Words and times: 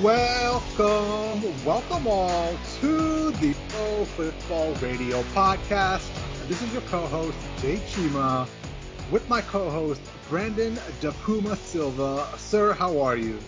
Welcome, 0.00 1.64
welcome 1.64 2.06
all 2.06 2.56
to 2.80 3.32
the 3.32 3.52
Pro 3.68 4.04
Football 4.04 4.72
Radio 4.74 5.22
podcast. 5.34 6.08
This 6.46 6.62
is 6.62 6.72
your 6.72 6.82
co-host 6.82 7.36
Jay 7.60 7.78
Chima 7.88 8.46
with 9.10 9.28
my 9.28 9.40
co-host 9.40 10.00
Brandon 10.28 10.74
DePuma 11.00 11.56
Silva. 11.56 12.28
Sir, 12.36 12.74
how 12.74 13.00
are 13.00 13.16
you? 13.16 13.40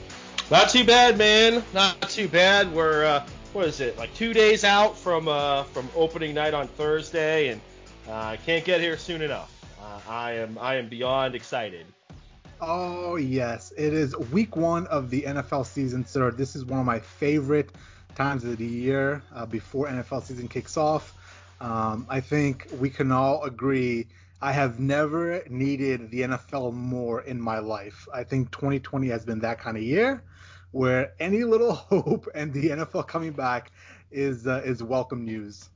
Not 0.51 0.71
too 0.71 0.83
bad, 0.83 1.17
man. 1.17 1.63
Not 1.73 2.03
too 2.11 2.27
bad. 2.27 2.75
We're 2.75 3.05
uh, 3.05 3.25
what 3.53 3.67
is 3.67 3.79
it? 3.79 3.97
Like 3.97 4.13
two 4.15 4.33
days 4.33 4.65
out 4.65 4.99
from 4.99 5.29
uh, 5.29 5.63
from 5.63 5.89
opening 5.95 6.35
night 6.35 6.53
on 6.53 6.67
Thursday, 6.67 7.51
and 7.51 7.61
I 8.09 8.35
uh, 8.35 8.37
can't 8.45 8.65
get 8.65 8.81
here 8.81 8.97
soon 8.99 9.23
enough. 9.23 9.53
Uh, 9.81 10.01
I 10.09 10.33
am 10.33 10.59
I 10.61 10.75
am 10.75 10.89
beyond 10.89 11.37
excited. 11.37 11.87
Oh, 12.63 13.17
yes. 13.17 13.73
It 13.77 13.95
is 13.95 14.15
week 14.17 14.55
one 14.55 14.87
of 14.89 15.09
the 15.09 15.23
NFL 15.23 15.65
season, 15.65 16.05
sir. 16.05 16.31
This 16.31 16.55
is 16.55 16.65
one 16.65 16.79
of 16.79 16.85
my 16.85 16.99
favorite 16.99 17.71
times 18.15 18.45
of 18.45 18.59
the 18.59 18.67
year 18.67 19.23
uh, 19.35 19.47
before 19.47 19.87
NFL 19.87 20.25
season 20.25 20.47
kicks 20.47 20.77
off. 20.77 21.15
Um, 21.63 22.07
I 22.11 22.21
think 22.21 22.67
we 22.79 22.91
can 22.91 23.13
all 23.13 23.45
agree 23.45 24.07
I 24.43 24.53
have 24.53 24.79
never 24.79 25.43
needed 25.49 26.11
the 26.11 26.23
NFL 26.23 26.75
more 26.75 27.23
in 27.23 27.41
my 27.41 27.61
life. 27.61 28.07
I 28.13 28.25
think 28.25 28.51
2020 28.51 29.09
has 29.09 29.25
been 29.25 29.41
that 29.41 29.59
kind 29.59 29.79
of 29.79 29.83
year 29.83 30.23
where 30.73 31.13
any 31.19 31.45
little 31.45 31.75
hope 31.75 32.29
and 32.35 32.53
the 32.53 32.71
NFL 32.71 33.07
coming 33.07 33.33
back 33.33 33.73
is 34.11 34.47
uh, 34.47 34.63
is 34.65 34.83
welcome 34.83 35.25
news. 35.25 35.69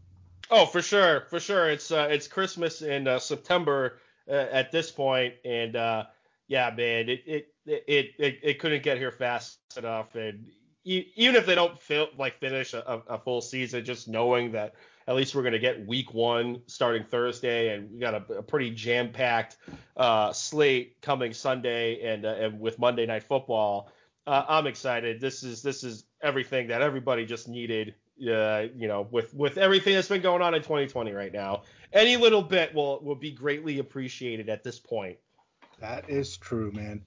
Oh, 0.50 0.66
for 0.66 0.82
sure, 0.82 1.22
for 1.30 1.40
sure. 1.40 1.70
It's 1.70 1.90
uh, 1.90 2.08
it's 2.10 2.26
Christmas 2.28 2.82
in 2.82 3.08
uh, 3.08 3.18
September 3.18 3.98
uh, 4.28 4.32
at 4.32 4.72
this 4.72 4.90
point, 4.90 5.34
and 5.44 5.76
uh, 5.76 6.04
yeah, 6.48 6.70
man, 6.76 7.08
it 7.08 7.22
it, 7.26 7.48
it 7.66 8.10
it 8.18 8.38
it 8.42 8.58
couldn't 8.58 8.82
get 8.82 8.98
here 8.98 9.10
fast 9.10 9.58
enough, 9.76 10.14
and 10.14 10.46
even 10.84 11.34
if 11.34 11.46
they 11.46 11.54
don't 11.54 11.80
feel 11.80 12.08
like 12.18 12.38
finish 12.38 12.74
a, 12.74 13.02
a 13.08 13.18
full 13.18 13.40
season, 13.40 13.84
just 13.84 14.06
knowing 14.06 14.52
that 14.52 14.74
at 15.06 15.14
least 15.16 15.34
we're 15.34 15.42
going 15.42 15.52
to 15.52 15.58
get 15.58 15.86
week 15.86 16.12
one 16.12 16.60
starting 16.66 17.04
Thursday, 17.04 17.74
and 17.74 17.90
we 17.90 17.98
got 17.98 18.14
a, 18.14 18.34
a 18.34 18.42
pretty 18.42 18.70
jam-packed 18.70 19.56
uh, 19.96 20.32
slate 20.32 21.00
coming 21.02 21.32
Sunday, 21.32 22.02
and, 22.02 22.24
uh, 22.24 22.34
and 22.38 22.60
with 22.60 22.78
Monday 22.78 23.06
Night 23.06 23.22
Football, 23.22 23.90
uh, 24.26 24.44
I'm 24.48 24.66
excited. 24.66 25.20
This 25.20 25.42
is 25.42 25.62
this 25.62 25.84
is 25.84 26.04
everything 26.22 26.68
that 26.68 26.80
everybody 26.80 27.26
just 27.26 27.48
needed. 27.48 27.94
Uh, 28.20 28.68
you 28.74 28.88
know, 28.88 29.08
with 29.10 29.34
with 29.34 29.58
everything 29.58 29.94
that's 29.94 30.08
been 30.08 30.22
going 30.22 30.40
on 30.40 30.54
in 30.54 30.62
2020 30.62 31.12
right 31.12 31.32
now, 31.32 31.62
any 31.92 32.16
little 32.16 32.42
bit 32.42 32.72
will 32.74 33.00
will 33.02 33.16
be 33.16 33.32
greatly 33.32 33.80
appreciated 33.80 34.48
at 34.48 34.64
this 34.64 34.78
point. 34.78 35.18
That 35.84 36.08
is 36.08 36.38
true, 36.38 36.72
man. 36.72 37.04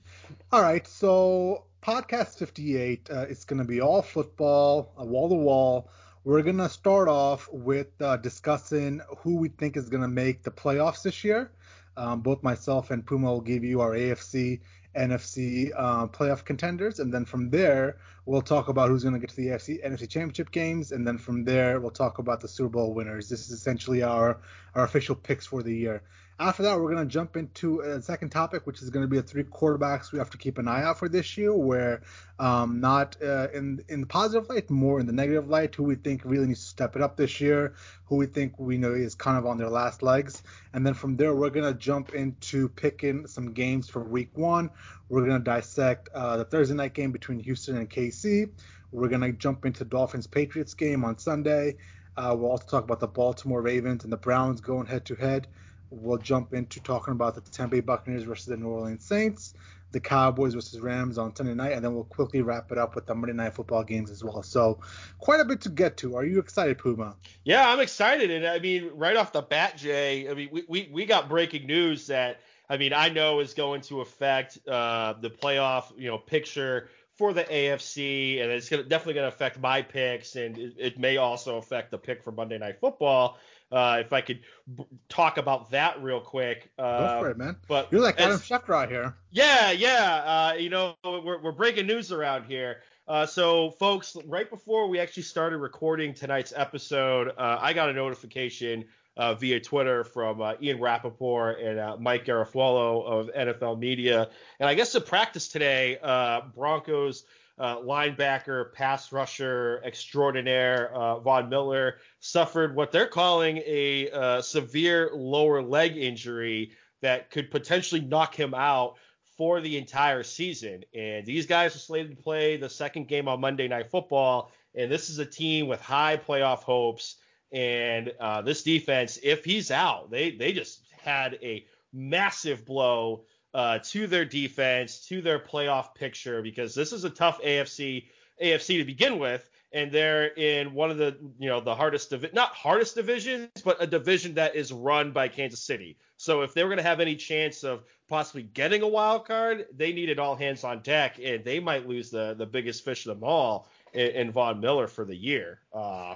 All 0.52 0.62
right, 0.62 0.86
so 0.86 1.64
podcast 1.82 2.38
58 2.38 3.10
uh, 3.10 3.26
it's 3.28 3.44
going 3.44 3.58
to 3.58 3.66
be 3.66 3.82
all 3.82 4.04
football, 4.04 4.94
wall 4.98 5.30
to 5.30 5.34
wall. 5.34 5.90
We're 6.24 6.44
going 6.44 6.60
to 6.60 6.70
start 6.70 7.08
off 7.08 7.50
with 7.52 7.88
uh, 8.00 8.18
discussing 8.18 9.02
who 9.18 9.38
we 9.38 9.50
think 9.50 9.78
is 9.78 9.90
going 9.90 10.04
to 10.04 10.08
make 10.08 10.44
the 10.44 10.52
playoffs 10.52 11.02
this 11.02 11.24
year. 11.24 11.50
Um, 11.98 12.22
both 12.22 12.44
myself 12.44 12.92
and 12.92 13.04
Puma 13.04 13.26
will 13.32 13.42
give 13.42 13.64
you 13.64 13.82
our 13.82 13.94
AFC, 13.94 14.60
NFC 14.96 15.72
uh, 15.76 16.06
playoff 16.06 16.46
contenders, 16.46 17.00
and 17.00 17.12
then 17.12 17.26
from 17.26 17.50
there 17.50 17.98
we'll 18.28 18.44
talk 18.44 18.68
about 18.68 18.90
who's 18.90 19.02
going 19.02 19.16
to 19.16 19.20
get 19.20 19.32
to 19.32 19.36
the 19.38 19.48
AFC, 19.48 19.84
NFC 19.84 20.08
championship 20.08 20.52
games, 20.52 20.92
and 20.92 21.08
then 21.08 21.18
from 21.18 21.44
there 21.44 21.82
we'll 21.82 21.90
talk 21.90 22.20
about 22.20 22.42
the 22.42 22.48
Super 22.48 22.70
Bowl 22.70 22.94
winners. 22.94 23.28
This 23.28 23.42
is 23.48 23.50
essentially 23.50 24.04
our 24.04 24.40
our 24.76 24.84
official 24.84 25.16
picks 25.16 25.48
for 25.48 25.64
the 25.64 25.76
year. 25.76 26.04
After 26.40 26.62
that, 26.64 26.80
we're 26.80 26.94
going 26.94 27.08
to 27.08 27.12
jump 27.12 27.36
into 27.36 27.80
a 27.80 28.00
second 28.00 28.30
topic, 28.30 28.68
which 28.68 28.84
is 28.84 28.92
going 28.92 29.04
to 29.04 29.08
be 29.08 29.18
the 29.18 29.24
three 29.24 29.44
quarterbacks 29.44 30.12
we 30.12 30.20
have 30.20 30.30
to 30.30 30.38
keep 30.38 30.60
an 30.60 30.68
eye 30.68 30.84
out 30.84 31.00
for 31.00 31.10
this 31.10 31.36
year, 31.36 31.52
where 31.52 32.02
um, 32.38 32.80
not 32.80 33.18
uh, 33.24 33.48
in 33.56 33.84
in 33.90 34.02
the 34.02 34.06
positive 34.06 34.48
light, 34.48 34.70
more 34.70 35.00
in 35.00 35.08
the 35.08 35.14
negative 35.14 35.50
light, 35.50 35.74
who 35.74 35.84
we 35.84 35.96
think 35.96 36.22
really 36.24 36.46
needs 36.46 36.62
to 36.62 36.68
step 36.68 36.96
it 36.96 37.02
up 37.02 37.18
this 37.18 37.42
year, 37.42 37.74
who 38.06 38.18
we 38.18 38.28
think 38.28 38.54
we 38.60 38.78
know 38.78 38.94
is 38.94 39.16
kind 39.16 39.36
of 39.36 39.48
on 39.48 39.58
their 39.58 39.70
last 39.70 40.04
legs, 40.04 40.44
and 40.74 40.86
then 40.86 40.94
from 40.94 41.18
there 41.18 41.34
we're 41.34 41.50
going 41.50 41.74
to 41.74 41.80
jump 41.80 42.14
into 42.14 42.70
picking 42.70 43.26
some 43.26 43.52
games 43.52 43.90
for 43.90 44.04
Week 44.04 44.30
One. 44.38 44.70
We're 45.10 45.26
going 45.26 45.40
to 45.40 45.44
dissect 45.44 46.10
uh, 46.14 46.38
the 46.38 46.46
Thursday 46.46 46.76
night 46.76 46.94
game 46.94 47.12
between 47.12 47.40
Houston 47.40 47.78
and 47.78 47.90
KC. 47.90 48.52
We're 48.92 49.10
going 49.10 49.22
to 49.22 49.32
jump 49.32 49.66
into 49.66 49.84
Dolphins 49.86 50.28
Patriots 50.28 50.76
game 50.76 51.04
on 51.04 51.18
Sunday. 51.18 51.78
Uh, 52.16 52.36
we'll 52.38 52.52
also 52.52 52.68
talk 52.68 52.84
about 52.84 53.00
the 53.00 53.08
Baltimore 53.08 53.62
Ravens 53.64 54.04
and 54.04 54.14
the 54.14 54.18
Browns 54.18 54.62
going 54.62 54.86
head 54.86 55.06
to 55.06 55.16
head. 55.16 55.48
We'll 55.90 56.18
jump 56.18 56.54
into 56.54 56.80
talking 56.82 57.14
about 57.14 57.36
the 57.36 57.42
Tampa 57.42 57.76
Bay 57.76 57.80
Buccaneers 57.82 58.24
versus 58.24 58.46
the 58.46 58.58
New 58.58 58.68
Orleans 58.68 59.06
Saints, 59.06 59.54
the 59.92 60.00
Cowboys 60.00 60.54
versus 60.54 60.80
Rams 60.80 61.18
on 61.18 61.36
Sunday 61.36 61.54
night, 61.54 61.74
and 61.74 61.84
then 61.84 61.94
we'll 61.94 62.04
quickly 62.04 62.42
wrap 62.42 62.72
it 62.72 62.78
up 62.78 62.96
with 62.96 63.06
the 63.06 63.16
Monday 63.16 63.34
Night 63.34 63.56
Football 63.56 63.84
games 63.84 64.10
as 64.10 64.24
well. 64.24 64.44
So, 64.44 64.80
quite 65.20 65.40
a 65.40 65.46
bit 65.46 65.62
to 65.62 65.70
get 65.70 65.98
to. 65.98 66.16
Are 66.18 66.26
you 66.26 66.40
excited, 66.40 66.78
Puma? 66.78 67.16
Yeah, 67.44 67.70
I'm 67.70 67.80
excited. 67.80 68.32
And 68.32 68.46
I 68.46 68.60
mean, 68.60 68.92
right 68.94 69.16
off 69.16 69.32
the 69.32 69.42
bat, 69.42 69.78
Jay, 69.78 70.30
I 70.30 70.34
mean, 70.34 70.50
we, 70.52 70.64
we, 70.68 70.90
we 70.92 71.06
got 71.06 71.30
breaking 71.30 71.68
news 71.68 72.08
that, 72.08 72.42
I 72.70 72.78
mean, 72.78 72.94
I 72.94 73.10
know 73.10 73.40
is 73.40 73.54
going 73.54 73.82
to 73.82 74.02
affect 74.02 74.60
uh, 74.68 75.14
the 75.22 75.30
playoff, 75.30 75.86
you 75.98 76.10
know, 76.10 76.18
picture 76.18 76.90
for 77.18 77.34
the 77.34 77.44
AFC, 77.44 78.42
and 78.42 78.52
it's 78.52 78.70
gonna, 78.70 78.84
definitely 78.84 79.16
going 79.16 79.30
to 79.30 79.36
affect 79.36 79.60
my 79.60 79.82
picks, 79.82 80.36
and 80.36 80.58
it, 80.58 80.74
it, 80.78 81.00
may 81.00 81.18
also 81.18 81.58
affect 81.58 81.90
the 81.90 81.98
pick 81.98 82.22
for 82.24 82.32
Monday 82.32 82.60
Night 82.60 82.80
Football. 82.80 83.40
Uh, 83.72 83.98
if 84.00 84.14
I 84.14 84.22
could 84.22 84.40
b- 84.76 84.86
talk 85.10 85.38
about 85.38 85.72
that 85.72 86.02
real 86.02 86.22
quick. 86.22 86.72
Uh, 86.80 87.16
Go 87.16 87.22
for 87.22 87.32
it, 87.32 87.38
man. 87.38 87.58
But 87.68 87.92
you're 87.92 88.02
like 88.02 88.20
Adam 88.20 88.38
Schefter 88.38 88.76
out 88.76 88.90
here. 88.90 89.16
Yeah, 89.32 89.72
yeah. 89.72 90.52
Uh, 90.54 90.54
you 90.58 90.70
know, 90.70 90.96
we're, 91.04 91.42
we're 91.42 91.52
breaking 91.52 91.86
news 91.88 92.12
around 92.12 92.46
here. 92.46 92.82
Uh, 93.08 93.26
so, 93.26 93.72
folks, 93.72 94.18
right 94.26 94.50
before 94.50 94.88
we 94.88 95.00
actually 95.00 95.24
started 95.24 95.58
recording 95.58 96.14
tonight's 96.14 96.54
episode, 96.56 97.30
uh, 97.38 97.58
I 97.60 97.74
got 97.74 97.90
a 97.90 97.94
notification 97.94 98.86
uh, 99.16 99.34
via 99.34 99.60
Twitter 99.60 100.04
from 100.04 100.42
uh, 100.42 100.54
Ian 100.62 100.80
Rapoport 100.80 101.60
and 101.60 101.80
uh, 101.80 101.98
Mike 101.98 102.26
Garafolo 102.26 103.04
of 103.06 103.30
NFL 103.34 103.80
Media. 103.80 104.30
And 104.60 104.70
I 104.70 104.76
guess 104.76 104.94
the 104.94 105.02
practice 105.02 105.48
today, 105.48 105.98
uh, 106.04 106.42
Broncos 106.54 107.24
uh, 107.58 107.78
linebacker, 107.78 108.72
pass 108.74 109.12
rusher 109.12 109.82
extraordinaire 109.84 110.94
uh, 110.94 111.20
Von 111.20 111.50
Miller 111.50 111.98
suffered 112.20 112.76
what 112.76 112.92
they're 112.92 113.08
calling 113.08 113.58
a 113.66 114.10
uh, 114.12 114.42
severe 114.42 115.12
lower 115.14 115.62
leg 115.62 115.98
injury 115.98 116.72
that 117.02 117.32
could 117.32 117.50
potentially 117.52 118.02
knock 118.02 118.36
him 118.36 118.54
out 118.54 118.96
for 119.38 119.62
the 119.62 119.78
entire 119.78 120.24
season. 120.24 120.84
And 120.96 121.26
these 121.26 121.46
guys 121.46 121.76
are 121.76 121.80
slated 121.80 122.18
to 122.18 122.24
play 122.24 122.58
the 122.58 122.70
second 122.70 123.08
game 123.08 123.28
on 123.28 123.40
Monday 123.40 123.68
Night 123.68 123.90
Football. 123.90 124.52
And 124.76 124.92
this 124.92 125.10
is 125.10 125.20
a 125.20 125.26
team 125.26 125.68
with 125.68 125.80
high 125.82 126.18
playoff 126.18 126.60
hopes. 126.60 127.18
And 127.52 128.14
uh, 128.20 128.42
this 128.42 128.64
defense, 128.64 129.20
if 129.24 129.46
he's 129.46 129.72
out, 129.72 130.12
they 130.12 130.32
they 130.32 130.52
just 130.52 130.82
had 131.02 131.40
a 131.42 131.66
massive 131.94 132.66
blow 132.66 133.24
uh, 133.54 133.80
to 133.80 134.08
their 134.08 134.26
defense, 134.26 135.06
to 135.08 135.22
their 135.22 135.40
playoff 135.40 135.96
picture, 135.96 136.42
because 136.42 136.76
this 136.76 136.92
is 136.92 137.04
a 137.04 137.10
tough 137.10 137.42
AFC 137.42 138.06
AFC 138.42 138.80
to 138.80 138.86
begin 138.86 139.20
with, 139.20 139.50
and 139.72 139.92
they're 139.92 140.28
in 140.28 140.74
one 140.74 140.92
of 140.92 140.98
the 140.98 141.18
you 141.40 141.50
know 141.50 141.60
the 141.60 141.76
hardest 141.76 142.10
divi- 142.10 142.30
not 142.34 142.50
hardest 142.50 142.96
divisions, 142.96 143.50
but 143.64 143.82
a 143.82 143.88
division 143.88 144.36
that 144.36 144.56
is 144.56 144.72
run 144.72 145.12
by 145.12 145.28
Kansas 145.28 145.62
City. 145.62 145.98
So 146.18 146.42
if 146.42 146.54
they 146.54 146.64
were 146.64 146.70
going 146.70 146.78
to 146.78 146.84
have 146.84 147.00
any 147.00 147.16
chance 147.16 147.64
of 147.64 147.84
possibly 148.08 148.44
getting 148.44 148.82
a 148.82 148.88
wild 148.88 149.26
card, 149.26 149.68
they 149.76 149.92
needed 149.92 150.20
all 150.20 150.36
hands 150.36 150.64
on 150.64 150.82
deck, 150.82 151.20
and 151.24 151.44
they 151.44 151.60
might 151.60 151.88
lose 151.88 152.10
the 152.10 152.36
the 152.38 152.46
biggest 152.46 152.86
fish 152.86 153.06
of 153.06 153.16
them 153.16 153.24
all 153.28 153.70
in, 153.94 154.08
in 154.08 154.32
Von 154.32 154.60
Miller 154.60 154.88
for 154.88 155.06
the 155.06 155.16
year. 155.16 155.60
Uh, 155.74 156.16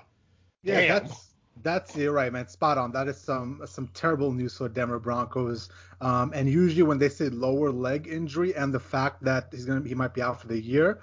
yeah, 0.64 0.82
damn. 0.82 1.04
that's 1.04 1.31
that's 1.64 1.96
you're 1.96 2.14
right, 2.14 2.32
man. 2.32 2.48
Spot 2.48 2.78
on. 2.78 2.92
That 2.92 3.08
is 3.08 3.18
some 3.18 3.62
some 3.66 3.88
terrible 3.94 4.32
news 4.32 4.58
for 4.58 4.70
Denver 4.70 5.00
Broncos. 5.00 5.70
Um, 6.00 6.32
and 6.34 6.50
usually 6.50 6.84
when 6.84 6.98
they 6.98 7.10
say 7.10 7.30
lower 7.30 7.72
leg 7.72 8.08
injury 8.08 8.56
and 8.56 8.74
the 8.74 8.80
fact 8.80 9.24
that 9.24 9.50
he's 9.52 9.66
gonna 9.66 9.88
he 9.88 9.94
might 9.94 10.14
be 10.14 10.22
out 10.22 10.42
for 10.42 10.48
the 10.48 10.60
year, 10.60 11.00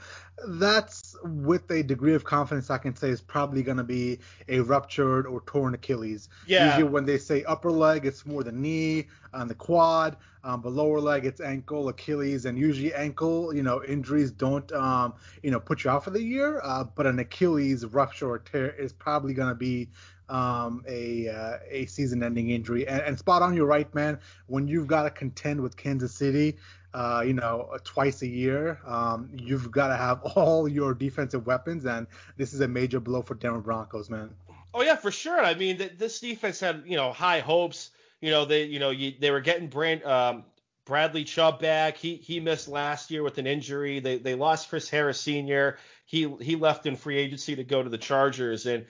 that's 0.49 1.17
with 1.23 1.71
a 1.71 1.83
degree 1.83 2.15
of 2.15 2.25
confidence 2.25 2.71
I 2.71 2.79
can 2.79 2.97
say 2.97 3.11
is 3.11 3.21
probably 3.21 3.63
gonna 3.63 3.85
be 3.85 4.19
a 4.49 4.61
ruptured 4.61 5.27
or 5.27 5.43
torn 5.43 5.75
Achilles. 5.75 6.29
Yeah. 6.47 6.67
Usually 6.67 6.91
when 6.91 7.05
they 7.05 7.19
say 7.19 7.45
upper 7.45 7.71
leg, 7.71 8.07
it's 8.07 8.27
more 8.27 8.43
the 8.43 8.53
knee 8.53 9.07
and 9.33 9.49
the 9.49 9.55
quad. 9.55 10.17
Um, 10.45 10.63
but 10.63 10.73
lower 10.73 11.01
leg, 11.01 11.27
it's 11.27 11.41
ankle, 11.41 11.89
Achilles, 11.89 12.47
and 12.47 12.57
usually 12.57 12.95
ankle, 12.95 13.55
you 13.55 13.63
know, 13.63 13.85
injuries 13.85 14.31
don't, 14.31 14.71
um, 14.73 15.15
you 15.43 15.51
know, 15.51 15.61
put 15.61 15.85
you 15.85 15.91
out 15.91 16.05
for 16.05 16.11
the 16.11 16.23
year. 16.23 16.61
Uh, 16.63 16.85
but 16.85 17.07
an 17.07 17.19
Achilles 17.19 17.85
rupture 17.85 18.29
or 18.31 18.39
tear 18.39 18.71
is 18.71 18.93
probably 18.93 19.35
gonna 19.35 19.55
be 19.55 19.89
um, 20.29 20.85
a 20.87 21.29
uh, 21.29 21.59
a 21.71 21.87
season-ending 21.87 22.51
injury. 22.51 22.87
And, 22.87 23.01
and, 23.01 23.19
spot 23.19 23.43
on, 23.43 23.55
you're 23.55 23.67
right, 23.67 23.93
man. 23.95 24.19
When 24.47 24.69
you've 24.69 24.87
got 24.87 25.05
to 25.05 25.11
contend 25.11 25.61
with 25.61 25.77
Kansas 25.77 26.15
City, 26.15 26.57
uh, 26.95 27.23
you 27.27 27.35
know, 27.35 27.77
twice 27.85 28.23
a 28.23 28.27
year, 28.27 28.81
um, 28.87 29.31
you've 29.35 29.71
got 29.71 29.89
to 29.89 29.97
have 29.97 30.23
all 30.37 30.69
your 30.69 30.95
defensive 30.95 31.47
weapons, 31.47 31.87
and 31.87 32.07
this 32.37 32.53
is 32.53 32.61
a 32.61 32.69
major 32.69 33.01
blow 33.01 33.23
for 33.23 33.35
Denver 33.35 33.61
Broncos, 33.61 34.11
man. 34.11 34.31
Oh 34.75 34.83
yeah, 34.83 34.97
for 34.97 35.11
sure. 35.11 35.41
I 35.41 35.55
mean, 35.55 35.79
th- 35.79 35.99
this 35.99 36.21
defense 36.21 36.61
had 36.61 36.83
you 36.87 36.97
know 36.97 37.13
high 37.13 37.41
hopes. 37.41 37.91
You 38.21 38.31
know, 38.31 38.45
they 38.45 38.65
you 38.65 38.79
know 38.79 38.91
you, 38.91 39.15
they 39.19 39.31
were 39.31 39.41
getting 39.41 39.69
brand 39.69 40.05
um, 40.05 40.45
Bradley 40.85 41.25
Chubb 41.25 41.61
back. 41.61 41.97
He 41.97 42.17
he 42.17 42.41
missed 42.41 42.67
last 42.67 43.11
year 43.11 43.23
with 43.23 43.39
an 43.39 43.47
injury. 43.47 44.01
They 44.01 44.19
they 44.19 44.35
lost 44.35 44.69
Chris 44.71 44.89
Harris 44.89 45.21
Sr. 45.21 45.79
He 46.07 46.35
he 46.41 46.57
left 46.57 46.87
in 46.87 46.97
free 46.97 47.19
agency 47.19 47.57
to 47.57 47.65
go 47.65 47.83
to 47.83 47.91
the 47.91 47.99
Chargers. 47.99 48.67
And 48.67 48.87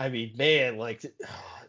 I 0.00 0.08
mean, 0.08 0.32
man, 0.36 0.78
like 0.78 1.04
it 1.04 1.14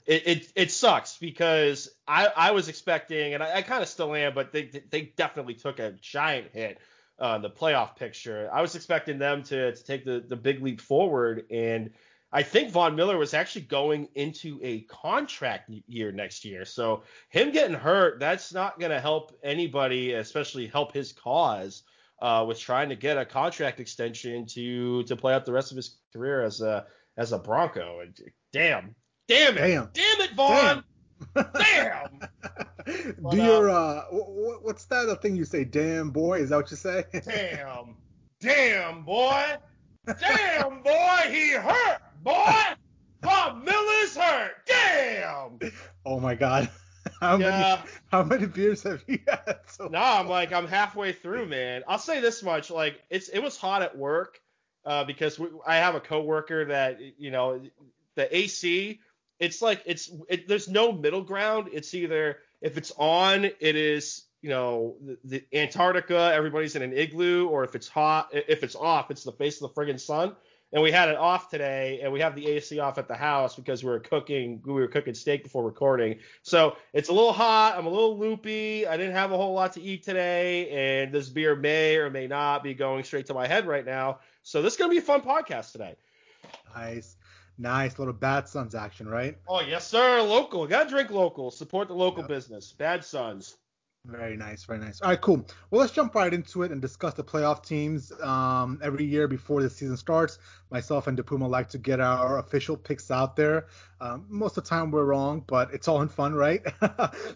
it, 0.05 0.51
it 0.55 0.71
sucks 0.71 1.17
because 1.17 1.89
I 2.07 2.27
I 2.27 2.51
was 2.51 2.69
expecting, 2.69 3.33
and 3.33 3.43
I, 3.43 3.57
I 3.57 3.61
kind 3.61 3.83
of 3.83 3.89
still 3.89 4.15
am, 4.15 4.33
but 4.33 4.53
they 4.53 4.71
they 4.89 5.13
definitely 5.17 5.55
took 5.55 5.79
a 5.79 5.91
giant 6.01 6.47
hit 6.53 6.79
uh, 7.19 7.39
the 7.39 7.49
playoff 7.49 7.97
picture. 7.97 8.49
I 8.53 8.61
was 8.61 8.75
expecting 8.75 9.19
them 9.19 9.43
to 9.43 9.75
to 9.75 9.83
take 9.83 10.05
the 10.05 10.23
the 10.25 10.37
big 10.37 10.63
leap 10.63 10.79
forward 10.79 11.43
and 11.51 11.91
I 12.33 12.43
think 12.43 12.71
Von 12.71 12.95
Miller 12.95 13.17
was 13.17 13.33
actually 13.33 13.63
going 13.63 14.07
into 14.15 14.57
a 14.63 14.81
contract 14.83 15.69
year 15.87 16.13
next 16.13 16.45
year. 16.45 16.63
So 16.63 17.03
him 17.27 17.51
getting 17.51 17.75
hurt, 17.75 18.21
that's 18.21 18.53
not 18.53 18.79
going 18.79 18.91
to 18.91 19.01
help 19.01 19.37
anybody, 19.43 20.13
especially 20.13 20.67
help 20.67 20.93
his 20.93 21.11
cause 21.11 21.83
uh, 22.21 22.45
with 22.47 22.57
trying 22.57 22.87
to 22.87 22.95
get 22.95 23.17
a 23.17 23.25
contract 23.25 23.81
extension 23.81 24.45
to 24.45 25.03
to 25.03 25.15
play 25.17 25.33
out 25.33 25.45
the 25.45 25.51
rest 25.51 25.71
of 25.71 25.75
his 25.75 25.97
career 26.13 26.41
as 26.43 26.61
a 26.61 26.85
as 27.21 27.31
a 27.31 27.37
Bronco. 27.37 27.99
And 27.99 28.17
damn, 28.51 28.95
damn 29.27 29.57
it, 29.57 29.61
damn, 29.61 29.89
damn 29.93 30.21
it, 30.21 30.33
Von, 30.33 30.83
Damn. 31.35 31.53
damn. 31.53 33.13
Do 33.29 33.37
your 33.37 33.69
um, 33.69 34.05
uh, 34.11 34.17
what's 34.61 34.85
that 34.85 35.21
thing 35.21 35.35
you 35.35 35.45
say? 35.45 35.63
Damn 35.63 36.09
boy, 36.09 36.39
is 36.39 36.49
that 36.49 36.57
what 36.57 36.71
you 36.71 36.77
say? 36.77 37.05
damn, 37.23 37.95
damn 38.41 39.03
boy, 39.03 39.55
damn 40.19 40.81
boy, 40.81 41.17
he 41.29 41.51
hurt 41.51 42.01
boy. 42.23 42.53
Bob 43.21 43.63
Miller's 43.63 44.17
hurt. 44.17 44.53
Damn. 44.65 45.59
Oh 46.05 46.19
my 46.19 46.33
God. 46.33 46.69
How 47.19 47.37
yeah. 47.37 47.79
many 47.79 47.91
how 48.11 48.23
many 48.23 48.45
beers 48.45 48.83
have 48.83 49.03
you 49.07 49.19
had? 49.27 49.59
So 49.67 49.87
no, 49.87 49.99
I'm 49.99 50.27
like 50.27 50.51
I'm 50.53 50.67
halfway 50.67 51.13
through, 51.13 51.47
man. 51.47 51.83
I'll 51.87 51.97
say 51.97 52.19
this 52.19 52.43
much: 52.43 52.69
like 52.69 52.99
it's 53.09 53.29
it 53.29 53.39
was 53.39 53.57
hot 53.57 53.81
at 53.81 53.97
work 53.97 54.39
uh, 54.85 55.03
because 55.03 55.39
we, 55.39 55.47
I 55.65 55.77
have 55.77 55.95
a 55.95 55.99
coworker 55.99 56.65
that 56.65 56.99
you 57.17 57.31
know 57.31 57.61
the 58.15 58.35
AC. 58.35 58.99
It's 59.39 59.61
like 59.61 59.81
it's 59.85 60.11
it, 60.29 60.47
there's 60.47 60.67
no 60.67 60.91
middle 60.91 61.21
ground. 61.23 61.69
It's 61.71 61.93
either 61.93 62.37
if 62.61 62.77
it's 62.77 62.91
on, 62.97 63.45
it 63.45 63.75
is 63.75 64.23
you 64.41 64.49
know 64.49 64.95
the, 65.01 65.17
the 65.23 65.57
Antarctica, 65.57 66.31
everybody's 66.33 66.75
in 66.75 66.81
an 66.81 66.93
igloo, 66.93 67.47
or 67.47 67.63
if 67.63 67.75
it's 67.75 67.87
hot, 67.87 68.29
if 68.33 68.63
it's 68.63 68.75
off, 68.75 69.11
it's 69.11 69.23
the 69.23 69.31
face 69.31 69.61
of 69.61 69.73
the 69.73 69.81
friggin' 69.81 69.99
sun 69.99 70.35
and 70.73 70.81
we 70.81 70.91
had 70.91 71.09
it 71.09 71.17
off 71.17 71.49
today, 71.49 71.99
and 72.01 72.11
we 72.13 72.21
have 72.21 72.35
the 72.35 72.47
AC 72.47 72.79
off 72.79 72.97
at 72.97 73.07
the 73.07 73.15
house 73.15 73.55
because 73.55 73.83
we 73.83 73.89
were 73.89 73.99
cooking 73.99 74.61
we 74.65 74.73
were 74.73 74.87
cooking 74.87 75.13
steak 75.13 75.43
before 75.43 75.63
recording. 75.63 76.19
So 76.43 76.77
it's 76.93 77.09
a 77.09 77.13
little 77.13 77.33
hot. 77.33 77.77
I'm 77.77 77.85
a 77.85 77.89
little 77.89 78.17
loopy. 78.17 78.87
I 78.87 78.95
didn't 78.97 79.15
have 79.15 79.31
a 79.31 79.37
whole 79.37 79.53
lot 79.53 79.73
to 79.73 79.81
eat 79.81 80.03
today, 80.03 80.69
and 80.69 81.13
this 81.13 81.29
beer 81.29 81.55
may 81.55 81.97
or 81.97 82.09
may 82.09 82.27
not 82.27 82.63
be 82.63 82.73
going 82.73 83.03
straight 83.03 83.25
to 83.27 83.33
my 83.33 83.47
head 83.47 83.67
right 83.67 83.85
now. 83.85 84.19
So 84.43 84.61
this 84.61 84.73
is 84.73 84.79
gonna 84.79 84.91
be 84.91 84.97
a 84.97 85.01
fun 85.01 85.21
podcast 85.21 85.71
today. 85.71 85.95
Nice. 86.75 87.17
Nice 87.57 87.99
little 87.99 88.13
Bad 88.13 88.47
Sons 88.47 88.73
action, 88.73 89.07
right? 89.07 89.37
Oh 89.47 89.61
yes, 89.61 89.87
sir. 89.87 90.21
Local. 90.21 90.65
Gotta 90.67 90.89
drink 90.89 91.11
local. 91.11 91.51
Support 91.51 91.89
the 91.89 91.93
local 91.93 92.21
yep. 92.21 92.29
business. 92.29 92.71
Bad 92.71 93.05
Sons. 93.05 93.57
Very 94.05 94.35
nice, 94.35 94.63
very 94.63 94.79
nice. 94.79 94.99
All 95.01 95.09
right, 95.09 95.21
cool. 95.21 95.45
Well, 95.69 95.79
let's 95.79 95.93
jump 95.93 96.15
right 96.15 96.33
into 96.33 96.63
it 96.63 96.71
and 96.71 96.81
discuss 96.81 97.13
the 97.13 97.23
playoff 97.23 97.63
teams. 97.63 98.11
Um, 98.19 98.79
every 98.81 99.05
year 99.05 99.27
before 99.27 99.61
the 99.61 99.69
season 99.69 99.95
starts, 99.95 100.39
myself 100.71 101.05
and 101.05 101.15
DePuma 101.15 101.47
like 101.47 101.69
to 101.69 101.77
get 101.77 101.99
our 101.99 102.39
official 102.39 102.75
picks 102.75 103.11
out 103.11 103.35
there. 103.35 103.67
Um, 103.99 104.25
most 104.27 104.57
of 104.57 104.63
the 104.63 104.69
time 104.71 104.89
we're 104.89 105.05
wrong, 105.05 105.43
but 105.45 105.71
it's 105.71 105.87
all 105.87 106.01
in 106.01 106.09
fun, 106.09 106.33
right? 106.33 106.63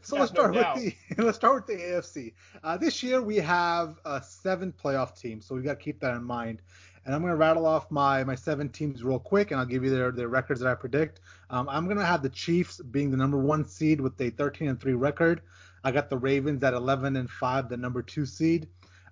so 0.01 0.15
yeah, 0.15 0.21
let's 0.21 0.31
start 0.31 0.55
no 0.55 0.73
with 0.73 0.95
the 1.15 1.23
let's 1.23 1.37
start 1.37 1.53
with 1.53 1.67
the 1.67 1.83
AFC. 1.83 2.33
Uh, 2.63 2.77
this 2.77 3.03
year 3.03 3.21
we 3.21 3.35
have 3.35 3.99
uh, 4.03 4.19
seven 4.21 4.73
playoff 4.73 5.19
teams, 5.19 5.45
so 5.45 5.53
we 5.53 5.61
got 5.61 5.77
to 5.77 5.83
keep 5.83 5.99
that 5.99 6.15
in 6.15 6.23
mind. 6.23 6.63
And 7.05 7.13
I'm 7.13 7.21
going 7.21 7.31
to 7.31 7.37
rattle 7.37 7.65
off 7.65 7.91
my 7.91 8.23
my 8.23 8.35
seven 8.35 8.69
teams 8.69 9.03
real 9.03 9.19
quick, 9.19 9.51
and 9.51 9.59
I'll 9.59 9.65
give 9.65 9.83
you 9.83 9.91
their 9.91 10.11
their 10.11 10.27
records 10.27 10.59
that 10.61 10.69
I 10.69 10.75
predict. 10.75 11.19
Um, 11.49 11.69
I'm 11.69 11.85
going 11.85 11.97
to 11.97 12.05
have 12.05 12.23
the 12.23 12.29
Chiefs 12.29 12.81
being 12.81 13.11
the 13.11 13.17
number 13.17 13.37
one 13.37 13.65
seed 13.65 14.01
with 14.01 14.19
a 14.19 14.31
13 14.31 14.69
and 14.69 14.79
three 14.79 14.93
record. 14.93 15.41
I 15.83 15.91
got 15.91 16.09
the 16.09 16.17
Ravens 16.17 16.63
at 16.63 16.73
11 16.73 17.15
and 17.15 17.29
5, 17.29 17.69
the 17.69 17.77
number 17.77 18.01
two 18.01 18.25
seed. 18.25 18.67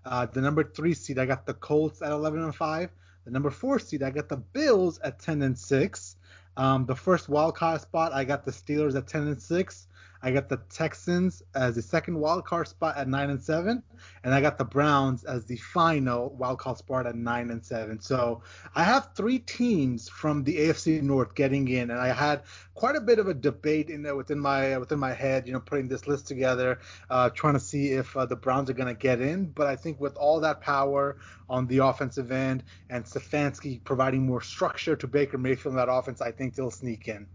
Uh, 0.05 0.25
the 0.25 0.41
number 0.41 0.63
three 0.63 0.95
seed, 0.95 1.19
I 1.19 1.25
got 1.25 1.45
the 1.45 1.53
Colts 1.53 2.01
at 2.01 2.11
11 2.11 2.43
and 2.43 2.55
5. 2.55 2.89
The 3.25 3.31
number 3.31 3.51
four 3.51 3.79
seed, 3.79 4.03
I 4.03 4.09
got 4.09 4.27
the 4.27 4.37
Bills 4.37 4.99
at 4.99 5.19
10 5.19 5.43
and 5.43 5.57
6. 5.57 6.15
Um, 6.57 6.85
the 6.85 6.95
first 6.95 7.29
wild 7.29 7.55
card 7.55 7.81
spot, 7.81 8.11
I 8.11 8.23
got 8.23 8.43
the 8.43 8.51
Steelers 8.51 8.95
at 8.97 9.07
10 9.07 9.27
and 9.27 9.41
6. 9.41 9.87
I 10.25 10.31
got 10.31 10.47
the 10.47 10.61
Texans 10.69 11.43
as 11.53 11.75
the 11.75 11.81
second 11.81 12.17
wild 12.17 12.45
card 12.45 12.69
spot 12.69 12.95
at 12.95 13.09
nine 13.09 13.29
and 13.29 13.43
seven, 13.43 13.83
and 14.23 14.33
I 14.33 14.39
got 14.39 14.57
the 14.57 14.63
Browns 14.63 15.25
as 15.25 15.43
the 15.45 15.57
final 15.57 16.29
wild 16.29 16.59
card 16.59 16.77
spot 16.77 17.05
at 17.05 17.15
nine 17.15 17.51
and 17.51 17.63
seven. 17.63 17.99
So 17.99 18.41
I 18.73 18.83
have 18.85 19.09
three 19.15 19.39
teams 19.39 20.07
from 20.07 20.45
the 20.45 20.55
AFC 20.59 21.01
North 21.01 21.35
getting 21.35 21.67
in, 21.67 21.91
and 21.91 21.99
I 21.99 22.13
had 22.13 22.43
quite 22.73 22.95
a 22.95 23.01
bit 23.01 23.19
of 23.19 23.27
a 23.27 23.33
debate 23.33 23.89
in 23.89 24.01
there 24.01 24.15
within 24.15 24.39
my 24.39 24.77
within 24.77 24.97
my 24.97 25.11
head, 25.11 25.45
you 25.45 25.51
know, 25.51 25.59
putting 25.59 25.89
this 25.89 26.07
list 26.07 26.25
together, 26.25 26.79
uh, 27.09 27.29
trying 27.29 27.55
to 27.55 27.59
see 27.59 27.91
if 27.91 28.15
uh, 28.15 28.25
the 28.25 28.37
Browns 28.37 28.69
are 28.69 28.73
going 28.73 28.87
to 28.87 28.99
get 28.99 29.19
in. 29.19 29.47
But 29.47 29.67
I 29.67 29.75
think 29.75 29.99
with 29.99 30.15
all 30.15 30.39
that 30.39 30.61
power 30.61 31.17
on 31.49 31.67
the 31.67 31.79
offensive 31.79 32.31
end 32.31 32.63
and 32.89 33.03
Stefanski 33.03 33.83
providing 33.83 34.25
more 34.25 34.41
structure 34.41 34.95
to 34.95 35.05
Baker 35.05 35.37
Mayfield 35.37 35.73
in 35.73 35.77
that 35.77 35.91
offense, 35.91 36.21
I 36.21 36.31
think 36.31 36.55
they'll 36.55 36.71
sneak 36.71 37.09
in. 37.09 37.27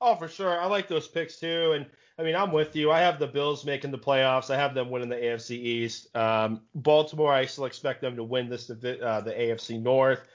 Oh, 0.00 0.14
for 0.14 0.28
sure. 0.28 0.58
I 0.58 0.66
like 0.66 0.88
those 0.88 1.08
picks 1.08 1.36
too, 1.36 1.72
and 1.72 1.86
I 2.18 2.22
mean, 2.22 2.34
I'm 2.34 2.50
with 2.50 2.74
you. 2.74 2.90
I 2.90 3.00
have 3.00 3.18
the 3.18 3.26
Bills 3.26 3.64
making 3.64 3.90
the 3.90 3.98
playoffs. 3.98 4.50
I 4.50 4.56
have 4.56 4.74
them 4.74 4.88
winning 4.88 5.10
the 5.10 5.16
AFC 5.16 5.50
East. 5.50 6.14
Um, 6.16 6.62
Baltimore, 6.74 7.32
I 7.32 7.44
still 7.44 7.66
expect 7.66 8.00
them 8.00 8.16
to 8.16 8.24
win 8.24 8.48
this 8.48 8.70
uh, 8.70 8.74
the 8.74 9.34
AFC 9.38 9.82
North. 9.82 10.26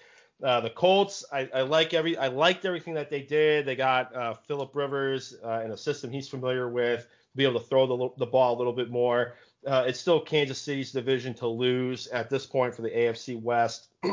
Uh, 0.44 0.62
the 0.62 0.70
Colts, 0.70 1.24
I, 1.32 1.50
I, 1.54 1.62
like 1.62 1.94
every 1.94 2.18
I 2.18 2.28
liked 2.28 2.66
everything 2.66 2.94
that 2.96 3.10
they 3.10 3.22
did. 3.22 3.66
They 3.66 3.76
got 3.76 4.16
uh, 4.16 4.34
Philip 4.34 4.76
Rivers 4.76 5.36
uh, 5.44 5.62
in 5.64 5.72
a 5.72 5.78
system 5.78 6.12
he's 6.12 6.28
familiar 6.28 6.70
with, 6.70 7.08
be 7.36 7.44
able 7.44 7.60
to 7.60 7.66
throw 7.68 7.86
the, 7.86 8.10
the 8.18 8.26
ball 8.26 8.56
a 8.56 8.58
little 8.58 8.74
bit 8.74 8.90
more. 8.90 9.34
Uh, 9.66 9.84
it's 9.86 10.00
still 10.00 10.20
Kansas 10.20 10.60
City's 10.60 10.92
division 10.92 11.34
to 11.36 11.48
lose 11.48 12.08
at 12.08 12.30
this 12.30 12.46
point 12.46 12.76
for 12.76 12.82
the 12.82 12.90
AFC 12.90 13.42
West. 13.42 13.88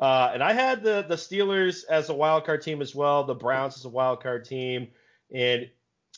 Uh, 0.00 0.32
and 0.34 0.42
I 0.42 0.52
had 0.52 0.82
the 0.82 1.06
the 1.08 1.14
Steelers 1.14 1.84
as 1.88 2.08
a 2.08 2.14
wild 2.14 2.44
card 2.44 2.62
team 2.62 2.82
as 2.82 2.96
well, 2.96 3.22
the 3.22 3.34
Browns 3.34 3.76
as 3.76 3.84
a 3.84 3.88
wild 3.88 4.20
card 4.20 4.44
team, 4.44 4.88
and 5.32 5.70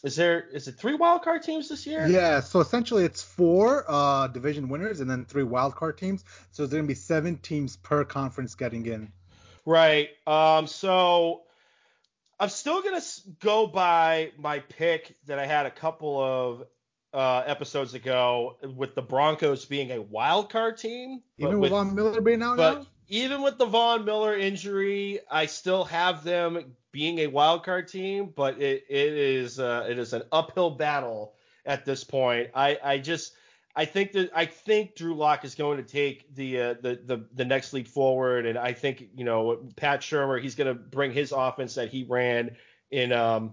is 0.06 0.14
there 0.14 0.48
is 0.52 0.68
it 0.68 0.76
three 0.76 0.94
wild 0.94 1.22
card 1.22 1.42
teams 1.42 1.68
this 1.68 1.84
year? 1.84 2.06
Yeah, 2.06 2.38
so 2.38 2.60
essentially 2.60 3.04
it's 3.04 3.24
four 3.24 3.84
uh, 3.88 4.28
division 4.28 4.68
winners 4.68 5.00
and 5.00 5.10
then 5.10 5.24
three 5.24 5.42
wild 5.42 5.74
card 5.74 5.98
teams. 5.98 6.24
So 6.52 6.62
there's 6.62 6.74
gonna 6.74 6.86
be 6.86 6.94
seven 6.94 7.38
teams 7.38 7.76
per 7.76 8.04
conference 8.04 8.54
getting 8.54 8.86
in. 8.86 9.10
Right. 9.64 10.10
Um. 10.24 10.68
So 10.68 11.42
I'm 12.38 12.50
still 12.50 12.82
gonna 12.82 13.02
go 13.40 13.66
by 13.66 14.30
my 14.38 14.60
pick 14.60 15.16
that 15.26 15.40
I 15.40 15.46
had 15.46 15.66
a 15.66 15.72
couple 15.72 16.22
of 16.22 16.62
uh, 17.12 17.42
episodes 17.44 17.94
ago 17.94 18.58
with 18.76 18.94
the 18.94 19.02
Broncos 19.02 19.64
being 19.64 19.90
a 19.90 20.00
wild 20.00 20.50
card 20.50 20.78
team. 20.78 21.20
Even 21.38 21.58
with 21.58 21.70
Von 21.70 21.96
Miller 21.96 22.20
being 22.20 22.44
out 22.44 22.58
but 22.58 22.78
now? 22.78 22.86
Even 23.08 23.42
with 23.42 23.58
the 23.58 23.66
Von 23.66 24.04
Miller 24.04 24.36
injury, 24.36 25.18
I 25.28 25.46
still 25.46 25.84
have 25.84 26.22
them 26.22 26.76
being 26.96 27.18
a 27.18 27.26
wild 27.26 27.62
card 27.62 27.86
team, 27.88 28.32
but 28.34 28.58
it, 28.58 28.86
it 28.88 29.12
is 29.12 29.60
uh, 29.60 29.86
it 29.86 29.98
is 29.98 30.14
an 30.14 30.22
uphill 30.32 30.70
battle 30.70 31.34
at 31.66 31.84
this 31.84 32.02
point. 32.02 32.48
I, 32.54 32.78
I 32.82 32.96
just 32.96 33.34
I 33.74 33.84
think 33.84 34.12
that 34.12 34.30
I 34.34 34.46
think 34.46 34.96
Drew 34.96 35.14
Lock 35.14 35.44
is 35.44 35.54
going 35.54 35.76
to 35.76 35.82
take 35.82 36.34
the, 36.34 36.58
uh, 36.58 36.74
the 36.80 36.98
the 37.04 37.26
the 37.34 37.44
next 37.44 37.74
leap 37.74 37.86
forward, 37.86 38.46
and 38.46 38.56
I 38.56 38.72
think 38.72 39.10
you 39.14 39.24
know 39.24 39.62
Pat 39.76 40.00
Shurmur 40.00 40.40
he's 40.40 40.54
going 40.54 40.68
to 40.68 40.74
bring 40.74 41.12
his 41.12 41.32
offense 41.32 41.74
that 41.74 41.90
he 41.90 42.04
ran 42.08 42.56
in 42.90 43.12
um 43.12 43.52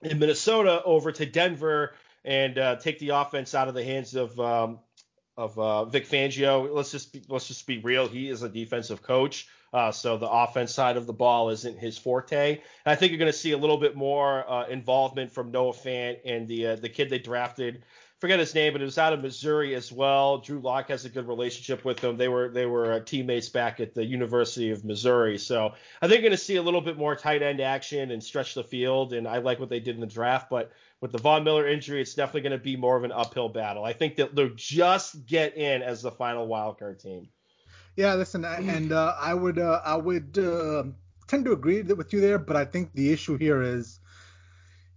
in 0.00 0.20
Minnesota 0.20 0.84
over 0.84 1.10
to 1.10 1.26
Denver 1.26 1.94
and 2.24 2.56
uh, 2.58 2.76
take 2.76 3.00
the 3.00 3.08
offense 3.08 3.56
out 3.56 3.66
of 3.66 3.74
the 3.74 3.82
hands 3.82 4.14
of 4.14 4.38
um, 4.38 4.78
of 5.36 5.58
uh, 5.58 5.86
Vic 5.86 6.08
Fangio. 6.08 6.72
Let's 6.72 6.92
just 6.92 7.12
be, 7.12 7.24
let's 7.28 7.48
just 7.48 7.66
be 7.66 7.78
real. 7.78 8.06
He 8.06 8.28
is 8.28 8.44
a 8.44 8.48
defensive 8.48 9.02
coach. 9.02 9.48
Uh, 9.72 9.90
so 9.90 10.18
the 10.18 10.28
offense 10.28 10.74
side 10.74 10.96
of 10.96 11.06
the 11.06 11.12
ball 11.12 11.48
isn't 11.48 11.78
his 11.78 11.96
forte. 11.96 12.52
And 12.52 12.92
I 12.92 12.94
think 12.94 13.10
you're 13.10 13.18
going 13.18 13.32
to 13.32 13.38
see 13.38 13.52
a 13.52 13.58
little 13.58 13.78
bit 13.78 13.96
more 13.96 14.48
uh, 14.50 14.66
involvement 14.66 15.32
from 15.32 15.50
Noah 15.50 15.72
Fant 15.72 16.18
and 16.24 16.46
the 16.46 16.66
uh, 16.66 16.76
the 16.76 16.88
kid 16.88 17.08
they 17.08 17.18
drafted. 17.18 17.84
Forget 18.20 18.38
his 18.38 18.54
name, 18.54 18.72
but 18.72 18.80
it 18.80 18.84
was 18.84 18.98
out 18.98 19.12
of 19.12 19.20
Missouri 19.20 19.74
as 19.74 19.90
well. 19.90 20.38
Drew 20.38 20.60
Lock 20.60 20.90
has 20.90 21.04
a 21.04 21.08
good 21.08 21.26
relationship 21.26 21.84
with 21.84 21.98
him. 21.98 22.16
They 22.16 22.28
were 22.28 22.50
they 22.50 22.66
were 22.66 22.92
uh, 22.92 23.00
teammates 23.00 23.48
back 23.48 23.80
at 23.80 23.94
the 23.94 24.04
University 24.04 24.70
of 24.70 24.84
Missouri. 24.84 25.38
So 25.38 25.72
I 26.00 26.06
think 26.06 26.20
you're 26.20 26.30
going 26.30 26.38
to 26.38 26.44
see 26.44 26.56
a 26.56 26.62
little 26.62 26.82
bit 26.82 26.98
more 26.98 27.16
tight 27.16 27.42
end 27.42 27.60
action 27.60 28.12
and 28.12 28.22
stretch 28.22 28.54
the 28.54 28.62
field. 28.62 29.12
And 29.14 29.26
I 29.26 29.38
like 29.38 29.58
what 29.58 29.70
they 29.70 29.80
did 29.80 29.96
in 29.96 30.00
the 30.00 30.06
draft, 30.06 30.50
but 30.50 30.70
with 31.00 31.10
the 31.10 31.18
Von 31.18 31.42
Miller 31.42 31.66
injury, 31.66 32.00
it's 32.00 32.14
definitely 32.14 32.42
going 32.42 32.58
to 32.58 32.62
be 32.62 32.76
more 32.76 32.96
of 32.96 33.02
an 33.02 33.10
uphill 33.10 33.48
battle. 33.48 33.84
I 33.84 33.92
think 33.92 34.16
that 34.16 34.36
they'll 34.36 34.54
just 34.54 35.26
get 35.26 35.56
in 35.56 35.82
as 35.82 36.02
the 36.02 36.12
final 36.12 36.46
wildcard 36.46 37.02
team. 37.02 37.28
Yeah, 37.96 38.14
listen, 38.14 38.44
and 38.44 38.92
uh, 38.92 39.14
I 39.18 39.34
would 39.34 39.58
uh, 39.58 39.82
I 39.84 39.96
would 39.96 40.38
uh, 40.38 40.84
tend 41.26 41.44
to 41.44 41.52
agree 41.52 41.82
with 41.82 42.12
you 42.12 42.20
there, 42.20 42.38
but 42.38 42.56
I 42.56 42.64
think 42.64 42.92
the 42.94 43.12
issue 43.12 43.36
here 43.36 43.62
is 43.62 44.00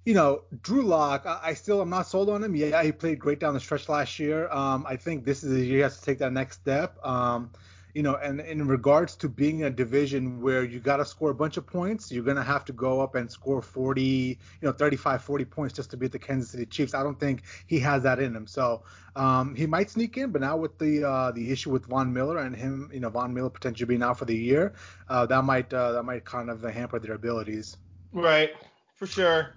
you 0.05 0.13
know, 0.13 0.43
Drew 0.61 0.83
Lock, 0.83 1.25
I, 1.25 1.39
still 1.39 1.39
I, 1.41 1.53
still 1.55 1.81
am 1.81 1.89
not 1.89 2.07
sold 2.07 2.29
on 2.29 2.43
him. 2.43 2.55
Yeah, 2.55 2.81
he 2.83 2.91
played 2.91 3.19
great 3.19 3.39
down 3.39 3.55
the 3.55 3.59
stretch 3.59 3.89
last 3.89 4.19
year. 4.19 4.47
Um, 4.49 4.85
I 4.87 4.95
think 4.97 5.25
this 5.25 5.43
is 5.43 5.51
year 5.65 5.77
he 5.77 5.81
has 5.81 5.97
to 5.99 6.05
take 6.05 6.19
that 6.19 6.31
next 6.31 6.61
step. 6.61 7.03
Um, 7.03 7.51
you 7.95 8.03
know, 8.03 8.17
and 8.17 8.41
in 8.41 8.67
regards 8.67 9.15
to 9.15 9.29
being 9.29 9.63
a 9.63 9.69
division 9.69 10.41
where 10.41 10.65
you 10.65 10.81
got 10.81 10.97
to 10.97 11.05
score 11.05 11.29
a 11.29 11.33
bunch 11.33 11.55
of 11.55 11.65
points, 11.65 12.11
you're 12.11 12.25
going 12.25 12.35
to 12.35 12.43
have 12.43 12.65
to 12.65 12.73
go 12.73 12.99
up 12.99 13.15
and 13.15 13.31
score 13.31 13.61
40, 13.61 14.01
you 14.03 14.37
know, 14.61 14.73
35, 14.73 15.23
40 15.23 15.45
points 15.45 15.73
just 15.73 15.91
to 15.91 15.97
beat 15.97 16.11
the 16.11 16.19
Kansas 16.19 16.51
City 16.51 16.65
Chiefs. 16.65 16.93
I 16.93 17.03
don't 17.03 17.17
think 17.17 17.43
he 17.67 17.79
has 17.79 18.03
that 18.03 18.19
in 18.19 18.35
him. 18.35 18.47
So 18.47 18.83
um, 19.15 19.55
he 19.55 19.65
might 19.65 19.89
sneak 19.89 20.17
in, 20.17 20.31
but 20.31 20.41
now 20.41 20.57
with 20.57 20.77
the 20.77 21.07
uh, 21.07 21.31
the 21.31 21.49
issue 21.49 21.71
with 21.71 21.85
Von 21.85 22.11
Miller 22.11 22.39
and 22.39 22.53
him, 22.53 22.91
you 22.93 22.99
know, 22.99 23.09
Von 23.09 23.33
Miller 23.33 23.49
potentially 23.49 23.87
being 23.87 24.03
out 24.03 24.19
for 24.19 24.25
the 24.25 24.35
year, 24.35 24.73
uh, 25.07 25.25
that 25.27 25.45
might 25.45 25.73
uh, 25.73 25.93
that 25.93 26.03
might 26.03 26.25
kind 26.25 26.49
of 26.49 26.61
hamper 26.63 26.99
their 26.99 27.15
abilities. 27.15 27.77
Right, 28.11 28.51
for 28.97 29.07
sure. 29.07 29.55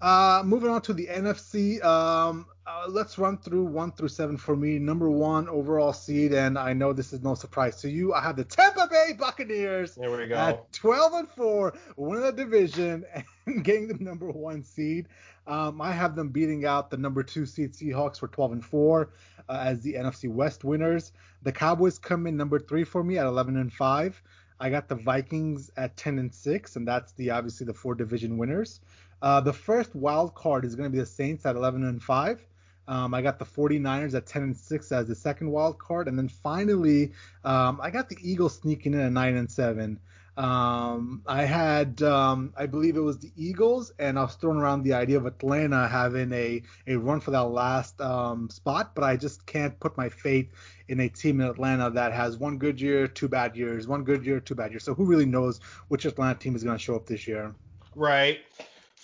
Uh, 0.00 0.42
moving 0.44 0.70
on 0.70 0.82
to 0.82 0.92
the 0.92 1.06
NFC, 1.06 1.82
um, 1.84 2.46
uh, 2.66 2.86
let's 2.88 3.16
run 3.16 3.38
through 3.38 3.64
one 3.64 3.92
through 3.92 4.08
seven 4.08 4.36
for 4.36 4.56
me. 4.56 4.78
Number 4.78 5.08
one 5.08 5.48
overall 5.48 5.92
seed, 5.92 6.32
and 6.32 6.58
I 6.58 6.72
know 6.72 6.92
this 6.92 7.12
is 7.12 7.22
no 7.22 7.34
surprise 7.34 7.80
to 7.82 7.90
you. 7.90 8.12
I 8.12 8.20
have 8.20 8.36
the 8.36 8.44
Tampa 8.44 8.88
Bay 8.90 9.12
Buccaneers. 9.18 9.94
There 9.94 10.10
we 10.10 10.26
go. 10.26 10.34
At 10.34 10.72
12 10.72 11.12
and 11.14 11.28
four, 11.28 11.74
winning 11.96 12.22
the 12.22 12.32
division 12.32 13.04
and 13.46 13.64
getting 13.64 13.88
the 13.88 14.02
number 14.02 14.28
one 14.28 14.64
seed. 14.64 15.08
Um, 15.46 15.80
I 15.80 15.92
have 15.92 16.16
them 16.16 16.30
beating 16.30 16.64
out 16.64 16.90
the 16.90 16.96
number 16.96 17.22
two 17.22 17.46
seed 17.46 17.74
Seahawks 17.74 18.18
for 18.18 18.28
12 18.28 18.52
and 18.52 18.64
four 18.64 19.10
uh, 19.48 19.62
as 19.64 19.80
the 19.82 19.94
NFC 19.94 20.28
West 20.28 20.64
winners. 20.64 21.12
The 21.42 21.52
Cowboys 21.52 21.98
come 21.98 22.26
in 22.26 22.36
number 22.36 22.58
three 22.58 22.84
for 22.84 23.04
me 23.04 23.18
at 23.18 23.26
11 23.26 23.56
and 23.58 23.72
five. 23.72 24.20
I 24.60 24.70
got 24.70 24.88
the 24.88 24.94
Vikings 24.94 25.70
at 25.76 25.96
10 25.96 26.18
and 26.18 26.32
six, 26.32 26.76
and 26.76 26.86
that's 26.86 27.12
the 27.12 27.30
obviously 27.30 27.66
the 27.66 27.74
four 27.74 27.94
division 27.94 28.38
winners. 28.38 28.80
Uh, 29.24 29.40
the 29.40 29.54
first 29.54 29.94
wild 29.94 30.34
card 30.34 30.66
is 30.66 30.74
going 30.74 30.84
to 30.84 30.92
be 30.92 30.98
the 30.98 31.06
Saints 31.06 31.46
at 31.46 31.56
11 31.56 31.82
and 31.82 32.02
5. 32.02 32.46
Um, 32.86 33.14
I 33.14 33.22
got 33.22 33.38
the 33.38 33.46
49ers 33.46 34.12
at 34.12 34.26
10 34.26 34.42
and 34.42 34.54
6 34.54 34.92
as 34.92 35.08
the 35.08 35.14
second 35.14 35.50
wild 35.50 35.78
card, 35.78 36.08
and 36.08 36.18
then 36.18 36.28
finally 36.28 37.12
um, 37.42 37.80
I 37.82 37.88
got 37.88 38.10
the 38.10 38.18
Eagles 38.20 38.56
sneaking 38.56 38.92
in 38.92 39.00
at 39.00 39.12
9 39.12 39.36
and 39.36 39.50
7. 39.50 39.98
Um, 40.36 41.22
I 41.26 41.46
had, 41.46 42.02
um, 42.02 42.52
I 42.54 42.66
believe 42.66 42.96
it 42.96 43.00
was 43.00 43.18
the 43.18 43.32
Eagles, 43.34 43.92
and 43.98 44.18
I 44.18 44.24
was 44.24 44.34
throwing 44.34 44.58
around 44.58 44.82
the 44.82 44.92
idea 44.92 45.16
of 45.16 45.24
Atlanta 45.24 45.88
having 45.88 46.30
a, 46.34 46.60
a 46.86 46.96
run 46.96 47.20
for 47.20 47.30
that 47.30 47.44
last 47.44 47.98
um, 48.02 48.50
spot, 48.50 48.94
but 48.94 49.04
I 49.04 49.16
just 49.16 49.46
can't 49.46 49.80
put 49.80 49.96
my 49.96 50.10
faith 50.10 50.50
in 50.88 51.00
a 51.00 51.08
team 51.08 51.40
in 51.40 51.46
Atlanta 51.46 51.88
that 51.88 52.12
has 52.12 52.36
one 52.36 52.58
good 52.58 52.78
year, 52.78 53.08
two 53.08 53.28
bad 53.28 53.56
years, 53.56 53.88
one 53.88 54.04
good 54.04 54.26
year, 54.26 54.38
two 54.38 54.54
bad 54.54 54.70
years. 54.70 54.84
So 54.84 54.92
who 54.92 55.06
really 55.06 55.24
knows 55.24 55.60
which 55.88 56.04
Atlanta 56.04 56.38
team 56.38 56.54
is 56.54 56.62
going 56.62 56.76
to 56.76 56.82
show 56.82 56.94
up 56.94 57.06
this 57.06 57.26
year? 57.26 57.54
Right. 57.94 58.40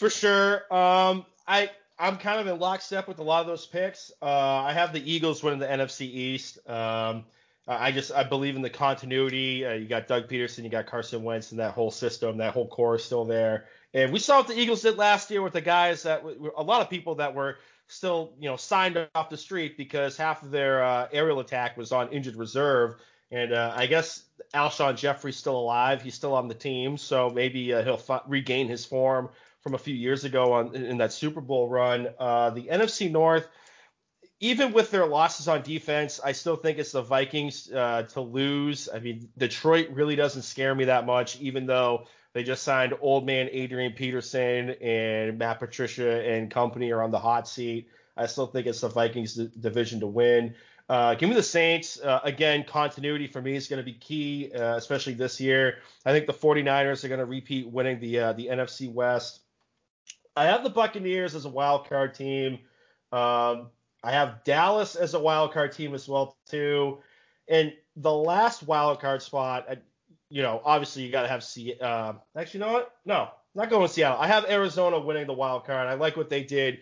For 0.00 0.08
sure. 0.08 0.62
Um, 0.72 1.26
I 1.46 1.68
I'm 1.98 2.16
kind 2.16 2.40
of 2.40 2.46
in 2.46 2.58
lockstep 2.58 3.06
with 3.06 3.18
a 3.18 3.22
lot 3.22 3.42
of 3.42 3.46
those 3.46 3.66
picks. 3.66 4.10
Uh, 4.22 4.24
I 4.64 4.72
have 4.72 4.94
the 4.94 5.12
Eagles 5.12 5.42
winning 5.42 5.58
the 5.58 5.66
NFC 5.66 6.06
East. 6.06 6.58
Um, 6.66 7.26
I 7.68 7.92
just 7.92 8.10
I 8.10 8.24
believe 8.24 8.56
in 8.56 8.62
the 8.62 8.70
continuity. 8.70 9.66
Uh, 9.66 9.74
you 9.74 9.86
got 9.86 10.08
Doug 10.08 10.26
Pederson, 10.26 10.64
you 10.64 10.70
got 10.70 10.86
Carson 10.86 11.22
Wentz, 11.22 11.50
and 11.50 11.60
that 11.60 11.74
whole 11.74 11.90
system, 11.90 12.38
that 12.38 12.54
whole 12.54 12.66
core 12.66 12.94
is 12.94 13.04
still 13.04 13.26
there. 13.26 13.66
And 13.92 14.10
we 14.10 14.20
saw 14.20 14.38
what 14.38 14.48
the 14.48 14.58
Eagles 14.58 14.80
did 14.80 14.96
last 14.96 15.30
year 15.30 15.42
with 15.42 15.52
the 15.52 15.60
guys 15.60 16.04
that 16.04 16.24
a 16.56 16.62
lot 16.62 16.80
of 16.80 16.88
people 16.88 17.16
that 17.16 17.34
were 17.34 17.58
still 17.86 18.32
you 18.40 18.48
know 18.48 18.56
signed 18.56 19.06
off 19.14 19.28
the 19.28 19.36
street 19.36 19.76
because 19.76 20.16
half 20.16 20.42
of 20.42 20.50
their 20.50 20.82
uh, 20.82 21.08
aerial 21.12 21.40
attack 21.40 21.76
was 21.76 21.92
on 21.92 22.08
injured 22.08 22.36
reserve. 22.36 22.94
And 23.30 23.52
uh, 23.52 23.74
I 23.76 23.84
guess 23.84 24.22
Alshon 24.54 24.96
Jeffery's 24.96 25.36
still 25.36 25.58
alive. 25.58 26.00
He's 26.00 26.14
still 26.14 26.32
on 26.32 26.48
the 26.48 26.54
team, 26.54 26.96
so 26.96 27.28
maybe 27.28 27.74
uh, 27.74 27.82
he'll 27.84 28.02
f- 28.08 28.22
regain 28.26 28.66
his 28.66 28.86
form 28.86 29.28
from 29.60 29.74
a 29.74 29.78
few 29.78 29.94
years 29.94 30.24
ago 30.24 30.52
on 30.52 30.74
in 30.74 30.98
that 30.98 31.12
Super 31.12 31.40
Bowl 31.40 31.68
run. 31.68 32.08
Uh, 32.18 32.50
the 32.50 32.62
NFC 32.62 33.10
North, 33.10 33.46
even 34.40 34.72
with 34.72 34.90
their 34.90 35.06
losses 35.06 35.48
on 35.48 35.62
defense, 35.62 36.20
I 36.24 36.32
still 36.32 36.56
think 36.56 36.78
it's 36.78 36.92
the 36.92 37.02
Vikings 37.02 37.70
uh, 37.70 38.04
to 38.12 38.20
lose. 38.20 38.88
I 38.92 38.98
mean, 38.98 39.28
Detroit 39.36 39.90
really 39.90 40.16
doesn't 40.16 40.42
scare 40.42 40.74
me 40.74 40.84
that 40.86 41.04
much, 41.04 41.38
even 41.40 41.66
though 41.66 42.06
they 42.32 42.42
just 42.42 42.62
signed 42.62 42.94
old 43.00 43.26
man 43.26 43.48
Adrian 43.52 43.92
Peterson 43.92 44.70
and 44.80 45.38
Matt 45.38 45.58
Patricia 45.58 46.26
and 46.26 46.50
company 46.50 46.90
are 46.90 47.02
on 47.02 47.10
the 47.10 47.18
hot 47.18 47.48
seat. 47.48 47.88
I 48.16 48.26
still 48.26 48.46
think 48.46 48.66
it's 48.66 48.80
the 48.80 48.88
Vikings 48.88 49.34
division 49.34 50.00
to 50.00 50.06
win. 50.06 50.54
Uh, 50.88 51.14
give 51.14 51.28
me 51.28 51.34
the 51.36 51.42
Saints. 51.42 52.00
Uh, 52.00 52.20
again, 52.24 52.64
continuity 52.64 53.28
for 53.28 53.40
me 53.40 53.54
is 53.54 53.68
going 53.68 53.78
to 53.78 53.84
be 53.84 53.92
key, 53.92 54.50
uh, 54.52 54.76
especially 54.76 55.14
this 55.14 55.40
year. 55.40 55.76
I 56.04 56.12
think 56.12 56.26
the 56.26 56.32
49ers 56.32 57.04
are 57.04 57.08
going 57.08 57.20
to 57.20 57.26
repeat 57.26 57.68
winning 57.68 58.00
the 58.00 58.18
uh, 58.18 58.32
the 58.32 58.48
NFC 58.48 58.92
West. 58.92 59.40
I 60.36 60.46
have 60.46 60.62
the 60.64 60.70
Buccaneers 60.70 61.34
as 61.34 61.44
a 61.44 61.48
wild 61.48 61.88
card 61.88 62.14
team. 62.14 62.60
Um, 63.12 63.70
I 64.02 64.12
have 64.12 64.44
Dallas 64.44 64.96
as 64.96 65.14
a 65.14 65.20
wild 65.20 65.52
card 65.52 65.72
team 65.72 65.94
as 65.94 66.08
well 66.08 66.36
too. 66.48 66.98
And 67.48 67.72
the 67.96 68.12
last 68.12 68.62
wild 68.62 69.00
card 69.00 69.22
spot, 69.22 69.68
you 70.28 70.42
know, 70.42 70.62
obviously 70.64 71.02
you 71.02 71.12
got 71.12 71.22
to 71.22 71.28
have 71.28 71.42
see. 71.42 71.74
Uh, 71.80 72.14
actually, 72.36 72.60
you 72.60 72.66
know 72.66 72.72
what? 72.72 72.94
No, 73.04 73.28
not 73.54 73.68
going 73.68 73.82
with 73.82 73.90
Seattle. 73.90 74.20
I 74.20 74.28
have 74.28 74.44
Arizona 74.48 74.98
winning 75.00 75.26
the 75.26 75.32
wild 75.32 75.64
card. 75.64 75.88
I 75.88 75.94
like 75.94 76.16
what 76.16 76.30
they 76.30 76.44
did 76.44 76.80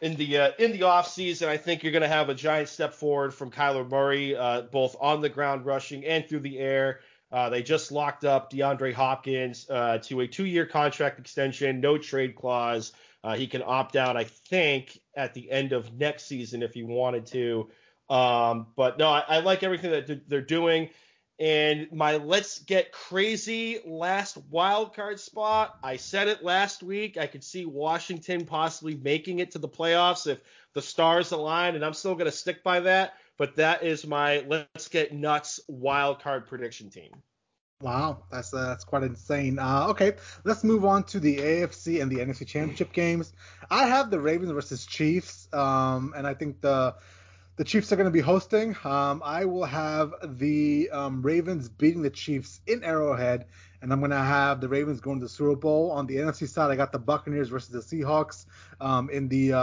in 0.00 0.16
the 0.16 0.38
uh, 0.38 0.50
in 0.58 0.72
the 0.72 0.80
offseason. 0.80 1.48
I 1.48 1.56
think 1.56 1.82
you're 1.82 1.92
going 1.92 2.02
to 2.02 2.08
have 2.08 2.28
a 2.28 2.34
giant 2.34 2.68
step 2.68 2.94
forward 2.94 3.34
from 3.34 3.50
Kyler 3.50 3.88
Murray, 3.88 4.36
uh, 4.36 4.62
both 4.62 4.96
on 5.00 5.20
the 5.20 5.28
ground 5.28 5.64
rushing 5.64 6.04
and 6.04 6.28
through 6.28 6.40
the 6.40 6.58
air. 6.58 7.00
Uh, 7.32 7.48
they 7.48 7.62
just 7.62 7.92
locked 7.92 8.24
up 8.24 8.50
DeAndre 8.52 8.92
Hopkins 8.92 9.68
uh, 9.70 9.98
to 9.98 10.20
a 10.20 10.26
two-year 10.26 10.66
contract 10.66 11.18
extension, 11.18 11.80
no 11.80 11.96
trade 11.96 12.34
clause. 12.34 12.92
Uh, 13.22 13.36
he 13.36 13.46
can 13.46 13.62
opt 13.64 13.96
out, 13.96 14.16
I 14.16 14.24
think, 14.24 14.98
at 15.14 15.34
the 15.34 15.50
end 15.50 15.72
of 15.72 15.92
next 15.92 16.26
season 16.26 16.62
if 16.62 16.74
he 16.74 16.82
wanted 16.82 17.26
to. 17.26 17.68
Um, 18.08 18.66
but 18.74 18.98
no, 18.98 19.08
I, 19.08 19.24
I, 19.28 19.40
like 19.40 19.62
everything 19.62 19.92
that 19.92 20.28
they're 20.28 20.40
doing. 20.40 20.90
And 21.38 21.88
my 21.92 22.16
let's 22.16 22.58
get 22.58 22.92
crazy 22.92 23.78
last 23.86 24.36
wild 24.50 24.94
card 24.94 25.20
spot. 25.20 25.78
I 25.82 25.96
said 25.96 26.28
it 26.28 26.42
last 26.42 26.82
week. 26.82 27.16
I 27.16 27.26
could 27.26 27.44
see 27.44 27.64
Washington 27.64 28.44
possibly 28.44 28.96
making 28.96 29.38
it 29.38 29.52
to 29.52 29.58
the 29.58 29.68
playoffs 29.68 30.26
if 30.26 30.40
the 30.74 30.82
stars 30.82 31.30
align, 31.30 31.76
and 31.76 31.84
I'm 31.84 31.94
still 31.94 32.14
going 32.14 32.30
to 32.30 32.36
stick 32.36 32.62
by 32.62 32.80
that 32.80 33.14
but 33.40 33.56
that 33.56 33.82
is 33.82 34.06
my 34.06 34.44
let's 34.48 34.88
get 34.88 35.14
nuts 35.14 35.60
wild 35.66 36.20
card 36.20 36.46
prediction 36.46 36.90
team. 36.90 37.10
Wow, 37.80 38.24
that's 38.30 38.52
uh, 38.52 38.66
that's 38.66 38.84
quite 38.84 39.02
insane. 39.02 39.58
Uh, 39.58 39.86
okay, 39.88 40.12
let's 40.44 40.62
move 40.62 40.84
on 40.84 41.04
to 41.04 41.18
the 41.18 41.38
AFC 41.38 42.02
and 42.02 42.12
the 42.12 42.18
NFC 42.18 42.46
Championship 42.46 42.92
games. 42.92 43.32
I 43.70 43.86
have 43.86 44.10
the 44.10 44.20
Ravens 44.20 44.50
versus 44.50 44.84
Chiefs, 44.84 45.48
um, 45.54 46.12
and 46.14 46.26
I 46.26 46.34
think 46.34 46.60
the 46.60 46.94
the 47.56 47.64
Chiefs 47.64 47.90
are 47.92 47.96
going 47.96 48.04
to 48.04 48.10
be 48.10 48.20
hosting. 48.20 48.76
Um, 48.84 49.22
I 49.24 49.46
will 49.46 49.64
have 49.64 50.12
the 50.22 50.90
um, 50.90 51.22
Ravens 51.22 51.70
beating 51.70 52.02
the 52.02 52.10
Chiefs 52.10 52.60
in 52.66 52.84
Arrowhead, 52.84 53.46
and 53.80 53.90
I'm 53.90 54.00
going 54.00 54.10
to 54.10 54.18
have 54.18 54.60
the 54.60 54.68
Ravens 54.68 55.00
going 55.00 55.18
to 55.18 55.24
the 55.24 55.30
Super 55.30 55.56
Bowl. 55.56 55.92
On 55.92 56.06
the 56.06 56.16
NFC 56.16 56.46
side, 56.46 56.70
I 56.70 56.76
got 56.76 56.92
the 56.92 56.98
Buccaneers 56.98 57.48
versus 57.48 57.70
the 57.70 57.80
Seahawks 57.80 58.44
um, 58.82 59.08
in 59.08 59.28
the 59.28 59.54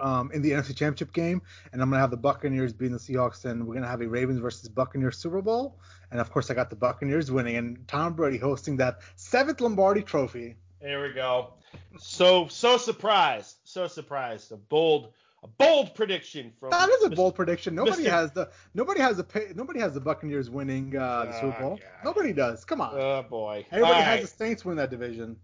um, 0.00 0.30
in 0.32 0.42
the 0.42 0.50
NFC 0.50 0.76
Championship 0.76 1.12
game, 1.12 1.42
and 1.72 1.82
I'm 1.82 1.90
gonna 1.90 2.00
have 2.00 2.10
the 2.10 2.16
Buccaneers 2.16 2.72
beating 2.72 2.92
the 2.92 2.98
Seahawks, 2.98 3.44
and 3.44 3.66
we're 3.66 3.74
gonna 3.74 3.86
have 3.86 4.00
a 4.00 4.08
Ravens 4.08 4.40
versus 4.40 4.68
Buccaneers 4.68 5.18
Super 5.18 5.42
Bowl. 5.42 5.78
And 6.10 6.20
of 6.20 6.30
course, 6.30 6.50
I 6.50 6.54
got 6.54 6.70
the 6.70 6.76
Buccaneers 6.76 7.30
winning, 7.30 7.56
and 7.56 7.86
Tom 7.88 8.14
Brady 8.14 8.38
hosting 8.38 8.76
that 8.78 9.00
seventh 9.16 9.60
Lombardi 9.60 10.02
Trophy. 10.02 10.56
There 10.80 11.02
we 11.02 11.12
go. 11.12 11.54
So 11.98 12.48
so 12.48 12.76
surprised, 12.76 13.56
so 13.64 13.86
surprised. 13.86 14.52
A 14.52 14.56
bold 14.56 15.12
a 15.42 15.48
bold 15.48 15.94
prediction 15.94 16.52
from 16.60 16.70
that 16.70 16.88
is 16.88 17.04
a 17.04 17.10
Mr. 17.10 17.16
bold 17.16 17.34
prediction. 17.34 17.74
Nobody 17.74 18.04
Mr. 18.04 18.10
has 18.10 18.32
the 18.32 18.50
nobody 18.74 19.00
has 19.00 19.16
the 19.16 19.52
nobody 19.54 19.80
has 19.80 19.94
the 19.94 20.00
Buccaneers 20.00 20.50
winning 20.50 20.96
uh, 20.96 21.26
the 21.26 21.40
Super 21.40 21.60
Bowl. 21.60 21.80
Oh, 21.82 21.86
nobody 22.04 22.32
does. 22.32 22.64
Come 22.64 22.80
on. 22.80 22.94
Oh 22.94 23.24
boy. 23.28 23.64
Everybody 23.70 23.94
All 23.94 24.02
has 24.02 24.20
right. 24.20 24.22
the 24.22 24.28
Saints 24.28 24.64
win 24.64 24.76
that 24.76 24.90
division. 24.90 25.36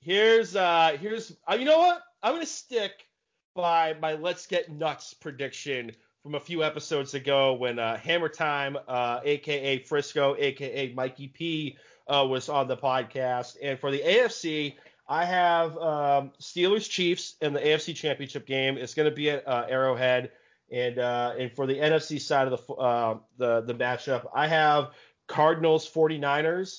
Here's 0.00 0.54
uh 0.54 0.96
here's 1.00 1.34
uh, 1.50 1.54
you 1.54 1.64
know 1.64 1.78
what? 1.78 2.02
I'm 2.22 2.34
gonna 2.34 2.46
stick 2.46 3.07
by 3.58 3.96
my 4.00 4.12
Let's 4.12 4.46
Get 4.46 4.70
Nuts 4.70 5.14
prediction 5.14 5.90
from 6.22 6.36
a 6.36 6.40
few 6.40 6.62
episodes 6.62 7.14
ago 7.14 7.54
when 7.54 7.80
uh, 7.80 7.96
Hammer 7.96 8.28
Time, 8.28 8.78
uh, 8.86 9.18
aka 9.24 9.80
Frisco, 9.80 10.36
aka 10.38 10.92
Mikey 10.94 11.26
P, 11.26 11.76
uh, 12.06 12.24
was 12.30 12.48
on 12.48 12.68
the 12.68 12.76
podcast. 12.76 13.56
And 13.60 13.76
for 13.76 13.90
the 13.90 13.98
AFC, 13.98 14.76
I 15.08 15.24
have 15.24 15.76
um, 15.76 16.30
Steelers 16.40 16.88
Chiefs 16.88 17.34
in 17.40 17.52
the 17.52 17.58
AFC 17.58 17.96
Championship 17.96 18.46
game. 18.46 18.78
It's 18.78 18.94
going 18.94 19.10
to 19.10 19.14
be 19.14 19.30
at 19.30 19.48
uh, 19.48 19.66
Arrowhead. 19.68 20.30
And 20.70 21.00
uh, 21.00 21.34
and 21.36 21.50
for 21.50 21.66
the 21.66 21.74
NFC 21.74 22.20
side 22.20 22.46
of 22.46 22.64
the 22.64 22.72
uh, 22.74 23.18
the 23.38 23.62
the 23.62 23.74
matchup, 23.74 24.28
I 24.32 24.46
have 24.46 24.92
Cardinals 25.26 25.90
49ers. 25.90 26.78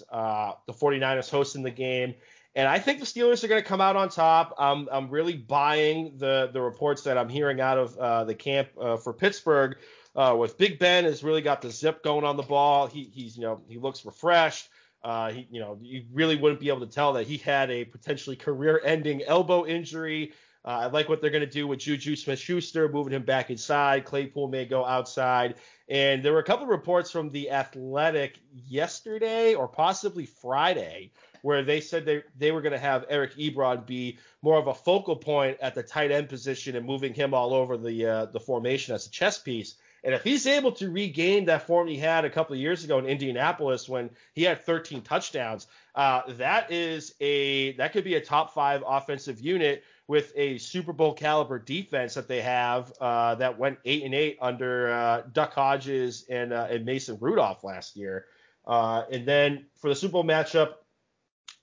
the 0.66 0.74
49ers 0.74 1.30
hosting 1.30 1.64
the 1.64 1.72
game. 1.72 2.16
And 2.56 2.68
I 2.68 2.80
think 2.80 3.00
the 3.00 3.06
Steelers 3.06 3.44
are 3.44 3.48
going 3.48 3.62
to 3.62 3.68
come 3.68 3.82
out 3.82 3.96
on 3.96 4.10
top. 4.10 4.56
I'm, 4.58 4.90
I'm 4.92 5.10
really 5.10 5.38
buying 5.38 6.18
the, 6.18 6.50
the 6.52 6.62
reports 6.62 7.04
that 7.04 7.18
I'm 7.18 7.30
hearing 7.30 7.62
out 7.62 7.78
of 7.78 7.98
uh, 7.98 8.24
the 8.24 8.36
camp 8.36 8.70
uh, 8.80 8.98
for 8.98 9.14
Pittsburgh. 9.14 9.78
Uh, 10.16 10.36
with 10.38 10.58
Big 10.58 10.80
Ben 10.80 11.04
has 11.04 11.24
really 11.24 11.42
got 11.42 11.62
the 11.62 11.70
zip 11.70 12.04
going 12.04 12.26
on 12.26 12.36
the 12.36 12.44
ball. 12.44 12.88
He, 12.88 13.10
he's 13.14 13.38
you 13.38 13.44
know 13.44 13.62
he 13.70 13.78
looks 13.78 14.04
refreshed. 14.04 14.68
Uh, 15.04 15.32
he, 15.32 15.48
you 15.52 15.60
know, 15.62 15.78
you 15.82 16.04
really 16.12 16.36
wouldn't 16.36 16.60
be 16.60 16.68
able 16.68 16.82
to 16.82 16.92
tell 16.92 17.14
that 17.14 17.28
he 17.28 17.38
had 17.38 17.70
a 17.70 17.86
potentially 17.86 18.36
career-ending 18.36 19.24
elbow 19.24 19.66
injury. 19.66 20.34
Uh, 20.66 20.68
I 20.68 20.86
like 20.88 21.08
what 21.08 21.22
they're 21.22 21.30
going 21.30 21.46
to 21.46 21.50
do 21.50 21.68
with 21.68 21.80
Juju 21.80 22.18
Smith-Schuster, 22.18 22.90
moving 22.90 23.14
him 23.14 23.24
back 23.24 23.50
inside. 23.50 24.04
Claypool 24.04 24.50
may 24.50 24.66
go 24.66 24.84
outside. 24.84 25.56
And 25.90 26.24
there 26.24 26.34
were 26.34 26.40
a 26.40 26.44
couple 26.44 26.66
of 26.66 26.70
reports 26.70 27.10
from 27.10 27.32
the 27.32 27.50
Athletic 27.50 28.40
yesterday 28.68 29.56
or 29.56 29.68
possibly 29.68 30.28
Friday 30.28 31.12
where 31.42 31.64
they 31.64 31.82
said 31.82 32.06
they, 32.06 32.22
they 32.38 32.52
were 32.52 32.62
going 32.62 32.74
to 32.74 32.80
have 32.80 33.06
Eric 33.10 33.36
Ebron 33.36 33.86
be 33.86 34.20
more 34.42 34.60
of 34.60 34.68
a 34.68 34.74
focal 34.74 35.16
point 35.16 35.58
at 35.62 35.74
the 35.74 35.82
tight 35.82 36.12
end 36.12 36.30
position 36.30 36.76
and 36.76 36.86
moving 36.86 37.14
him 37.14 37.34
all 37.34 37.54
over 37.54 37.78
the 37.78 38.06
uh, 38.06 38.26
the 38.26 38.40
formation 38.40 38.94
as 38.94 39.08
a 39.08 39.10
chess 39.10 39.40
piece. 39.40 39.76
And 40.04 40.14
if 40.14 40.24
he's 40.24 40.48
able 40.48 40.72
to 40.74 40.90
regain 40.90 41.46
that 41.46 41.68
form 41.68 41.88
he 41.88 41.98
had 41.98 42.24
a 42.24 42.30
couple 42.30 42.54
of 42.54 42.62
years 42.62 42.84
ago 42.84 43.00
in 43.00 43.06
Indianapolis 43.06 43.90
when 43.90 44.10
he 44.34 44.44
had 44.44 44.66
13 44.66 45.02
touchdowns, 45.02 45.68
uh, 45.96 46.22
that 46.34 46.72
is 46.72 47.14
a 47.20 47.74
that 47.74 47.94
could 47.94 48.04
be 48.04 48.16
a 48.16 48.22
top 48.22 48.54
five 48.54 48.84
offensive 48.86 49.40
unit 49.40 49.84
with 50.10 50.34
a 50.36 50.58
Super 50.58 50.92
Bowl 50.92 51.14
caliber 51.14 51.60
defense 51.60 52.16
that 52.16 52.28
they 52.28 52.42
have 52.42 52.92
uh, 53.00 53.36
that 53.36 53.60
went 53.60 53.78
eight 53.86 54.04
and 54.04 54.16
eight 54.16 54.40
under 54.42 54.92
uh, 54.92 55.22
Duck 55.32 55.54
Hodges 55.54 56.26
and, 56.28 56.52
uh, 56.52 56.66
and 56.68 56.84
Mason 56.84 57.20
Rudolph 57.22 57.64
last 57.64 57.96
year. 57.96 58.26
Uh, 58.66 59.04
and 59.12 59.28
then 59.28 59.68
for 59.76 59.88
the 59.88 59.96
Super 59.96 60.14
Bowl 60.14 60.24
matchup, 60.24 60.74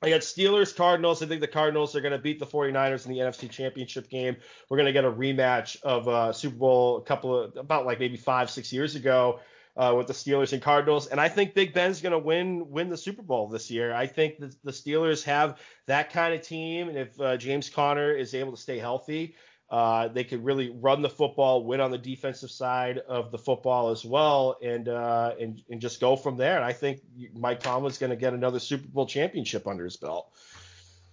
I 0.00 0.10
got 0.10 0.20
Steelers, 0.20 0.76
Cardinals. 0.76 1.24
I 1.24 1.26
think 1.26 1.40
the 1.40 1.48
Cardinals 1.48 1.96
are 1.96 2.00
going 2.00 2.12
to 2.12 2.18
beat 2.18 2.38
the 2.38 2.46
49ers 2.46 3.04
in 3.04 3.12
the 3.12 3.18
NFC 3.18 3.50
Championship 3.50 4.08
game. 4.08 4.36
We're 4.70 4.76
going 4.76 4.86
to 4.86 4.92
get 4.92 5.04
a 5.04 5.10
rematch 5.10 5.82
of 5.82 6.06
uh, 6.06 6.32
Super 6.32 6.56
Bowl 6.56 6.98
a 6.98 7.02
couple 7.02 7.36
of 7.36 7.56
about 7.56 7.84
like 7.84 7.98
maybe 7.98 8.16
five, 8.16 8.48
six 8.48 8.72
years 8.72 8.94
ago 8.94 9.40
uh, 9.76 9.94
with 9.96 10.06
the 10.06 10.12
Steelers 10.12 10.52
and 10.52 10.62
Cardinals. 10.62 11.06
And 11.08 11.20
I 11.20 11.28
think 11.28 11.54
Big 11.54 11.72
Ben's 11.72 12.00
going 12.00 12.12
to 12.12 12.18
win 12.18 12.70
win 12.70 12.88
the 12.88 12.96
Super 12.96 13.22
Bowl 13.22 13.48
this 13.48 13.70
year. 13.70 13.92
I 13.94 14.06
think 14.06 14.38
the, 14.38 14.54
the 14.64 14.72
Steelers 14.72 15.22
have 15.24 15.58
that 15.86 16.12
kind 16.12 16.34
of 16.34 16.42
team, 16.42 16.88
and 16.88 16.96
if 16.96 17.20
uh, 17.20 17.36
James 17.36 17.68
Conner 17.68 18.12
is 18.12 18.34
able 18.34 18.52
to 18.52 18.60
stay 18.60 18.78
healthy, 18.78 19.34
uh, 19.70 20.08
they 20.08 20.24
could 20.24 20.44
really 20.44 20.70
run 20.70 21.02
the 21.02 21.10
football, 21.10 21.64
win 21.64 21.80
on 21.80 21.90
the 21.90 21.98
defensive 21.98 22.50
side 22.50 22.98
of 22.98 23.30
the 23.30 23.38
football 23.38 23.90
as 23.90 24.04
well, 24.04 24.56
and 24.62 24.88
uh, 24.88 25.34
and 25.40 25.62
and 25.68 25.80
just 25.80 26.00
go 26.00 26.16
from 26.16 26.36
there. 26.36 26.56
And 26.56 26.64
I 26.64 26.72
think 26.72 27.00
Mike 27.34 27.60
Tomlin's 27.60 27.98
going 27.98 28.10
to 28.10 28.16
get 28.16 28.32
another 28.32 28.58
Super 28.58 28.88
Bowl 28.88 29.06
championship 29.06 29.66
under 29.66 29.84
his 29.84 29.96
belt. 29.96 30.32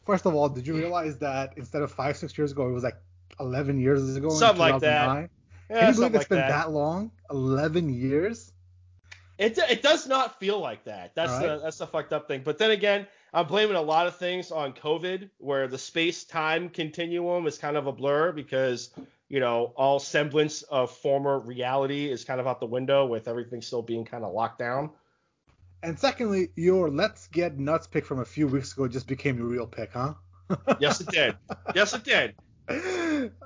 First 0.06 0.26
of 0.26 0.36
all, 0.36 0.50
did 0.50 0.68
you 0.68 0.76
realize 0.76 1.18
that 1.20 1.54
instead 1.58 1.82
of 1.82 1.92
five 1.92 2.18
six 2.18 2.38
years 2.38 2.52
ago, 2.52 2.68
it 2.68 2.72
was 2.72 2.84
like 2.84 2.98
11 3.40 3.80
years 3.80 4.16
ago? 4.16 4.30
Something 4.30 4.60
like 4.60 4.82
that. 4.82 5.30
Yeah, 5.70 5.80
Can 5.80 5.88
you 5.88 5.96
believe 5.96 6.16
it's 6.16 6.18
like 6.20 6.30
been 6.30 6.38
that. 6.40 6.50
that 6.50 6.72
long? 6.72 7.12
11 7.32 7.94
years? 7.94 8.53
It, 9.38 9.58
it 9.58 9.82
does 9.82 10.08
not 10.08 10.40
feel 10.40 10.60
like 10.60 10.84
that. 10.86 11.16
That's 11.16 11.32
right. 11.32 11.48
the 11.48 11.60
that's 11.64 11.78
the 11.78 11.88
fucked 11.88 12.14
up 12.14 12.28
thing. 12.28 12.42
But 12.44 12.58
then 12.58 12.72
again, 12.72 13.08
I'm 13.34 13.48
blaming 13.48 13.76
a 13.76 13.82
lot 13.82 14.06
of 14.06 14.18
things 14.18 14.52
on 14.52 14.74
COVID, 14.74 15.30
where 15.40 15.68
the 15.68 15.78
space 15.78 16.24
time 16.24 16.70
continuum 16.70 17.48
is 17.48 17.58
kind 17.58 17.76
of 17.76 17.88
a 17.88 17.92
blur 17.92 18.32
because 18.32 18.92
you 19.30 19.40
know 19.40 19.74
all 19.76 20.00
semblance 20.00 20.62
of 20.64 20.92
former 20.92 21.40
reality 21.40 22.12
is 22.12 22.24
kind 22.24 22.40
of 22.40 22.46
out 22.46 22.60
the 22.60 22.68
window 22.68 23.06
with 23.08 23.28
everything 23.28 23.62
still 23.62 23.82
being 23.82 24.06
kind 24.06 24.24
of 24.24 24.34
locked 24.34 24.60
down. 24.60 24.92
And 25.82 26.00
secondly, 26.00 26.50
your 26.56 26.90
let's 26.90 27.28
get 27.28 27.58
nuts 27.58 27.88
pick 27.88 28.06
from 28.06 28.20
a 28.20 28.26
few 28.26 28.48
weeks 28.48 28.74
ago 28.74 28.88
just 28.88 29.08
became 29.08 29.38
your 29.38 29.48
real 29.48 29.68
pick, 29.68 29.94
huh? 29.94 30.14
yes, 30.80 31.02
it 31.02 31.08
did. 31.08 31.36
Yes, 31.74 31.94
it 31.94 32.04
did. 32.04 32.36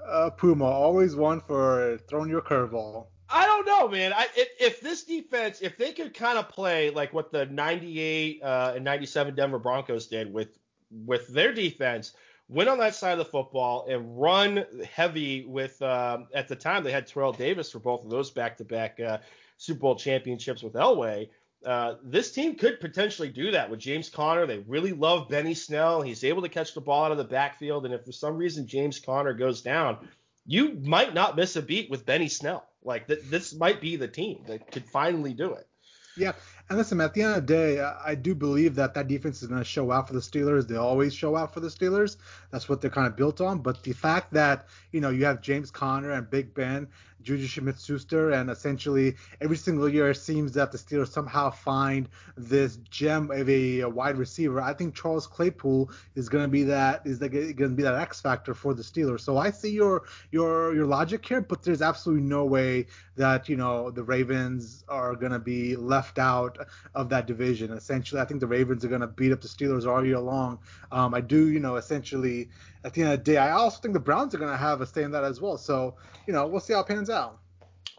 Uh, 0.08 0.30
Puma, 0.32 0.66
always 0.66 1.16
one 1.16 1.42
for 1.42 1.98
throwing 2.08 2.30
your 2.30 2.42
curveball. 2.42 3.08
Don't 3.58 3.66
know, 3.66 3.88
man. 3.88 4.14
I, 4.14 4.28
if, 4.36 4.50
if, 4.60 4.82
this 4.82 5.04
defense, 5.04 5.62
if 5.62 5.78
they 5.78 5.92
could 5.92 6.14
kind 6.14 6.38
of 6.38 6.48
play 6.48 6.92
like 6.92 7.12
what 7.12 7.32
the 7.32 7.48
98 7.48 8.44
uh, 8.44 8.74
and 8.76 8.86
97 8.86 9.34
Denver 9.34 9.58
Broncos 9.58 10.06
did 10.06 10.32
with 10.32 10.50
with 10.92 11.28
their 11.30 11.54
defense, 11.54 12.14
win 12.48 12.68
on 12.68 12.78
that 12.78 12.94
side 12.94 13.14
of 13.14 13.18
the 13.18 13.26
football 13.26 13.88
and 13.90 14.22
run 14.22 14.64
heavy 14.94 15.44
with 15.46 15.82
um, 15.82 16.28
at 16.36 16.48
the 16.48 16.56
time 16.56 16.84
they 16.84 16.92
had 16.92 17.08
Terrell 17.08 17.34
Davis 17.34 17.72
for 17.72 17.80
both 17.80 18.04
of 18.04 18.12
those 18.12 18.30
back-to-back 18.30 19.00
uh, 19.00 19.18
Super 19.58 19.80
Bowl 19.80 19.96
championships 19.96 20.62
with 20.62 20.74
Elway. 20.74 21.30
Uh, 21.66 21.96
this 22.04 22.32
team 22.32 22.56
could 22.56 22.80
potentially 22.80 23.30
do 23.30 23.50
that 23.52 23.72
with 23.72 23.80
James 23.80 24.08
Conner. 24.08 24.46
They 24.46 24.60
really 24.60 24.94
love 24.94 25.30
Benny 25.30 25.56
Snell. 25.56 26.04
He's 26.04 26.24
able 26.24 26.44
to 26.44 26.50
catch 26.50 26.76
the 26.76 26.82
ball 26.82 27.06
out 27.06 27.12
of 27.12 27.18
the 27.18 27.24
backfield, 27.24 27.86
and 27.86 27.94
if 27.94 28.06
for 28.06 28.12
some 28.12 28.38
reason 28.38 28.68
James 28.68 29.00
Conner 29.00 29.34
goes 29.34 29.62
down, 29.62 30.08
you 30.48 30.80
might 30.82 31.14
not 31.14 31.36
miss 31.36 31.56
a 31.58 31.62
beat 31.62 31.92
with 31.92 32.06
Benny 32.06 32.30
Snell. 32.30 32.66
Like 32.82 33.08
th- 33.08 33.24
this 33.30 33.54
might 33.54 33.82
be 33.82 33.98
the 33.98 34.08
team 34.08 34.44
that 34.48 34.72
could 34.72 34.86
finally 34.86 35.34
do 35.34 35.54
it. 35.54 35.68
Yeah, 36.16 36.32
and 36.68 36.80
listen, 36.80 37.00
at 37.00 37.14
the 37.14 37.22
end 37.22 37.36
of 37.36 37.46
the 37.46 37.54
day, 37.54 37.80
I 37.80 38.16
do 38.16 38.34
believe 38.34 38.74
that 38.76 38.96
that 38.96 39.08
defense 39.08 39.44
is 39.44 39.48
going 39.48 39.62
to 39.62 39.66
show 39.66 39.92
out 39.92 40.08
for 40.08 40.14
the 40.14 40.20
Steelers. 40.20 40.68
They 40.68 40.76
always 40.76 41.14
show 41.14 41.36
out 41.36 41.54
for 41.54 41.60
the 41.60 41.68
Steelers. 41.68 42.18
That's 42.50 42.68
what 42.68 42.82
they're 42.82 42.90
kind 42.90 43.06
of 43.06 43.16
built 43.16 43.40
on. 43.40 43.60
But 43.60 43.84
the 43.84 43.94
fact 43.94 44.34
that 44.34 44.66
you 44.92 45.00
know 45.00 45.12
you 45.12 45.26
have 45.26 45.42
James 45.42 45.70
Conner 45.70 46.12
and 46.12 46.28
Big 46.28 46.56
Ben 46.56 46.88
Juju 47.22 47.48
Smith-Schuster, 47.48 48.32
and 48.32 48.50
essentially 48.50 49.16
every 49.42 49.58
single 49.58 49.90
year 49.90 50.12
it 50.12 50.16
seems 50.16 50.54
that 50.54 50.72
the 50.72 50.78
Steelers 50.78 51.10
somehow 51.10 51.50
find 51.50 52.10
this 52.38 52.78
gem 52.90 53.32
of 53.32 53.50
a, 53.50 53.82
a 53.82 53.90
wide 53.90 54.18
receiver. 54.18 54.62
I 54.62 54.74
think 54.74 54.96
Charles 54.96 55.28
Claypool 55.28 55.92
is 56.16 56.30
going 56.30 56.44
to 56.44 56.50
be 56.50 56.64
that 56.64 57.02
is 57.06 57.20
going 57.20 57.56
to 57.56 57.70
be 57.70 57.84
that 57.84 57.96
X 57.96 58.22
factor 58.22 58.54
for 58.54 58.74
the 58.74 58.84
Steelers. 58.84 59.22
So 59.22 59.38
I 59.38 59.52
see 59.52 59.72
your 59.72 60.04
your 60.32 60.74
your 60.76 60.86
logic 60.86 61.26
here, 61.26 61.42
but 61.42 61.64
there's 61.64 61.82
absolutely 61.82 62.24
no 62.24 62.46
way 62.46 62.88
that 63.16 63.50
you 63.50 63.58
know 63.58 63.92
the 63.92 64.04
Ravens 64.04 64.84
are 64.88 65.16
going 65.16 65.32
to 65.32 65.40
be 65.40 65.76
left 65.76 66.20
out 66.20 66.58
of 66.96 67.10
that 67.10 67.28
division. 67.28 67.72
Essentially, 67.72 68.22
I 68.22 68.26
think 68.26 68.40
the 68.40 68.48
Ravens 68.48 68.86
are 68.86 68.90
going 68.90 69.02
to 69.02 69.08
beat 69.08 69.32
up 69.32 69.42
the 69.42 69.48
Steelers 69.48 69.88
all 69.88 70.06
year 70.06 70.20
long. 70.20 70.60
Um, 70.92 71.14
I 71.14 71.22
do, 71.22 71.50
you 71.50 71.60
know, 71.60 71.76
essentially 71.76 72.50
at 72.88 72.94
the 72.94 73.02
end 73.02 73.12
of 73.12 73.20
the 73.20 73.32
day, 73.32 73.38
I 73.38 73.52
also 73.52 73.82
think 73.82 73.94
the 73.94 74.00
Browns 74.00 74.34
are 74.34 74.38
going 74.38 74.50
to 74.52 74.58
have 74.58 74.80
a 74.80 74.86
say 74.86 75.04
in 75.04 75.12
that 75.12 75.26
as 75.26 75.42
well. 75.42 75.58
So, 75.58 75.96
you 76.26 76.32
know, 76.32 76.48
we'll 76.48 76.62
see 76.62 76.72
how 76.72 76.80
it 76.80 76.88
pans 76.88 77.10
out. 77.10 77.38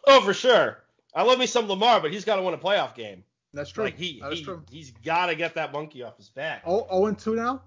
Oh, 0.06 0.22
for 0.22 0.32
sure. 0.32 0.78
I 1.14 1.22
love 1.22 1.38
me 1.38 1.46
some 1.46 1.68
Lamar, 1.68 2.00
but 2.00 2.10
he's 2.10 2.24
got 2.24 2.36
to 2.36 2.42
win 2.42 2.54
a 2.54 2.58
playoff 2.58 2.94
game. 2.94 3.22
That's 3.52 3.70
true. 3.70 3.84
Like 3.84 3.98
he, 3.98 4.20
that 4.20 4.32
he, 4.32 4.42
true. 4.42 4.62
He's 4.70 4.90
got 4.90 5.26
to 5.26 5.34
get 5.34 5.54
that 5.56 5.72
monkey 5.72 6.02
off 6.02 6.16
his 6.16 6.30
back. 6.30 6.62
Oh, 6.64 6.86
0 6.90 7.06
and 7.06 7.18
2 7.18 7.36
now? 7.36 7.62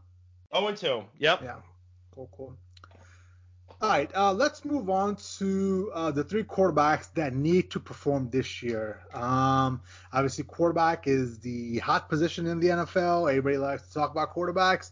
0 0.56 0.68
and 0.68 0.78
2. 0.78 1.04
Yep. 1.20 1.42
Yeah. 1.44 1.56
Cool, 2.16 2.30
cool. 2.36 2.58
All 3.82 3.90
right, 3.90 4.12
uh, 4.16 4.32
let's 4.34 4.64
move 4.64 4.92
on 4.92 5.16
to 5.38 5.92
uh, 5.94 6.12
the 6.12 6.24
three 6.24 6.44
quarterbacks 6.44 7.12
that 7.16 7.34
need 7.34 7.72
to 7.72 7.80
perform 7.80 8.30
this 8.30 8.62
year. 8.62 9.02
Um, 9.12 9.82
obviously, 10.14 10.44
quarterback 10.44 11.08
is 11.08 11.40
the 11.40 11.80
hot 11.80 12.08
position 12.08 12.46
in 12.46 12.60
the 12.60 12.68
NFL. 12.68 13.30
Everybody 13.30 13.58
likes 13.58 13.88
to 13.88 13.94
talk 13.94 14.12
about 14.12 14.36
quarterbacks. 14.36 14.92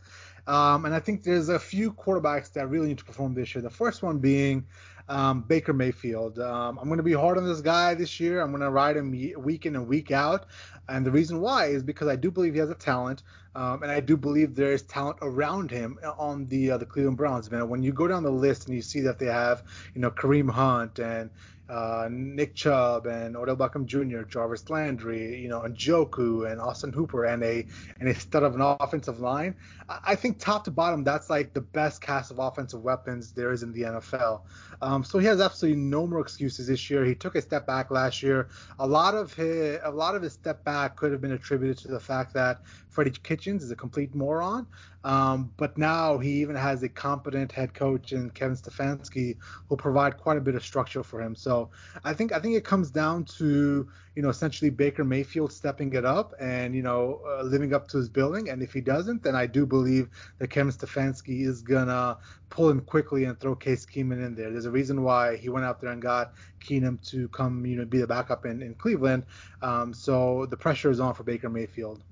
Um, 0.49 0.85
and 0.85 0.95
I 0.95 0.99
think 0.99 1.23
there's 1.23 1.49
a 1.49 1.59
few 1.59 1.93
quarterbacks 1.93 2.53
that 2.53 2.67
really 2.69 2.87
need 2.87 2.97
to 2.97 3.05
perform 3.05 3.35
this 3.35 3.53
year. 3.53 3.61
The 3.61 3.69
first 3.69 4.01
one 4.01 4.17
being 4.17 4.65
um, 5.07 5.41
Baker 5.41 5.73
Mayfield. 5.73 6.39
Um, 6.39 6.79
I'm 6.79 6.87
going 6.87 6.97
to 6.97 7.03
be 7.03 7.13
hard 7.13 7.37
on 7.37 7.45
this 7.45 7.61
guy 7.61 7.93
this 7.93 8.19
year. 8.19 8.41
I'm 8.41 8.49
going 8.49 8.61
to 8.61 8.69
ride 8.71 8.97
him 8.97 9.11
week 9.37 9.67
in 9.67 9.75
and 9.75 9.87
week 9.87 10.11
out. 10.11 10.47
And 10.87 11.05
the 11.05 11.11
reason 11.11 11.39
why 11.39 11.67
is 11.67 11.83
because 11.83 12.07
I 12.07 12.15
do 12.15 12.31
believe 12.31 12.53
he 12.53 12.59
has 12.59 12.69
a 12.71 12.75
talent, 12.75 13.21
um, 13.55 13.83
and 13.83 13.91
I 13.91 13.99
do 13.99 14.17
believe 14.17 14.55
there 14.55 14.71
is 14.71 14.81
talent 14.83 15.17
around 15.21 15.69
him 15.69 15.99
on 16.17 16.47
the 16.47 16.71
uh, 16.71 16.77
the 16.77 16.85
Cleveland 16.85 17.17
Browns. 17.17 17.49
Man, 17.51 17.69
when 17.69 17.83
you 17.83 17.91
go 17.91 18.07
down 18.07 18.23
the 18.23 18.31
list 18.31 18.65
and 18.65 18.75
you 18.75 18.81
see 18.81 19.01
that 19.01 19.19
they 19.19 19.27
have, 19.27 19.63
you 19.93 20.01
know, 20.01 20.09
Kareem 20.09 20.49
Hunt 20.49 20.97
and 20.97 21.29
uh, 21.69 22.07
Nick 22.09 22.55
Chubb 22.55 23.05
and 23.05 23.37
Odell 23.37 23.55
Beckham 23.55 23.85
Jr., 23.85 24.23
Jarvis 24.23 24.69
Landry, 24.69 25.39
you 25.39 25.47
know, 25.47 25.61
and 25.61 25.75
Njoku 25.77 26.51
and 26.51 26.59
Austin 26.59 26.91
Hooper 26.91 27.25
and 27.25 27.43
a 27.43 27.65
and 27.99 28.09
a 28.09 28.15
stud 28.15 28.43
of 28.43 28.55
an 28.55 28.61
offensive 28.61 29.19
line. 29.19 29.55
I 29.87 30.15
think 30.15 30.39
top 30.39 30.63
to 30.65 30.71
bottom, 30.71 31.03
that's 31.03 31.29
like 31.29 31.53
the 31.53 31.61
best 31.61 32.01
cast 32.01 32.31
of 32.31 32.39
offensive 32.39 32.81
weapons 32.81 33.31
there 33.31 33.51
is 33.51 33.63
in 33.63 33.71
the 33.73 33.81
NFL. 33.81 34.41
Um, 34.81 35.03
so 35.03 35.19
he 35.19 35.25
has 35.27 35.41
absolutely 35.41 35.81
no 35.81 36.07
more 36.07 36.21
excuses 36.21 36.67
this 36.67 36.89
year. 36.89 37.05
He 37.05 37.15
took 37.15 37.35
a 37.35 37.41
step 37.41 37.67
back 37.67 37.91
last 37.91 38.23
year. 38.23 38.49
A 38.79 38.87
lot 38.87 39.15
of 39.15 39.33
his 39.33 39.79
a 39.83 39.91
lot 39.91 40.15
of 40.15 40.21
his 40.21 40.33
step 40.33 40.63
back 40.63 40.95
could 40.95 41.11
have 41.11 41.21
been 41.21 41.33
attributed 41.33 41.77
to 41.79 41.87
the 41.89 41.99
fact 41.99 42.33
that 42.33 42.61
Freddie 42.89 43.11
Kitchens 43.11 43.63
is 43.63 43.71
a 43.71 43.75
complete 43.75 44.13
moron. 44.15 44.67
Um, 45.03 45.53
but 45.55 45.77
now 45.77 46.17
he 46.17 46.41
even 46.41 46.55
has 46.55 46.83
a 46.83 46.89
competent 46.89 47.51
head 47.51 47.73
coach 47.73 48.11
in 48.11 48.31
Kevin 48.31 48.57
Stefanski 48.57 49.37
who 49.69 49.77
provide 49.77 50.17
quite 50.17 50.37
a 50.37 50.41
bit 50.41 50.55
of 50.55 50.65
structure 50.65 51.03
for 51.03 51.21
him. 51.21 51.35
So 51.35 51.69
I 52.03 52.13
think 52.13 52.33
I 52.33 52.39
think 52.39 52.55
it 52.55 52.65
comes 52.65 52.91
down 52.91 53.23
to 53.37 53.87
you 54.15 54.21
know 54.21 54.27
essentially 54.27 54.69
Baker 54.69 55.05
Mayfield 55.05 55.53
stepping 55.53 55.93
it 55.93 56.03
up 56.03 56.33
and 56.41 56.75
you 56.75 56.81
know 56.81 57.21
uh, 57.25 57.43
living 57.43 57.73
up 57.73 57.87
to 57.89 57.97
his 57.97 58.09
billing. 58.09 58.49
And 58.49 58.61
if 58.61 58.73
he 58.73 58.81
doesn't, 58.81 59.23
then 59.23 59.35
I 59.35 59.45
do 59.45 59.65
believe 59.65 60.09
that 60.39 60.49
Kevin 60.49 60.73
Stefanski 60.73 61.45
is 61.45 61.61
gonna 61.61 62.17
pull 62.49 62.69
him 62.69 62.81
quickly 62.81 63.23
and 63.23 63.39
throw 63.39 63.55
Case 63.55 63.85
Keenum 63.85 64.25
in 64.25 64.35
there. 64.35 64.51
There's 64.51 64.65
a 64.65 64.71
reason 64.71 65.03
why 65.03 65.37
he 65.37 65.47
went 65.47 65.65
out 65.65 65.79
there 65.79 65.91
and 65.91 66.01
got 66.01 66.33
Keenum 66.59 67.01
to 67.11 67.29
come 67.29 67.65
you 67.65 67.77
know 67.77 67.85
be 67.85 67.99
the 67.99 68.07
backup 68.07 68.45
in 68.45 68.61
in 68.61 68.73
Cleveland. 68.73 69.25
Um, 69.61 69.93
so 69.93 70.45
the 70.47 70.57
pressure 70.57 70.91
is 70.91 70.99
on 70.99 71.13
for 71.13 71.23
Baker 71.23 71.49
Mayfield. 71.49 72.03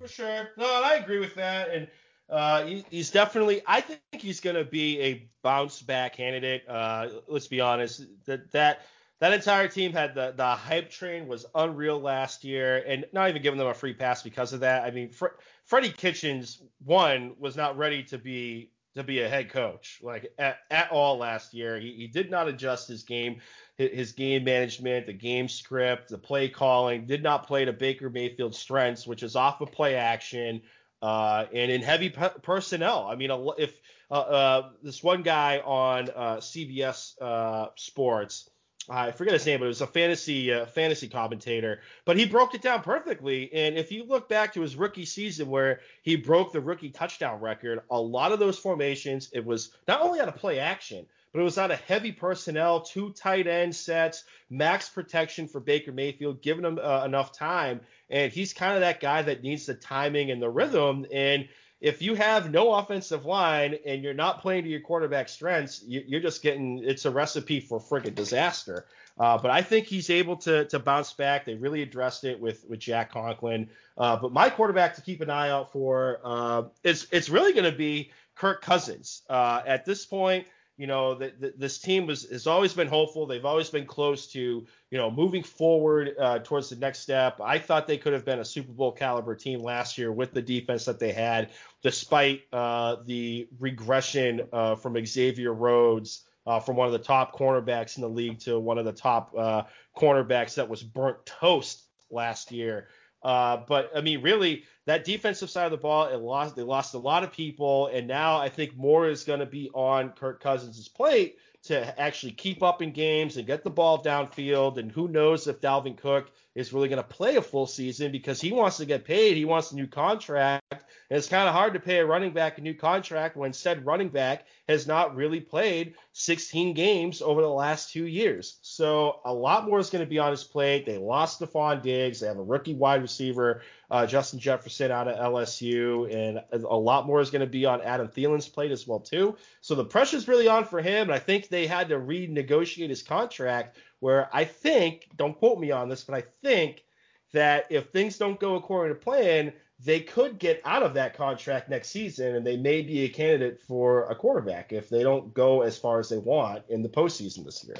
For 0.00 0.08
sure. 0.08 0.48
No, 0.56 0.82
I 0.82 0.94
agree 0.94 1.18
with 1.18 1.34
that. 1.34 1.70
And 1.70 1.88
uh, 2.30 2.64
he, 2.64 2.84
he's 2.90 3.10
definitely. 3.10 3.60
I 3.66 3.82
think 3.82 4.00
he's 4.12 4.40
going 4.40 4.56
to 4.56 4.64
be 4.64 4.98
a 5.00 5.28
bounce 5.42 5.82
back 5.82 6.16
candidate. 6.16 6.62
Uh, 6.66 7.08
let's 7.28 7.48
be 7.48 7.60
honest. 7.60 8.06
That 8.24 8.50
that 8.52 8.80
that 9.20 9.34
entire 9.34 9.68
team 9.68 9.92
had 9.92 10.14
the 10.14 10.32
the 10.34 10.46
hype 10.46 10.90
train 10.90 11.28
was 11.28 11.44
unreal 11.54 12.00
last 12.00 12.44
year, 12.44 12.82
and 12.86 13.04
not 13.12 13.28
even 13.28 13.42
giving 13.42 13.58
them 13.58 13.68
a 13.68 13.74
free 13.74 13.92
pass 13.92 14.22
because 14.22 14.54
of 14.54 14.60
that. 14.60 14.84
I 14.84 14.90
mean, 14.90 15.10
Fre- 15.10 15.36
Freddie 15.66 15.90
Kitchens 15.92 16.62
one 16.82 17.34
was 17.38 17.56
not 17.56 17.76
ready 17.76 18.02
to 18.04 18.16
be 18.16 18.70
to 18.94 19.04
be 19.04 19.20
a 19.20 19.28
head 19.28 19.50
coach 19.50 20.00
like 20.02 20.32
at, 20.38 20.58
at 20.70 20.90
all 20.90 21.18
last 21.18 21.52
year. 21.54 21.78
He, 21.78 21.92
he 21.92 22.06
did 22.06 22.30
not 22.30 22.48
adjust 22.48 22.88
his 22.88 23.02
game, 23.02 23.40
his 23.88 24.12
game 24.12 24.44
management, 24.44 25.06
the 25.06 25.12
game 25.12 25.48
script, 25.48 26.08
the 26.08 26.18
play 26.18 26.48
calling. 26.48 27.06
Did 27.06 27.22
not 27.22 27.46
play 27.46 27.64
to 27.64 27.72
Baker 27.72 28.10
Mayfield's 28.10 28.58
strengths, 28.58 29.06
which 29.06 29.22
is 29.22 29.36
off 29.36 29.60
of 29.60 29.72
play 29.72 29.96
action 29.96 30.62
uh, 31.02 31.46
and 31.52 31.70
in 31.70 31.82
heavy 31.82 32.10
pe- 32.10 32.38
personnel. 32.42 33.06
I 33.10 33.16
mean, 33.16 33.30
if 33.58 33.74
uh, 34.10 34.14
uh, 34.14 34.70
this 34.82 35.02
one 35.02 35.22
guy 35.22 35.58
on 35.58 36.10
uh, 36.10 36.36
CBS 36.36 37.20
uh, 37.20 37.68
Sports 37.76 38.50
I 38.90 39.12
forget 39.12 39.34
his 39.34 39.46
name, 39.46 39.60
but 39.60 39.66
it 39.66 39.68
was 39.68 39.82
a 39.82 39.86
fantasy 39.86 40.52
uh, 40.52 40.66
fantasy 40.66 41.08
commentator. 41.08 41.80
But 42.04 42.16
he 42.16 42.26
broke 42.26 42.54
it 42.54 42.62
down 42.62 42.82
perfectly. 42.82 43.52
And 43.52 43.76
if 43.78 43.92
you 43.92 44.04
look 44.04 44.28
back 44.28 44.52
to 44.54 44.62
his 44.62 44.74
rookie 44.74 45.04
season 45.04 45.48
where 45.48 45.80
he 46.02 46.16
broke 46.16 46.52
the 46.52 46.60
rookie 46.60 46.90
touchdown 46.90 47.40
record, 47.40 47.80
a 47.90 48.00
lot 48.00 48.32
of 48.32 48.38
those 48.38 48.58
formations, 48.58 49.30
it 49.32 49.44
was 49.44 49.72
not 49.86 50.00
only 50.00 50.20
out 50.20 50.28
of 50.28 50.36
play 50.36 50.58
action, 50.58 51.06
but 51.32 51.40
it 51.40 51.44
was 51.44 51.58
out 51.58 51.70
a 51.70 51.76
heavy 51.76 52.12
personnel, 52.12 52.80
two 52.80 53.10
tight 53.10 53.46
end 53.46 53.74
sets, 53.74 54.24
max 54.48 54.88
protection 54.88 55.46
for 55.46 55.60
Baker 55.60 55.92
Mayfield, 55.92 56.42
giving 56.42 56.64
him 56.64 56.78
uh, 56.82 57.04
enough 57.04 57.32
time. 57.32 57.80
And 58.08 58.32
he's 58.32 58.52
kind 58.52 58.74
of 58.74 58.80
that 58.80 59.00
guy 59.00 59.22
that 59.22 59.42
needs 59.42 59.66
the 59.66 59.74
timing 59.74 60.30
and 60.30 60.42
the 60.42 60.50
rhythm. 60.50 61.06
And 61.12 61.48
if 61.80 62.02
you 62.02 62.14
have 62.14 62.50
no 62.50 62.74
offensive 62.74 63.24
line 63.24 63.78
and 63.86 64.02
you're 64.02 64.12
not 64.12 64.42
playing 64.42 64.64
to 64.64 64.70
your 64.70 64.80
quarterback 64.80 65.28
strengths, 65.28 65.82
you're 65.86 66.20
just 66.20 66.42
getting 66.42 66.82
it's 66.84 67.06
a 67.06 67.10
recipe 67.10 67.60
for 67.60 67.80
freaking 67.80 68.14
disaster. 68.14 68.86
Uh, 69.18 69.38
but 69.38 69.50
I 69.50 69.62
think 69.62 69.86
he's 69.86 70.10
able 70.10 70.36
to 70.38 70.66
to 70.66 70.78
bounce 70.78 71.12
back. 71.12 71.44
They 71.46 71.54
really 71.54 71.82
addressed 71.82 72.24
it 72.24 72.38
with 72.38 72.64
with 72.68 72.80
Jack 72.80 73.12
Conklin. 73.12 73.70
Uh, 73.96 74.16
but 74.16 74.32
my 74.32 74.50
quarterback 74.50 74.94
to 74.96 75.02
keep 75.02 75.20
an 75.20 75.30
eye 75.30 75.50
out 75.50 75.72
for 75.72 76.20
uh, 76.24 76.64
it's 76.84 77.06
it's 77.12 77.28
really 77.28 77.52
going 77.52 77.70
to 77.70 77.76
be 77.76 78.10
Kirk 78.34 78.62
Cousins. 78.62 79.22
Uh, 79.28 79.62
at 79.66 79.84
this 79.84 80.04
point, 80.04 80.46
you 80.80 80.86
know, 80.86 81.14
the, 81.14 81.30
the, 81.38 81.52
this 81.58 81.76
team 81.76 82.06
was 82.06 82.30
has 82.30 82.46
always 82.46 82.72
been 82.72 82.88
hopeful. 82.88 83.26
They've 83.26 83.44
always 83.44 83.68
been 83.68 83.84
close 83.84 84.26
to, 84.28 84.66
you 84.90 84.98
know, 84.98 85.10
moving 85.10 85.42
forward 85.42 86.14
uh, 86.18 86.38
towards 86.38 86.70
the 86.70 86.76
next 86.76 87.00
step. 87.00 87.38
I 87.38 87.58
thought 87.58 87.86
they 87.86 87.98
could 87.98 88.14
have 88.14 88.24
been 88.24 88.38
a 88.38 88.44
Super 88.46 88.72
Bowl 88.72 88.90
caliber 88.90 89.34
team 89.34 89.62
last 89.62 89.98
year 89.98 90.10
with 90.10 90.32
the 90.32 90.40
defense 90.40 90.86
that 90.86 90.98
they 90.98 91.12
had, 91.12 91.50
despite 91.82 92.44
uh, 92.50 92.96
the 93.04 93.46
regression 93.58 94.48
uh, 94.54 94.74
from 94.74 94.96
Xavier 95.04 95.52
Rhodes. 95.52 96.24
Uh, 96.46 96.58
from 96.58 96.74
one 96.74 96.86
of 96.86 96.92
the 96.92 96.98
top 96.98 97.38
cornerbacks 97.38 97.96
in 97.96 98.00
the 98.00 98.08
league 98.08 98.38
to 98.40 98.58
one 98.58 98.78
of 98.78 98.86
the 98.86 98.92
top 98.92 99.34
uh, 99.38 99.62
cornerbacks 99.94 100.54
that 100.54 100.66
was 100.70 100.82
burnt 100.82 101.18
toast 101.26 101.82
last 102.10 102.50
year. 102.50 102.88
Uh, 103.22 103.58
but 103.68 103.90
I 103.94 104.00
mean, 104.00 104.22
really, 104.22 104.64
that 104.86 105.04
defensive 105.04 105.50
side 105.50 105.66
of 105.66 105.72
the 105.72 105.76
ball, 105.76 106.06
it 106.06 106.16
lost. 106.16 106.56
They 106.56 106.62
lost 106.62 106.94
a 106.94 106.98
lot 106.98 107.22
of 107.22 107.32
people, 107.32 107.88
and 107.88 108.06
now 108.06 108.38
I 108.38 108.48
think 108.48 108.76
more 108.76 109.08
is 109.08 109.24
going 109.24 109.40
to 109.40 109.46
be 109.46 109.70
on 109.74 110.10
Kirk 110.10 110.42
Cousins' 110.42 110.88
plate 110.88 111.36
to 111.62 112.00
actually 112.00 112.32
keep 112.32 112.62
up 112.62 112.80
in 112.80 112.92
games 112.92 113.36
and 113.36 113.46
get 113.46 113.62
the 113.62 113.70
ball 113.70 114.02
downfield. 114.02 114.78
And 114.78 114.90
who 114.90 115.08
knows 115.08 115.46
if 115.46 115.60
Dalvin 115.60 115.96
Cook 115.96 116.30
is 116.54 116.72
really 116.72 116.88
going 116.88 117.02
to 117.02 117.08
play 117.08 117.36
a 117.36 117.42
full 117.42 117.66
season 117.66 118.10
because 118.10 118.40
he 118.40 118.52
wants 118.52 118.78
to 118.78 118.86
get 118.86 119.04
paid. 119.04 119.36
He 119.36 119.44
wants 119.44 119.72
a 119.72 119.76
new 119.76 119.86
contract. 119.86 120.84
And 121.10 121.18
it's 121.18 121.28
kind 121.28 121.48
of 121.48 121.54
hard 121.54 121.74
to 121.74 121.80
pay 121.80 121.98
a 121.98 122.06
running 122.06 122.32
back 122.32 122.58
a 122.58 122.60
new 122.60 122.72
contract 122.72 123.36
when 123.36 123.52
said 123.52 123.84
running 123.84 124.10
back 124.10 124.46
has 124.68 124.86
not 124.86 125.16
really 125.16 125.40
played 125.40 125.94
16 126.12 126.72
games 126.72 127.20
over 127.20 127.42
the 127.42 127.48
last 127.48 127.92
two 127.92 128.06
years. 128.06 128.58
So 128.62 129.20
a 129.24 129.34
lot 129.34 129.66
more 129.66 129.80
is 129.80 129.90
going 129.90 130.04
to 130.04 130.08
be 130.08 130.20
on 130.20 130.30
his 130.30 130.44
plate. 130.44 130.86
They 130.86 130.98
lost 130.98 131.40
Stefon 131.40 131.82
Diggs. 131.82 132.20
They 132.20 132.28
have 132.28 132.38
a 132.38 132.42
rookie 132.42 132.74
wide 132.74 133.02
receiver, 133.02 133.62
uh, 133.90 134.06
Justin 134.06 134.38
Jefferson 134.38 134.92
out 134.92 135.08
of 135.08 135.16
LSU, 135.16 136.14
and 136.14 136.40
a 136.52 136.76
lot 136.76 137.06
more 137.06 137.20
is 137.20 137.30
going 137.30 137.40
to 137.40 137.46
be 137.46 137.66
on 137.66 137.82
Adam 137.82 138.06
Thielen's 138.06 138.48
plate 138.48 138.70
as 138.70 138.86
well 138.86 139.00
too. 139.00 139.36
So 139.62 139.74
the 139.74 139.84
pressure's 139.84 140.28
really 140.28 140.46
on 140.46 140.64
for 140.64 140.80
him. 140.80 141.08
And 141.08 141.12
I 141.12 141.18
think 141.18 141.48
they 141.48 141.66
had 141.66 141.88
to 141.88 141.96
renegotiate 141.96 142.88
his 142.88 143.02
contract 143.02 143.78
where 143.98 144.30
I 144.32 144.44
think, 144.44 145.08
don't 145.16 145.36
quote 145.36 145.58
me 145.58 145.72
on 145.72 145.88
this, 145.88 146.04
but 146.04 146.14
I 146.14 146.22
think 146.42 146.84
that 147.32 147.66
if 147.70 147.90
things 147.90 148.16
don't 148.16 148.40
go 148.40 148.56
according 148.56 148.94
to 148.94 149.00
plan, 149.00 149.52
they 149.84 150.00
could 150.00 150.38
get 150.38 150.60
out 150.64 150.82
of 150.82 150.94
that 150.94 151.16
contract 151.16 151.70
next 151.70 151.88
season 151.88 152.36
and 152.36 152.46
they 152.46 152.56
may 152.56 152.82
be 152.82 153.04
a 153.04 153.08
candidate 153.08 153.60
for 153.60 154.04
a 154.04 154.14
quarterback 154.14 154.72
if 154.72 154.88
they 154.88 155.02
don't 155.02 155.32
go 155.32 155.62
as 155.62 155.78
far 155.78 155.98
as 155.98 156.08
they 156.08 156.18
want 156.18 156.64
in 156.68 156.82
the 156.82 156.88
postseason 156.88 157.44
this 157.44 157.64
year. 157.64 157.76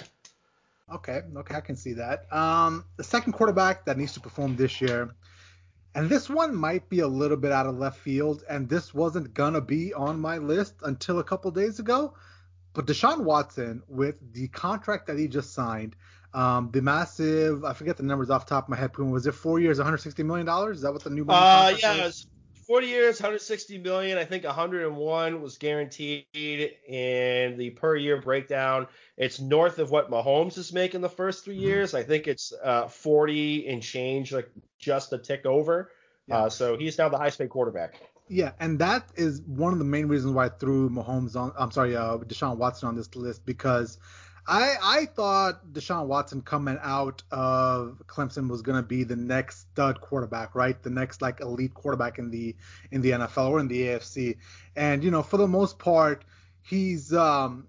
Okay, 0.92 1.20
okay, 1.36 1.54
I 1.54 1.60
can 1.60 1.76
see 1.76 1.92
that. 1.94 2.32
Um, 2.32 2.84
the 2.96 3.04
second 3.04 3.34
quarterback 3.34 3.84
that 3.84 3.96
needs 3.96 4.12
to 4.14 4.20
perform 4.20 4.56
this 4.56 4.80
year, 4.80 5.10
and 5.94 6.08
this 6.08 6.28
one 6.28 6.54
might 6.54 6.88
be 6.88 7.00
a 7.00 7.06
little 7.06 7.36
bit 7.36 7.52
out 7.52 7.66
of 7.66 7.76
left 7.76 7.98
field, 7.98 8.44
and 8.48 8.68
this 8.68 8.94
wasn't 8.94 9.34
gonna 9.34 9.60
be 9.60 9.92
on 9.94 10.18
my 10.18 10.38
list 10.38 10.74
until 10.82 11.18
a 11.18 11.24
couple 11.24 11.50
days 11.50 11.78
ago. 11.78 12.14
But 12.72 12.86
Deshaun 12.86 13.24
Watson, 13.24 13.82
with 13.88 14.16
the 14.32 14.48
contract 14.48 15.06
that 15.06 15.18
he 15.18 15.28
just 15.28 15.52
signed, 15.52 15.96
um, 16.32 16.70
the 16.72 16.82
massive, 16.82 17.64
I 17.64 17.72
forget 17.72 17.96
the 17.96 18.02
numbers 18.02 18.30
off 18.30 18.46
the 18.46 18.50
top 18.50 18.64
of 18.64 18.68
my 18.70 18.76
head. 18.76 18.92
Puma, 18.92 19.10
was 19.10 19.26
it 19.26 19.32
four 19.32 19.58
years, 19.60 19.78
160 19.78 20.22
million 20.22 20.46
dollars? 20.46 20.78
Is 20.78 20.82
that 20.82 20.92
what 20.92 21.02
the 21.02 21.10
new? 21.10 21.26
Uh, 21.28 21.74
yeah, 21.80 22.04
was? 22.04 22.26
40 22.70 22.86
years, 22.86 23.20
160 23.20 23.78
million. 23.78 24.16
I 24.16 24.24
think 24.24 24.44
101 24.44 25.42
was 25.42 25.58
guaranteed 25.58 26.26
in 26.32 27.58
the 27.58 27.70
per 27.70 27.96
year 27.96 28.22
breakdown. 28.22 28.86
It's 29.16 29.40
north 29.40 29.80
of 29.80 29.90
what 29.90 30.08
Mahomes 30.08 30.56
is 30.56 30.72
making 30.72 31.00
the 31.00 31.08
first 31.08 31.44
three 31.44 31.56
mm-hmm. 31.56 31.64
years. 31.64 31.94
I 31.94 32.04
think 32.04 32.28
it's 32.28 32.52
uh, 32.62 32.86
40 32.86 33.66
and 33.66 33.82
change, 33.82 34.32
like 34.32 34.48
just 34.78 35.12
a 35.12 35.18
tick 35.18 35.46
over. 35.46 35.90
Yeah. 36.28 36.36
Uh, 36.36 36.48
so 36.48 36.76
he's 36.76 36.96
now 36.96 37.08
the 37.08 37.18
highest 37.18 37.38
paid 37.38 37.50
quarterback. 37.50 38.00
Yeah, 38.28 38.52
and 38.60 38.78
that 38.78 39.08
is 39.16 39.42
one 39.42 39.72
of 39.72 39.80
the 39.80 39.84
main 39.84 40.06
reasons 40.06 40.32
why 40.32 40.46
I 40.46 40.48
threw 40.50 40.88
Mahomes 40.88 41.34
on. 41.34 41.52
I'm 41.58 41.72
sorry, 41.72 41.96
uh, 41.96 42.18
Deshaun 42.18 42.56
Watson 42.56 42.88
on 42.88 42.94
this 42.94 43.12
list 43.16 43.44
because 43.44 43.98
I 44.46 44.76
I 44.82 45.06
thought 45.06 45.72
Deshaun 45.72 46.06
Watson 46.06 46.42
coming 46.42 46.78
out 46.82 47.22
of 47.30 48.02
Clemson 48.06 48.48
was 48.48 48.62
gonna 48.62 48.82
be 48.82 49.04
the 49.04 49.16
next 49.16 49.70
stud 49.72 50.00
quarterback, 50.00 50.54
right? 50.54 50.80
The 50.82 50.90
next 50.90 51.22
like 51.22 51.40
elite 51.40 51.74
quarterback 51.74 52.18
in 52.18 52.30
the 52.30 52.56
in 52.90 53.00
the 53.00 53.10
NFL 53.10 53.50
or 53.50 53.60
in 53.60 53.68
the 53.68 53.82
AFC. 53.82 54.36
And 54.76 55.04
you 55.04 55.10
know, 55.10 55.22
for 55.22 55.36
the 55.36 55.48
most 55.48 55.78
part, 55.78 56.24
he's 56.62 57.12
um 57.12 57.66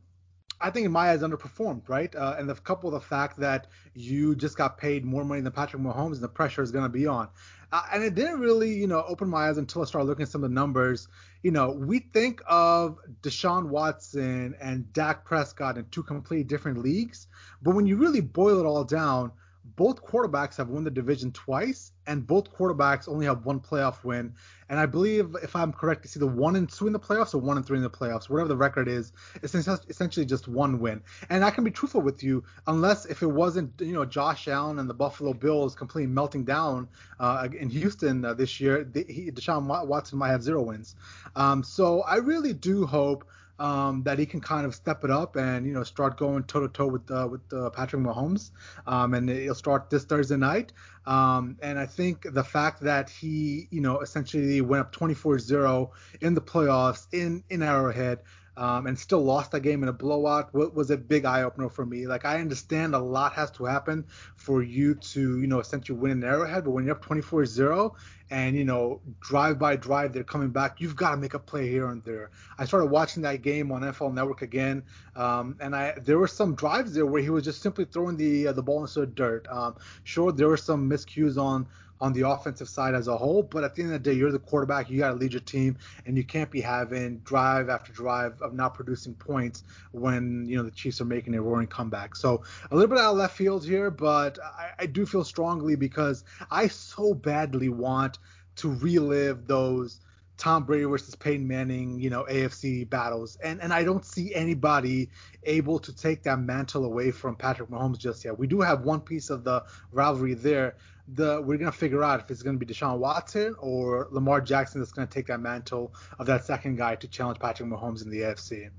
I 0.61 0.69
think 0.69 0.85
in 0.85 0.91
my 0.91 1.09
eyes 1.09 1.21
underperformed, 1.21 1.89
right? 1.89 2.15
Uh, 2.15 2.35
and 2.37 2.47
the 2.47 2.53
couple 2.55 2.87
of 2.87 2.93
the 2.93 3.05
fact 3.05 3.39
that 3.39 3.67
you 3.95 4.35
just 4.35 4.57
got 4.57 4.77
paid 4.77 5.03
more 5.03 5.25
money 5.25 5.41
than 5.41 5.51
Patrick 5.51 5.81
Mahomes, 5.81 6.13
and 6.13 6.21
the 6.21 6.27
pressure 6.29 6.61
is 6.61 6.71
going 6.71 6.83
to 6.85 6.89
be 6.89 7.07
on. 7.07 7.29
Uh, 7.71 7.81
and 7.93 8.03
it 8.03 8.15
didn't 8.15 8.39
really, 8.39 8.71
you 8.73 8.87
know, 8.87 9.03
open 9.07 9.27
my 9.27 9.49
eyes 9.49 9.57
until 9.57 9.81
I 9.81 9.85
started 9.85 10.07
looking 10.07 10.23
at 10.23 10.29
some 10.29 10.43
of 10.43 10.49
the 10.49 10.53
numbers. 10.53 11.07
You 11.43 11.51
know, 11.51 11.71
we 11.71 11.99
think 11.99 12.41
of 12.47 12.99
Deshaun 13.23 13.69
Watson 13.69 14.55
and 14.61 14.91
Dak 14.93 15.25
Prescott 15.25 15.77
in 15.77 15.85
two 15.85 16.03
completely 16.03 16.43
different 16.43 16.79
leagues, 16.79 17.27
but 17.61 17.73
when 17.73 17.87
you 17.87 17.97
really 17.97 18.21
boil 18.21 18.59
it 18.59 18.65
all 18.65 18.83
down, 18.83 19.31
both 19.75 20.03
quarterbacks 20.03 20.57
have 20.57 20.69
won 20.69 20.83
the 20.83 20.91
division 20.91 21.31
twice, 21.31 21.91
and 22.07 22.25
both 22.25 22.51
quarterbacks 22.51 23.07
only 23.07 23.25
have 23.25 23.45
one 23.45 23.59
playoff 23.59 24.03
win. 24.03 24.33
And 24.69 24.79
I 24.79 24.85
believe, 24.85 25.35
if 25.43 25.55
I'm 25.55 25.71
correct, 25.73 26.05
it's 26.05 26.15
either 26.15 26.25
one 26.25 26.55
and 26.55 26.69
two 26.69 26.87
in 26.87 26.93
the 26.93 26.99
playoffs 26.99 27.33
or 27.33 27.39
one 27.39 27.57
and 27.57 27.65
three 27.65 27.77
in 27.77 27.83
the 27.83 27.89
playoffs. 27.89 28.29
Whatever 28.29 28.49
the 28.49 28.55
record 28.57 28.87
is, 28.87 29.11
it's 29.43 29.53
essentially 29.53 30.25
just 30.25 30.47
one 30.47 30.79
win. 30.79 31.01
And 31.29 31.43
I 31.43 31.51
can 31.51 31.63
be 31.63 31.71
truthful 31.71 32.01
with 32.01 32.23
you, 32.23 32.43
unless 32.67 33.05
if 33.05 33.21
it 33.21 33.27
wasn't, 33.27 33.73
you 33.79 33.93
know, 33.93 34.05
Josh 34.05 34.47
Allen 34.47 34.79
and 34.79 34.89
the 34.89 34.93
Buffalo 34.93 35.33
Bills 35.33 35.75
completely 35.75 36.11
melting 36.11 36.45
down 36.45 36.87
uh, 37.19 37.47
in 37.57 37.69
Houston 37.69 38.23
uh, 38.25 38.33
this 38.33 38.59
year, 38.59 38.83
the, 38.83 39.05
he, 39.07 39.31
Deshaun 39.31 39.65
Watson 39.85 40.17
might 40.17 40.29
have 40.29 40.43
zero 40.43 40.61
wins. 40.61 40.95
Um, 41.35 41.63
so 41.63 42.01
I 42.01 42.15
really 42.15 42.53
do 42.53 42.85
hope 42.85 43.25
um, 43.61 44.01
that 44.03 44.17
he 44.17 44.25
can 44.25 44.41
kind 44.41 44.65
of 44.65 44.73
step 44.73 45.03
it 45.03 45.11
up 45.11 45.35
and 45.35 45.67
you 45.67 45.73
know 45.73 45.83
start 45.83 46.17
going 46.17 46.43
toe 46.43 46.61
to 46.61 46.67
toe 46.67 46.87
with 46.87 47.09
uh, 47.11 47.27
with 47.29 47.41
uh, 47.53 47.69
Patrick 47.69 48.01
Mahomes, 48.01 48.49
um, 48.87 49.13
and 49.13 49.29
he'll 49.29 49.53
start 49.53 49.89
this 49.89 50.03
Thursday 50.03 50.35
night. 50.35 50.73
Um, 51.05 51.57
and 51.61 51.77
I 51.77 51.85
think 51.85 52.25
the 52.33 52.43
fact 52.43 52.81
that 52.81 53.09
he 53.09 53.67
you 53.69 53.81
know 53.81 53.99
essentially 53.99 54.61
went 54.61 54.81
up 54.81 54.95
24-0 54.95 55.89
in 56.21 56.33
the 56.33 56.41
playoffs 56.41 57.05
in 57.13 57.43
in 57.49 57.61
Arrowhead 57.61 58.19
um, 58.57 58.87
and 58.87 58.97
still 58.97 59.23
lost 59.23 59.51
that 59.51 59.61
game 59.61 59.81
in 59.83 59.89
a 59.89 59.93
blowout 59.93 60.53
what 60.53 60.75
was 60.75 60.91
a 60.91 60.97
big 60.97 61.25
eye 61.25 61.43
opener 61.43 61.69
for 61.69 61.85
me. 61.85 62.07
Like 62.07 62.25
I 62.25 62.39
understand 62.39 62.93
a 62.93 62.99
lot 62.99 63.33
has 63.33 63.51
to 63.51 63.65
happen 63.65 64.05
for 64.35 64.61
you 64.61 64.95
to 64.95 65.39
you 65.39 65.47
know 65.47 65.59
essentially 65.59 65.97
win 65.97 66.11
an 66.11 66.23
Arrowhead, 66.23 66.65
but 66.65 66.71
when 66.71 66.85
you're 66.85 66.95
up 66.95 67.05
24-0 67.05 67.93
and 68.29 68.55
you 68.55 68.65
know 68.65 69.01
drive 69.19 69.57
by 69.57 69.75
drive 69.75 70.13
they're 70.13 70.23
coming 70.23 70.49
back, 70.49 70.81
you've 70.81 70.95
got 70.95 71.11
to 71.11 71.17
make 71.17 71.33
a 71.33 71.39
play 71.39 71.69
here 71.69 71.87
and 71.87 72.03
there. 72.03 72.31
I 72.57 72.65
started 72.65 72.87
watching 72.87 73.23
that 73.23 73.41
game 73.41 73.71
on 73.71 73.81
NFL 73.81 74.13
Network 74.13 74.41
again, 74.41 74.83
um, 75.15 75.55
and 75.59 75.75
I 75.75 75.93
there 76.01 76.19
were 76.19 76.27
some 76.27 76.55
drives 76.55 76.93
there 76.93 77.05
where 77.05 77.21
he 77.21 77.29
was 77.29 77.43
just 77.43 77.61
simply 77.61 77.85
throwing 77.85 78.17
the 78.17 78.47
uh, 78.47 78.53
the 78.53 78.63
ball 78.63 78.81
into 78.81 78.99
the 79.01 79.07
dirt. 79.07 79.47
Um, 79.49 79.75
sure, 80.03 80.31
there 80.31 80.47
were 80.47 80.57
some 80.57 80.89
miscues 80.89 81.37
on 81.37 81.67
on 82.01 82.11
the 82.13 82.27
offensive 82.27 82.67
side 82.67 82.95
as 82.95 83.07
a 83.07 83.15
whole. 83.15 83.43
But 83.43 83.63
at 83.63 83.75
the 83.75 83.83
end 83.83 83.93
of 83.93 84.03
the 84.03 84.09
day, 84.09 84.17
you're 84.17 84.31
the 84.31 84.39
quarterback. 84.39 84.89
You 84.89 84.99
got 84.99 85.09
to 85.09 85.15
lead 85.15 85.31
your 85.31 85.41
team, 85.41 85.77
and 86.05 86.17
you 86.17 86.23
can't 86.23 86.49
be 86.51 86.59
having 86.59 87.19
drive 87.19 87.69
after 87.69 87.93
drive 87.93 88.41
of 88.41 88.53
not 88.53 88.73
producing 88.73 89.13
points 89.13 89.63
when 89.91 90.45
you 90.47 90.57
know 90.57 90.63
the 90.63 90.71
Chiefs 90.71 90.99
are 90.99 91.05
making 91.05 91.35
a 91.35 91.41
roaring 91.41 91.67
comeback. 91.67 92.15
So 92.15 92.43
a 92.71 92.75
little 92.75 92.89
bit 92.89 92.97
out 92.97 93.11
of 93.11 93.17
left 93.17 93.37
field 93.37 93.65
here, 93.65 93.91
but 93.91 94.39
I, 94.43 94.71
I 94.79 94.85
do 94.87 95.05
feel 95.05 95.23
strongly 95.23 95.75
because 95.75 96.23
I 96.49 96.67
so 96.67 97.13
badly 97.13 97.69
want 97.69 98.17
to 98.57 98.73
relive 98.73 99.47
those 99.47 100.01
Tom 100.41 100.63
Brady 100.63 100.85
versus 100.85 101.13
Peyton 101.13 101.47
Manning, 101.47 101.99
you 101.99 102.09
know, 102.09 102.25
AFC 102.27 102.89
battles. 102.89 103.37
And 103.43 103.61
and 103.61 103.71
I 103.71 103.83
don't 103.83 104.03
see 104.03 104.33
anybody 104.33 105.11
able 105.43 105.77
to 105.77 105.95
take 105.95 106.23
that 106.23 106.39
mantle 106.39 106.83
away 106.83 107.11
from 107.11 107.35
Patrick 107.35 107.69
Mahomes 107.69 107.99
just 107.99 108.25
yet. 108.25 108.39
We 108.39 108.47
do 108.47 108.59
have 108.61 108.81
one 108.81 109.01
piece 109.01 109.29
of 109.29 109.43
the 109.43 109.63
rivalry 109.91 110.33
there. 110.33 110.77
The 111.13 111.41
we're 111.41 111.57
gonna 111.57 111.71
figure 111.71 112.03
out 112.03 112.19
if 112.19 112.31
it's 112.31 112.41
gonna 112.41 112.57
be 112.57 112.65
Deshaun 112.65 112.97
Watson 112.97 113.55
or 113.59 114.07
Lamar 114.11 114.41
Jackson 114.41 114.79
that's 114.79 114.91
gonna 114.91 115.07
take 115.07 115.27
that 115.27 115.39
mantle 115.39 115.93
of 116.19 116.25
that 116.27 116.45
second 116.45 116.77
guy 116.77 116.95
to 116.95 117.07
challenge 117.07 117.39
Patrick 117.39 117.69
Mahomes 117.69 118.03
in 118.03 118.09
the 118.09 118.21
AFC. 118.21 118.69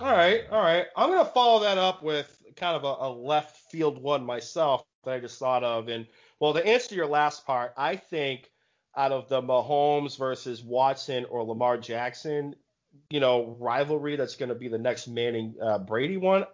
All 0.00 0.12
right, 0.12 0.44
all 0.50 0.62
right. 0.62 0.86
I'm 0.96 1.10
gonna 1.10 1.24
follow 1.24 1.60
that 1.60 1.78
up 1.78 2.02
with 2.02 2.34
kind 2.56 2.76
of 2.76 2.84
a, 2.84 3.06
a 3.06 3.10
left 3.10 3.56
field 3.70 4.02
one 4.02 4.24
myself 4.24 4.84
that 5.04 5.14
I 5.14 5.20
just 5.20 5.38
thought 5.38 5.64
of. 5.64 5.88
And 5.88 6.06
well, 6.40 6.52
to 6.54 6.66
answer 6.66 6.94
your 6.94 7.06
last 7.06 7.46
part, 7.46 7.72
I 7.76 7.96
think 7.96 8.50
out 8.96 9.12
of 9.12 9.28
the 9.28 9.40
Mahomes 9.40 10.18
versus 10.18 10.62
Watson 10.62 11.24
or 11.30 11.44
Lamar 11.44 11.78
Jackson, 11.78 12.54
you 13.10 13.20
know, 13.20 13.56
rivalry 13.58 14.16
that's 14.16 14.36
going 14.36 14.48
to 14.48 14.54
be 14.54 14.68
the 14.68 14.78
next 14.78 15.08
Manning 15.08 15.54
uh, 15.62 15.78
Brady 15.78 16.16
one. 16.16 16.44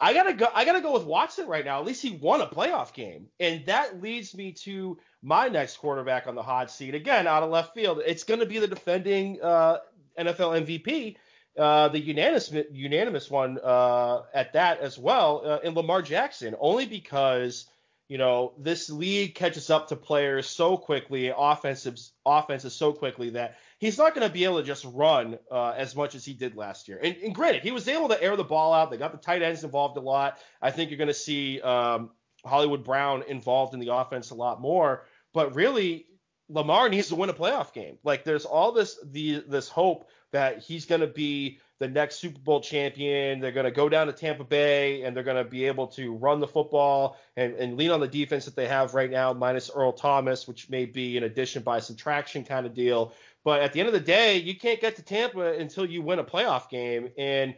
I 0.00 0.12
gotta 0.12 0.34
go. 0.34 0.48
I 0.54 0.64
gotta 0.64 0.80
go 0.80 0.92
with 0.92 1.04
Watson 1.04 1.46
right 1.46 1.64
now. 1.64 1.78
At 1.80 1.86
least 1.86 2.02
he 2.02 2.10
won 2.10 2.40
a 2.40 2.46
playoff 2.46 2.92
game, 2.92 3.28
and 3.38 3.64
that 3.66 4.02
leads 4.02 4.34
me 4.34 4.52
to 4.64 4.98
my 5.22 5.48
next 5.48 5.76
quarterback 5.76 6.26
on 6.26 6.34
the 6.34 6.42
hot 6.42 6.70
seat. 6.70 6.94
Again, 6.94 7.26
out 7.26 7.42
of 7.42 7.50
left 7.50 7.74
field, 7.74 8.02
it's 8.04 8.24
going 8.24 8.40
to 8.40 8.46
be 8.46 8.58
the 8.58 8.66
defending 8.66 9.40
uh, 9.40 9.78
NFL 10.18 10.66
MVP, 10.66 11.16
uh, 11.58 11.88
the 11.88 12.00
unanimous 12.00 12.52
unanimous 12.72 13.30
one 13.30 13.58
uh, 13.62 14.22
at 14.34 14.52
that 14.54 14.80
as 14.80 14.98
well, 14.98 15.42
uh, 15.44 15.58
in 15.62 15.74
Lamar 15.74 16.02
Jackson. 16.02 16.54
Only 16.58 16.86
because 16.86 17.66
you 18.08 18.18
know, 18.18 18.52
this 18.58 18.90
league 18.90 19.34
catches 19.34 19.70
up 19.70 19.88
to 19.88 19.96
players 19.96 20.46
so 20.46 20.76
quickly, 20.76 21.32
offensive 21.36 21.98
offenses 22.26 22.74
so 22.74 22.92
quickly 22.92 23.30
that 23.30 23.56
he's 23.78 23.98
not 23.98 24.14
going 24.14 24.26
to 24.26 24.32
be 24.32 24.44
able 24.44 24.58
to 24.58 24.66
just 24.66 24.84
run 24.84 25.38
uh, 25.50 25.70
as 25.76 25.94
much 25.94 26.14
as 26.14 26.24
he 26.24 26.34
did 26.34 26.56
last 26.56 26.88
year. 26.88 26.98
And, 27.02 27.16
and, 27.16 27.34
granted, 27.34 27.62
he 27.62 27.70
was 27.70 27.88
able 27.88 28.08
to 28.08 28.22
air 28.22 28.36
the 28.36 28.44
ball 28.44 28.72
out. 28.72 28.90
They 28.90 28.96
got 28.96 29.12
the 29.12 29.18
tight 29.18 29.42
ends 29.42 29.64
involved 29.64 29.96
a 29.96 30.00
lot. 30.00 30.38
I 30.60 30.70
think 30.70 30.90
you're 30.90 30.98
going 30.98 31.08
to 31.08 31.14
see 31.14 31.60
um, 31.60 32.10
Hollywood 32.44 32.84
Brown 32.84 33.24
involved 33.28 33.74
in 33.74 33.80
the 33.80 33.94
offense 33.94 34.30
a 34.30 34.34
lot 34.34 34.60
more. 34.60 35.06
But 35.32 35.54
really, 35.54 36.06
Lamar 36.48 36.88
needs 36.88 37.08
to 37.08 37.16
win 37.16 37.30
a 37.30 37.34
playoff 37.34 37.72
game. 37.72 37.98
Like 38.04 38.24
there's 38.24 38.44
all 38.44 38.72
this 38.72 38.98
the 39.02 39.44
this 39.48 39.68
hope 39.68 40.08
that 40.32 40.62
he's 40.62 40.84
going 40.84 41.00
to 41.00 41.06
be 41.06 41.58
the 41.78 41.88
next 41.88 42.16
Super 42.16 42.38
Bowl 42.38 42.60
champion. 42.60 43.40
They're 43.40 43.52
going 43.52 43.64
to 43.64 43.70
go 43.70 43.88
down 43.88 44.06
to 44.08 44.12
Tampa 44.12 44.44
Bay 44.44 45.02
and 45.02 45.16
they're 45.16 45.24
going 45.24 45.42
to 45.42 45.48
be 45.48 45.66
able 45.66 45.86
to 45.88 46.14
run 46.14 46.40
the 46.40 46.46
football 46.46 47.16
and, 47.36 47.54
and 47.54 47.76
lean 47.76 47.90
on 47.90 48.00
the 48.00 48.08
defense 48.08 48.44
that 48.44 48.56
they 48.56 48.66
have 48.66 48.94
right 48.94 49.10
now, 49.10 49.32
minus 49.32 49.70
Earl 49.74 49.92
Thomas, 49.92 50.46
which 50.46 50.68
may 50.70 50.86
be 50.86 51.16
an 51.16 51.24
addition 51.24 51.62
by 51.62 51.80
subtraction 51.80 52.44
kind 52.44 52.66
of 52.66 52.74
deal. 52.74 53.12
But 53.44 53.60
at 53.60 53.72
the 53.72 53.80
end 53.80 53.88
of 53.88 53.92
the 53.92 54.00
day, 54.00 54.38
you 54.38 54.56
can't 54.56 54.80
get 54.80 54.96
to 54.96 55.02
Tampa 55.02 55.52
until 55.52 55.84
you 55.84 56.02
win 56.02 56.18
a 56.18 56.24
playoff 56.24 56.70
game. 56.70 57.10
And 57.18 57.54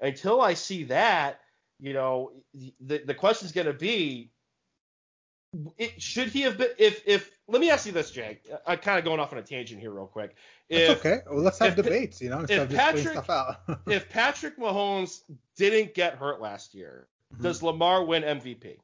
until 0.00 0.40
I 0.40 0.54
see 0.54 0.84
that, 0.84 1.40
you 1.78 1.94
know, 1.94 2.32
the, 2.80 2.98
the 2.98 3.14
question 3.14 3.46
is 3.46 3.52
going 3.52 3.66
to 3.66 3.72
be 3.72 4.30
it, 5.78 6.00
should 6.00 6.28
he 6.28 6.42
have 6.42 6.58
been 6.58 6.68
if 6.78 7.02
if 7.06 7.30
let 7.48 7.60
me 7.60 7.70
ask 7.70 7.84
you 7.84 7.92
this, 7.92 8.10
Jake. 8.12 8.48
I'm 8.66 8.78
kind 8.78 8.98
of 8.98 9.04
going 9.04 9.18
off 9.18 9.32
on 9.32 9.38
a 9.38 9.42
tangent 9.42 9.80
here, 9.80 9.90
real 9.90 10.06
quick. 10.06 10.36
If, 10.68 10.98
okay. 10.98 11.18
Well, 11.28 11.42
let's 11.42 11.58
have 11.58 11.76
if, 11.76 11.84
debates. 11.84 12.20
You 12.20 12.30
know, 12.30 12.40
instead 12.40 12.70
if 12.70 12.76
Patrick, 12.76 13.18
if 13.88 14.08
Patrick 14.08 14.58
Mahomes 14.58 15.22
didn't 15.56 15.94
get 15.94 16.14
hurt 16.14 16.40
last 16.40 16.74
year, 16.74 17.08
mm-hmm. 17.32 17.42
does 17.42 17.62
Lamar 17.62 18.04
win 18.04 18.22
MVP? 18.22 18.76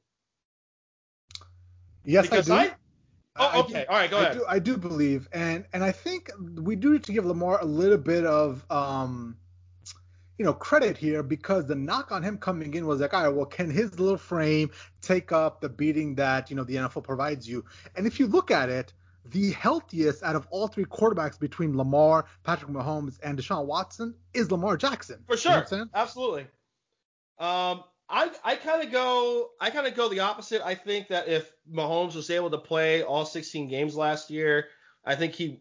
Yes, 2.05 2.27
because 2.29 2.51
I 2.51 2.64
do. 2.64 2.71
I, 2.71 2.75
oh, 3.38 3.61
okay. 3.61 3.85
Do, 3.85 3.92
All 3.92 3.99
right, 3.99 4.11
go 4.11 4.18
I 4.18 4.22
ahead. 4.22 4.38
Do, 4.38 4.44
I 4.49 4.59
do 4.59 4.77
believe, 4.77 5.29
and 5.33 5.64
and 5.72 5.85
I 5.85 5.92
think 5.92 6.31
we 6.55 6.77
do 6.77 6.92
need 6.92 7.05
to 7.05 7.12
give 7.12 7.25
Lamar 7.25 7.61
a 7.61 7.64
little 7.64 7.99
bit 7.99 8.25
of 8.25 8.64
um 8.70 9.37
you 10.38 10.44
know, 10.44 10.53
credit 10.53 10.99
here 10.99 11.22
because 11.22 11.66
the 11.66 11.75
knock 11.75 12.12
on 12.12 12.22
him 12.22 12.37
coming 12.37 12.75
in 12.75 12.87
was 12.87 13.01
like, 13.01 13.14
all 13.14 13.22
right, 13.25 13.35
well, 13.35 13.46
can 13.46 13.70
his 13.70 13.99
little 13.99 14.18
frame 14.18 14.70
take 15.01 15.33
up 15.33 15.61
the 15.61 15.68
beating 15.68 16.14
that, 16.16 16.51
you 16.51 16.57
know, 16.57 16.64
the 16.64 16.77
NFL 16.77 17.05
provides 17.05 17.49
you? 17.49 17.64
And 17.94 18.07
if 18.07 18.20
you 18.20 18.27
look 18.27 18.51
at 18.51 18.68
it, 18.68 18.92
the 19.31 19.53
healthiest 19.53 20.22
out 20.22 20.37
of 20.37 20.46
all 20.51 20.68
three 20.68 20.85
quarterbacks 20.85 21.38
between 21.38 21.77
Lamar, 21.77 22.27
Patrick 22.44 22.70
Mahomes, 22.70 23.18
and 23.22 23.38
Deshaun 23.38 23.66
Watson 23.66 24.14
is 24.35 24.51
Lamar 24.51 24.77
Jackson. 24.77 25.25
For 25.27 25.37
sure. 25.37 25.66
You 25.70 25.79
know 25.79 25.87
Absolutely. 25.94 26.46
Um, 27.38 27.83
I, 28.09 28.31
I 28.45 28.55
kind 28.57 28.83
of 28.83 28.92
go 28.92 29.51
I 29.61 29.71
kind 29.71 29.87
of 29.87 29.95
go 29.95 30.09
the 30.09 30.21
opposite. 30.21 30.62
I 30.64 30.75
think 30.75 31.09
that 31.09 31.29
if 31.29 31.53
Mahomes 31.73 32.14
was 32.14 32.31
able 32.31 32.51
to 32.51 32.59
play 32.59 33.03
all 33.03 33.25
16 33.25 33.69
games 33.69 33.97
last 33.97 34.31
year, 34.31 34.69
I 35.05 35.16
think 35.16 35.35
he 35.35 35.61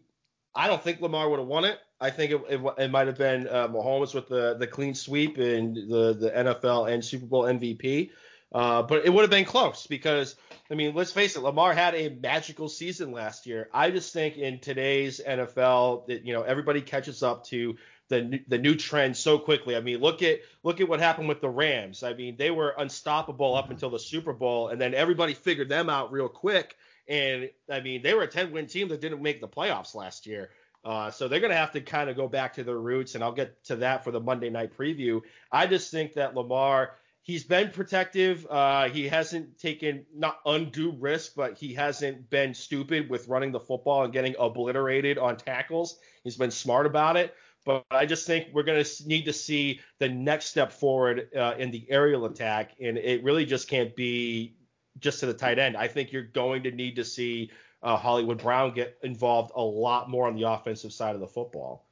I 0.54 0.66
don't 0.68 0.82
think 0.82 1.00
Lamar 1.00 1.28
would 1.28 1.38
have 1.38 1.48
won 1.48 1.64
it. 1.64 1.78
I 2.00 2.10
think 2.10 2.32
it, 2.32 2.40
it, 2.48 2.60
it 2.78 2.90
might 2.90 3.06
have 3.06 3.18
been 3.18 3.46
uh, 3.48 3.68
Mahomes 3.68 4.14
with 4.14 4.28
the, 4.28 4.56
the 4.58 4.66
clean 4.66 4.94
sweep 4.94 5.38
and 5.38 5.76
the, 5.76 6.14
the 6.14 6.30
NFL 6.30 6.92
and 6.92 7.04
Super 7.04 7.26
Bowl 7.26 7.44
MVP. 7.44 8.10
Uh, 8.52 8.82
but 8.82 9.04
it 9.04 9.12
would 9.12 9.22
have 9.22 9.30
been 9.30 9.44
close 9.44 9.86
because, 9.86 10.36
I 10.70 10.74
mean, 10.74 10.94
let's 10.94 11.12
face 11.12 11.36
it, 11.36 11.42
Lamar 11.42 11.72
had 11.72 11.94
a 11.94 12.08
magical 12.08 12.68
season 12.68 13.12
last 13.12 13.46
year. 13.46 13.68
I 13.72 13.90
just 13.90 14.12
think 14.12 14.36
in 14.36 14.58
today's 14.58 15.20
NFL 15.20 16.06
that, 16.08 16.26
you 16.26 16.32
know, 16.32 16.42
everybody 16.42 16.80
catches 16.80 17.22
up 17.22 17.44
to 17.46 17.76
the 18.08 18.40
the 18.48 18.58
new 18.58 18.74
trend 18.74 19.16
so 19.16 19.38
quickly. 19.38 19.76
I 19.76 19.80
mean, 19.80 20.00
look 20.00 20.22
at 20.22 20.40
look 20.62 20.80
at 20.80 20.88
what 20.88 21.00
happened 21.00 21.28
with 21.28 21.40
the 21.40 21.48
Rams. 21.48 22.02
I 22.02 22.14
mean, 22.14 22.36
they 22.36 22.50
were 22.50 22.74
unstoppable 22.76 23.54
up 23.54 23.70
until 23.70 23.90
the 23.90 23.98
Super 23.98 24.32
Bowl, 24.32 24.68
and 24.68 24.80
then 24.80 24.94
everybody 24.94 25.34
figured 25.34 25.68
them 25.68 25.88
out 25.88 26.12
real 26.12 26.28
quick. 26.28 26.76
And 27.08 27.50
I 27.70 27.80
mean, 27.80 28.02
they 28.02 28.14
were 28.14 28.22
a 28.22 28.28
10 28.28 28.52
win 28.52 28.66
team 28.66 28.88
that 28.88 29.00
didn't 29.00 29.22
make 29.22 29.40
the 29.40 29.48
playoffs 29.48 29.94
last 29.94 30.26
year. 30.26 30.50
Uh, 30.84 31.10
so 31.10 31.26
they're 31.26 31.40
going 31.40 31.50
to 31.50 31.56
have 31.56 31.72
to 31.72 31.80
kind 31.80 32.08
of 32.08 32.14
go 32.14 32.28
back 32.28 32.54
to 32.54 32.62
their 32.62 32.78
roots, 32.78 33.16
and 33.16 33.24
I'll 33.24 33.32
get 33.32 33.64
to 33.64 33.76
that 33.76 34.04
for 34.04 34.12
the 34.12 34.20
Monday 34.20 34.50
night 34.50 34.76
preview. 34.76 35.20
I 35.50 35.66
just 35.66 35.90
think 35.90 36.14
that 36.14 36.36
Lamar, 36.36 36.92
he's 37.26 37.42
been 37.42 37.70
protective. 37.70 38.46
Uh, 38.48 38.88
he 38.88 39.08
hasn't 39.08 39.58
taken 39.58 40.06
not 40.14 40.38
undue 40.46 40.92
risk, 40.92 41.34
but 41.34 41.58
he 41.58 41.74
hasn't 41.74 42.30
been 42.30 42.54
stupid 42.54 43.10
with 43.10 43.26
running 43.26 43.50
the 43.50 43.58
football 43.58 44.04
and 44.04 44.12
getting 44.12 44.36
obliterated 44.38 45.18
on 45.18 45.36
tackles. 45.36 45.98
He's 46.22 46.36
been 46.36 46.52
smart 46.52 46.86
about 46.86 47.16
it. 47.16 47.34
But 47.64 47.84
I 47.90 48.06
just 48.06 48.28
think 48.28 48.50
we're 48.52 48.62
going 48.62 48.82
to 48.82 49.08
need 49.08 49.24
to 49.24 49.32
see 49.32 49.80
the 49.98 50.08
next 50.08 50.46
step 50.46 50.72
forward 50.72 51.28
uh, 51.36 51.54
in 51.58 51.72
the 51.72 51.84
aerial 51.90 52.26
attack, 52.26 52.70
and 52.80 52.96
it 52.96 53.24
really 53.24 53.44
just 53.44 53.68
can't 53.68 53.94
be 53.96 54.54
just 55.00 55.18
to 55.20 55.26
the 55.26 55.34
tight 55.34 55.58
end. 55.58 55.76
I 55.76 55.88
think 55.88 56.12
you're 56.12 56.22
going 56.22 56.62
to 56.62 56.70
need 56.70 56.94
to 56.94 57.04
see 57.04 57.50
uh, 57.82 57.96
Hollywood 57.96 58.40
Brown 58.40 58.72
get 58.72 58.96
involved 59.02 59.50
a 59.56 59.60
lot 59.60 60.08
more 60.08 60.28
on 60.28 60.36
the 60.36 60.48
offensive 60.48 60.92
side 60.92 61.16
of 61.16 61.20
the 61.20 61.26
football. 61.26 61.85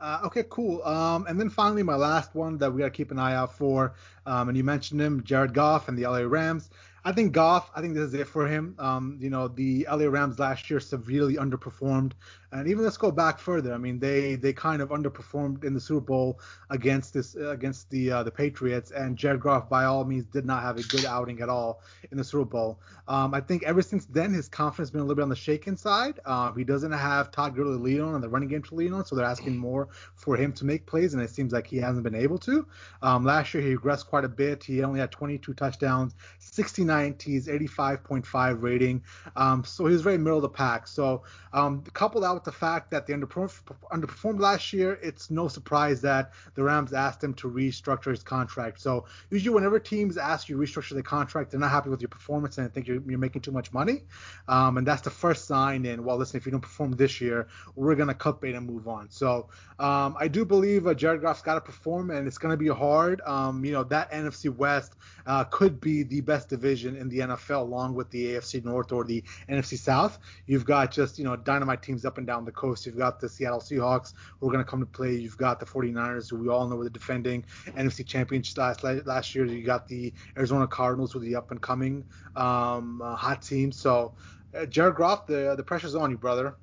Uh, 0.00 0.20
okay, 0.24 0.44
cool. 0.48 0.82
Um, 0.82 1.26
and 1.28 1.38
then 1.38 1.50
finally, 1.50 1.82
my 1.82 1.94
last 1.96 2.34
one 2.34 2.56
that 2.58 2.72
we 2.72 2.78
got 2.78 2.86
to 2.86 2.90
keep 2.90 3.10
an 3.10 3.18
eye 3.18 3.34
out 3.34 3.56
for, 3.56 3.94
um, 4.24 4.48
and 4.48 4.56
you 4.56 4.64
mentioned 4.64 5.00
him, 5.00 5.22
Jared 5.24 5.52
Goff 5.52 5.88
and 5.88 5.98
the 5.98 6.06
LA 6.06 6.20
Rams. 6.20 6.70
I 7.04 7.12
think 7.12 7.32
Goff, 7.32 7.70
I 7.74 7.80
think 7.80 7.94
this 7.94 8.04
is 8.04 8.14
it 8.14 8.26
for 8.26 8.46
him. 8.46 8.74
Um, 8.78 9.18
you 9.20 9.30
know, 9.30 9.48
the 9.48 9.86
LA 9.90 10.06
Rams 10.06 10.38
last 10.38 10.70
year 10.70 10.80
severely 10.80 11.36
underperformed, 11.36 12.12
and 12.52 12.66
even 12.66 12.82
let's 12.82 12.96
go 12.96 13.10
back 13.10 13.38
further. 13.38 13.72
I 13.72 13.78
mean, 13.78 13.98
they 13.98 14.34
they 14.34 14.52
kind 14.52 14.82
of 14.82 14.88
underperformed 14.88 15.64
in 15.64 15.74
the 15.74 15.80
Super 15.80 16.00
Bowl 16.00 16.40
against 16.70 17.14
this 17.14 17.36
against 17.36 17.90
the 17.90 18.10
uh, 18.10 18.22
the 18.22 18.30
Patriots, 18.30 18.90
and 18.90 19.16
Jared 19.16 19.40
Goff 19.40 19.68
by 19.68 19.84
all 19.84 20.04
means 20.04 20.24
did 20.24 20.44
not 20.44 20.62
have 20.62 20.76
a 20.76 20.82
good 20.82 21.04
outing 21.04 21.40
at 21.40 21.48
all 21.48 21.82
in 22.10 22.18
the 22.18 22.24
Super 22.24 22.44
Bowl. 22.44 22.80
Um, 23.06 23.34
I 23.34 23.40
think 23.40 23.62
ever 23.62 23.82
since 23.82 24.06
then 24.06 24.32
his 24.32 24.48
confidence 24.48 24.88
has 24.88 24.90
been 24.90 25.00
a 25.00 25.04
little 25.04 25.16
bit 25.16 25.22
on 25.22 25.28
the 25.28 25.36
shaken 25.36 25.76
side. 25.76 26.20
Uh, 26.24 26.52
he 26.52 26.64
doesn't 26.64 26.92
have 26.92 27.30
Todd 27.30 27.54
Gurley 27.54 27.96
to 27.96 28.02
on 28.02 28.14
and 28.14 28.24
the 28.24 28.28
running 28.28 28.48
game 28.48 28.62
to 28.64 28.74
lean 28.74 28.92
on, 28.92 29.04
so 29.04 29.14
they're 29.14 29.24
asking 29.24 29.56
more 29.56 29.88
for 30.14 30.36
him 30.36 30.52
to 30.54 30.64
make 30.64 30.86
plays, 30.86 31.14
and 31.14 31.22
it 31.22 31.30
seems 31.30 31.52
like 31.52 31.66
he 31.66 31.76
hasn't 31.76 32.02
been 32.02 32.14
able 32.14 32.38
to. 32.38 32.66
Um, 33.02 33.24
last 33.24 33.54
year 33.54 33.62
he 33.62 33.76
regressed 33.76 34.06
quite 34.06 34.24
a 34.24 34.28
bit. 34.28 34.64
He 34.64 34.82
only 34.82 35.00
had 35.00 35.12
22 35.12 35.54
touchdowns, 35.54 36.14
69 36.38 37.14
T's, 37.14 37.46
85.5 37.46 38.62
rating. 38.62 39.02
Um, 39.36 39.64
so 39.64 39.86
he 39.86 39.92
was 39.92 40.02
very 40.02 40.18
middle 40.18 40.38
of 40.38 40.42
the 40.42 40.48
pack. 40.48 40.86
So 40.86 41.22
um, 41.52 41.82
couple 41.92 42.20
that 42.20 42.39
the 42.44 42.52
fact 42.52 42.90
that 42.90 43.06
they 43.06 43.12
underperformed 43.14 44.40
last 44.40 44.72
year, 44.72 44.98
it's 45.02 45.30
no 45.30 45.48
surprise 45.48 46.00
that 46.02 46.32
the 46.54 46.62
Rams 46.62 46.92
asked 46.92 47.22
him 47.22 47.34
to 47.34 47.50
restructure 47.50 48.10
his 48.10 48.22
contract. 48.22 48.80
So 48.80 49.06
usually, 49.30 49.54
whenever 49.54 49.78
teams 49.78 50.16
ask 50.16 50.48
you 50.48 50.56
to 50.56 50.62
restructure 50.62 50.94
the 50.94 51.02
contract, 51.02 51.50
they're 51.50 51.60
not 51.60 51.70
happy 51.70 51.90
with 51.90 52.00
your 52.00 52.08
performance 52.08 52.58
and 52.58 52.68
they 52.68 52.72
think 52.72 52.86
you're, 52.86 53.02
you're 53.06 53.18
making 53.18 53.42
too 53.42 53.52
much 53.52 53.72
money. 53.72 54.02
Um, 54.48 54.78
and 54.78 54.86
that's 54.86 55.02
the 55.02 55.10
first 55.10 55.46
sign 55.46 55.84
in. 55.84 56.04
Well, 56.04 56.16
listen, 56.16 56.36
if 56.36 56.46
you 56.46 56.52
don't 56.52 56.60
perform 56.60 56.92
this 56.92 57.20
year, 57.20 57.48
we're 57.74 57.94
gonna 57.94 58.14
cut 58.14 58.40
bait 58.40 58.54
and 58.54 58.66
move 58.66 58.88
on. 58.88 59.10
So 59.10 59.48
um, 59.78 60.16
I 60.18 60.28
do 60.28 60.44
believe 60.44 60.86
uh, 60.86 60.94
Jared 60.94 61.22
Goff's 61.22 61.42
got 61.42 61.54
to 61.54 61.60
perform, 61.60 62.10
and 62.10 62.26
it's 62.26 62.38
gonna 62.38 62.56
be 62.56 62.68
hard. 62.68 63.20
Um, 63.26 63.64
you 63.64 63.72
know 63.72 63.84
that 63.84 64.10
NFC 64.12 64.54
West 64.54 64.94
uh, 65.26 65.44
could 65.44 65.80
be 65.80 66.02
the 66.02 66.20
best 66.20 66.48
division 66.48 66.96
in 66.96 67.08
the 67.08 67.20
NFL, 67.20 67.62
along 67.62 67.94
with 67.94 68.10
the 68.10 68.34
AFC 68.34 68.64
North 68.64 68.92
or 68.92 69.04
the 69.04 69.22
NFC 69.48 69.78
South. 69.78 70.18
You've 70.46 70.64
got 70.64 70.90
just 70.90 71.18
you 71.18 71.24
know 71.24 71.36
dynamite 71.36 71.82
teams 71.82 72.04
up 72.04 72.18
and 72.18 72.26
down 72.26 72.29
the 72.44 72.52
coast. 72.52 72.86
You've 72.86 72.96
got 72.96 73.20
the 73.20 73.28
Seattle 73.28 73.60
Seahawks 73.60 74.14
who 74.38 74.48
are 74.48 74.52
going 74.52 74.64
to 74.64 74.70
come 74.70 74.80
to 74.80 74.86
play. 74.86 75.14
You've 75.14 75.36
got 75.36 75.60
the 75.60 75.66
49ers 75.66 76.30
who 76.30 76.36
we 76.36 76.48
all 76.48 76.66
know 76.68 76.76
were 76.76 76.84
the 76.84 76.90
defending 76.90 77.44
NFC 77.66 78.06
champions 78.06 78.56
last 78.56 78.82
last 78.84 79.34
year. 79.34 79.44
You 79.44 79.64
got 79.64 79.86
the 79.88 80.12
Arizona 80.36 80.66
Cardinals 80.66 81.14
with 81.14 81.24
the 81.24 81.34
up 81.36 81.50
and 81.50 81.60
coming 81.60 82.04
um, 82.36 83.02
uh, 83.02 83.16
hot 83.16 83.42
team. 83.42 83.72
So 83.72 84.14
uh, 84.54 84.66
Jared 84.66 84.96
Goff, 84.96 85.26
the 85.26 85.54
the 85.56 85.62
pressure's 85.62 85.94
on 85.94 86.10
you, 86.10 86.18
brother. 86.18 86.54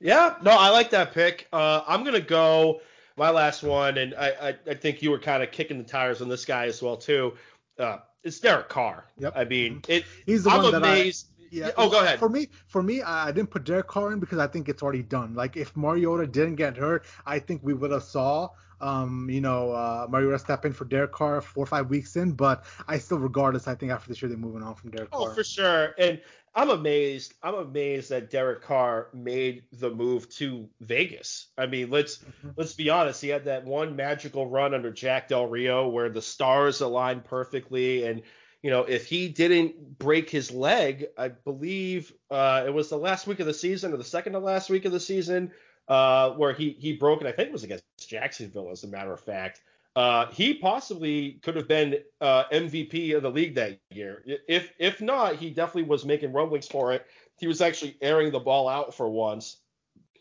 Yeah, 0.00 0.36
no, 0.42 0.50
I 0.52 0.70
like 0.70 0.90
that 0.90 1.12
pick. 1.12 1.48
Uh, 1.52 1.82
I'm 1.86 2.04
gonna 2.04 2.20
go 2.20 2.80
my 3.16 3.30
last 3.30 3.62
one, 3.62 3.98
and 3.98 4.14
I, 4.14 4.28
I, 4.48 4.54
I 4.70 4.74
think 4.74 5.02
you 5.02 5.10
were 5.10 5.18
kind 5.18 5.42
of 5.42 5.50
kicking 5.50 5.78
the 5.78 5.84
tires 5.84 6.22
on 6.22 6.28
this 6.28 6.44
guy 6.44 6.66
as 6.66 6.80
well 6.82 6.96
too. 6.96 7.34
Uh, 7.78 7.98
it's 8.22 8.38
Derek 8.38 8.68
Carr. 8.68 9.06
Yep. 9.18 9.32
I 9.34 9.44
mean, 9.44 9.82
it. 9.88 10.04
He's 10.26 10.44
the 10.44 10.50
I'm 10.50 10.62
one 10.62 10.72
that 10.72 10.84
I- 10.84 10.88
amazed. 10.92 11.28
Yeah. 11.52 11.70
Oh, 11.76 11.90
go 11.90 12.00
ahead. 12.02 12.18
For 12.18 12.28
me, 12.30 12.48
for 12.66 12.82
me, 12.82 13.02
I 13.02 13.30
didn't 13.30 13.50
put 13.50 13.64
Derek 13.64 13.86
Carr 13.86 14.12
in 14.12 14.20
because 14.20 14.38
I 14.38 14.46
think 14.46 14.68
it's 14.68 14.82
already 14.82 15.02
done. 15.02 15.34
Like 15.34 15.56
if 15.56 15.76
Mariota 15.76 16.26
didn't 16.26 16.56
get 16.56 16.76
hurt, 16.76 17.04
I 17.26 17.38
think 17.38 17.60
we 17.62 17.74
would 17.74 17.90
have 17.90 18.02
saw, 18.02 18.48
um, 18.80 19.28
you 19.30 19.40
know, 19.42 19.70
uh, 19.70 20.06
Mariota 20.08 20.38
step 20.38 20.64
in 20.64 20.72
for 20.72 20.86
Derek 20.86 21.12
Carr 21.12 21.40
four 21.42 21.64
or 21.64 21.66
five 21.66 21.90
weeks 21.90 22.16
in. 22.16 22.32
But 22.32 22.64
I 22.88 22.98
still, 22.98 23.18
regardless, 23.18 23.68
I 23.68 23.74
think 23.74 23.92
after 23.92 24.08
this 24.08 24.22
year 24.22 24.30
they're 24.30 24.38
moving 24.38 24.62
on 24.62 24.74
from 24.74 24.90
Derek 24.90 25.10
Carr. 25.10 25.20
Oh, 25.20 25.24
Carr. 25.26 25.34
for 25.34 25.44
sure. 25.44 25.94
And 25.98 26.20
I'm 26.54 26.68
amazed. 26.70 27.34
I'm 27.42 27.54
amazed 27.54 28.10
that 28.10 28.30
Derek 28.30 28.62
Carr 28.62 29.08
made 29.14 29.64
the 29.72 29.90
move 29.90 30.28
to 30.36 30.68
Vegas. 30.80 31.48
I 31.58 31.66
mean, 31.66 31.90
let's 31.90 32.18
Mm-hmm. 32.18 32.50
let's 32.56 32.72
be 32.74 32.88
honest. 32.90 33.20
He 33.22 33.28
had 33.28 33.44
that 33.44 33.64
one 33.64 33.94
magical 33.96 34.46
run 34.46 34.74
under 34.74 34.90
Jack 34.90 35.28
Del 35.28 35.46
Rio 35.46 35.88
where 35.88 36.08
the 36.08 36.22
stars 36.22 36.80
aligned 36.80 37.24
perfectly, 37.24 38.04
and 38.06 38.22
you 38.62 38.70
know, 38.70 38.82
if 38.84 39.06
he 39.06 39.28
didn't 39.28 39.98
break 39.98 40.30
his 40.30 40.50
leg, 40.50 41.06
I 41.18 41.28
believe 41.28 42.12
uh, 42.30 42.62
it 42.66 42.70
was 42.72 42.88
the 42.88 42.96
last 42.96 43.26
week 43.26 43.40
of 43.40 43.46
the 43.46 43.54
season 43.54 43.92
or 43.92 43.96
the 43.96 44.04
second 44.04 44.34
to 44.34 44.38
last 44.38 44.70
week 44.70 44.84
of 44.84 44.92
the 44.92 45.00
season 45.00 45.50
uh, 45.88 46.30
where 46.30 46.52
he 46.52 46.76
he 46.78 46.92
broke 46.92 47.20
it. 47.20 47.26
I 47.26 47.32
think 47.32 47.48
it 47.48 47.52
was 47.52 47.64
against 47.64 47.84
Jacksonville, 48.08 48.70
as 48.70 48.84
a 48.84 48.88
matter 48.88 49.12
of 49.12 49.20
fact. 49.20 49.62
Uh, 49.94 50.26
he 50.30 50.54
possibly 50.54 51.32
could 51.42 51.54
have 51.54 51.68
been 51.68 51.98
uh, 52.20 52.44
MVP 52.50 53.14
of 53.14 53.22
the 53.22 53.30
league 53.30 53.56
that 53.56 53.78
year. 53.90 54.22
If 54.48 54.72
if 54.78 55.00
not, 55.00 55.36
he 55.36 55.50
definitely 55.50 55.90
was 55.90 56.04
making 56.04 56.32
rumblings 56.32 56.68
for 56.68 56.92
it. 56.92 57.06
He 57.38 57.46
was 57.46 57.60
actually 57.60 57.96
airing 58.00 58.30
the 58.30 58.38
ball 58.38 58.68
out 58.68 58.94
for 58.94 59.08
once 59.08 59.58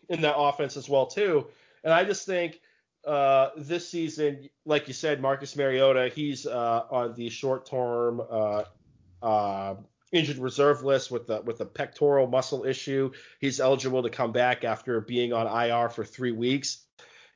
in 0.09 0.21
that 0.21 0.35
offense 0.35 0.75
as 0.75 0.89
well 0.89 1.05
too. 1.05 1.47
And 1.83 1.93
I 1.93 2.03
just 2.03 2.25
think 2.25 2.59
uh, 3.05 3.49
this 3.57 3.89
season, 3.89 4.49
like 4.65 4.87
you 4.87 4.93
said, 4.93 5.21
Marcus 5.21 5.55
Mariota, 5.55 6.11
he's 6.13 6.45
uh, 6.45 6.83
on 6.89 7.13
the 7.15 7.29
short-term 7.29 8.21
uh, 8.29 8.63
uh, 9.21 9.75
injured 10.11 10.37
reserve 10.37 10.83
list 10.83 11.09
with 11.09 11.27
the 11.27 11.41
with 11.41 11.61
a 11.61 11.65
pectoral 11.65 12.27
muscle 12.27 12.65
issue. 12.65 13.11
He's 13.39 13.59
eligible 13.59 14.03
to 14.03 14.09
come 14.09 14.31
back 14.31 14.63
after 14.63 15.01
being 15.01 15.33
on 15.33 15.47
IR 15.47 15.89
for 15.89 16.03
three 16.03 16.31
weeks. 16.31 16.85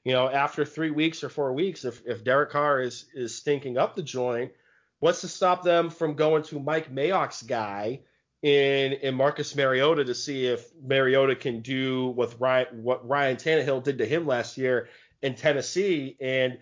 You 0.04 0.13
know, 0.13 0.30
after 0.30 0.65
three 0.65 0.91
weeks 0.91 1.23
or 1.23 1.30
four 1.30 1.54
weeks, 1.54 1.84
if 1.84 2.01
if 2.06 2.23
Derek 2.23 2.51
Carr 2.51 2.82
is 2.82 3.06
is 3.13 3.36
stinking 3.36 3.78
up 3.78 3.95
the 3.95 4.04
joint, 4.04 4.51
what's 4.99 5.21
to 5.21 5.28
stop 5.28 5.63
them 5.63 5.89
from 5.89 6.13
going 6.13 6.43
to 6.43 6.60
Mike 6.60 6.93
Mayock's 6.93 7.41
guy 7.41 8.01
in 8.43 8.93
in 8.93 9.15
Marcus 9.15 9.56
Mariota 9.56 10.06
to 10.06 10.13
see 10.13 10.45
if 10.45 10.69
Mariota 10.80 11.36
can 11.36 11.62
do 11.62 12.10
what 12.10 12.39
Ryan 12.39 12.84
what 12.84 13.08
Ryan 13.08 13.38
Tannehill 13.38 13.84
did 13.84 13.97
to 13.97 14.06
him 14.06 14.28
last 14.28 14.58
year 14.58 14.89
in 15.26 15.36
Tennessee 15.36 16.16
and 16.22 16.58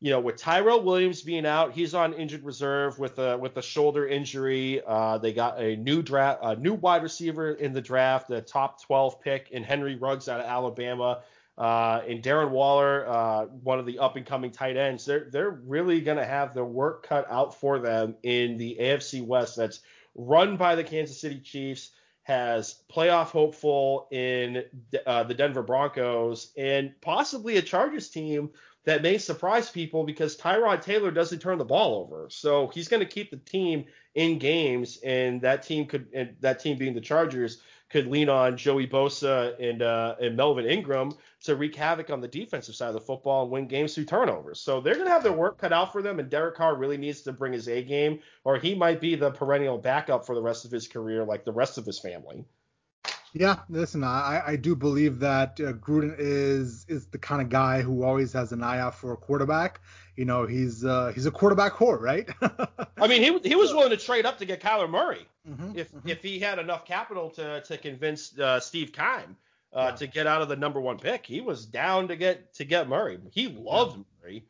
you 0.00 0.10
know, 0.10 0.20
with 0.20 0.36
Tyrell 0.36 0.82
Williams 0.82 1.22
being 1.22 1.46
out, 1.46 1.72
he's 1.72 1.94
on 1.94 2.12
injured 2.12 2.44
reserve 2.44 2.98
with 2.98 3.18
a 3.18 3.38
with 3.38 3.56
a 3.56 3.62
shoulder 3.62 4.06
injury. 4.06 4.82
Uh, 4.86 5.16
they 5.16 5.32
got 5.32 5.58
a 5.58 5.76
new 5.76 6.02
draft, 6.02 6.40
a 6.42 6.54
new 6.54 6.74
wide 6.74 7.02
receiver 7.02 7.52
in 7.52 7.72
the 7.72 7.80
draft, 7.80 8.28
the 8.28 8.42
top 8.42 8.82
12 8.82 9.20
pick 9.22 9.50
in 9.52 9.62
Henry 9.62 9.96
Ruggs 9.96 10.28
out 10.28 10.40
of 10.40 10.46
Alabama, 10.46 11.22
uh, 11.56 12.02
and 12.06 12.22
Darren 12.22 12.50
Waller, 12.50 13.08
uh, 13.08 13.46
one 13.46 13.78
of 13.78 13.86
the 13.86 13.98
up 13.98 14.16
and 14.16 14.26
coming 14.26 14.50
tight 14.50 14.76
ends. 14.76 15.06
They're 15.06 15.28
they're 15.32 15.50
really 15.50 16.02
gonna 16.02 16.26
have 16.26 16.52
their 16.52 16.66
work 16.66 17.06
cut 17.06 17.26
out 17.30 17.58
for 17.58 17.78
them 17.78 18.16
in 18.22 18.58
the 18.58 18.76
AFC 18.78 19.24
West. 19.24 19.56
That's 19.56 19.80
run 20.14 20.58
by 20.58 20.74
the 20.74 20.84
Kansas 20.84 21.18
City 21.18 21.40
Chiefs. 21.40 21.92
Has 22.26 22.82
playoff 22.92 23.26
hopeful 23.26 24.08
in 24.10 24.64
uh, 25.06 25.22
the 25.22 25.34
Denver 25.34 25.62
Broncos 25.62 26.52
and 26.56 26.92
possibly 27.00 27.56
a 27.56 27.62
Chargers 27.62 28.08
team 28.08 28.50
that 28.84 29.02
may 29.02 29.18
surprise 29.18 29.70
people 29.70 30.02
because 30.02 30.36
Tyrod 30.36 30.82
Taylor 30.82 31.12
doesn't 31.12 31.40
turn 31.40 31.58
the 31.58 31.64
ball 31.64 32.00
over. 32.02 32.28
So 32.30 32.68
he's 32.68 32.88
going 32.88 33.00
to 33.00 33.06
keep 33.06 33.30
the 33.30 33.36
team 33.36 33.84
in 34.16 34.38
games, 34.38 34.98
and 35.04 35.40
that 35.42 35.62
team 35.62 35.86
could, 35.86 36.08
and 36.12 36.34
that 36.40 36.58
team 36.58 36.78
being 36.78 36.94
the 36.94 37.00
Chargers, 37.00 37.60
could 37.90 38.08
lean 38.08 38.28
on 38.28 38.56
Joey 38.56 38.86
Bosa 38.88 39.54
and 39.60 39.82
uh, 39.82 40.16
and 40.20 40.36
Melvin 40.36 40.66
Ingram 40.66 41.12
to 41.46 41.56
wreak 41.56 41.74
havoc 41.74 42.10
on 42.10 42.20
the 42.20 42.28
defensive 42.28 42.74
side 42.74 42.88
of 42.88 42.94
the 42.94 43.00
football 43.00 43.42
and 43.42 43.50
win 43.50 43.66
games 43.68 43.94
through 43.94 44.04
turnovers. 44.06 44.60
So 44.60 44.80
they're 44.80 44.94
going 44.94 45.06
to 45.06 45.12
have 45.12 45.22
their 45.22 45.32
work 45.32 45.58
cut 45.58 45.72
out 45.72 45.92
for 45.92 46.02
them, 46.02 46.20
and 46.20 46.30
Derek 46.30 46.56
Carr 46.56 46.76
really 46.76 46.96
needs 46.98 47.22
to 47.22 47.32
bring 47.32 47.52
his 47.52 47.68
A 47.68 47.82
game, 47.82 48.20
or 48.44 48.58
he 48.58 48.74
might 48.74 49.00
be 49.00 49.14
the 49.16 49.30
perennial 49.30 49.78
backup 49.78 50.26
for 50.26 50.34
the 50.34 50.42
rest 50.42 50.64
of 50.64 50.70
his 50.70 50.88
career, 50.88 51.24
like 51.24 51.44
the 51.44 51.52
rest 51.52 51.78
of 51.78 51.86
his 51.86 51.98
family. 51.98 52.44
Yeah, 53.32 53.60
listen, 53.68 54.02
I, 54.02 54.42
I 54.46 54.56
do 54.56 54.74
believe 54.74 55.18
that 55.20 55.60
uh, 55.60 55.72
Gruden 55.74 56.14
is 56.18 56.86
is 56.88 57.06
the 57.08 57.18
kind 57.18 57.42
of 57.42 57.50
guy 57.50 57.82
who 57.82 58.02
always 58.02 58.32
has 58.32 58.52
an 58.52 58.62
eye 58.62 58.78
out 58.78 58.94
for 58.94 59.12
a 59.12 59.16
quarterback. 59.16 59.80
You 60.16 60.24
know, 60.24 60.46
he's 60.46 60.84
uh, 60.84 61.12
he's 61.14 61.26
a 61.26 61.30
quarterback 61.30 61.74
whore, 61.74 62.00
right? 62.00 62.28
I 63.00 63.06
mean, 63.08 63.22
he 63.22 63.48
he 63.48 63.54
was 63.56 63.72
willing 63.72 63.90
to 63.90 63.96
trade 63.96 64.26
up 64.26 64.38
to 64.38 64.46
get 64.46 64.60
Kyler 64.62 64.88
Murray 64.88 65.26
Mhm, 65.46 65.74
if 65.74 65.92
mhm. 65.92 66.00
if 66.06 66.22
he 66.22 66.38
had 66.38 66.58
enough 66.58 66.84
capital 66.86 67.30
to 67.30 67.60
to 67.62 67.78
convince 67.78 68.38
uh, 68.38 68.60
Steve 68.60 68.92
Keim 68.92 69.36
uh, 69.76 69.88
Yeah. 69.90 69.90
to 69.96 70.06
get 70.06 70.26
out 70.26 70.42
of 70.42 70.48
the 70.48 70.56
number 70.56 70.80
one 70.80 70.98
pick. 70.98 71.26
He 71.26 71.40
was 71.40 71.66
down 71.66 72.08
to 72.08 72.16
get 72.16 72.52
to 72.54 72.64
get 72.64 72.88
Murray. 72.88 73.18
He 73.30 73.48
loved 73.48 73.98
Murray. 74.22 74.44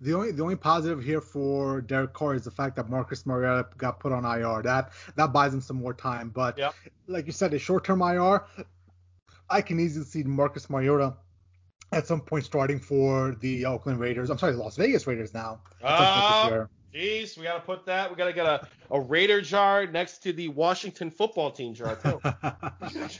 The 0.00 0.12
only 0.14 0.32
the 0.32 0.42
only 0.42 0.56
positive 0.56 1.02
here 1.02 1.20
for 1.20 1.80
Derek 1.80 2.12
Carr 2.12 2.34
is 2.34 2.44
the 2.44 2.50
fact 2.50 2.76
that 2.76 2.88
Marcus 2.90 3.24
Mariota 3.26 3.68
got 3.78 4.00
put 4.00 4.12
on 4.12 4.24
IR. 4.24 4.62
That 4.62 4.90
that 5.16 5.32
buys 5.32 5.54
him 5.54 5.60
some 5.60 5.76
more 5.76 5.94
time. 5.94 6.30
But 6.30 6.58
Yep. 6.58 6.74
like 7.06 7.26
you 7.26 7.32
said, 7.32 7.54
a 7.54 7.58
short 7.58 7.84
term 7.84 8.02
IR, 8.02 8.44
I 9.48 9.62
can 9.62 9.78
easily 9.78 10.04
see 10.04 10.22
Marcus 10.24 10.68
Mariota 10.68 11.14
at 11.92 12.06
some 12.06 12.20
point 12.20 12.44
starting 12.44 12.78
for 12.80 13.36
the 13.40 13.64
Oakland 13.64 14.00
Raiders. 14.00 14.28
I'm 14.28 14.38
sorry, 14.38 14.52
the 14.52 14.58
Las 14.58 14.76
Vegas 14.76 15.06
Raiders 15.06 15.32
now. 15.32 15.60
at 15.82 16.68
Jeez, 16.94 17.36
we 17.36 17.44
gotta 17.44 17.60
put 17.60 17.84
that. 17.86 18.10
We 18.10 18.16
gotta 18.16 18.32
get 18.32 18.46
a, 18.46 18.66
a 18.90 19.00
Raider 19.00 19.40
jar 19.40 19.86
next 19.86 20.18
to 20.22 20.32
the 20.32 20.48
Washington 20.48 21.10
football 21.10 21.50
team 21.50 21.74
jar 21.74 21.96
too. 21.96 22.20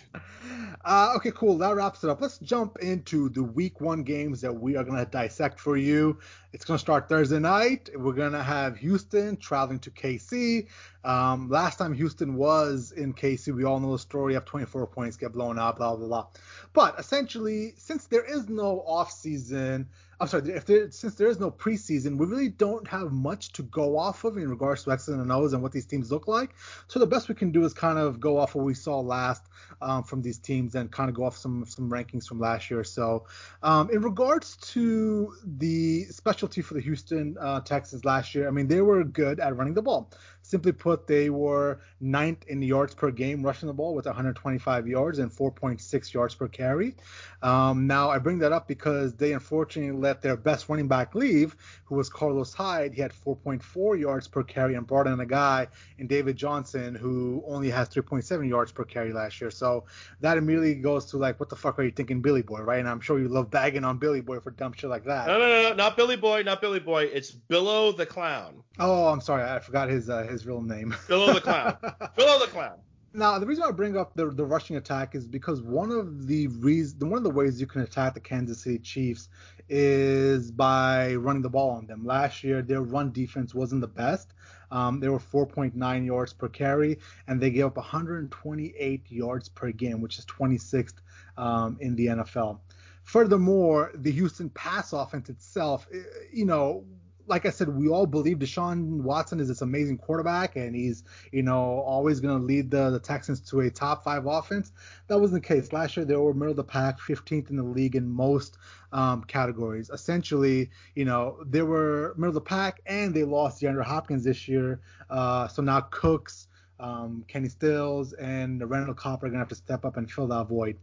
uh, 0.84 1.12
okay, 1.16 1.30
cool. 1.32 1.58
That 1.58 1.74
wraps 1.74 2.02
it 2.04 2.10
up. 2.10 2.20
Let's 2.20 2.38
jump 2.38 2.78
into 2.78 3.28
the 3.28 3.42
week 3.42 3.80
one 3.80 4.02
games 4.02 4.40
that 4.40 4.52
we 4.52 4.76
are 4.76 4.84
going 4.84 4.96
to 4.96 5.10
dissect 5.10 5.60
for 5.60 5.76
you. 5.76 6.18
It's 6.52 6.64
going 6.64 6.76
to 6.76 6.80
start 6.80 7.08
Thursday 7.08 7.38
night. 7.38 7.90
We're 7.94 8.12
going 8.12 8.32
to 8.32 8.42
have 8.42 8.78
Houston 8.78 9.36
traveling 9.36 9.80
to 9.80 9.90
KC. 9.90 10.68
Um, 11.06 11.48
last 11.48 11.78
time 11.78 11.94
Houston 11.94 12.34
was 12.34 12.90
in 12.90 13.14
KC, 13.14 13.54
we 13.54 13.62
all 13.62 13.78
know 13.78 13.92
the 13.92 13.98
story 13.98 14.34
of 14.34 14.44
24 14.44 14.88
points 14.88 15.16
get 15.16 15.32
blown 15.32 15.56
out, 15.56 15.76
blah, 15.76 15.94
blah, 15.94 16.08
blah. 16.08 16.26
But 16.72 16.98
essentially, 16.98 17.74
since 17.76 18.06
there 18.06 18.24
is 18.24 18.48
no 18.48 18.80
off 18.80 19.12
season, 19.12 19.88
I'm 20.18 20.28
sorry, 20.28 20.50
if 20.50 20.64
there, 20.64 20.90
since 20.90 21.14
there 21.14 21.28
is 21.28 21.38
no 21.38 21.50
preseason, 21.50 22.16
we 22.16 22.26
really 22.26 22.48
don't 22.48 22.88
have 22.88 23.12
much 23.12 23.52
to 23.52 23.62
go 23.64 23.98
off 23.98 24.24
of 24.24 24.38
in 24.38 24.48
regards 24.48 24.82
to 24.84 24.92
X's 24.92 25.08
and 25.08 25.30
O's 25.30 25.52
and 25.52 25.62
what 25.62 25.72
these 25.72 25.84
teams 25.84 26.10
look 26.10 26.26
like. 26.26 26.54
So 26.88 26.98
the 26.98 27.06
best 27.06 27.28
we 27.28 27.34
can 27.34 27.52
do 27.52 27.64
is 27.64 27.74
kind 27.74 27.98
of 27.98 28.18
go 28.18 28.38
off 28.38 28.54
what 28.54 28.64
we 28.64 28.72
saw 28.72 28.98
last 28.98 29.42
um, 29.82 30.02
from 30.04 30.22
these 30.22 30.38
teams 30.38 30.74
and 30.74 30.90
kind 30.90 31.10
of 31.10 31.14
go 31.14 31.24
off 31.24 31.36
some 31.36 31.66
some 31.66 31.90
rankings 31.90 32.26
from 32.26 32.40
last 32.40 32.70
year. 32.70 32.82
So 32.82 33.26
um, 33.62 33.90
in 33.90 34.00
regards 34.00 34.56
to 34.72 35.34
the 35.44 36.04
specialty 36.04 36.62
for 36.62 36.74
the 36.74 36.80
Houston 36.80 37.36
uh, 37.38 37.60
Texans 37.60 38.04
last 38.06 38.34
year, 38.34 38.48
I 38.48 38.50
mean 38.50 38.68
they 38.68 38.80
were 38.80 39.04
good 39.04 39.38
at 39.38 39.54
running 39.54 39.74
the 39.74 39.82
ball. 39.82 40.10
Simply 40.46 40.70
put, 40.70 41.08
they 41.08 41.28
were 41.28 41.80
ninth 42.00 42.46
in 42.46 42.62
yards 42.62 42.94
per 42.94 43.10
game 43.10 43.42
rushing 43.42 43.66
the 43.66 43.72
ball 43.72 43.96
with 43.96 44.06
125 44.06 44.86
yards 44.86 45.18
and 45.18 45.28
4.6 45.28 46.14
yards 46.14 46.36
per 46.36 46.46
carry. 46.46 46.94
Um, 47.42 47.88
now, 47.88 48.10
I 48.10 48.18
bring 48.18 48.38
that 48.38 48.52
up 48.52 48.68
because 48.68 49.14
they 49.14 49.32
unfortunately 49.32 49.98
let 50.00 50.22
their 50.22 50.36
best 50.36 50.68
running 50.68 50.86
back 50.86 51.16
leave, 51.16 51.56
who 51.86 51.96
was 51.96 52.08
Carlos 52.08 52.54
Hyde. 52.54 52.94
He 52.94 53.00
had 53.00 53.12
4.4 53.12 53.98
yards 53.98 54.28
per 54.28 54.44
carry 54.44 54.76
and 54.76 54.86
brought 54.86 55.08
in 55.08 55.18
a 55.18 55.26
guy 55.26 55.66
in 55.98 56.06
David 56.06 56.36
Johnson 56.36 56.94
who 56.94 57.42
only 57.44 57.70
has 57.70 57.88
3.7 57.88 58.48
yards 58.48 58.70
per 58.70 58.84
carry 58.84 59.12
last 59.12 59.40
year. 59.40 59.50
So 59.50 59.86
that 60.20 60.38
immediately 60.38 60.76
goes 60.76 61.06
to 61.06 61.16
like, 61.16 61.40
what 61.40 61.48
the 61.48 61.56
fuck 61.56 61.76
are 61.80 61.82
you 61.82 61.90
thinking, 61.90 62.20
Billy 62.22 62.42
Boy, 62.42 62.60
right? 62.60 62.78
And 62.78 62.88
I'm 62.88 63.00
sure 63.00 63.18
you 63.18 63.26
love 63.26 63.50
bagging 63.50 63.82
on 63.82 63.98
Billy 63.98 64.20
Boy 64.20 64.38
for 64.38 64.52
dumb 64.52 64.74
shit 64.74 64.90
like 64.90 65.06
that. 65.06 65.26
No, 65.26 65.40
no, 65.40 65.48
no, 65.48 65.68
no 65.70 65.74
not 65.74 65.96
Billy 65.96 66.16
Boy, 66.16 66.42
not 66.42 66.60
Billy 66.60 66.80
Boy. 66.80 67.04
It's 67.04 67.32
Billo 67.32 67.96
the 67.96 68.06
Clown. 68.06 68.62
Oh, 68.78 69.08
I'm 69.08 69.20
sorry, 69.20 69.42
I 69.42 69.58
forgot 69.58 69.88
his 69.88 70.10
uh, 70.10 70.24
his 70.24 70.35
real 70.44 70.60
name. 70.60 70.90
Philo 71.06 71.32
the 71.32 71.40
Clown. 71.40 71.76
Philo 72.16 72.38
the 72.40 72.48
Clown. 72.48 72.78
Now, 73.12 73.38
the 73.38 73.46
reason 73.46 73.64
I 73.64 73.70
bring 73.70 73.96
up 73.96 74.14
the, 74.14 74.30
the 74.30 74.44
rushing 74.44 74.76
attack 74.76 75.14
is 75.14 75.26
because 75.26 75.62
one 75.62 75.90
of 75.90 76.26
the 76.26 76.48
reasons, 76.48 77.02
one 77.02 77.16
of 77.16 77.22
the 77.22 77.30
ways 77.30 77.58
you 77.58 77.66
can 77.66 77.80
attack 77.80 78.12
the 78.12 78.20
Kansas 78.20 78.60
City 78.60 78.78
Chiefs 78.78 79.30
is 79.70 80.50
by 80.50 81.14
running 81.14 81.40
the 81.40 81.48
ball 81.48 81.70
on 81.70 81.86
them. 81.86 82.04
Last 82.04 82.44
year, 82.44 82.60
their 82.60 82.82
run 82.82 83.12
defense 83.12 83.54
wasn't 83.54 83.80
the 83.80 83.88
best. 83.88 84.34
Um, 84.70 85.00
they 85.00 85.08
were 85.08 85.18
4.9 85.18 86.04
yards 86.04 86.34
per 86.34 86.48
carry, 86.48 86.98
and 87.26 87.40
they 87.40 87.50
gave 87.50 87.64
up 87.64 87.76
128 87.76 89.10
yards 89.10 89.48
per 89.48 89.70
game, 89.72 90.02
which 90.02 90.18
is 90.18 90.26
26th 90.26 90.94
um, 91.38 91.78
in 91.80 91.96
the 91.96 92.06
NFL. 92.06 92.58
Furthermore, 93.04 93.92
the 93.94 94.10
Houston 94.10 94.50
pass 94.50 94.92
offense 94.92 95.28
itself, 95.28 95.86
eh, 95.94 95.98
you 96.32 96.44
know, 96.44 96.84
like 97.26 97.46
I 97.46 97.50
said, 97.50 97.68
we 97.68 97.88
all 97.88 98.06
believe 98.06 98.38
Deshaun 98.38 99.02
Watson 99.02 99.40
is 99.40 99.48
this 99.48 99.62
amazing 99.62 99.98
quarterback 99.98 100.56
and 100.56 100.74
he's, 100.74 101.04
you 101.32 101.42
know, 101.42 101.80
always 101.80 102.20
going 102.20 102.38
to 102.38 102.44
lead 102.44 102.70
the, 102.70 102.90
the 102.90 103.00
Texans 103.00 103.40
to 103.50 103.60
a 103.60 103.70
top 103.70 104.04
five 104.04 104.26
offense. 104.26 104.72
That 105.08 105.18
wasn't 105.18 105.42
the 105.42 105.48
case. 105.48 105.72
Last 105.72 105.96
year, 105.96 106.06
they 106.06 106.16
were 106.16 106.34
middle 106.34 106.50
of 106.50 106.56
the 106.56 106.64
pack, 106.64 107.00
15th 107.00 107.50
in 107.50 107.56
the 107.56 107.62
league 107.62 107.96
in 107.96 108.08
most 108.08 108.58
um, 108.92 109.24
categories. 109.24 109.90
Essentially, 109.90 110.70
you 110.94 111.04
know, 111.04 111.38
they 111.44 111.62
were 111.62 112.14
middle 112.16 112.28
of 112.28 112.34
the 112.34 112.40
pack 112.40 112.80
and 112.86 113.14
they 113.14 113.24
lost 113.24 113.60
DeAndre 113.60 113.84
Hopkins 113.84 114.24
this 114.24 114.46
year. 114.46 114.80
Uh, 115.10 115.48
so 115.48 115.62
now 115.62 115.80
Cooks, 115.80 116.48
um, 116.78 117.24
Kenny 117.28 117.48
Stills, 117.48 118.12
and 118.12 118.68
Randall 118.68 118.94
Cobb 118.94 119.24
are 119.24 119.28
going 119.28 119.34
to 119.34 119.38
have 119.38 119.48
to 119.48 119.54
step 119.54 119.84
up 119.84 119.96
and 119.96 120.10
fill 120.10 120.28
that 120.28 120.48
void. 120.48 120.78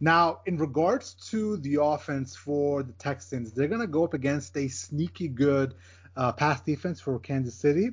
Now, 0.00 0.40
in 0.46 0.58
regards 0.58 1.14
to 1.30 1.56
the 1.58 1.82
offense 1.82 2.36
for 2.36 2.82
the 2.82 2.92
Texans, 2.92 3.52
they're 3.52 3.68
going 3.68 3.80
to 3.80 3.86
go 3.86 4.04
up 4.04 4.14
against 4.14 4.56
a 4.56 4.68
sneaky 4.68 5.28
good 5.28 5.74
uh, 6.16 6.32
pass 6.32 6.60
defense 6.60 7.00
for 7.00 7.18
Kansas 7.18 7.54
City. 7.54 7.90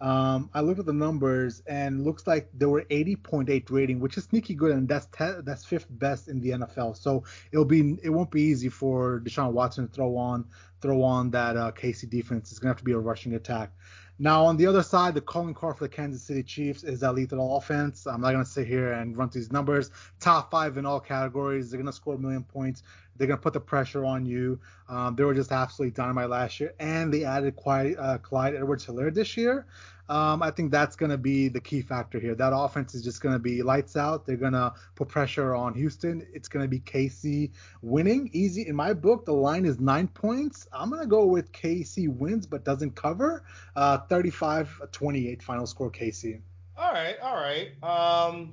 Um, 0.00 0.50
I 0.54 0.60
looked 0.60 0.78
at 0.78 0.86
the 0.86 0.92
numbers 0.92 1.60
and 1.66 2.04
looks 2.04 2.26
like 2.26 2.50
they 2.56 2.66
were 2.66 2.82
80.8 2.82 3.68
rating, 3.70 3.98
which 3.98 4.16
is 4.16 4.24
sneaky 4.24 4.54
good, 4.54 4.70
and 4.70 4.86
that's 4.86 5.06
te- 5.06 5.40
that's 5.42 5.64
fifth 5.64 5.86
best 5.90 6.28
in 6.28 6.40
the 6.40 6.50
NFL. 6.50 6.96
So 6.96 7.24
it'll 7.50 7.64
be 7.64 7.98
it 8.02 8.10
won't 8.10 8.30
be 8.30 8.42
easy 8.42 8.68
for 8.68 9.20
Deshaun 9.20 9.52
Watson 9.52 9.88
to 9.88 9.92
throw 9.92 10.16
on 10.16 10.44
throw 10.80 11.02
on 11.02 11.32
that 11.32 11.56
uh, 11.56 11.72
KC 11.72 12.08
defense. 12.08 12.52
It's 12.52 12.60
gonna 12.60 12.70
have 12.70 12.78
to 12.78 12.84
be 12.84 12.92
a 12.92 12.98
rushing 12.98 13.34
attack. 13.34 13.72
Now, 14.20 14.44
on 14.44 14.56
the 14.56 14.66
other 14.66 14.82
side, 14.82 15.14
the 15.14 15.20
calling 15.20 15.54
card 15.54 15.78
for 15.78 15.84
the 15.84 15.88
Kansas 15.88 16.22
City 16.22 16.42
Chiefs 16.42 16.82
is 16.82 17.00
that 17.00 17.14
lethal 17.14 17.56
offense. 17.56 18.04
I'm 18.06 18.20
not 18.20 18.32
going 18.32 18.44
to 18.44 18.50
sit 18.50 18.66
here 18.66 18.92
and 18.92 19.16
run 19.16 19.30
these 19.32 19.52
numbers. 19.52 19.92
Top 20.18 20.50
five 20.50 20.76
in 20.76 20.84
all 20.84 20.98
categories. 20.98 21.70
They're 21.70 21.78
going 21.78 21.86
to 21.86 21.92
score 21.92 22.14
a 22.14 22.18
million 22.18 22.42
points. 22.42 22.82
They're 23.16 23.28
going 23.28 23.38
to 23.38 23.42
put 23.42 23.52
the 23.52 23.60
pressure 23.60 24.04
on 24.04 24.26
you. 24.26 24.58
Um, 24.88 25.14
they 25.14 25.22
were 25.22 25.34
just 25.34 25.52
absolutely 25.52 25.92
dynamite 25.92 26.30
last 26.30 26.58
year. 26.58 26.74
And 26.80 27.14
they 27.14 27.24
added 27.24 27.54
Clyde, 27.54 27.94
uh, 27.96 28.18
Clyde 28.18 28.56
Edwards 28.56 28.86
Helaire 28.86 29.14
this 29.14 29.36
year. 29.36 29.66
Um, 30.08 30.42
I 30.42 30.50
think 30.50 30.70
that's 30.70 30.96
going 30.96 31.10
to 31.10 31.18
be 31.18 31.48
the 31.48 31.60
key 31.60 31.82
factor 31.82 32.18
here. 32.18 32.34
That 32.34 32.52
offense 32.54 32.94
is 32.94 33.02
just 33.02 33.20
going 33.20 33.34
to 33.34 33.38
be 33.38 33.62
lights 33.62 33.96
out. 33.96 34.26
They're 34.26 34.36
going 34.36 34.52
to 34.52 34.72
put 34.94 35.08
pressure 35.08 35.54
on 35.54 35.74
Houston. 35.74 36.26
It's 36.32 36.48
going 36.48 36.64
to 36.64 36.68
be 36.68 36.80
KC 36.80 37.50
winning 37.82 38.30
easy. 38.32 38.66
In 38.66 38.76
my 38.76 38.92
book, 38.92 39.24
the 39.24 39.34
line 39.34 39.64
is 39.64 39.78
nine 39.80 40.08
points. 40.08 40.66
I'm 40.72 40.88
going 40.90 41.02
to 41.02 41.08
go 41.08 41.26
with 41.26 41.52
KC 41.52 42.08
wins 42.08 42.46
but 42.46 42.64
doesn't 42.64 42.94
cover. 42.94 43.44
Uh, 43.76 43.98
35-28 44.08 45.42
final 45.42 45.66
score 45.66 45.90
KC. 45.90 46.40
All 46.78 46.92
right, 46.92 47.16
all 47.20 47.34
right. 47.34 47.72
Um, 47.82 48.52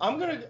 I'm 0.00 0.18
gonna. 0.18 0.44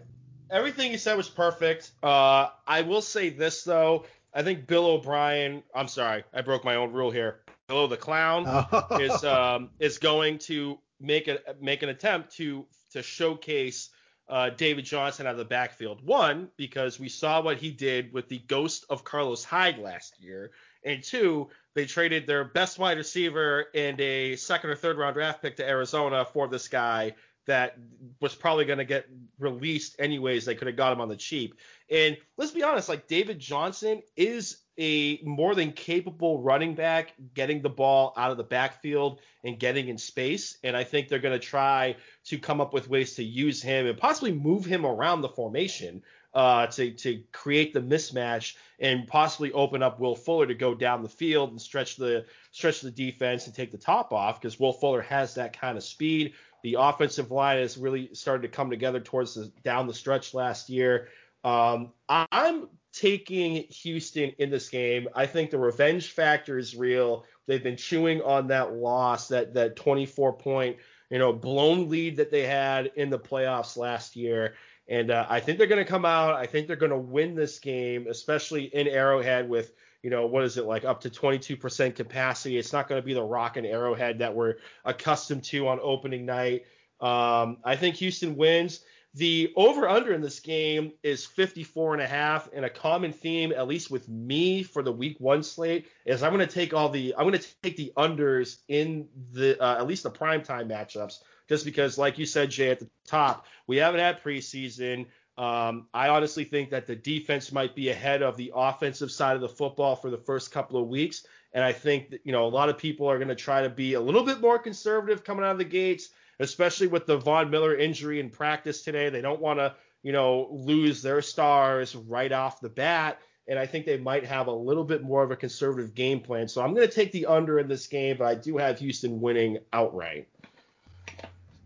Everything 0.50 0.92
you 0.92 0.98
said 0.98 1.16
was 1.16 1.28
perfect. 1.28 1.90
Uh, 2.00 2.48
I 2.64 2.82
will 2.82 3.02
say 3.02 3.30
this 3.30 3.64
though. 3.64 4.06
I 4.32 4.44
think 4.44 4.68
Bill 4.68 4.86
O'Brien. 4.86 5.64
I'm 5.74 5.88
sorry, 5.88 6.22
I 6.32 6.42
broke 6.42 6.64
my 6.64 6.76
own 6.76 6.92
rule 6.92 7.10
here. 7.10 7.40
Billo 7.68 7.88
the 7.88 7.96
Clown 7.96 8.46
is 9.00 9.24
um, 9.24 9.70
is 9.78 9.98
going 9.98 10.38
to 10.38 10.78
make 11.00 11.28
a 11.28 11.38
make 11.60 11.82
an 11.82 11.88
attempt 11.88 12.34
to 12.36 12.66
to 12.92 13.02
showcase 13.02 13.90
uh, 14.28 14.50
David 14.50 14.84
Johnson 14.84 15.26
out 15.26 15.32
of 15.32 15.38
the 15.38 15.44
backfield. 15.44 16.04
One, 16.04 16.48
because 16.56 17.00
we 17.00 17.08
saw 17.08 17.42
what 17.42 17.58
he 17.58 17.70
did 17.70 18.12
with 18.12 18.28
the 18.28 18.38
ghost 18.40 18.84
of 18.90 19.04
Carlos 19.04 19.44
Hyde 19.44 19.78
last 19.78 20.20
year, 20.20 20.50
and 20.84 21.02
two, 21.02 21.48
they 21.74 21.86
traded 21.86 22.26
their 22.26 22.44
best 22.44 22.78
wide 22.78 22.98
receiver 22.98 23.66
and 23.74 24.00
a 24.00 24.36
second 24.36 24.70
or 24.70 24.74
third 24.74 24.98
round 24.98 25.14
draft 25.14 25.42
pick 25.42 25.56
to 25.56 25.68
Arizona 25.68 26.24
for 26.24 26.48
this 26.48 26.68
guy 26.68 27.14
that 27.48 27.76
was 28.20 28.34
probably 28.34 28.64
going 28.64 28.78
to 28.78 28.84
get 28.84 29.06
released 29.38 29.96
anyways. 29.98 30.44
They 30.44 30.54
could 30.54 30.68
have 30.68 30.76
got 30.76 30.92
him 30.92 31.00
on 31.00 31.08
the 31.08 31.16
cheap. 31.16 31.54
And 31.90 32.16
let's 32.36 32.52
be 32.52 32.62
honest, 32.62 32.88
like 32.88 33.08
David 33.08 33.38
Johnson 33.38 34.02
is 34.16 34.58
a 34.78 35.20
more 35.24 35.54
than 35.56 35.72
capable 35.72 36.40
running 36.40 36.74
back 36.74 37.14
getting 37.34 37.60
the 37.60 37.68
ball 37.68 38.12
out 38.16 38.30
of 38.30 38.36
the 38.36 38.44
backfield 38.44 39.20
and 39.42 39.58
getting 39.58 39.88
in 39.88 39.98
space. 39.98 40.58
And 40.62 40.76
I 40.76 40.84
think 40.84 41.08
they're 41.08 41.18
going 41.18 41.38
to 41.38 41.44
try 41.44 41.96
to 42.26 42.38
come 42.38 42.60
up 42.60 42.72
with 42.72 42.88
ways 42.88 43.14
to 43.14 43.24
use 43.24 43.60
him 43.60 43.86
and 43.86 43.98
possibly 43.98 44.32
move 44.32 44.64
him 44.64 44.86
around 44.86 45.22
the 45.22 45.28
formation 45.28 46.02
uh, 46.34 46.66
to, 46.66 46.90
to 46.92 47.22
create 47.32 47.72
the 47.72 47.80
mismatch 47.80 48.54
and 48.78 49.06
possibly 49.06 49.52
open 49.52 49.82
up 49.82 49.98
Will 49.98 50.14
Fuller 50.14 50.46
to 50.46 50.54
go 50.54 50.74
down 50.74 51.02
the 51.02 51.08
field 51.08 51.50
and 51.50 51.60
stretch 51.60 51.96
the 51.96 52.26
stretch 52.50 52.80
the 52.80 52.90
defense 52.90 53.46
and 53.46 53.54
take 53.54 53.70
the 53.70 53.78
top 53.78 54.12
off 54.12 54.40
because 54.40 54.60
Will 54.60 54.72
Fuller 54.72 55.02
has 55.02 55.34
that 55.34 55.58
kind 55.58 55.76
of 55.76 55.84
speed. 55.84 56.34
The 56.62 56.76
offensive 56.78 57.30
line 57.30 57.58
has 57.58 57.78
really 57.78 58.10
started 58.14 58.42
to 58.42 58.48
come 58.48 58.70
together 58.70 59.00
towards 59.00 59.34
the 59.34 59.50
down 59.64 59.86
the 59.86 59.94
stretch 59.94 60.34
last 60.34 60.68
year. 60.68 61.08
Um, 61.44 61.92
I'm 62.08 62.68
taking 62.92 63.64
Houston 63.68 64.32
in 64.38 64.50
this 64.50 64.68
game. 64.68 65.08
I 65.14 65.26
think 65.26 65.50
the 65.50 65.58
revenge 65.58 66.10
factor 66.10 66.58
is 66.58 66.74
real. 66.74 67.24
They've 67.46 67.62
been 67.62 67.76
chewing 67.76 68.22
on 68.22 68.48
that 68.48 68.74
loss, 68.74 69.28
that 69.28 69.54
that 69.54 69.76
24 69.76 70.34
point, 70.34 70.76
you 71.10 71.18
know, 71.18 71.32
blown 71.32 71.88
lead 71.88 72.16
that 72.16 72.30
they 72.30 72.46
had 72.46 72.92
in 72.96 73.10
the 73.10 73.18
playoffs 73.18 73.76
last 73.76 74.16
year. 74.16 74.54
And 74.88 75.10
uh, 75.10 75.26
I 75.28 75.40
think 75.40 75.58
they're 75.58 75.66
going 75.66 75.84
to 75.84 75.90
come 75.90 76.04
out. 76.04 76.34
I 76.34 76.46
think 76.46 76.66
they're 76.66 76.76
going 76.76 76.90
to 76.90 76.98
win 76.98 77.34
this 77.34 77.58
game, 77.58 78.06
especially 78.08 78.64
in 78.64 78.88
Arrowhead 78.88 79.48
with, 79.48 79.72
you 80.02 80.10
know, 80.10 80.26
what 80.26 80.44
is 80.44 80.56
it 80.56 80.64
like 80.64 80.84
up 80.84 81.00
to 81.02 81.10
22% 81.10 81.94
capacity. 81.94 82.56
It's 82.56 82.72
not 82.72 82.88
going 82.88 83.00
to 83.00 83.04
be 83.04 83.12
the 83.12 83.22
rock 83.22 83.56
and 83.56 83.66
Arrowhead 83.66 84.18
that 84.20 84.34
we're 84.34 84.54
accustomed 84.84 85.44
to 85.44 85.68
on 85.68 85.78
opening 85.82 86.24
night. 86.24 86.64
Um, 87.00 87.58
I 87.64 87.76
think 87.76 87.96
Houston 87.96 88.36
wins. 88.36 88.80
The 89.14 89.52
over 89.56 89.88
under 89.88 90.12
in 90.12 90.20
this 90.20 90.38
game 90.38 90.92
is 91.02 91.24
54 91.24 91.94
and 91.94 92.02
a 92.02 92.06
half, 92.06 92.48
and 92.52 92.64
a 92.64 92.70
common 92.70 93.12
theme, 93.12 93.52
at 93.52 93.66
least 93.66 93.90
with 93.90 94.08
me 94.08 94.62
for 94.62 94.82
the 94.82 94.92
week 94.92 95.18
one 95.18 95.42
slate, 95.42 95.86
is 96.04 96.22
I'm 96.22 96.32
going 96.32 96.46
to 96.46 96.52
take 96.52 96.74
all 96.74 96.88
the 96.88 97.14
I'm 97.16 97.26
going 97.26 97.38
to 97.38 97.46
take 97.62 97.76
the 97.76 97.92
unders 97.96 98.58
in 98.68 99.08
the 99.32 99.60
uh, 99.62 99.78
at 99.78 99.86
least 99.86 100.02
the 100.02 100.10
primetime 100.10 100.70
matchups, 100.70 101.20
just 101.48 101.64
because, 101.64 101.98
like 101.98 102.18
you 102.18 102.26
said, 102.26 102.50
Jay, 102.50 102.70
at 102.70 102.80
the 102.80 102.88
top, 103.06 103.46
we 103.66 103.76
haven't 103.76 104.00
had 104.00 104.22
preseason. 104.22 105.06
Um, 105.36 105.86
I 105.94 106.08
honestly 106.08 106.44
think 106.44 106.70
that 106.70 106.86
the 106.86 106.96
defense 106.96 107.52
might 107.52 107.74
be 107.74 107.90
ahead 107.90 108.22
of 108.22 108.36
the 108.36 108.52
offensive 108.54 109.10
side 109.10 109.36
of 109.36 109.40
the 109.40 109.48
football 109.48 109.94
for 109.96 110.10
the 110.10 110.18
first 110.18 110.50
couple 110.50 110.80
of 110.80 110.88
weeks, 110.88 111.26
and 111.52 111.64
I 111.64 111.72
think 111.72 112.10
that 112.10 112.20
you 112.24 112.32
know 112.32 112.46
a 112.46 112.48
lot 112.48 112.68
of 112.68 112.76
people 112.76 113.08
are 113.08 113.18
going 113.18 113.28
to 113.28 113.36
try 113.36 113.62
to 113.62 113.70
be 113.70 113.94
a 113.94 114.00
little 114.00 114.24
bit 114.24 114.40
more 114.40 114.58
conservative 114.58 115.24
coming 115.24 115.44
out 115.44 115.52
of 115.52 115.58
the 115.58 115.64
gates 115.64 116.10
especially 116.40 116.86
with 116.86 117.06
the 117.06 117.16
Von 117.16 117.50
Miller 117.50 117.76
injury 117.76 118.20
in 118.20 118.30
practice 118.30 118.82
today. 118.82 119.08
They 119.10 119.20
don't 119.20 119.40
want 119.40 119.58
to, 119.58 119.74
you 120.02 120.12
know, 120.12 120.48
lose 120.50 121.02
their 121.02 121.22
stars 121.22 121.94
right 121.96 122.32
off 122.32 122.60
the 122.60 122.68
bat. 122.68 123.20
And 123.48 123.58
I 123.58 123.66
think 123.66 123.86
they 123.86 123.96
might 123.96 124.24
have 124.26 124.46
a 124.46 124.52
little 124.52 124.84
bit 124.84 125.02
more 125.02 125.22
of 125.22 125.30
a 125.30 125.36
conservative 125.36 125.94
game 125.94 126.20
plan. 126.20 126.48
So 126.48 126.62
I'm 126.62 126.74
going 126.74 126.86
to 126.86 126.94
take 126.94 127.12
the 127.12 127.26
under 127.26 127.58
in 127.58 127.66
this 127.66 127.86
game, 127.86 128.16
but 128.18 128.26
I 128.26 128.34
do 128.34 128.58
have 128.58 128.78
Houston 128.78 129.20
winning 129.20 129.58
outright. 129.72 130.28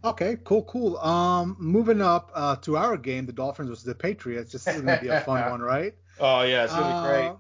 Okay, 0.05 0.37
cool, 0.45 0.65
cool. 0.65 0.99
Um, 0.99 1.57
moving 1.61 2.01
up 2.01 2.31
uh, 2.35 2.57
to 2.57 2.77
our 2.77 2.97
game, 2.97 3.25
the 3.25 3.33
Dolphins 3.33 3.69
versus 3.69 3.85
the 3.85 3.95
Patriots. 3.95 4.53
This 4.53 4.67
is 4.67 4.81
going 4.81 4.99
to 4.99 5.03
be 5.03 5.09
a 5.09 5.21
fun 5.21 5.51
one, 5.51 5.61
right? 5.61 5.95
Oh 6.21 6.43
yeah, 6.43 6.65
it's 6.65 6.73
going 6.75 6.85
to 6.85 6.89
be 6.91 6.95
uh, 6.95 7.07
great. 7.09 7.33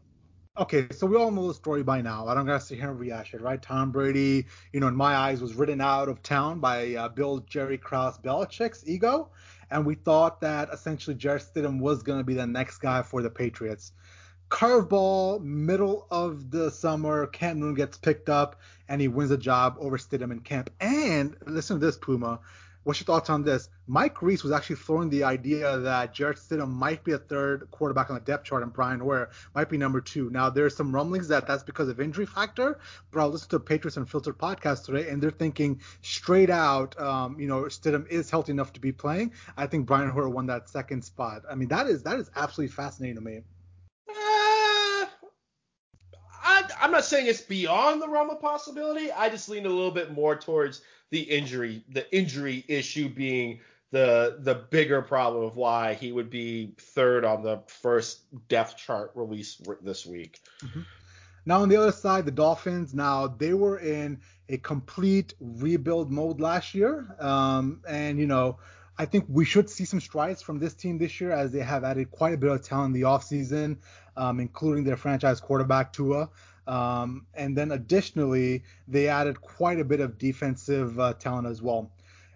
Okay, 0.58 0.86
so 0.90 1.06
we 1.06 1.16
all 1.16 1.30
know 1.30 1.48
the 1.48 1.54
story 1.54 1.82
by 1.82 2.02
now. 2.02 2.26
I 2.26 2.34
don't 2.34 2.44
gotta 2.44 2.60
sit 2.60 2.78
here 2.78 2.90
and 2.90 2.98
rehash 3.00 3.32
it, 3.32 3.40
right? 3.40 3.60
Tom 3.60 3.90
Brady, 3.90 4.46
you 4.72 4.80
know, 4.80 4.88
in 4.88 4.96
my 4.96 5.14
eyes, 5.14 5.40
was 5.40 5.54
ridden 5.54 5.80
out 5.80 6.10
of 6.10 6.22
town 6.22 6.58
by 6.60 6.94
uh, 6.94 7.08
Bill 7.08 7.38
Jerry 7.40 7.78
Krause 7.78 8.18
Belichick's 8.18 8.86
ego, 8.86 9.30
and 9.70 9.86
we 9.86 9.94
thought 9.94 10.42
that 10.42 10.68
essentially 10.70 11.16
Jarrett 11.16 11.42
Stidham 11.54 11.80
was 11.80 12.02
gonna 12.02 12.24
be 12.24 12.34
the 12.34 12.46
next 12.46 12.78
guy 12.78 13.02
for 13.02 13.22
the 13.22 13.30
Patriots. 13.30 13.92
curveball, 14.50 15.42
middle 15.42 16.06
of 16.10 16.50
the 16.50 16.70
summer, 16.70 17.26
Cam 17.28 17.60
Newton 17.60 17.74
gets 17.74 17.96
picked 17.96 18.28
up 18.28 18.60
and 18.92 19.00
he 19.00 19.08
wins 19.08 19.30
a 19.30 19.38
job 19.38 19.76
over 19.80 19.96
Stidham 19.96 20.32
in 20.32 20.40
camp. 20.40 20.68
And 20.78 21.34
listen 21.46 21.80
to 21.80 21.86
this, 21.86 21.96
Puma. 21.96 22.40
What's 22.84 23.00
your 23.00 23.06
thoughts 23.06 23.30
on 23.30 23.42
this? 23.42 23.70
Mike 23.86 24.20
Reiss 24.20 24.42
was 24.42 24.52
actually 24.52 24.76
throwing 24.76 25.08
the 25.08 25.24
idea 25.24 25.78
that 25.78 26.12
Jarrett 26.12 26.36
Stidham 26.36 26.68
might 26.68 27.02
be 27.02 27.12
a 27.12 27.18
third 27.18 27.70
quarterback 27.70 28.10
on 28.10 28.16
the 28.16 28.20
depth 28.20 28.44
chart 28.44 28.62
and 28.62 28.70
Brian 28.70 29.00
Hoyer 29.00 29.30
might 29.54 29.70
be 29.70 29.78
number 29.78 30.02
two. 30.02 30.28
Now, 30.28 30.50
there's 30.50 30.76
some 30.76 30.94
rumblings 30.94 31.26
that 31.28 31.46
that's 31.46 31.62
because 31.62 31.88
of 31.88 32.00
injury 32.00 32.26
factor, 32.26 32.80
but 33.10 33.20
I 33.20 33.24
listened 33.24 33.52
to 33.52 33.60
Patriots 33.60 33.96
Unfiltered 33.96 34.36
podcast 34.36 34.84
today, 34.84 35.08
and 35.08 35.22
they're 35.22 35.30
thinking 35.30 35.80
straight 36.02 36.50
out, 36.50 37.00
um, 37.00 37.40
you 37.40 37.48
know, 37.48 37.62
Stidham 37.62 38.06
is 38.08 38.28
healthy 38.28 38.52
enough 38.52 38.74
to 38.74 38.80
be 38.80 38.92
playing. 38.92 39.32
I 39.56 39.68
think 39.68 39.86
Brian 39.86 40.10
Hoyer 40.10 40.28
won 40.28 40.44
that 40.48 40.68
second 40.68 41.02
spot. 41.02 41.44
I 41.50 41.54
mean, 41.54 41.68
that 41.68 41.86
is 41.86 42.02
that 42.02 42.18
is 42.18 42.30
absolutely 42.36 42.74
fascinating 42.74 43.16
to 43.16 43.22
me. 43.22 43.40
Uh, 44.10 44.72
I'm 46.92 46.98
not 46.98 47.06
saying 47.06 47.26
it's 47.26 47.40
beyond 47.40 48.02
the 48.02 48.08
realm 48.08 48.28
of 48.28 48.38
possibility. 48.38 49.10
I 49.10 49.30
just 49.30 49.48
lean 49.48 49.64
a 49.64 49.70
little 49.70 49.90
bit 49.90 50.12
more 50.12 50.36
towards 50.36 50.82
the 51.08 51.22
injury, 51.22 51.82
the 51.88 52.14
injury 52.14 52.66
issue 52.68 53.08
being 53.08 53.60
the 53.92 54.36
the 54.40 54.56
bigger 54.56 55.00
problem 55.00 55.42
of 55.42 55.56
why 55.56 55.94
he 55.94 56.12
would 56.12 56.28
be 56.28 56.74
third 56.78 57.24
on 57.24 57.42
the 57.42 57.62
first 57.66 58.24
depth 58.48 58.76
chart 58.76 59.12
release 59.14 59.58
this 59.80 60.04
week. 60.04 60.40
Mm-hmm. 60.62 60.82
Now 61.46 61.62
on 61.62 61.70
the 61.70 61.78
other 61.78 61.92
side, 61.92 62.26
the 62.26 62.30
Dolphins. 62.30 62.92
Now 62.92 63.26
they 63.26 63.54
were 63.54 63.78
in 63.78 64.20
a 64.50 64.58
complete 64.58 65.32
rebuild 65.40 66.12
mode 66.12 66.42
last 66.42 66.74
year, 66.74 67.16
um, 67.20 67.80
and 67.88 68.18
you 68.18 68.26
know 68.26 68.58
I 68.98 69.06
think 69.06 69.24
we 69.28 69.46
should 69.46 69.70
see 69.70 69.86
some 69.86 70.00
strides 70.00 70.42
from 70.42 70.58
this 70.58 70.74
team 70.74 70.98
this 70.98 71.22
year 71.22 71.32
as 71.32 71.52
they 71.52 71.60
have 71.60 71.84
added 71.84 72.10
quite 72.10 72.34
a 72.34 72.36
bit 72.36 72.50
of 72.50 72.62
talent 72.62 72.94
in 72.94 73.00
the 73.00 73.06
offseason, 73.06 73.78
um, 74.14 74.40
including 74.40 74.84
their 74.84 74.98
franchise 74.98 75.40
quarterback 75.40 75.94
Tua. 75.94 76.28
Um, 76.66 77.26
and 77.34 77.56
then 77.56 77.72
additionally, 77.72 78.62
they 78.88 79.08
added 79.08 79.40
quite 79.40 79.80
a 79.80 79.84
bit 79.84 80.00
of 80.00 80.18
defensive 80.18 80.98
uh, 80.98 81.14
talent 81.14 81.48
as 81.48 81.60
well. 81.60 81.90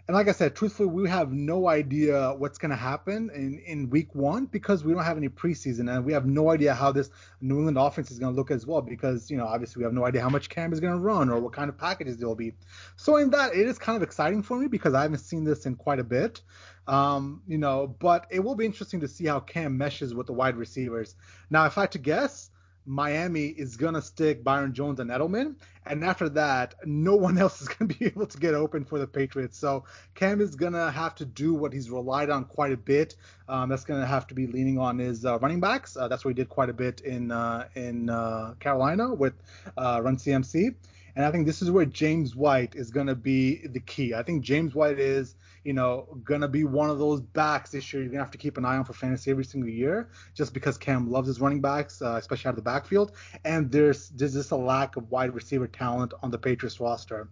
And 0.09 0.14
like 0.14 0.29
I 0.29 0.33
said, 0.33 0.55
truthfully, 0.55 0.89
we 0.89 1.09
have 1.09 1.33
no 1.33 1.66
idea 1.66 2.33
what's 2.39 2.59
going 2.59 2.70
to 2.70 2.77
happen 2.77 3.29
in, 3.35 3.59
in 3.66 3.91
week 3.91 4.14
one 4.14 4.47
because 4.47 4.85
we 4.85 4.93
don't 4.93 5.03
have 5.03 5.16
any 5.16 5.29
preseason 5.29 5.93
and 5.93 6.05
we 6.05 6.12
have 6.12 6.27
no 6.27 6.51
idea 6.51 6.74
how 6.74 6.93
this 6.93 7.11
New 7.41 7.57
England 7.57 7.77
offense 7.77 8.12
is 8.12 8.20
going 8.20 8.33
to 8.33 8.37
look 8.37 8.53
as 8.53 8.64
well 8.64 8.81
because, 8.81 9.29
you 9.33 9.37
know, 9.37 9.47
obviously 9.47 9.81
we 9.81 9.85
have 9.85 9.93
no 9.93 10.07
idea 10.07 10.22
how 10.22 10.29
much 10.29 10.49
Cam 10.49 10.72
is 10.72 10.79
going 10.79 10.93
to 10.93 11.01
run 11.01 11.29
or 11.29 11.41
what 11.41 11.53
kind 11.53 11.68
of 11.68 11.77
packages 11.77 12.18
there 12.18 12.29
will 12.29 12.37
be. 12.37 12.53
So 12.95 13.16
in 13.16 13.31
that, 13.31 13.53
it 13.53 13.66
is 13.66 13.81
kind 13.81 13.97
of 13.97 14.03
exciting 14.05 14.45
for 14.45 14.57
me 14.57 14.68
because 14.68 14.95
I 14.95 15.03
haven't 15.03 15.18
seen 15.18 15.43
this 15.43 15.66
in 15.66 15.74
quite 15.74 15.99
a 15.99 16.05
bit. 16.05 16.41
Um, 16.87 17.43
you 17.49 17.59
know, 17.59 17.89
but 17.99 18.29
it 18.31 18.39
will 18.39 18.55
be 18.55 18.64
interesting 18.64 19.01
to 19.01 19.09
see 19.09 19.27
how 19.27 19.41
Cam 19.41 19.77
meshes 19.77 20.14
with 20.14 20.29
the 20.29 20.33
wide 20.33 20.57
receivers. 20.57 21.16
Now, 21.51 21.66
if 21.66 21.77
I 21.77 21.81
had 21.81 21.93
to 21.93 21.99
guess, 21.99 22.51
Miami 22.87 23.47
is 23.47 23.76
gonna 23.76 24.01
stick 24.01 24.45
Byron 24.45 24.72
Jones 24.72 25.01
and 25.01 25.11
Edelman, 25.11 25.57
and 25.84 26.05
after 26.05 26.28
that, 26.30 26.74
no 26.84 27.16
one 27.16 27.37
else 27.45 27.61
is 27.61 27.68
gonna 27.68 27.93
be 27.93 28.07
able 28.07 28.26
to 28.26 28.39
get 28.39 28.55
open 28.55 28.84
for 28.84 28.99
the 28.99 29.07
Patriots. 29.07 29.59
So 29.59 29.84
Cam 30.14 30.41
is 30.41 30.55
gonna 30.55 30.91
have 30.91 31.14
to 31.16 31.24
do 31.24 31.55
what 31.55 31.72
he's 31.72 31.91
relied 31.91 32.30
on 32.30 32.45
quite 32.45 32.72
a 32.72 32.76
bit. 32.76 33.16
Um, 33.49 33.68
that's 33.68 33.84
gonna 33.84 34.07
have 34.07 34.26
to 34.28 34.34
be 34.34 34.47
leaning 34.47 34.78
on 34.78 34.99
his 34.99 35.24
uh, 35.24 35.39
running 35.39 35.61
backs. 35.61 35.97
Uh, 35.97 36.09
that's 36.09 36.24
what 36.24 36.30
he 36.30 36.34
did 36.34 36.49
quite 36.49 36.70
a 36.70 36.74
bit 36.74 37.01
in 37.01 37.32
uh, 37.32 37.68
in 37.74 38.09
uh, 38.09 38.55
Carolina 38.61 39.12
with 39.12 39.34
uh, 39.76 40.01
Run 40.03 40.16
CMC. 40.16 40.74
And 41.16 41.24
I 41.24 41.30
think 41.30 41.47
this 41.47 41.62
is 41.62 41.70
where 41.70 41.87
James 41.87 42.37
White 42.37 42.74
is 42.74 42.91
going 42.91 43.07
to 43.07 43.14
be 43.14 43.66
the 43.66 43.80
key. 43.80 44.12
I 44.12 44.22
think 44.22 44.45
James 44.45 44.74
White 44.74 44.99
is 44.99 45.34
you 45.66 45.72
know, 45.72 46.16
gonna 46.22 46.46
be 46.46 46.62
one 46.62 46.88
of 46.88 46.98
those 46.98 47.20
backs 47.20 47.70
this 47.70 47.92
year 47.92 48.02
you're 48.02 48.12
gonna 48.12 48.22
have 48.22 48.30
to 48.30 48.38
keep 48.38 48.56
an 48.56 48.64
eye 48.64 48.76
on 48.76 48.84
for 48.84 48.92
fantasy 48.92 49.32
every 49.32 49.44
single 49.44 49.68
year, 49.68 50.10
just 50.32 50.54
because 50.54 50.78
Cam 50.78 51.10
loves 51.10 51.26
his 51.26 51.40
running 51.40 51.60
backs, 51.60 52.00
uh, 52.00 52.14
especially 52.16 52.48
out 52.48 52.52
of 52.52 52.56
the 52.56 52.62
backfield, 52.62 53.12
and 53.44 53.70
there's 53.70 54.10
there's 54.10 54.34
just 54.34 54.52
a 54.52 54.56
lack 54.56 54.94
of 54.96 55.10
wide 55.10 55.34
receiver 55.34 55.66
talent 55.66 56.14
on 56.22 56.30
the 56.30 56.38
Patriots 56.38 56.78
roster. 56.78 57.28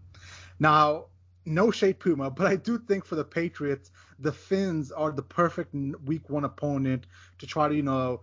Now, 0.58 1.06
no 1.46 1.70
shade 1.70 2.00
Puma, 2.00 2.30
but 2.30 2.46
I 2.46 2.56
do 2.56 2.78
think 2.78 3.04
for 3.04 3.14
the 3.14 3.24
Patriots, 3.24 3.92
the 4.18 4.32
Finns 4.32 4.90
are 4.90 5.12
the 5.12 5.22
perfect 5.22 5.74
week 6.04 6.28
one 6.28 6.44
opponent 6.44 7.06
to 7.38 7.46
try 7.46 7.68
to, 7.68 7.74
you 7.74 7.82
know, 7.82 8.22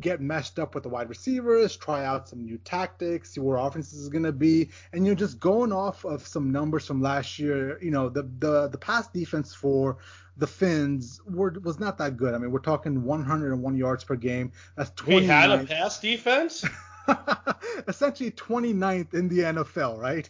get 0.00 0.20
meshed 0.20 0.58
up 0.58 0.74
with 0.74 0.82
the 0.82 0.88
wide 0.88 1.08
receivers, 1.08 1.76
try 1.76 2.04
out 2.04 2.28
some 2.28 2.44
new 2.44 2.58
tactics, 2.58 3.32
see 3.32 3.40
where 3.40 3.58
offenses 3.58 3.98
is 3.98 4.08
going 4.08 4.24
to 4.24 4.32
be, 4.32 4.70
and 4.92 5.04
you 5.04 5.12
know 5.12 5.16
just 5.16 5.40
going 5.40 5.72
off 5.72 6.04
of 6.04 6.26
some 6.26 6.50
numbers 6.50 6.86
from 6.86 7.02
last 7.02 7.38
year, 7.38 7.78
you 7.82 7.90
know 7.90 8.08
the 8.08 8.28
the 8.38 8.68
the 8.68 8.78
pass 8.78 9.08
defense 9.08 9.54
for 9.54 9.98
the 10.36 10.46
Finns 10.46 11.20
were 11.26 11.54
was 11.62 11.78
not 11.78 11.98
that 11.98 12.16
good. 12.16 12.34
I 12.34 12.38
mean, 12.38 12.50
we're 12.50 12.60
talking 12.60 13.02
101 13.02 13.76
yards 13.76 14.04
per 14.04 14.16
game. 14.16 14.52
That's 14.76 14.90
20. 14.90 15.20
We 15.20 15.26
had 15.26 15.50
a 15.50 15.64
pass 15.64 15.98
defense. 16.00 16.64
Essentially 17.88 18.30
29th 18.30 19.14
in 19.14 19.28
the 19.28 19.38
NFL, 19.38 19.98
right? 19.98 20.28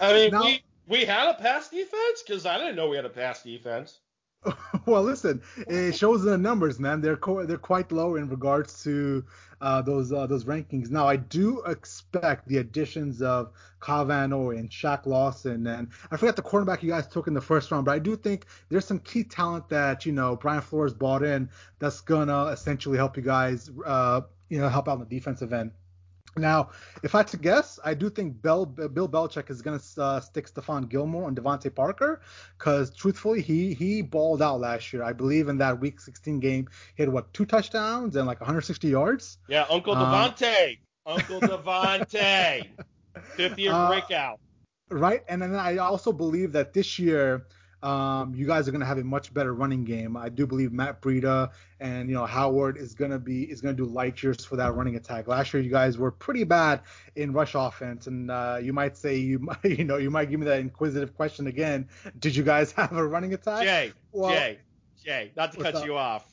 I 0.00 0.12
mean, 0.12 0.30
now, 0.32 0.44
we 0.44 0.64
we 0.88 1.04
had 1.04 1.30
a 1.30 1.34
pass 1.34 1.68
defense 1.68 2.22
because 2.26 2.46
I 2.46 2.58
didn't 2.58 2.76
know 2.76 2.88
we 2.88 2.96
had 2.96 3.04
a 3.04 3.10
pass 3.10 3.42
defense. 3.42 4.00
well, 4.86 5.02
listen, 5.02 5.42
it 5.68 5.94
shows 5.94 6.22
in 6.22 6.30
the 6.30 6.38
numbers, 6.38 6.80
man. 6.80 7.00
They're 7.00 7.16
co- 7.16 7.44
they're 7.44 7.58
quite 7.58 7.92
low 7.92 8.16
in 8.16 8.28
regards 8.28 8.82
to 8.84 9.24
uh, 9.60 9.82
those 9.82 10.12
uh, 10.12 10.26
those 10.26 10.44
rankings. 10.44 10.90
Now, 10.90 11.06
I 11.06 11.16
do 11.16 11.62
expect 11.66 12.48
the 12.48 12.58
additions 12.58 13.20
of 13.20 13.52
Van 13.86 14.32
and 14.32 14.70
Shaq 14.70 15.04
Lawson, 15.04 15.66
and 15.66 15.88
I 16.10 16.16
forgot 16.16 16.36
the 16.36 16.42
cornerback 16.42 16.82
you 16.82 16.88
guys 16.88 17.06
took 17.06 17.26
in 17.26 17.34
the 17.34 17.40
first 17.40 17.70
round, 17.70 17.84
but 17.84 17.92
I 17.92 17.98
do 17.98 18.16
think 18.16 18.46
there's 18.70 18.86
some 18.86 19.00
key 19.00 19.24
talent 19.24 19.68
that 19.68 20.06
you 20.06 20.12
know 20.12 20.36
Brian 20.36 20.62
Flores 20.62 20.94
bought 20.94 21.22
in 21.22 21.50
that's 21.78 22.00
gonna 22.00 22.46
essentially 22.46 22.96
help 22.96 23.18
you 23.18 23.22
guys, 23.22 23.70
uh, 23.84 24.22
you 24.48 24.58
know, 24.58 24.68
help 24.70 24.88
out 24.88 24.92
on 24.92 25.00
the 25.00 25.04
defensive 25.04 25.52
end. 25.52 25.72
Now, 26.36 26.70
if 27.02 27.14
I 27.14 27.18
had 27.18 27.28
to 27.28 27.36
guess, 27.36 27.78
I 27.84 27.94
do 27.94 28.08
think 28.08 28.40
Bill, 28.40 28.64
Bill 28.64 29.08
Belichick 29.08 29.50
is 29.50 29.62
going 29.62 29.78
to 29.78 30.02
uh, 30.02 30.20
stick 30.20 30.48
Stephon 30.48 30.88
Gilmore 30.88 31.28
and 31.28 31.36
DeVante 31.36 31.74
Parker 31.74 32.20
because, 32.58 32.94
truthfully, 32.94 33.40
he 33.42 33.74
he 33.74 34.02
balled 34.02 34.40
out 34.40 34.60
last 34.60 34.92
year. 34.92 35.02
I 35.02 35.12
believe 35.12 35.48
in 35.48 35.58
that 35.58 35.80
Week 35.80 36.00
16 36.00 36.38
game, 36.38 36.68
he 36.94 37.02
had 37.02 37.12
what 37.12 37.32
two 37.34 37.44
touchdowns 37.44 38.16
and 38.16 38.26
like 38.26 38.40
160 38.40 38.88
yards. 38.88 39.38
Yeah, 39.48 39.66
Uncle 39.68 39.94
uh, 39.94 40.30
DeVante, 40.30 40.78
uh, 41.06 41.14
Uncle 41.14 41.40
DeVante, 41.40 42.68
50th 43.36 43.70
uh, 43.70 43.88
breakout. 43.88 44.40
Right, 44.90 45.22
and 45.28 45.42
then 45.42 45.54
I 45.54 45.78
also 45.78 46.12
believe 46.12 46.52
that 46.52 46.72
this 46.72 46.98
year 46.98 47.46
um, 47.82 48.34
you 48.34 48.46
guys 48.46 48.68
are 48.68 48.72
going 48.72 48.80
to 48.80 48.86
have 48.86 48.98
a 48.98 49.04
much 49.04 49.32
better 49.32 49.54
running 49.54 49.84
game. 49.84 50.16
I 50.16 50.28
do 50.28 50.46
believe 50.46 50.72
Matt 50.72 51.00
Breida 51.00 51.50
and 51.80 52.08
you 52.08 52.14
know 52.14 52.26
Howard 52.26 52.76
is 52.76 52.94
going 52.94 53.10
to 53.10 53.18
be 53.18 53.44
is 53.44 53.60
going 53.60 53.76
to 53.76 53.82
do 53.82 53.88
light 53.88 54.22
years 54.22 54.44
for 54.44 54.56
that 54.56 54.74
running 54.74 54.96
attack. 54.96 55.28
Last 55.28 55.54
year 55.54 55.62
you 55.62 55.70
guys 55.70 55.96
were 55.96 56.10
pretty 56.10 56.44
bad 56.44 56.82
in 57.16 57.32
rush 57.32 57.54
offense, 57.54 58.06
and 58.06 58.30
uh, 58.30 58.58
you 58.62 58.72
might 58.72 58.96
say 58.96 59.16
you 59.16 59.48
you 59.64 59.84
know 59.84 59.96
you 59.96 60.10
might 60.10 60.30
give 60.30 60.40
me 60.40 60.46
that 60.46 60.60
inquisitive 60.60 61.14
question 61.16 61.46
again. 61.46 61.88
Did 62.18 62.36
you 62.36 62.42
guys 62.42 62.72
have 62.76 62.92
a 62.92 63.06
running 63.06 63.32
attack? 63.34 63.62
Jay, 63.62 63.92
well, 64.12 64.30
Jay, 64.30 64.58
Jay, 65.02 65.32
not 65.36 65.52
to 65.52 65.58
cut 65.58 65.76
up? 65.76 65.84
you 65.84 65.96
off. 65.96 66.26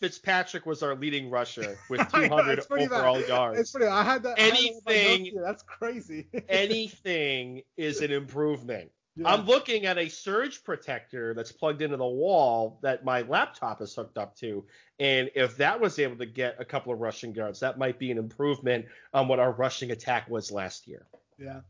Fitzpatrick 0.00 0.66
was 0.66 0.82
our 0.82 0.96
leading 0.96 1.30
rusher 1.30 1.78
with 1.88 2.00
200 2.10 2.66
overall 2.72 3.20
bad. 3.20 3.28
yards. 3.28 3.60
It's 3.60 3.70
pretty. 3.70 3.86
I 3.86 4.02
had 4.02 4.24
that. 4.24 4.34
Anything. 4.36 5.26
Had 5.26 5.34
that 5.36 5.42
That's 5.42 5.62
crazy. 5.62 6.26
anything 6.48 7.62
is 7.76 8.00
an 8.00 8.10
improvement. 8.10 8.90
Yeah. 9.14 9.32
I'm 9.32 9.44
looking 9.44 9.84
at 9.84 9.98
a 9.98 10.08
surge 10.08 10.64
protector 10.64 11.34
that's 11.34 11.52
plugged 11.52 11.82
into 11.82 11.98
the 11.98 12.06
wall 12.06 12.78
that 12.82 13.04
my 13.04 13.22
laptop 13.22 13.82
is 13.82 13.94
hooked 13.94 14.16
up 14.16 14.36
to. 14.36 14.64
And 14.98 15.30
if 15.34 15.58
that 15.58 15.80
was 15.80 15.98
able 15.98 16.16
to 16.16 16.26
get 16.26 16.56
a 16.58 16.64
couple 16.64 16.92
of 16.94 17.00
rushing 17.00 17.34
yards, 17.34 17.60
that 17.60 17.78
might 17.78 17.98
be 17.98 18.10
an 18.10 18.16
improvement 18.16 18.86
on 19.12 19.28
what 19.28 19.38
our 19.38 19.52
rushing 19.52 19.90
attack 19.90 20.30
was 20.30 20.50
last 20.50 20.88
year. 20.88 21.06
Yeah. 21.38 21.60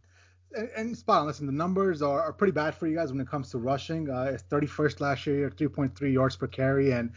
And, 0.54 0.70
and 0.76 0.96
spot 0.96 1.22
on. 1.22 1.26
Listen, 1.26 1.46
the 1.46 1.52
numbers 1.52 2.00
are, 2.00 2.20
are, 2.20 2.32
pretty 2.32 2.52
bad 2.52 2.76
for 2.76 2.86
you 2.86 2.94
guys 2.94 3.10
when 3.10 3.20
it 3.20 3.28
comes 3.28 3.50
to 3.50 3.58
rushing. 3.58 4.08
Uh, 4.08 4.30
it's 4.34 4.44
31st 4.44 5.00
last 5.00 5.26
year, 5.26 5.50
3.3 5.50 6.12
yards 6.12 6.36
per 6.36 6.46
carry, 6.46 6.92
and 6.92 7.10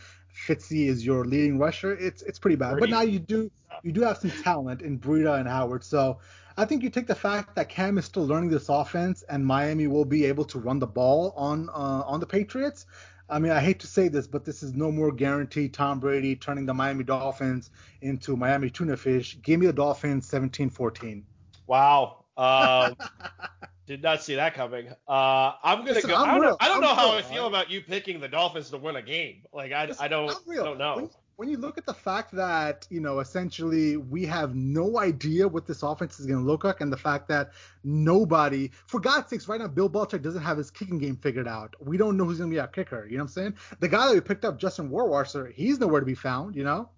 Fitzy 0.48 0.88
is 0.88 1.06
your 1.06 1.26
leading 1.26 1.58
rusher. 1.58 1.94
It's 1.94 2.22
it's 2.24 2.40
pretty 2.40 2.56
bad. 2.56 2.72
30. 2.72 2.80
But 2.80 2.90
now 2.90 3.02
you 3.02 3.20
do 3.20 3.50
you 3.84 3.92
do 3.92 4.02
have 4.02 4.18
some 4.18 4.32
talent 4.44 4.82
in 4.82 5.00
Breida 5.00 5.40
and 5.40 5.48
Howard. 5.48 5.84
So 5.84 6.20
I 6.58 6.66
think 6.66 6.84
you 6.84 6.89
take 6.89 7.08
the 7.08 7.16
fact 7.16 7.56
that 7.56 7.68
Cam 7.70 7.97
is 7.97 8.06
still 8.06 8.26
learning 8.26 8.49
this 8.49 8.70
offense 8.70 9.24
and 9.24 9.45
Miami 9.45 9.88
will 9.88 10.06
be 10.06 10.26
able 10.26 10.45
to 10.45 10.60
run 10.60 10.80
the 10.80 10.88
ball 10.88 11.34
on 11.36 11.70
uh, 11.70 12.03
on 12.06 12.20
the 12.20 12.26
Patriots. 12.26 12.86
I 13.30 13.39
mean, 13.39 13.51
I 13.51 13.60
hate 13.60 13.80
to 13.80 13.88
say 13.88 14.08
this, 14.08 14.28
but 14.28 14.45
this 14.45 14.62
is 14.62 14.74
no 14.74 14.91
more 14.91 15.12
guaranteed 15.12 15.74
Tom 15.74 15.99
Brady 15.99 16.36
turning 16.36 16.66
the 16.66 16.74
Miami 16.74 17.03
Dolphins 17.03 17.72
into 18.01 18.38
Miami 18.38 18.70
tuna 18.70 18.95
fish. 18.95 19.38
Give 19.41 19.60
me 19.60 19.66
the 19.66 19.74
Dolphins 19.74 20.30
17-14. 20.30 21.24
Wow. 21.66 22.26
Um, 22.38 22.95
did 23.88 24.03
not 24.03 24.22
see 24.24 24.36
that 24.36 24.53
coming. 24.53 24.89
Uh, 25.08 25.53
I'm 25.64 25.80
gonna 25.80 25.93
Listen, 25.93 26.12
go. 26.12 26.18
I'm 26.18 26.41
I 26.41 26.45
don't, 26.45 26.64
I 26.64 26.68
don't 26.68 26.82
know 26.82 26.88
real, 26.88 26.95
how 26.95 27.18
I 27.18 27.22
feel 27.24 27.43
right? 27.43 27.47
about 27.47 27.72
you 27.72 27.82
picking 27.82 28.20
the 28.20 28.28
Dolphins 28.28 28.70
to 28.70 28.78
win 28.78 28.95
a 28.95 29.01
game. 29.01 29.43
Like 29.51 29.72
I, 29.72 29.86
Listen, 29.88 30.06
I 30.06 30.08
don't, 30.08 30.32
I 30.49 30.56
don't 30.56 30.78
know. 30.78 30.95
When, 30.95 31.10
when 31.38 31.50
you 31.50 31.58
look 31.58 31.78
at 31.78 31.86
the 31.86 31.94
fact 31.94 32.32
that 32.34 32.88
you 32.90 33.00
know 33.00 33.20
essentially 33.20 33.98
we 33.98 34.26
have 34.26 34.56
no 34.56 35.00
idea 35.00 35.48
what 35.48 35.66
this 35.66 35.84
offense 35.84 36.20
is 36.20 36.26
going 36.26 36.40
to 36.40 36.46
look 36.46 36.64
like, 36.64 36.82
and 36.82 36.92
the 36.92 36.98
fact 36.98 37.28
that 37.30 37.52
nobody, 37.84 38.72
for 38.88 39.00
God's 39.00 39.30
sakes, 39.30 39.48
right 39.48 39.60
now 39.60 39.68
Bill 39.68 39.90
Belichick 39.90 40.22
doesn't 40.22 40.42
have 40.42 40.58
his 40.58 40.72
kicking 40.72 40.98
game 40.98 41.18
figured 41.18 41.48
out. 41.48 41.76
We 41.80 41.98
don't 41.98 42.18
know 42.18 42.26
who's 42.26 42.38
going 42.38 42.50
to 42.50 42.54
be 42.54 42.60
our 42.60 42.68
kicker. 42.68 43.06
You 43.06 43.18
know 43.18 43.24
what 43.24 43.30
I'm 43.30 43.34
saying? 43.34 43.54
The 43.80 43.88
guy 43.88 44.08
that 44.08 44.14
we 44.14 44.22
picked 44.22 44.46
up, 44.46 44.58
Justin 44.58 44.90
Rohrwasser, 44.90 45.52
he's 45.54 45.80
nowhere 45.80 46.00
to 46.00 46.06
be 46.06 46.16
found. 46.16 46.56
You 46.56 46.64
know. 46.64 46.90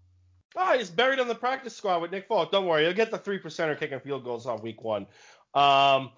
Oh, 0.55 0.77
he's 0.77 0.89
buried 0.89 1.19
on 1.19 1.27
the 1.27 1.35
practice 1.35 1.75
squad 1.75 2.01
with 2.01 2.11
Nick 2.11 2.27
Folk. 2.27 2.51
Don't 2.51 2.65
worry, 2.65 2.83
he'll 2.83 2.93
get 2.93 3.11
the 3.11 3.17
three 3.17 3.39
percenter 3.39 3.77
kicking 3.79 3.99
field 3.99 4.23
goals 4.23 4.45
on 4.45 4.61
week 4.61 4.83
one. 4.83 5.07
Um, 5.53 6.11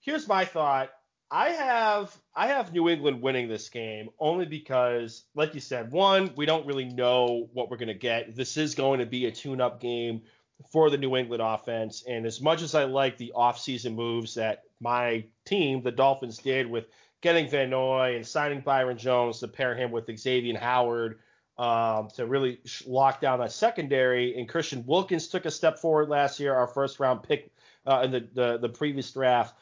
here's 0.00 0.26
my 0.26 0.44
thought. 0.44 0.90
I 1.34 1.48
have 1.48 2.16
I 2.36 2.46
have 2.46 2.72
New 2.72 2.88
England 2.88 3.20
winning 3.20 3.48
this 3.48 3.68
game 3.68 4.08
only 4.20 4.46
because, 4.46 5.24
like 5.34 5.52
you 5.52 5.58
said, 5.58 5.90
one, 5.90 6.30
we 6.36 6.46
don't 6.46 6.64
really 6.64 6.84
know 6.84 7.48
what 7.52 7.68
we're 7.68 7.76
gonna 7.76 7.92
get. 7.92 8.36
This 8.36 8.56
is 8.56 8.76
going 8.76 9.00
to 9.00 9.06
be 9.06 9.26
a 9.26 9.32
tune-up 9.32 9.80
game 9.80 10.22
for 10.70 10.90
the 10.90 10.96
New 10.96 11.16
England 11.16 11.42
offense, 11.42 12.04
and 12.06 12.24
as 12.24 12.40
much 12.40 12.62
as 12.62 12.76
I 12.76 12.84
like 12.84 13.18
the 13.18 13.32
offseason 13.34 13.96
moves 13.96 14.34
that 14.34 14.62
my 14.78 15.24
team, 15.44 15.82
the 15.82 15.90
Dolphins, 15.90 16.38
did 16.38 16.70
with 16.70 16.86
getting 17.20 17.50
Van 17.50 17.70
Noy 17.70 18.14
and 18.14 18.24
signing 18.24 18.60
Byron 18.60 18.96
Jones 18.96 19.40
to 19.40 19.48
pair 19.48 19.74
him 19.74 19.90
with 19.90 20.16
Xavier 20.16 20.56
Howard 20.56 21.18
um, 21.58 22.10
to 22.14 22.26
really 22.26 22.60
lock 22.86 23.20
down 23.20 23.40
that 23.40 23.50
secondary, 23.50 24.38
and 24.38 24.48
Christian 24.48 24.86
Wilkins 24.86 25.26
took 25.26 25.46
a 25.46 25.50
step 25.50 25.80
forward 25.80 26.08
last 26.08 26.38
year, 26.38 26.54
our 26.54 26.68
first 26.68 27.00
round 27.00 27.24
pick 27.24 27.50
uh, 27.86 28.02
in 28.04 28.12
the, 28.12 28.28
the 28.34 28.58
the 28.58 28.68
previous 28.68 29.10
draft. 29.10 29.56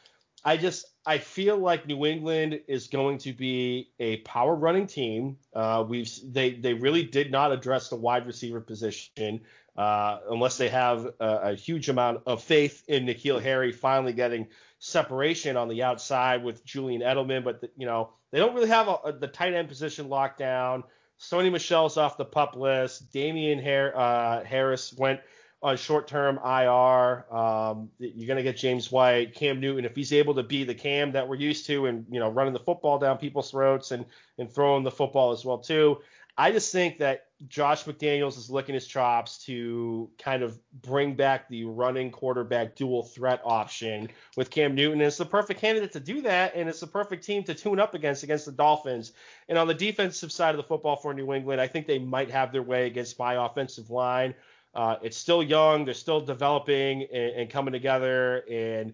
I 0.45 0.57
just 0.57 0.85
I 1.05 1.17
feel 1.17 1.57
like 1.57 1.87
New 1.87 2.05
England 2.05 2.61
is 2.67 2.87
going 2.87 3.17
to 3.19 3.33
be 3.33 3.91
a 3.99 4.17
power 4.17 4.55
running 4.55 4.87
team. 4.87 5.37
Uh, 5.53 5.85
we've 5.87 6.09
they 6.25 6.51
they 6.51 6.73
really 6.73 7.03
did 7.03 7.31
not 7.31 7.51
address 7.51 7.89
the 7.89 7.95
wide 7.95 8.25
receiver 8.27 8.59
position 8.59 9.41
uh, 9.77 10.19
unless 10.29 10.57
they 10.57 10.69
have 10.69 11.05
a, 11.19 11.27
a, 11.43 11.55
huge 11.55 11.89
amount 11.89 12.21
of 12.27 12.43
faith 12.43 12.83
in 12.87 13.05
N'Keal 13.05 13.41
Harry 13.41 13.71
finally 13.71 14.13
getting 14.13 14.47
separation 14.77 15.57
on 15.57 15.67
the 15.67 15.81
outside 15.81 16.43
with 16.43 16.63
Julian 16.63 17.01
Edelman. 17.01 17.43
But 17.43 17.61
the, 17.61 17.69
you 17.77 17.85
know 17.85 18.11
they 18.31 18.39
don't 18.39 18.53
really 18.53 18.69
have 18.69 18.87
a, 18.87 18.95
a, 19.05 19.13
the 19.13 19.27
tight 19.27 19.53
end 19.53 19.69
position 19.69 20.09
locked 20.09 20.39
down. 20.39 20.83
Sony 21.19 21.51
Michel's 21.51 21.95
off 21.95 22.17
the 22.17 22.25
pup 22.25 22.55
list. 22.55 23.13
Damien 23.13 23.63
Har- 23.63 23.95
uh, 23.95 24.43
Harris 24.43 24.93
went 24.93 25.21
on 25.63 25.77
short-term 25.77 26.37
IR. 26.43 27.25
Um, 27.33 27.89
you're 27.97 28.27
going 28.27 28.37
to 28.37 28.43
get 28.43 28.57
James 28.57 28.91
White, 28.91 29.33
Cam 29.33 29.61
Newton, 29.61 29.85
if 29.85 29.95
he's 29.95 30.11
able 30.11 30.35
to 30.35 30.43
be 30.43 30.65
the 30.65 30.75
Cam 30.75 31.13
that 31.13 31.27
we're 31.27 31.35
used 31.35 31.65
to, 31.67 31.85
and 31.85 32.05
you 32.11 32.19
know, 32.19 32.29
running 32.29 32.53
the 32.53 32.59
football 32.59 32.99
down 32.99 33.17
people's 33.17 33.49
throats 33.49 33.91
and 33.91 34.05
and 34.37 34.51
throwing 34.51 34.83
the 34.83 34.91
football 34.91 35.31
as 35.31 35.45
well 35.45 35.57
too. 35.57 35.99
I 36.37 36.51
just 36.51 36.71
think 36.71 36.97
that 36.97 37.27
Josh 37.47 37.83
McDaniels 37.83 38.37
is 38.37 38.49
licking 38.49 38.73
his 38.73 38.87
chops 38.87 39.45
to 39.45 40.09
kind 40.17 40.41
of 40.41 40.57
bring 40.81 41.13
back 41.15 41.47
the 41.47 41.65
running 41.65 42.09
quarterback 42.09 42.75
dual 42.75 43.03
threat 43.03 43.41
option 43.43 44.09
with 44.35 44.49
Cam 44.49 44.73
Newton. 44.73 44.99
And 44.99 45.07
it's 45.07 45.17
the 45.17 45.25
perfect 45.25 45.59
candidate 45.61 45.91
to 45.91 45.99
do 45.99 46.21
that, 46.21 46.53
and 46.55 46.67
it's 46.67 46.79
the 46.79 46.87
perfect 46.87 47.23
team 47.23 47.43
to 47.43 47.53
tune 47.53 47.79
up 47.79 47.93
against 47.93 48.23
against 48.23 48.45
the 48.45 48.51
Dolphins. 48.51 49.13
And 49.47 49.57
on 49.57 49.67
the 49.67 49.73
defensive 49.75 50.31
side 50.31 50.51
of 50.51 50.57
the 50.57 50.63
football 50.63 50.95
for 50.95 51.13
New 51.13 51.33
England, 51.33 51.61
I 51.61 51.67
think 51.67 51.85
they 51.85 51.99
might 51.99 52.31
have 52.31 52.51
their 52.51 52.63
way 52.63 52.87
against 52.87 53.19
my 53.19 53.45
offensive 53.45 53.91
line. 53.91 54.33
Uh, 54.73 54.95
it's 55.01 55.17
still 55.17 55.43
young. 55.43 55.85
They're 55.85 55.93
still 55.93 56.21
developing 56.21 57.03
and, 57.13 57.31
and 57.35 57.49
coming 57.49 57.73
together. 57.73 58.43
And 58.49 58.93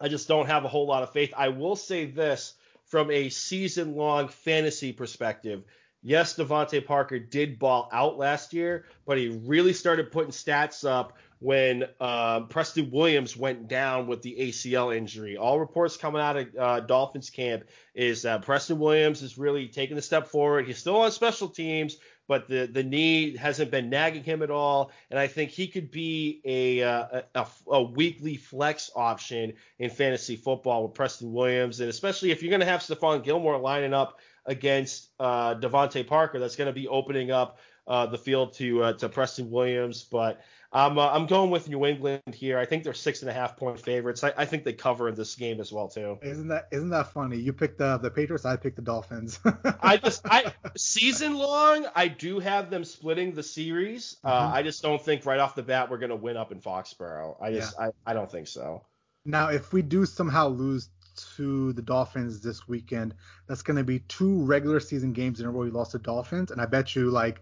I 0.00 0.08
just 0.08 0.28
don't 0.28 0.46
have 0.46 0.64
a 0.64 0.68
whole 0.68 0.86
lot 0.86 1.02
of 1.02 1.12
faith. 1.12 1.32
I 1.36 1.48
will 1.48 1.76
say 1.76 2.06
this 2.06 2.54
from 2.86 3.10
a 3.10 3.28
season 3.28 3.96
long 3.96 4.28
fantasy 4.28 4.92
perspective. 4.92 5.64
Yes, 6.02 6.36
DeVante 6.36 6.84
Parker 6.86 7.18
did 7.18 7.58
ball 7.58 7.88
out 7.92 8.16
last 8.18 8.54
year, 8.54 8.86
but 9.04 9.18
he 9.18 9.28
really 9.28 9.72
started 9.72 10.12
putting 10.12 10.30
stats 10.30 10.88
up 10.88 11.18
when 11.40 11.84
uh, 12.00 12.40
Preston 12.42 12.90
Williams 12.90 13.36
went 13.36 13.68
down 13.68 14.06
with 14.06 14.22
the 14.22 14.36
ACL 14.38 14.96
injury. 14.96 15.36
All 15.36 15.58
reports 15.58 15.96
coming 15.96 16.20
out 16.20 16.36
of 16.36 16.48
uh, 16.56 16.80
Dolphins 16.80 17.30
camp 17.30 17.64
is 17.94 18.22
that 18.22 18.42
Preston 18.42 18.78
Williams 18.78 19.22
is 19.22 19.38
really 19.38 19.68
taking 19.68 19.98
a 19.98 20.02
step 20.02 20.28
forward. 20.28 20.66
He's 20.66 20.78
still 20.78 20.96
on 20.96 21.10
special 21.10 21.48
teams, 21.48 21.96
but 22.28 22.46
the 22.46 22.66
the 22.66 22.84
knee 22.84 23.36
hasn't 23.36 23.70
been 23.70 23.90
nagging 23.90 24.22
him 24.22 24.42
at 24.42 24.50
all, 24.50 24.92
and 25.10 25.18
I 25.18 25.26
think 25.26 25.50
he 25.50 25.66
could 25.66 25.90
be 25.90 26.40
a 26.44 26.82
uh, 26.82 27.22
a, 27.34 27.46
a, 27.66 27.82
weekly 27.82 28.36
flex 28.36 28.90
option 28.94 29.54
in 29.78 29.90
fantasy 29.90 30.36
football 30.36 30.84
with 30.84 30.94
Preston 30.94 31.32
Williams, 31.32 31.80
and 31.80 31.88
especially 31.88 32.30
if 32.30 32.42
you're 32.42 32.50
going 32.50 32.60
to 32.60 32.66
have 32.66 32.80
Stephon 32.80 33.24
Gilmore 33.24 33.58
lining 33.58 33.94
up 33.94 34.20
against 34.44 35.08
uh, 35.18 35.54
Parker, 35.54 36.38
that's 36.38 36.56
going 36.56 36.66
to 36.66 36.72
be 36.72 36.86
opening 36.86 37.30
up 37.30 37.58
uh, 37.86 38.06
the 38.06 38.18
field 38.18 38.52
to 38.54 38.84
uh, 38.84 38.92
to 38.92 39.08
Preston 39.08 39.50
Williams, 39.50 40.04
but. 40.04 40.40
I'm 40.70 40.98
uh, 40.98 41.08
I'm 41.10 41.26
going 41.26 41.50
with 41.50 41.68
New 41.68 41.86
England 41.86 42.22
here. 42.34 42.58
I 42.58 42.66
think 42.66 42.84
they're 42.84 42.92
six 42.92 43.22
and 43.22 43.30
a 43.30 43.32
half 43.32 43.56
point 43.56 43.80
favorites. 43.80 44.22
I, 44.22 44.34
I 44.36 44.44
think 44.44 44.64
they 44.64 44.74
cover 44.74 45.08
in 45.08 45.14
this 45.14 45.34
game 45.34 45.60
as 45.60 45.72
well 45.72 45.88
too. 45.88 46.18
Isn't 46.20 46.48
that 46.48 46.68
isn't 46.70 46.90
that 46.90 47.10
funny? 47.12 47.38
You 47.38 47.54
picked 47.54 47.78
the 47.78 47.96
the 47.96 48.10
Patriots. 48.10 48.44
I 48.44 48.56
picked 48.56 48.76
the 48.76 48.82
Dolphins. 48.82 49.40
I 49.80 49.96
just 49.96 50.20
I 50.26 50.52
season 50.76 51.34
long. 51.34 51.86
I 51.94 52.08
do 52.08 52.38
have 52.38 52.68
them 52.68 52.84
splitting 52.84 53.32
the 53.32 53.42
series. 53.42 54.16
Uh, 54.22 54.30
mm-hmm. 54.30 54.52
Uh, 54.52 54.56
I 54.56 54.62
just 54.62 54.82
don't 54.82 55.02
think 55.02 55.24
right 55.24 55.40
off 55.40 55.54
the 55.54 55.62
bat 55.62 55.90
we're 55.90 55.98
gonna 55.98 56.16
win 56.16 56.36
up 56.36 56.52
in 56.52 56.60
Foxborough. 56.60 57.36
I 57.40 57.50
just 57.52 57.74
yeah. 57.78 57.86
I, 58.06 58.10
I 58.10 58.14
don't 58.14 58.30
think 58.30 58.46
so. 58.46 58.84
Now 59.24 59.48
if 59.48 59.72
we 59.72 59.80
do 59.80 60.04
somehow 60.04 60.48
lose 60.48 60.90
to 61.36 61.72
the 61.72 61.82
Dolphins 61.82 62.42
this 62.42 62.68
weekend, 62.68 63.14
that's 63.46 63.62
gonna 63.62 63.84
be 63.84 64.00
two 64.00 64.44
regular 64.44 64.80
season 64.80 65.14
games 65.14 65.40
in 65.40 65.46
a 65.46 65.50
row 65.50 65.60
we 65.60 65.70
lost 65.70 65.92
to 65.92 65.98
Dolphins, 65.98 66.50
and 66.50 66.60
I 66.60 66.66
bet 66.66 66.94
you 66.94 67.10
like 67.10 67.40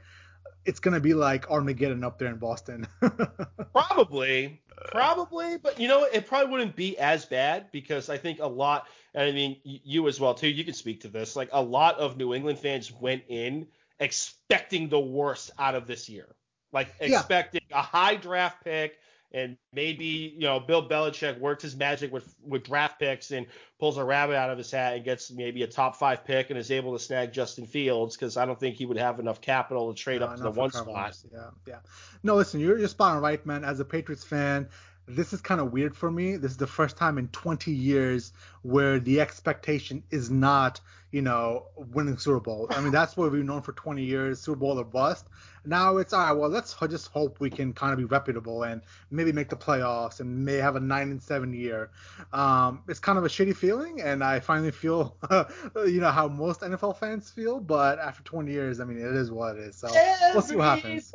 it's 0.66 0.80
gonna 0.80 1.00
be 1.00 1.14
like 1.14 1.50
Armageddon 1.50 2.04
up 2.04 2.18
there 2.18 2.28
in 2.28 2.36
Boston. 2.36 2.86
probably, 3.72 4.60
probably, 4.90 5.56
but 5.58 5.80
you 5.80 5.88
know 5.88 6.04
it 6.04 6.26
probably 6.26 6.50
wouldn't 6.50 6.76
be 6.76 6.98
as 6.98 7.24
bad 7.24 7.70
because 7.72 8.10
I 8.10 8.18
think 8.18 8.40
a 8.40 8.46
lot, 8.46 8.86
and 9.14 9.28
I 9.28 9.32
mean 9.32 9.58
you 9.64 10.08
as 10.08 10.20
well 10.20 10.34
too. 10.34 10.48
You 10.48 10.64
can 10.64 10.74
speak 10.74 11.02
to 11.02 11.08
this. 11.08 11.36
Like 11.36 11.48
a 11.52 11.62
lot 11.62 11.98
of 11.98 12.16
New 12.16 12.34
England 12.34 12.58
fans 12.58 12.92
went 12.92 13.22
in 13.28 13.68
expecting 14.00 14.88
the 14.88 15.00
worst 15.00 15.50
out 15.58 15.74
of 15.74 15.86
this 15.86 16.08
year, 16.08 16.34
like 16.72 16.88
expecting 17.00 17.62
yeah. 17.70 17.78
a 17.78 17.82
high 17.82 18.16
draft 18.16 18.64
pick, 18.64 18.98
and 19.32 19.56
maybe 19.72 20.34
you 20.36 20.46
know 20.46 20.60
Bill 20.60 20.88
Belichick 20.88 21.38
works 21.38 21.62
his 21.62 21.76
magic 21.76 22.12
with 22.12 22.34
with 22.42 22.64
draft 22.64 22.98
picks 22.98 23.30
and 23.30 23.46
pulls 23.78 23.98
a 23.98 24.04
rabbit 24.04 24.36
out 24.36 24.50
of 24.50 24.58
his 24.58 24.70
hat 24.70 24.94
and 24.94 25.04
gets 25.04 25.30
maybe 25.30 25.62
a 25.62 25.66
top 25.66 25.96
five 25.96 26.24
pick 26.24 26.50
and 26.50 26.58
is 26.58 26.70
able 26.70 26.92
to 26.92 26.98
snag 26.98 27.32
Justin 27.32 27.66
Fields 27.66 28.16
because 28.16 28.36
I 28.36 28.46
don't 28.46 28.58
think 28.58 28.76
he 28.76 28.86
would 28.86 28.98
have 28.98 29.20
enough 29.20 29.40
capital 29.40 29.92
to 29.92 30.00
trade 30.00 30.20
no, 30.20 30.28
up 30.28 30.36
to 30.36 30.42
the 30.42 30.50
one 30.50 30.70
spot. 30.70 31.16
Yeah, 31.32 31.50
yeah. 31.66 31.78
No, 32.22 32.36
listen, 32.36 32.60
you're 32.60 32.78
you're 32.78 32.88
spot 32.88 33.16
on 33.16 33.22
right, 33.22 33.44
man. 33.44 33.64
As 33.64 33.80
a 33.80 33.84
Patriots 33.84 34.24
fan, 34.24 34.68
this 35.08 35.32
is 35.32 35.40
kind 35.40 35.60
of 35.60 35.72
weird 35.72 35.96
for 35.96 36.10
me. 36.10 36.36
This 36.36 36.50
is 36.50 36.56
the 36.56 36.66
first 36.66 36.96
time 36.96 37.18
in 37.18 37.28
20 37.28 37.70
years 37.70 38.32
where 38.62 38.98
the 38.98 39.20
expectation 39.20 40.02
is 40.10 40.30
not, 40.30 40.80
you 41.12 41.22
know, 41.22 41.66
winning 41.76 42.18
Super 42.18 42.40
Bowl. 42.40 42.66
I 42.70 42.80
mean, 42.80 42.92
that's 42.92 43.16
what 43.16 43.30
we've 43.30 43.44
known 43.44 43.62
for 43.62 43.72
20 43.72 44.02
years, 44.02 44.40
Super 44.40 44.56
Bowl 44.56 44.80
or 44.80 44.84
bust. 44.84 45.26
Now 45.64 45.96
it's 45.96 46.12
all 46.12 46.24
right. 46.24 46.32
Well, 46.32 46.48
let's 46.48 46.76
just 46.88 47.08
hope 47.08 47.40
we 47.40 47.50
can 47.50 47.72
kind 47.72 47.92
of 47.92 47.98
be 47.98 48.04
reputable 48.04 48.62
and 48.64 48.82
maybe 49.10 49.32
make 49.32 49.48
the 49.48 49.56
playoffs 49.56 50.20
and 50.20 50.44
may 50.44 50.54
have 50.54 50.76
a 50.76 50.80
nine 50.80 51.10
and 51.10 51.22
seven 51.22 51.52
year. 51.52 51.90
Um, 52.32 52.82
it's 52.88 53.00
kind 53.00 53.18
of 53.18 53.24
a 53.24 53.28
shitty 53.28 53.56
feeling, 53.56 54.00
and 54.00 54.22
I 54.22 54.40
finally 54.40 54.70
feel, 54.70 55.16
you 55.76 56.00
know, 56.00 56.10
how 56.10 56.28
most 56.28 56.60
NFL 56.60 56.98
fans 56.98 57.30
feel. 57.30 57.58
But 57.58 57.98
after 57.98 58.22
20 58.22 58.52
years, 58.52 58.80
I 58.80 58.84
mean, 58.84 58.98
it 58.98 59.14
is 59.14 59.30
what 59.30 59.56
it 59.56 59.60
is. 59.60 59.76
So 59.76 59.88
we'll 60.32 60.42
see 60.42 60.56
what 60.56 60.64
happens. 60.76 61.10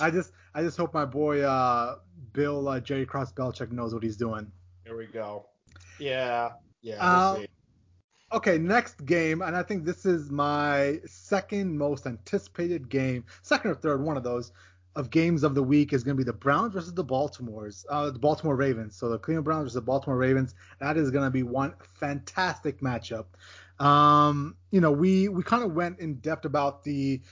I 0.00 0.10
just, 0.10 0.32
I 0.54 0.62
just 0.62 0.76
hope 0.76 0.94
my 0.94 1.04
boy 1.04 1.42
uh, 1.42 1.96
Bill 2.32 2.68
uh, 2.68 2.80
Jerry 2.80 3.06
Krause 3.06 3.32
Belichick 3.32 3.72
knows 3.72 3.94
what 3.94 4.02
he's 4.02 4.16
doing. 4.16 4.50
There 4.84 4.96
we 4.96 5.06
go. 5.06 5.46
Yeah, 5.98 6.50
yeah. 6.82 7.32
We'll 7.34 7.42
uh, 7.42 7.46
Okay, 8.30 8.58
next 8.58 9.06
game, 9.06 9.40
and 9.40 9.56
I 9.56 9.62
think 9.62 9.86
this 9.86 10.04
is 10.04 10.30
my 10.30 11.00
second 11.06 11.78
most 11.78 12.06
anticipated 12.06 12.90
game, 12.90 13.24
second 13.42 13.70
or 13.70 13.74
third, 13.74 14.02
one 14.02 14.18
of 14.18 14.22
those, 14.22 14.52
of 14.96 15.10
games 15.10 15.44
of 15.44 15.54
the 15.54 15.62
week 15.62 15.94
is 15.94 16.02
going 16.02 16.14
to 16.14 16.22
be 16.22 16.26
the 16.26 16.36
Browns 16.36 16.74
versus 16.74 16.92
the 16.92 17.04
Baltimore's, 17.04 17.86
uh, 17.88 18.10
the 18.10 18.18
Baltimore 18.18 18.56
Ravens. 18.56 18.96
So 18.96 19.08
the 19.08 19.18
Cleveland 19.18 19.46
Browns 19.46 19.64
versus 19.64 19.74
the 19.74 19.80
Baltimore 19.80 20.18
Ravens. 20.18 20.54
That 20.78 20.98
is 20.98 21.10
going 21.10 21.24
to 21.24 21.30
be 21.30 21.42
one 21.42 21.72
fantastic 21.94 22.80
matchup. 22.80 23.26
Um, 23.78 24.56
you 24.72 24.80
know, 24.80 24.90
we 24.90 25.28
we 25.28 25.42
kind 25.42 25.62
of 25.62 25.72
went 25.72 26.00
in 26.00 26.16
depth 26.16 26.44
about 26.44 26.84
the 26.84 27.22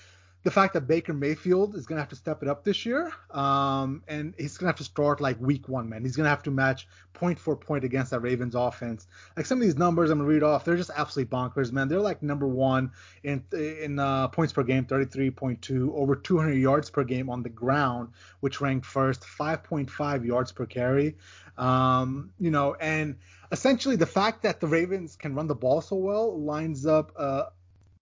the 0.47 0.53
fact 0.53 0.75
that 0.75 0.83
Baker 0.83 1.13
Mayfield 1.13 1.75
is 1.75 1.87
going 1.87 1.97
to 1.97 2.03
have 2.03 2.09
to 2.11 2.15
step 2.15 2.41
it 2.41 2.49
up 2.49 2.63
this 2.63 2.87
year, 2.87 3.11
um, 3.33 4.05
and 4.07 4.33
he's 4.39 4.57
going 4.57 4.67
to 4.67 4.69
have 4.69 4.77
to 4.77 4.85
start 4.85 5.21
like 5.21 5.41
week 5.41 5.69
one, 5.69 5.89
man. 5.89 6.05
He's 6.05 6.15
going 6.15 6.23
to 6.23 6.31
have 6.31 6.45
to 6.45 6.53
match 6.53 6.87
point 7.15 7.37
for 7.37 7.57
point 7.57 7.83
against 7.83 8.13
that 8.13 8.21
Ravens 8.21 8.55
offense. 8.55 9.09
Like 9.37 9.45
some 9.45 9.59
of 9.59 9.63
these 9.63 9.75
numbers 9.75 10.09
I'm 10.09 10.19
going 10.19 10.29
to 10.29 10.33
read 10.33 10.45
off, 10.45 10.65
they're 10.65 10.77
just 10.77 10.93
absolutely 10.95 11.37
bonkers, 11.37 11.73
man. 11.73 11.89
They're 11.89 11.99
like 11.99 12.23
number 12.23 12.47
one 12.47 12.93
in 13.25 13.43
in 13.53 13.99
uh, 13.99 14.29
points 14.29 14.53
per 14.53 14.63
game, 14.63 14.85
33.2, 14.85 15.93
over 15.93 16.15
200 16.15 16.53
yards 16.53 16.91
per 16.91 17.03
game 17.03 17.29
on 17.29 17.43
the 17.43 17.49
ground, 17.49 18.11
which 18.39 18.61
ranked 18.61 18.87
first, 18.87 19.23
5.5 19.23 20.25
yards 20.25 20.53
per 20.53 20.65
carry. 20.65 21.17
Um, 21.59 22.31
you 22.39 22.53
know, 22.53 22.77
and 22.81 23.17
essentially 23.51 23.97
the 23.97 24.07
fact 24.07 24.45
that 24.45 24.61
the 24.61 24.69
Ravens 24.69 25.17
can 25.17 25.35
run 25.35 25.49
the 25.49 25.57
ball 25.57 25.81
so 25.81 25.97
well 25.97 26.39
lines 26.39 26.87
up 26.87 27.11
uh, 27.17 27.47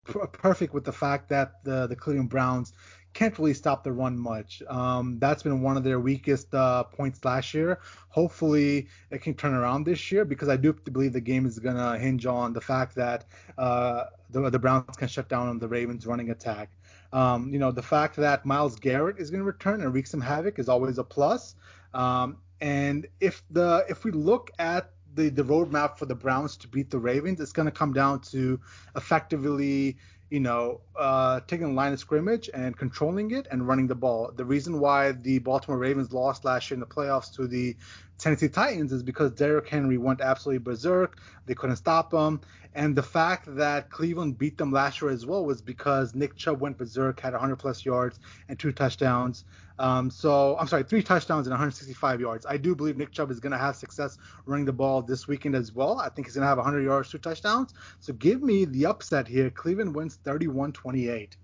perfect 0.04 0.74
with 0.74 0.84
the 0.84 0.92
fact 0.92 1.28
that 1.30 1.64
the 1.64 1.86
the 1.86 1.96
Cleveland 1.96 2.30
Browns 2.30 2.72
can't 3.14 3.38
really 3.38 3.54
stop 3.54 3.84
the 3.84 3.92
run 3.92 4.18
much. 4.18 4.60
Um, 4.68 5.18
that's 5.20 5.42
been 5.42 5.62
one 5.62 5.76
of 5.76 5.84
their 5.84 6.00
weakest 6.00 6.52
uh, 6.52 6.82
points 6.82 7.24
last 7.24 7.54
year. 7.54 7.78
Hopefully, 8.08 8.88
it 9.10 9.22
can 9.22 9.34
turn 9.34 9.54
around 9.54 9.84
this 9.84 10.12
year 10.12 10.24
because 10.24 10.48
I 10.48 10.56
do 10.56 10.72
believe 10.72 11.12
the 11.12 11.20
game 11.20 11.46
is 11.46 11.58
going 11.58 11.76
to 11.76 11.96
hinge 11.96 12.26
on 12.26 12.52
the 12.52 12.60
fact 12.60 12.96
that 12.96 13.24
uh, 13.56 14.04
the, 14.30 14.50
the 14.50 14.58
Browns 14.58 14.96
can 14.96 15.08
shut 15.08 15.28
down 15.28 15.58
the 15.58 15.68
Ravens' 15.68 16.06
running 16.06 16.30
attack. 16.30 16.70
Um, 17.12 17.52
you 17.52 17.60
know, 17.60 17.70
the 17.70 17.82
fact 17.82 18.16
that 18.16 18.44
Myles 18.44 18.74
Garrett 18.74 19.18
is 19.18 19.30
going 19.30 19.40
to 19.40 19.44
return 19.44 19.80
and 19.80 19.94
wreak 19.94 20.08
some 20.08 20.20
havoc 20.20 20.58
is 20.58 20.68
always 20.68 20.98
a 20.98 21.04
plus. 21.04 21.54
Um, 21.94 22.38
and 22.60 23.06
if 23.20 23.42
the 23.50 23.84
if 23.88 24.04
we 24.04 24.10
look 24.10 24.50
at 24.58 24.90
the 25.14 25.28
the 25.28 25.44
roadmap 25.44 25.98
for 25.98 26.06
the 26.06 26.14
Browns 26.14 26.56
to 26.58 26.68
beat 26.68 26.90
the 26.90 26.98
Ravens, 26.98 27.40
it's 27.40 27.52
going 27.52 27.66
to 27.66 27.72
come 27.72 27.92
down 27.92 28.20
to 28.32 28.60
effectively 28.96 29.96
you 30.30 30.40
know, 30.40 30.80
uh, 30.98 31.38
taking 31.46 31.68
the 31.68 31.72
line 31.74 31.92
of 31.92 32.00
scrimmage 32.00 32.50
and 32.54 32.76
controlling 32.76 33.30
it 33.30 33.46
and 33.52 33.68
running 33.68 33.86
the 33.86 33.94
ball. 33.94 34.32
The 34.34 34.44
reason 34.44 34.80
why 34.80 35.12
the 35.12 35.38
Baltimore 35.38 35.78
Ravens 35.78 36.12
lost 36.12 36.44
last 36.44 36.70
year 36.70 36.74
in 36.74 36.80
the 36.80 36.86
playoffs 36.86 37.32
to 37.34 37.46
the 37.46 37.76
Tennessee 38.18 38.48
Titans 38.48 38.92
is 38.92 39.02
because 39.02 39.32
Derrick 39.32 39.68
Henry 39.68 39.98
went 39.98 40.20
absolutely 40.20 40.58
berserk. 40.58 41.18
They 41.46 41.54
couldn't 41.54 41.76
stop 41.76 42.12
him. 42.12 42.40
And 42.74 42.96
the 42.96 43.02
fact 43.02 43.54
that 43.56 43.90
Cleveland 43.90 44.38
beat 44.38 44.58
them 44.58 44.72
last 44.72 45.00
year 45.00 45.10
as 45.10 45.24
well 45.24 45.44
was 45.44 45.62
because 45.62 46.14
Nick 46.14 46.36
Chubb 46.36 46.60
went 46.60 46.76
berserk, 46.76 47.20
had 47.20 47.32
100 47.32 47.56
plus 47.56 47.84
yards 47.84 48.18
and 48.48 48.58
two 48.58 48.72
touchdowns. 48.72 49.44
Um, 49.78 50.10
so 50.10 50.56
I'm 50.58 50.66
sorry, 50.66 50.84
three 50.84 51.02
touchdowns 51.02 51.46
and 51.46 51.52
165 51.52 52.20
yards. 52.20 52.46
I 52.46 52.56
do 52.56 52.74
believe 52.74 52.96
Nick 52.96 53.12
Chubb 53.12 53.30
is 53.30 53.40
going 53.40 53.52
to 53.52 53.58
have 53.58 53.76
success 53.76 54.18
running 54.46 54.64
the 54.64 54.72
ball 54.72 55.02
this 55.02 55.28
weekend 55.28 55.54
as 55.54 55.72
well. 55.72 56.00
I 56.00 56.08
think 56.08 56.26
he's 56.26 56.34
going 56.34 56.42
to 56.42 56.48
have 56.48 56.58
100 56.58 56.82
yards, 56.82 57.10
two 57.10 57.18
touchdowns. 57.18 57.74
So 58.00 58.12
give 58.12 58.42
me 58.42 58.64
the 58.64 58.86
upset 58.86 59.28
here. 59.28 59.50
Cleveland 59.50 59.94
wins 59.94 60.18
31-28. 60.24 61.36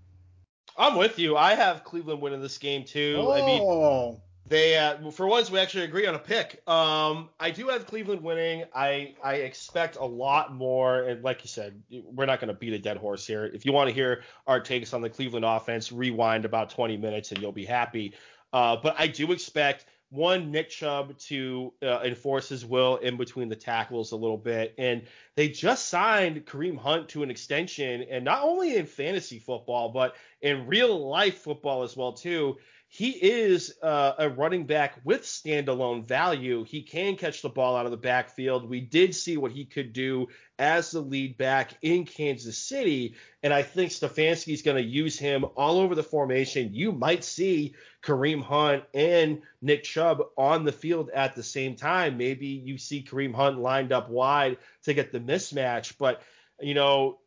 I'm 0.77 0.95
with 0.95 1.19
you. 1.19 1.37
I 1.37 1.53
have 1.55 1.83
Cleveland 1.83 2.21
winning 2.21 2.41
this 2.41 2.57
game 2.57 2.85
too. 2.85 3.15
Oh. 3.17 3.31
I 3.31 3.45
mean, 3.45 3.61
oh. 3.61 4.21
They, 4.47 4.77
uh, 4.77 5.11
for 5.11 5.27
once, 5.27 5.49
we 5.49 5.59
actually 5.59 5.85
agree 5.85 6.05
on 6.07 6.15
a 6.15 6.19
pick. 6.19 6.61
Um, 6.67 7.29
I 7.39 7.51
do 7.51 7.69
have 7.69 7.85
Cleveland 7.87 8.21
winning. 8.21 8.65
I, 8.75 9.15
I 9.23 9.35
expect 9.35 9.95
a 9.95 10.03
lot 10.03 10.53
more, 10.53 11.03
and 11.03 11.23
like 11.23 11.43
you 11.43 11.47
said, 11.47 11.81
we're 11.89 12.25
not 12.25 12.41
going 12.41 12.49
to 12.49 12.53
beat 12.53 12.73
a 12.73 12.79
dead 12.79 12.97
horse 12.97 13.25
here. 13.25 13.45
If 13.45 13.65
you 13.65 13.71
want 13.71 13.89
to 13.89 13.93
hear 13.93 14.23
our 14.47 14.59
takes 14.59 14.93
on 14.93 15.01
the 15.01 15.09
Cleveland 15.09 15.45
offense, 15.45 15.91
rewind 15.91 16.43
about 16.43 16.69
20 16.69 16.97
minutes 16.97 17.31
and 17.31 17.41
you'll 17.41 17.53
be 17.53 17.65
happy. 17.65 18.13
Uh, 18.51 18.75
but 18.75 18.95
I 18.97 19.07
do 19.07 19.31
expect 19.31 19.85
one 20.11 20.51
Nick 20.51 20.69
Chubb 20.69 21.17
to 21.17 21.73
uh, 21.81 22.01
enforce 22.03 22.49
his 22.49 22.65
will 22.65 22.97
in 22.97 23.15
between 23.15 23.47
the 23.47 23.55
tackles 23.55 24.11
a 24.11 24.17
little 24.17 24.37
bit, 24.37 24.75
and 24.77 25.03
they 25.35 25.47
just 25.47 25.87
signed 25.87 26.45
Kareem 26.45 26.77
Hunt 26.77 27.07
to 27.09 27.23
an 27.23 27.31
extension, 27.31 28.03
and 28.09 28.25
not 28.25 28.43
only 28.43 28.75
in 28.75 28.85
fantasy 28.85 29.39
football 29.39 29.89
but 29.89 30.15
in 30.41 30.67
real 30.67 31.09
life 31.09 31.37
football 31.37 31.83
as 31.83 31.95
well 31.95 32.11
too 32.11 32.57
he 32.93 33.11
is 33.11 33.73
uh, 33.81 34.15
a 34.19 34.29
running 34.29 34.65
back 34.65 34.99
with 35.05 35.21
standalone 35.21 36.05
value. 36.05 36.65
He 36.65 36.81
can 36.81 37.15
catch 37.15 37.41
the 37.41 37.47
ball 37.47 37.77
out 37.77 37.85
of 37.85 37.91
the 37.91 37.97
backfield. 37.97 38.69
We 38.69 38.81
did 38.81 39.15
see 39.15 39.37
what 39.37 39.53
he 39.53 39.63
could 39.63 39.93
do 39.93 40.27
as 40.59 40.91
the 40.91 40.99
lead 40.99 41.37
back 41.37 41.71
in 41.81 42.03
Kansas 42.03 42.57
City, 42.57 43.15
and 43.43 43.53
I 43.53 43.63
think 43.63 43.91
Stefanski 43.91 44.51
is 44.51 44.61
going 44.61 44.75
to 44.75 44.83
use 44.83 45.17
him 45.17 45.45
all 45.55 45.79
over 45.79 45.95
the 45.95 46.03
formation. 46.03 46.73
You 46.73 46.91
might 46.91 47.23
see 47.23 47.75
Kareem 48.03 48.43
Hunt 48.43 48.83
and 48.93 49.41
Nick 49.61 49.85
Chubb 49.85 50.23
on 50.37 50.65
the 50.65 50.73
field 50.73 51.11
at 51.13 51.33
the 51.33 51.43
same 51.43 51.77
time. 51.77 52.17
Maybe 52.17 52.47
you 52.47 52.77
see 52.77 53.05
Kareem 53.09 53.33
Hunt 53.33 53.57
lined 53.57 53.93
up 53.93 54.09
wide 54.09 54.57
to 54.83 54.93
get 54.93 55.13
the 55.13 55.21
mismatch, 55.21 55.93
but 55.97 56.23
you 56.59 56.73
know 56.73 57.20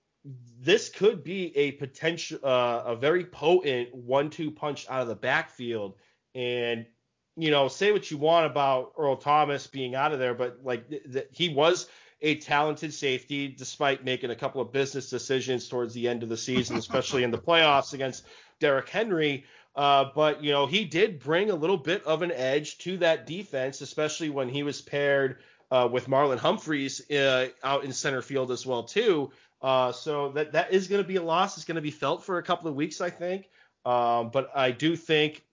this 0.61 0.89
could 0.89 1.23
be 1.23 1.57
a 1.57 1.73
potential, 1.73 2.39
uh, 2.43 2.83
a 2.87 2.97
very 2.97 3.25
potent 3.25 3.95
one-two 3.95 4.51
punch 4.51 4.87
out 4.89 5.03
of 5.03 5.09
the 5.09 5.15
backfield. 5.15 5.95
And 6.35 6.87
you 7.37 7.51
know, 7.51 7.69
say 7.69 7.93
what 7.93 8.11
you 8.11 8.17
want 8.17 8.47
about 8.47 8.93
Earl 8.97 9.17
Thomas 9.17 9.67
being 9.67 9.95
out 9.95 10.13
of 10.13 10.19
there, 10.19 10.35
but 10.35 10.59
like 10.63 10.89
th- 10.89 11.03
th- 11.13 11.29
he 11.33 11.49
was 11.49 11.89
a 12.21 12.37
talented 12.37 12.95
safety 12.95 13.49
despite 13.49 14.05
making 14.05 14.31
a 14.31 14.37
couple 14.37 14.61
of 14.61 14.73
business 14.73 15.11
decisions 15.11 15.69
towards 15.69 15.93
the 15.95 16.09
end 16.09 16.23
of 16.23 16.29
the 16.29 16.37
season, 16.37 16.77
especially 16.77 17.25
in 17.25 17.31
the 17.31 17.39
playoffs 17.39 17.93
against 17.93 18.25
Derrick 18.61 18.89
Henry. 18.89 19.45
Uh, 19.75 20.07
but 20.15 20.43
you 20.43 20.53
know, 20.53 20.67
he 20.67 20.85
did 20.85 21.19
bring 21.19 21.51
a 21.51 21.55
little 21.55 21.77
bit 21.77 22.05
of 22.05 22.23
an 22.23 22.31
edge 22.31 22.79
to 22.79 22.97
that 22.99 23.27
defense, 23.27 23.81
especially 23.81 24.31
when 24.31 24.49
he 24.49 24.63
was 24.63 24.81
paired 24.81 25.39
uh, 25.71 25.89
with 25.91 26.09
Marlon 26.09 26.39
Humphreys 26.39 27.11
uh, 27.11 27.49
out 27.63 27.85
in 27.85 27.93
center 27.93 28.23
field 28.23 28.51
as 28.51 28.67
well 28.67 28.83
too. 28.83 29.31
Uh, 29.63 29.93
so 29.93 30.31
that 30.33 30.53
that 30.53 30.73
is 30.73 30.89
going 30.89 31.03
to 31.03 31.09
be 31.09 31.17
a 31.17 31.23
loss. 31.23 31.57
It's 31.57 31.65
going 31.65 31.77
to 31.77 31.83
be 31.83 31.91
felt 31.91 32.23
for 32.23 32.39
a 32.39 32.43
couple 32.43 32.69
of 32.69 32.75
weeks, 32.75 33.01
I 33.01 33.11
think. 33.11 33.49
Um, 33.87 34.31
but 34.31 34.51
I 34.55 34.71
do 34.71 34.97
think 34.97 35.45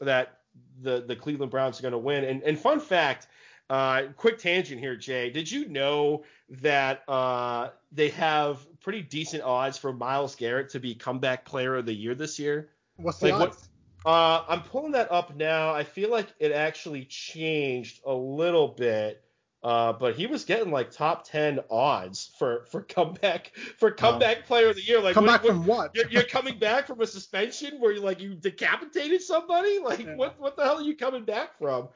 that 0.00 0.38
the 0.80 1.04
the 1.06 1.16
Cleveland 1.16 1.50
Browns 1.50 1.78
are 1.78 1.82
going 1.82 1.92
to 1.92 1.98
win. 1.98 2.24
And, 2.24 2.42
and 2.42 2.58
fun 2.58 2.80
fact, 2.80 3.26
uh, 3.68 4.04
quick 4.16 4.38
tangent 4.38 4.80
here, 4.80 4.96
Jay. 4.96 5.30
Did 5.30 5.50
you 5.50 5.68
know 5.68 6.24
that 6.48 7.02
uh, 7.08 7.70
they 7.92 8.08
have 8.10 8.66
pretty 8.80 9.02
decent 9.02 9.42
odds 9.42 9.76
for 9.76 9.92
Myles 9.92 10.34
Garrett 10.34 10.70
to 10.70 10.80
be 10.80 10.94
comeback 10.94 11.44
player 11.44 11.76
of 11.76 11.86
the 11.86 11.94
year 11.94 12.14
this 12.14 12.38
year? 12.38 12.70
What's 12.96 13.18
the 13.18 13.32
like, 13.32 13.48
odds? 13.48 13.68
What, 14.02 14.12
uh, 14.12 14.44
I'm 14.48 14.62
pulling 14.62 14.92
that 14.92 15.12
up 15.12 15.36
now. 15.36 15.74
I 15.74 15.84
feel 15.84 16.10
like 16.10 16.28
it 16.38 16.52
actually 16.52 17.04
changed 17.04 18.00
a 18.06 18.14
little 18.14 18.68
bit. 18.68 19.22
Uh, 19.62 19.92
but 19.92 20.14
he 20.14 20.26
was 20.26 20.44
getting 20.44 20.70
like 20.70 20.92
top 20.92 21.24
ten 21.24 21.58
odds 21.68 22.30
for 22.38 22.64
for 22.70 22.82
comeback 22.82 23.52
for 23.78 23.90
comeback 23.90 24.46
player 24.46 24.68
of 24.68 24.76
the 24.76 24.82
year. 24.82 25.00
Like 25.00 25.14
come 25.14 25.26
what, 25.26 25.32
back 25.32 25.42
what, 25.42 25.52
from 25.52 25.66
what? 25.66 25.96
You're, 25.96 26.08
you're, 26.10 26.22
coming 26.22 26.58
back 26.60 26.86
from 26.86 27.00
a 27.00 27.06
suspension 27.06 27.80
where 27.80 27.90
you 27.90 28.00
like 28.00 28.20
you 28.20 28.34
decapitated 28.34 29.20
somebody. 29.20 29.80
Like 29.80 30.04
yeah. 30.04 30.14
what 30.14 30.40
what 30.40 30.56
the 30.56 30.62
hell 30.62 30.78
are 30.78 30.82
you 30.82 30.96
coming 30.96 31.24
back 31.24 31.58
from? 31.58 31.88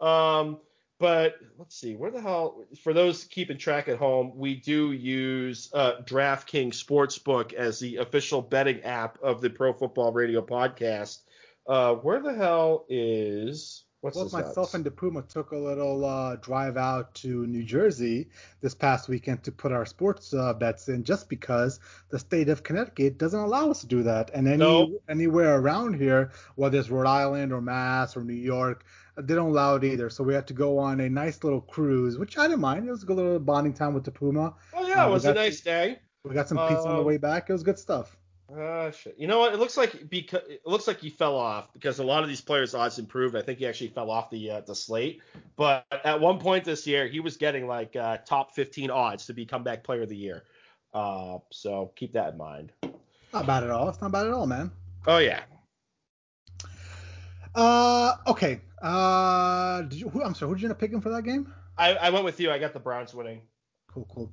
Um, 0.00 0.60
but 0.98 1.36
let's 1.58 1.76
see 1.76 1.94
where 1.94 2.10
the 2.10 2.22
hell 2.22 2.64
for 2.82 2.94
those 2.94 3.24
keeping 3.24 3.58
track 3.58 3.88
at 3.88 3.98
home, 3.98 4.32
we 4.34 4.54
do 4.54 4.92
use 4.92 5.70
uh, 5.74 6.00
DraftKings 6.04 6.82
Sportsbook 6.82 7.52
as 7.52 7.78
the 7.78 7.96
official 7.96 8.40
betting 8.40 8.82
app 8.82 9.18
of 9.22 9.42
the 9.42 9.50
Pro 9.50 9.74
Football 9.74 10.12
Radio 10.12 10.40
podcast. 10.40 11.18
Uh, 11.66 11.94
where 11.94 12.20
the 12.20 12.34
hell 12.34 12.86
is 12.88 13.84
What's 14.02 14.16
Both 14.16 14.32
myself 14.32 14.72
and 14.72 14.82
DePuma 14.82 15.28
took 15.28 15.50
a 15.50 15.56
little 15.56 16.06
uh, 16.06 16.36
drive 16.36 16.78
out 16.78 17.12
to 17.16 17.46
New 17.46 17.62
Jersey 17.62 18.30
this 18.62 18.74
past 18.74 19.10
weekend 19.10 19.44
to 19.44 19.52
put 19.52 19.72
our 19.72 19.84
sports 19.84 20.32
uh, 20.32 20.54
bets 20.54 20.88
in, 20.88 21.04
just 21.04 21.28
because 21.28 21.80
the 22.08 22.18
state 22.18 22.48
of 22.48 22.62
Connecticut 22.62 23.18
doesn't 23.18 23.38
allow 23.38 23.70
us 23.70 23.82
to 23.82 23.86
do 23.86 24.02
that. 24.04 24.30
And 24.32 24.48
any 24.48 24.56
no. 24.56 25.00
anywhere 25.10 25.58
around 25.58 25.96
here, 25.96 26.32
whether 26.54 26.78
it's 26.78 26.88
Rhode 26.88 27.06
Island 27.06 27.52
or 27.52 27.60
Mass 27.60 28.16
or 28.16 28.24
New 28.24 28.32
York, 28.32 28.86
they 29.18 29.34
don't 29.34 29.50
allow 29.50 29.74
it 29.74 29.84
either. 29.84 30.08
So 30.08 30.24
we 30.24 30.32
had 30.32 30.46
to 30.46 30.54
go 30.54 30.78
on 30.78 31.00
a 31.00 31.10
nice 31.10 31.44
little 31.44 31.60
cruise, 31.60 32.16
which 32.16 32.38
I 32.38 32.48
didn't 32.48 32.60
mind. 32.60 32.88
It 32.88 32.92
was 32.92 33.02
a 33.02 33.06
good 33.06 33.16
little 33.18 33.38
bonding 33.38 33.74
time 33.74 33.92
with 33.92 34.04
DePuma. 34.04 34.54
Oh 34.72 34.86
yeah, 34.86 35.04
uh, 35.04 35.08
it 35.08 35.12
was 35.12 35.26
a 35.26 35.34
nice 35.34 35.60
day. 35.60 35.98
We 36.24 36.34
got 36.34 36.48
some 36.48 36.56
pizza 36.56 36.88
on 36.88 36.94
the 36.94 37.00
um, 37.00 37.06
way 37.06 37.18
back. 37.18 37.50
It 37.50 37.52
was 37.52 37.62
good 37.62 37.78
stuff. 37.78 38.16
Uh, 38.56 38.90
shit. 38.90 39.14
You 39.18 39.28
know 39.28 39.38
what? 39.38 39.52
It 39.52 39.58
looks 39.58 39.76
like 39.76 40.08
because 40.10 40.42
it 40.48 40.62
looks 40.64 40.86
like 40.86 40.98
he 40.98 41.10
fell 41.10 41.36
off 41.36 41.72
because 41.72 41.98
a 41.98 42.04
lot 42.04 42.22
of 42.22 42.28
these 42.28 42.40
players' 42.40 42.74
odds 42.74 42.98
improved. 42.98 43.36
I 43.36 43.42
think 43.42 43.58
he 43.58 43.66
actually 43.66 43.88
fell 43.88 44.10
off 44.10 44.30
the 44.30 44.50
uh, 44.50 44.60
the 44.62 44.74
slate. 44.74 45.20
But 45.56 45.84
at 46.04 46.20
one 46.20 46.38
point 46.38 46.64
this 46.64 46.86
year, 46.86 47.06
he 47.06 47.20
was 47.20 47.36
getting 47.36 47.68
like 47.68 47.94
uh, 47.94 48.18
top 48.26 48.54
15 48.54 48.90
odds 48.90 49.26
to 49.26 49.34
be 49.34 49.46
comeback 49.46 49.84
player 49.84 50.02
of 50.02 50.08
the 50.08 50.16
year. 50.16 50.42
Uh, 50.92 51.38
so 51.50 51.92
keep 51.94 52.14
that 52.14 52.32
in 52.32 52.38
mind. 52.38 52.72
Not 53.32 53.46
bad 53.46 53.62
at 53.62 53.70
all. 53.70 53.88
It's 53.88 54.00
not 54.00 54.10
bad 54.10 54.26
at 54.26 54.32
all, 54.32 54.46
man. 54.46 54.72
Oh 55.06 55.18
yeah. 55.18 55.42
Uh, 57.54 58.16
okay. 58.26 58.60
Uh, 58.82 59.82
did 59.82 60.00
you, 60.00 60.08
who, 60.08 60.22
I'm 60.22 60.34
sorry. 60.34 60.48
Who 60.48 60.54
did 60.56 60.62
you 60.62 60.66
end 60.66 60.72
up 60.72 60.78
picking 60.80 61.00
for 61.00 61.10
that 61.10 61.22
game? 61.22 61.52
I, 61.78 61.94
I 61.94 62.10
went 62.10 62.24
with 62.24 62.40
you. 62.40 62.50
I 62.50 62.58
got 62.58 62.72
the 62.72 62.80
Browns 62.80 63.14
winning. 63.14 63.42
Cool, 63.88 64.08
cool. 64.12 64.32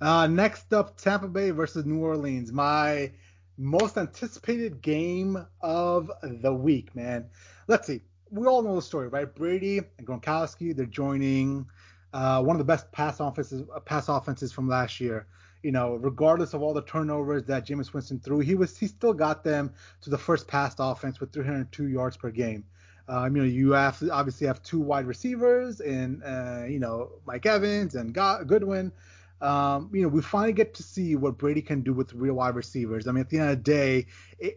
Uh, 0.00 0.26
next 0.26 0.72
up, 0.72 0.98
Tampa 1.00 1.28
Bay 1.28 1.50
versus 1.50 1.84
New 1.86 2.00
Orleans. 2.00 2.52
My 2.52 3.12
most 3.58 3.98
anticipated 3.98 4.82
game 4.82 5.46
of 5.60 6.10
the 6.22 6.52
week, 6.52 6.94
man. 6.94 7.26
Let's 7.68 7.86
see. 7.86 8.00
We 8.30 8.46
all 8.46 8.62
know 8.62 8.76
the 8.76 8.82
story, 8.82 9.08
right? 9.08 9.32
Brady 9.32 9.78
and 9.98 10.06
Gronkowski, 10.06 10.74
they're 10.74 10.86
joining 10.86 11.66
uh, 12.12 12.42
one 12.42 12.56
of 12.56 12.58
the 12.58 12.64
best 12.64 12.90
pass 12.92 13.20
offenses, 13.20 13.62
pass 13.84 14.08
offenses 14.08 14.52
from 14.52 14.68
last 14.68 15.00
year. 15.00 15.26
You 15.62 15.70
know, 15.70 15.94
regardless 15.94 16.54
of 16.54 16.62
all 16.62 16.74
the 16.74 16.82
turnovers 16.82 17.44
that 17.44 17.66
Jameis 17.66 17.92
Winston 17.92 18.18
threw, 18.18 18.40
he 18.40 18.54
was 18.54 18.76
he 18.76 18.88
still 18.88 19.12
got 19.12 19.44
them 19.44 19.72
to 20.00 20.10
the 20.10 20.18
first 20.18 20.48
pass 20.48 20.74
offense 20.78 21.20
with 21.20 21.32
302 21.32 21.86
yards 21.88 22.16
per 22.16 22.30
game. 22.30 22.64
Um, 23.08 23.36
you 23.36 23.42
know, 23.42 23.48
you 23.48 23.72
have 23.72 24.02
obviously 24.10 24.46
have 24.46 24.62
two 24.62 24.80
wide 24.80 25.06
receivers 25.06 25.80
and 25.80 26.22
uh, 26.24 26.64
you 26.66 26.80
know 26.80 27.10
Mike 27.26 27.46
Evans 27.46 27.94
and 27.94 28.12
Godwin 28.12 28.92
um, 29.42 29.90
you 29.92 30.02
know, 30.02 30.08
we 30.08 30.22
finally 30.22 30.52
get 30.52 30.72
to 30.74 30.82
see 30.84 31.16
what 31.16 31.36
Brady 31.36 31.62
can 31.62 31.80
do 31.80 31.92
with 31.92 32.14
real 32.14 32.34
wide 32.34 32.54
receivers. 32.54 33.08
I 33.08 33.12
mean, 33.12 33.22
at 33.22 33.28
the 33.28 33.38
end 33.38 33.50
of 33.50 33.56
the 33.56 33.62
day, 33.64 34.06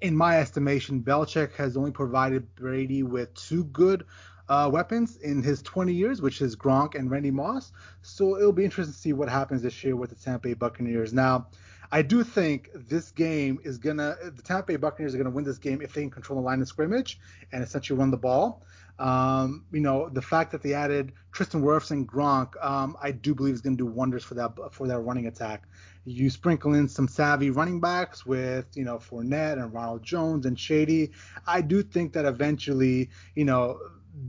in 0.01 0.15
my 0.15 0.39
estimation, 0.39 1.01
Belichick 1.01 1.53
has 1.55 1.75
only 1.75 1.91
provided 1.91 2.53
Brady 2.55 3.01
with 3.01 3.33
two 3.33 3.63
good 3.65 4.05
uh, 4.47 4.69
weapons 4.71 5.17
in 5.17 5.41
his 5.41 5.63
20 5.63 5.91
years, 5.91 6.21
which 6.21 6.39
is 6.39 6.55
Gronk 6.55 6.93
and 6.93 7.09
Randy 7.09 7.31
Moss. 7.31 7.71
So 8.03 8.37
it'll 8.37 8.51
be 8.51 8.63
interesting 8.63 8.93
to 8.93 8.99
see 8.99 9.13
what 9.13 9.27
happens 9.27 9.63
this 9.63 9.83
year 9.83 9.95
with 9.95 10.11
the 10.11 10.15
Tampa 10.15 10.49
Bay 10.49 10.53
Buccaneers. 10.53 11.13
Now, 11.13 11.47
I 11.91 12.03
do 12.03 12.23
think 12.23 12.69
this 12.73 13.11
game 13.11 13.59
is 13.63 13.77
gonna 13.77 14.17
the 14.21 14.41
Tampa 14.41 14.73
Bay 14.73 14.75
Buccaneers 14.75 15.15
are 15.15 15.17
gonna 15.17 15.29
win 15.29 15.45
this 15.45 15.57
game 15.57 15.81
if 15.81 15.93
they 15.93 16.01
can 16.01 16.11
control 16.11 16.39
the 16.39 16.45
line 16.45 16.61
of 16.61 16.67
scrimmage 16.67 17.19
and 17.51 17.63
essentially 17.63 17.97
run 17.97 18.11
the 18.11 18.17
ball. 18.17 18.63
Um, 18.97 19.65
you 19.71 19.81
know, 19.81 20.09
the 20.09 20.21
fact 20.21 20.51
that 20.51 20.61
they 20.61 20.73
added 20.73 21.11
Tristan 21.31 21.61
Wirfs 21.61 21.91
and 21.91 22.07
Gronk, 22.07 22.53
um, 22.63 22.95
I 23.01 23.11
do 23.11 23.35
believe 23.35 23.53
is 23.53 23.61
going 23.61 23.77
to 23.77 23.83
do 23.83 23.89
wonders 23.91 24.23
for 24.23 24.35
that 24.35 24.53
for 24.71 24.87
that 24.87 24.99
running 24.99 25.27
attack. 25.27 25.63
You 26.05 26.29
sprinkle 26.29 26.75
in 26.75 26.87
some 26.87 27.07
savvy 27.07 27.49
running 27.49 27.79
backs 27.79 28.25
with, 28.25 28.67
you 28.75 28.85
know, 28.85 28.97
Fournette 28.97 29.53
and 29.53 29.73
Ronald 29.73 30.03
Jones 30.03 30.45
and 30.45 30.57
Shady. 30.57 31.11
I 31.47 31.61
do 31.61 31.81
think 31.81 32.13
that 32.13 32.25
eventually, 32.25 33.09
you 33.33 33.43
know, 33.43 33.79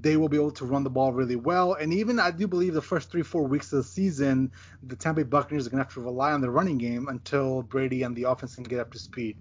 they 0.01 0.17
will 0.17 0.29
be 0.29 0.37
able 0.37 0.51
to 0.53 0.65
run 0.65 0.83
the 0.85 0.91
ball 0.91 1.13
really 1.13 1.37
well. 1.37 1.75
And 1.75 1.93
even 1.93 2.19
I 2.19 2.31
do 2.31 2.49
believe 2.49 2.75
the 2.75 2.83
first 2.83 3.11
three, 3.11 3.23
four 3.23 3.45
weeks 3.45 3.73
of 3.73 3.79
the 3.79 3.85
season, 3.85 4.51
the 4.83 4.97
Tampa 4.97 5.23
Bay 5.23 5.29
Buccaneers 5.29 5.67
are 5.67 5.71
going 5.71 5.79
to 5.79 5.85
have 5.85 5.95
to 5.95 6.01
rely 6.01 6.33
on 6.33 6.41
the 6.41 6.51
running 6.51 6.79
game 6.79 7.09
until 7.09 7.63
Brady 7.63 8.03
and 8.03 8.17
the 8.17 8.25
offense 8.25 8.57
can 8.57 8.65
get 8.65 8.81
up 8.81 8.93
to 8.93 8.99
speed. 8.99 9.37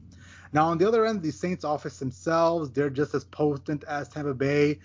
Now, 0.56 0.70
on 0.70 0.78
the 0.78 0.88
other 0.88 1.06
end, 1.06 1.22
the 1.22 1.32
Saints 1.32 1.66
offense 1.66 2.00
themselves, 2.00 2.72
they're 2.72 2.90
just 2.90 3.14
as 3.14 3.26
potent 3.26 3.84
as 3.90 4.08
Tampa 4.08 4.34
Bay, 4.34 4.80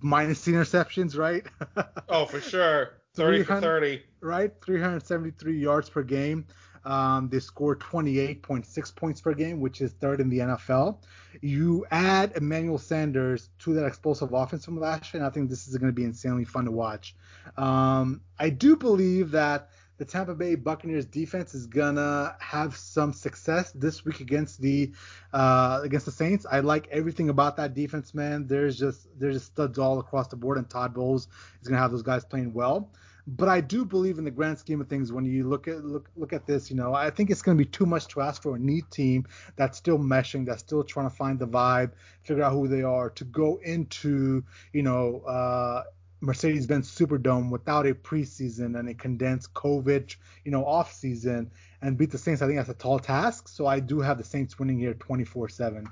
minus 0.00 0.42
the 0.46 0.52
interceptions, 0.52 1.14
right? 1.14 1.46
oh, 2.08 2.24
for 2.24 2.40
sure. 2.40 2.94
30 3.16 3.42
for 3.42 3.60
30. 3.60 4.02
Right? 4.22 4.50
373 4.64 5.58
yards 5.58 5.90
per 5.90 6.02
game. 6.02 6.46
Um, 6.86 7.28
they 7.28 7.40
score 7.40 7.76
28.6 7.76 8.96
points 8.96 9.20
per 9.20 9.34
game, 9.34 9.60
which 9.60 9.82
is 9.82 9.92
third 9.92 10.22
in 10.22 10.30
the 10.30 10.38
NFL. 10.38 10.96
You 11.42 11.84
add 11.90 12.32
Emmanuel 12.36 12.78
Sanders 12.78 13.50
to 13.58 13.74
that 13.74 13.84
explosive 13.84 14.32
offense 14.32 14.64
from 14.64 14.80
last 14.80 15.12
year, 15.12 15.22
and 15.22 15.30
I 15.30 15.34
think 15.34 15.50
this 15.50 15.68
is 15.68 15.76
going 15.76 15.92
to 15.92 15.94
be 15.94 16.04
insanely 16.04 16.46
fun 16.46 16.64
to 16.64 16.70
watch. 16.70 17.14
Um, 17.58 18.22
I 18.38 18.48
do 18.48 18.74
believe 18.74 19.32
that 19.32 19.68
the 20.00 20.06
Tampa 20.06 20.34
Bay 20.34 20.54
Buccaneers 20.54 21.04
defense 21.04 21.54
is 21.54 21.66
gonna 21.66 22.34
have 22.40 22.74
some 22.74 23.12
success 23.12 23.70
this 23.72 24.02
week 24.02 24.20
against 24.20 24.58
the 24.58 24.92
uh, 25.34 25.82
against 25.84 26.06
the 26.06 26.12
Saints. 26.12 26.46
I 26.50 26.60
like 26.60 26.88
everything 26.90 27.28
about 27.28 27.58
that 27.58 27.74
defense, 27.74 28.14
man. 28.14 28.46
There's 28.46 28.78
just 28.78 29.06
there's 29.18 29.34
just 29.34 29.46
studs 29.48 29.78
all 29.78 29.98
across 29.98 30.28
the 30.28 30.36
board, 30.36 30.56
and 30.56 30.68
Todd 30.70 30.94
Bowles 30.94 31.28
is 31.60 31.68
gonna 31.68 31.82
have 31.82 31.90
those 31.90 32.02
guys 32.02 32.24
playing 32.24 32.54
well. 32.54 32.90
But 33.26 33.50
I 33.50 33.60
do 33.60 33.84
believe 33.84 34.16
in 34.16 34.24
the 34.24 34.30
grand 34.30 34.58
scheme 34.58 34.80
of 34.80 34.88
things, 34.88 35.12
when 35.12 35.26
you 35.26 35.46
look 35.46 35.68
at 35.68 35.84
look 35.84 36.08
look 36.16 36.32
at 36.32 36.46
this, 36.46 36.70
you 36.70 36.76
know, 36.76 36.94
I 36.94 37.10
think 37.10 37.28
it's 37.28 37.42
going 37.42 37.58
to 37.58 37.62
be 37.62 37.70
too 37.70 37.84
much 37.84 38.08
to 38.08 38.22
ask 38.22 38.42
for 38.42 38.56
a 38.56 38.58
neat 38.58 38.90
team 38.90 39.26
that's 39.56 39.76
still 39.76 39.98
meshing, 39.98 40.46
that's 40.46 40.60
still 40.60 40.82
trying 40.82 41.10
to 41.10 41.14
find 41.14 41.38
the 41.38 41.46
vibe, 41.46 41.92
figure 42.22 42.42
out 42.42 42.52
who 42.52 42.68
they 42.68 42.82
are, 42.82 43.10
to 43.10 43.24
go 43.24 43.60
into, 43.62 44.42
you 44.72 44.82
know, 44.82 45.20
uh, 45.28 45.82
Mercedes-Benz 46.20 46.90
Superdome 46.90 47.50
without 47.50 47.86
a 47.86 47.94
preseason 47.94 48.78
and 48.78 48.88
a 48.88 48.94
condensed 48.94 49.54
COVID, 49.54 50.14
you 50.44 50.52
know, 50.52 50.64
off 50.64 50.92
season 50.92 51.50
and 51.82 51.96
beat 51.96 52.10
the 52.10 52.18
Saints. 52.18 52.42
I 52.42 52.46
think 52.46 52.58
that's 52.58 52.68
a 52.68 52.74
tall 52.74 52.98
task. 52.98 53.48
So 53.48 53.66
I 53.66 53.80
do 53.80 54.00
have 54.00 54.18
the 54.18 54.24
Saints 54.24 54.58
winning 54.58 54.78
here 54.78 54.94
24-7. 54.94 55.86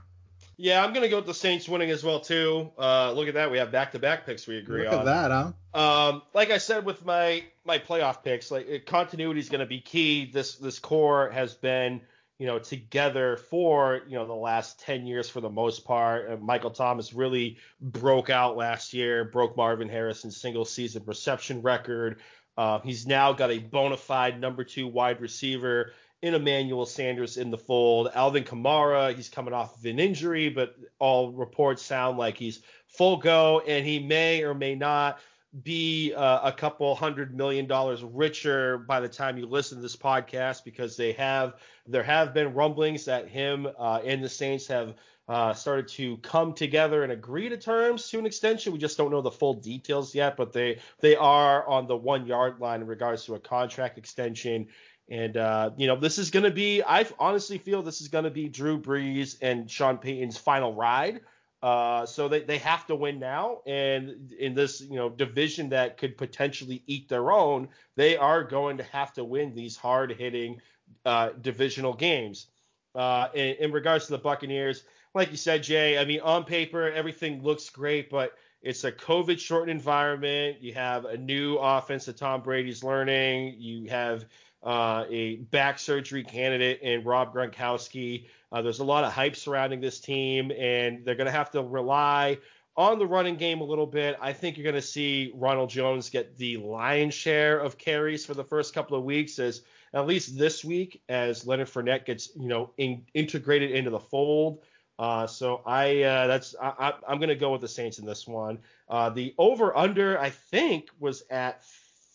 Yeah, 0.60 0.84
I'm 0.84 0.92
gonna 0.92 1.08
go 1.08 1.16
with 1.16 1.26
the 1.26 1.34
Saints 1.34 1.68
winning 1.68 1.90
as 1.90 2.02
well 2.02 2.18
too. 2.18 2.72
Uh, 2.76 3.12
look 3.12 3.28
at 3.28 3.34
that, 3.34 3.48
we 3.48 3.58
have 3.58 3.70
back-to-back 3.70 4.26
picks 4.26 4.48
we 4.48 4.58
agree 4.58 4.82
look 4.82 4.92
on. 4.92 5.04
Look 5.04 5.14
at 5.14 5.28
that, 5.28 5.52
huh? 5.72 6.08
Um, 6.10 6.22
like 6.34 6.50
I 6.50 6.58
said 6.58 6.84
with 6.84 7.04
my 7.06 7.44
my 7.64 7.78
playoff 7.78 8.24
picks, 8.24 8.50
like 8.50 8.84
continuity 8.84 9.38
is 9.38 9.48
gonna 9.48 9.66
be 9.66 9.80
key. 9.80 10.28
This 10.30 10.56
this 10.56 10.80
core 10.80 11.30
has 11.30 11.54
been 11.54 12.00
you 12.38 12.46
know, 12.46 12.58
together 12.58 13.36
for, 13.36 14.02
you 14.06 14.16
know, 14.16 14.26
the 14.26 14.32
last 14.32 14.78
10 14.80 15.06
years 15.06 15.28
for 15.28 15.40
the 15.40 15.50
most 15.50 15.84
part. 15.84 16.30
Uh, 16.30 16.36
Michael 16.36 16.70
Thomas 16.70 17.12
really 17.12 17.58
broke 17.80 18.30
out 18.30 18.56
last 18.56 18.94
year, 18.94 19.24
broke 19.24 19.56
Marvin 19.56 19.88
Harrison's 19.88 20.40
single 20.40 20.64
season 20.64 21.02
reception 21.04 21.62
record. 21.62 22.20
Uh, 22.56 22.80
he's 22.80 23.06
now 23.06 23.32
got 23.32 23.50
a 23.50 23.58
bona 23.58 23.96
fide 23.96 24.40
number 24.40 24.64
two 24.64 24.86
wide 24.86 25.20
receiver 25.20 25.92
in 26.22 26.34
Emmanuel 26.34 26.86
Sanders 26.86 27.36
in 27.36 27.50
the 27.50 27.58
fold. 27.58 28.08
Alvin 28.14 28.44
Kamara, 28.44 29.14
he's 29.14 29.28
coming 29.28 29.54
off 29.54 29.76
of 29.76 29.84
an 29.84 29.98
injury, 29.98 30.48
but 30.48 30.76
all 30.98 31.32
reports 31.32 31.82
sound 31.82 32.18
like 32.18 32.36
he's 32.36 32.60
full 32.88 33.16
go, 33.16 33.60
and 33.60 33.86
he 33.86 33.98
may 33.98 34.42
or 34.42 34.54
may 34.54 34.74
not 34.74 35.20
be 35.62 36.12
uh, 36.14 36.48
a 36.48 36.52
couple 36.52 36.94
hundred 36.94 37.34
million 37.34 37.66
dollars 37.66 38.02
richer 38.02 38.78
by 38.78 39.00
the 39.00 39.08
time 39.08 39.38
you 39.38 39.46
listen 39.46 39.78
to 39.78 39.82
this 39.82 39.96
podcast 39.96 40.62
because 40.64 40.96
they 40.96 41.12
have 41.12 41.54
there 41.86 42.02
have 42.02 42.34
been 42.34 42.52
rumblings 42.52 43.06
that 43.06 43.28
him 43.28 43.66
uh, 43.78 44.00
and 44.04 44.22
the 44.22 44.28
Saints 44.28 44.66
have 44.66 44.94
uh, 45.28 45.52
started 45.52 45.88
to 45.88 46.16
come 46.18 46.54
together 46.54 47.02
and 47.02 47.12
agree 47.12 47.48
to 47.48 47.56
terms 47.56 48.08
to 48.08 48.18
an 48.18 48.26
extension. 48.26 48.72
We 48.72 48.78
just 48.78 48.96
don't 48.96 49.10
know 49.10 49.20
the 49.20 49.30
full 49.30 49.54
details 49.54 50.14
yet, 50.14 50.36
but 50.36 50.52
they 50.52 50.80
they 51.00 51.16
are 51.16 51.66
on 51.66 51.86
the 51.86 51.96
one 51.96 52.26
yard 52.26 52.60
line 52.60 52.80
in 52.80 52.86
regards 52.86 53.24
to 53.26 53.34
a 53.34 53.40
contract 53.40 53.98
extension. 53.98 54.68
And 55.10 55.36
uh, 55.36 55.70
you 55.76 55.86
know, 55.86 55.96
this 55.96 56.18
is 56.18 56.30
going 56.30 56.44
to 56.44 56.50
be. 56.50 56.82
I 56.82 57.06
honestly 57.18 57.58
feel 57.58 57.82
this 57.82 58.00
is 58.00 58.08
going 58.08 58.24
to 58.24 58.30
be 58.30 58.48
Drew 58.48 58.80
Brees 58.80 59.36
and 59.40 59.70
Sean 59.70 59.98
Payton's 59.98 60.36
final 60.36 60.74
ride. 60.74 61.20
Uh, 61.62 62.06
so 62.06 62.28
they, 62.28 62.40
they 62.40 62.58
have 62.58 62.86
to 62.86 62.94
win 62.94 63.18
now, 63.18 63.58
and 63.66 64.32
in 64.38 64.54
this 64.54 64.80
you 64.80 64.94
know 64.94 65.08
division 65.08 65.68
that 65.68 65.96
could 65.96 66.16
potentially 66.16 66.84
eat 66.86 67.08
their 67.08 67.32
own, 67.32 67.68
they 67.96 68.16
are 68.16 68.44
going 68.44 68.76
to 68.76 68.84
have 68.84 69.12
to 69.12 69.24
win 69.24 69.52
these 69.54 69.76
hard 69.76 70.12
hitting 70.12 70.60
uh, 71.04 71.30
divisional 71.40 71.92
games. 71.92 72.46
Uh, 72.94 73.28
in, 73.34 73.56
in, 73.56 73.72
regards 73.72 74.06
to 74.06 74.12
the 74.12 74.18
Buccaneers, 74.18 74.84
like 75.14 75.30
you 75.30 75.36
said, 75.36 75.62
Jay, 75.62 75.98
I 75.98 76.04
mean 76.04 76.20
on 76.20 76.44
paper 76.44 76.90
everything 76.92 77.42
looks 77.42 77.68
great, 77.70 78.08
but 78.08 78.34
it's 78.62 78.84
a 78.84 78.92
COVID 78.92 79.38
shortened 79.38 79.70
environment. 79.70 80.58
You 80.60 80.74
have 80.74 81.04
a 81.04 81.16
new 81.16 81.56
offense 81.56 82.06
that 82.06 82.16
Tom 82.16 82.40
Brady's 82.40 82.82
learning. 82.82 83.56
You 83.58 83.88
have 83.88 84.26
uh, 84.62 85.04
a 85.08 85.36
back 85.36 85.78
surgery 85.78 86.24
candidate 86.24 86.80
in 86.82 87.04
Rob 87.04 87.34
Gronkowski. 87.34 88.26
Uh, 88.50 88.62
there's 88.62 88.78
a 88.78 88.84
lot 88.84 89.04
of 89.04 89.12
hype 89.12 89.36
surrounding 89.36 89.80
this 89.80 90.00
team, 90.00 90.50
and 90.52 91.04
they're 91.04 91.14
going 91.14 91.26
to 91.26 91.32
have 91.32 91.50
to 91.50 91.62
rely 91.62 92.38
on 92.76 92.98
the 92.98 93.06
running 93.06 93.36
game 93.36 93.60
a 93.60 93.64
little 93.64 93.86
bit. 93.86 94.16
I 94.20 94.32
think 94.32 94.56
you're 94.56 94.62
going 94.62 94.74
to 94.74 94.80
see 94.80 95.32
Ronald 95.34 95.68
Jones 95.68 96.08
get 96.08 96.36
the 96.38 96.56
lion's 96.58 97.12
share 97.12 97.58
of 97.58 97.76
carries 97.76 98.24
for 98.24 98.34
the 98.34 98.44
first 98.44 98.72
couple 98.72 98.96
of 98.96 99.04
weeks, 99.04 99.38
as 99.38 99.62
at 99.92 100.06
least 100.06 100.38
this 100.38 100.64
week, 100.64 101.02
as 101.08 101.46
Leonard 101.46 101.68
Fournette 101.68 102.06
gets 102.06 102.30
you 102.36 102.48
know 102.48 102.70
in, 102.78 103.04
integrated 103.14 103.72
into 103.72 103.90
the 103.90 103.98
fold. 103.98 104.62
Uh, 104.98 105.26
so 105.26 105.62
I 105.66 106.02
uh, 106.02 106.26
that's 106.28 106.54
I, 106.60 106.94
am 107.08 107.18
going 107.18 107.28
to 107.28 107.36
go 107.36 107.52
with 107.52 107.60
the 107.60 107.68
Saints 107.68 107.98
in 107.98 108.06
this 108.06 108.26
one. 108.26 108.58
Uh, 108.88 109.10
the 109.10 109.34
over 109.38 109.76
under 109.76 110.18
I 110.18 110.30
think 110.30 110.88
was 110.98 111.22
at 111.30 111.64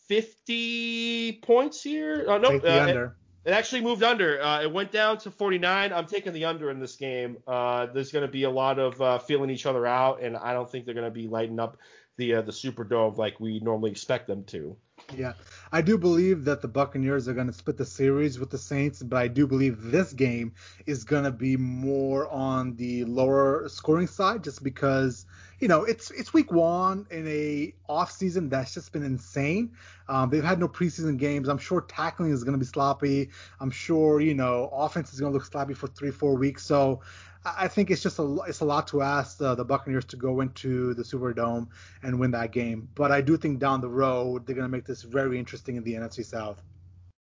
50 0.07 1.39
points 1.43 1.81
here. 1.81 2.25
Uh, 2.27 2.37
no, 2.37 2.49
Take 2.49 2.61
the 2.61 2.83
under. 2.83 3.17
It, 3.45 3.51
actually 3.51 3.81
moved 3.81 4.03
under. 4.03 4.41
Uh, 4.41 4.61
it 4.63 4.71
went 4.71 4.91
down 4.91 5.17
to 5.19 5.31
49. 5.31 5.93
I'm 5.93 6.05
taking 6.05 6.33
the 6.33 6.45
under 6.45 6.69
in 6.69 6.79
this 6.79 6.95
game. 6.95 7.37
Uh, 7.47 7.87
there's 7.87 8.11
going 8.11 8.25
to 8.25 8.31
be 8.31 8.43
a 8.43 8.49
lot 8.49 8.79
of 8.79 9.01
uh, 9.01 9.19
feeling 9.19 9.49
each 9.49 9.65
other 9.65 9.85
out, 9.85 10.21
and 10.21 10.37
I 10.37 10.53
don't 10.53 10.69
think 10.69 10.85
they're 10.85 10.93
going 10.93 11.05
to 11.05 11.11
be 11.11 11.27
lighting 11.27 11.59
up 11.59 11.77
the 12.17 12.35
uh, 12.35 12.41
the 12.41 12.51
Superdome 12.51 13.17
like 13.17 13.39
we 13.39 13.59
normally 13.59 13.91
expect 13.91 14.27
them 14.27 14.43
to. 14.45 14.77
Yeah, 15.15 15.33
I 15.71 15.81
do 15.81 15.97
believe 15.97 16.43
that 16.45 16.61
the 16.61 16.67
Buccaneers 16.67 17.27
are 17.27 17.33
going 17.33 17.47
to 17.47 17.53
split 17.53 17.77
the 17.77 17.85
series 17.85 18.39
with 18.39 18.49
the 18.49 18.57
Saints, 18.57 19.03
but 19.03 19.17
I 19.17 19.27
do 19.27 19.45
believe 19.45 19.91
this 19.91 20.11
game 20.11 20.53
is 20.87 21.03
going 21.03 21.23
to 21.23 21.31
be 21.31 21.55
more 21.55 22.27
on 22.29 22.75
the 22.77 23.05
lower 23.05 23.67
scoring 23.69 24.07
side, 24.07 24.43
just 24.43 24.63
because 24.63 25.25
you 25.59 25.67
know 25.67 25.83
it's 25.83 26.09
it's 26.11 26.33
week 26.33 26.51
one 26.51 27.05
in 27.11 27.27
a 27.27 27.73
off 27.87 28.11
season 28.11 28.49
that's 28.49 28.73
just 28.73 28.91
been 28.91 29.03
insane. 29.03 29.71
Um, 30.07 30.29
they've 30.29 30.43
had 30.43 30.59
no 30.59 30.67
preseason 30.67 31.17
games. 31.17 31.47
I'm 31.47 31.59
sure 31.59 31.81
tackling 31.81 32.31
is 32.31 32.43
going 32.43 32.53
to 32.53 32.59
be 32.59 32.65
sloppy. 32.65 33.29
I'm 33.59 33.71
sure 33.71 34.19
you 34.19 34.33
know 34.33 34.69
offense 34.73 35.13
is 35.13 35.19
going 35.19 35.31
to 35.31 35.37
look 35.37 35.45
sloppy 35.45 35.75
for 35.75 35.87
three 35.87 36.11
four 36.11 36.35
weeks. 36.35 36.65
So 36.65 37.01
I 37.45 37.67
think 37.67 37.91
it's 37.91 38.01
just 38.01 38.19
a 38.19 38.37
it's 38.47 38.61
a 38.61 38.65
lot 38.65 38.87
to 38.89 39.01
ask 39.01 39.41
uh, 39.41 39.55
the 39.55 39.65
Buccaneers 39.65 40.05
to 40.05 40.15
go 40.15 40.41
into 40.41 40.93
the 40.93 41.03
Superdome 41.03 41.67
and 42.01 42.19
win 42.19 42.31
that 42.31 42.51
game. 42.51 42.87
But 42.95 43.11
I 43.11 43.21
do 43.21 43.37
think 43.37 43.59
down 43.59 43.81
the 43.81 43.89
road 43.89 44.45
they're 44.45 44.55
going 44.55 44.65
to 44.65 44.71
make 44.71 44.85
this 44.85 45.03
very 45.03 45.37
interesting 45.37 45.75
in 45.75 45.83
the 45.83 45.93
NFC 45.93 46.25
South. 46.25 46.61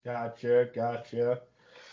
Gotcha, 0.04 0.68
gotcha. 0.74 1.40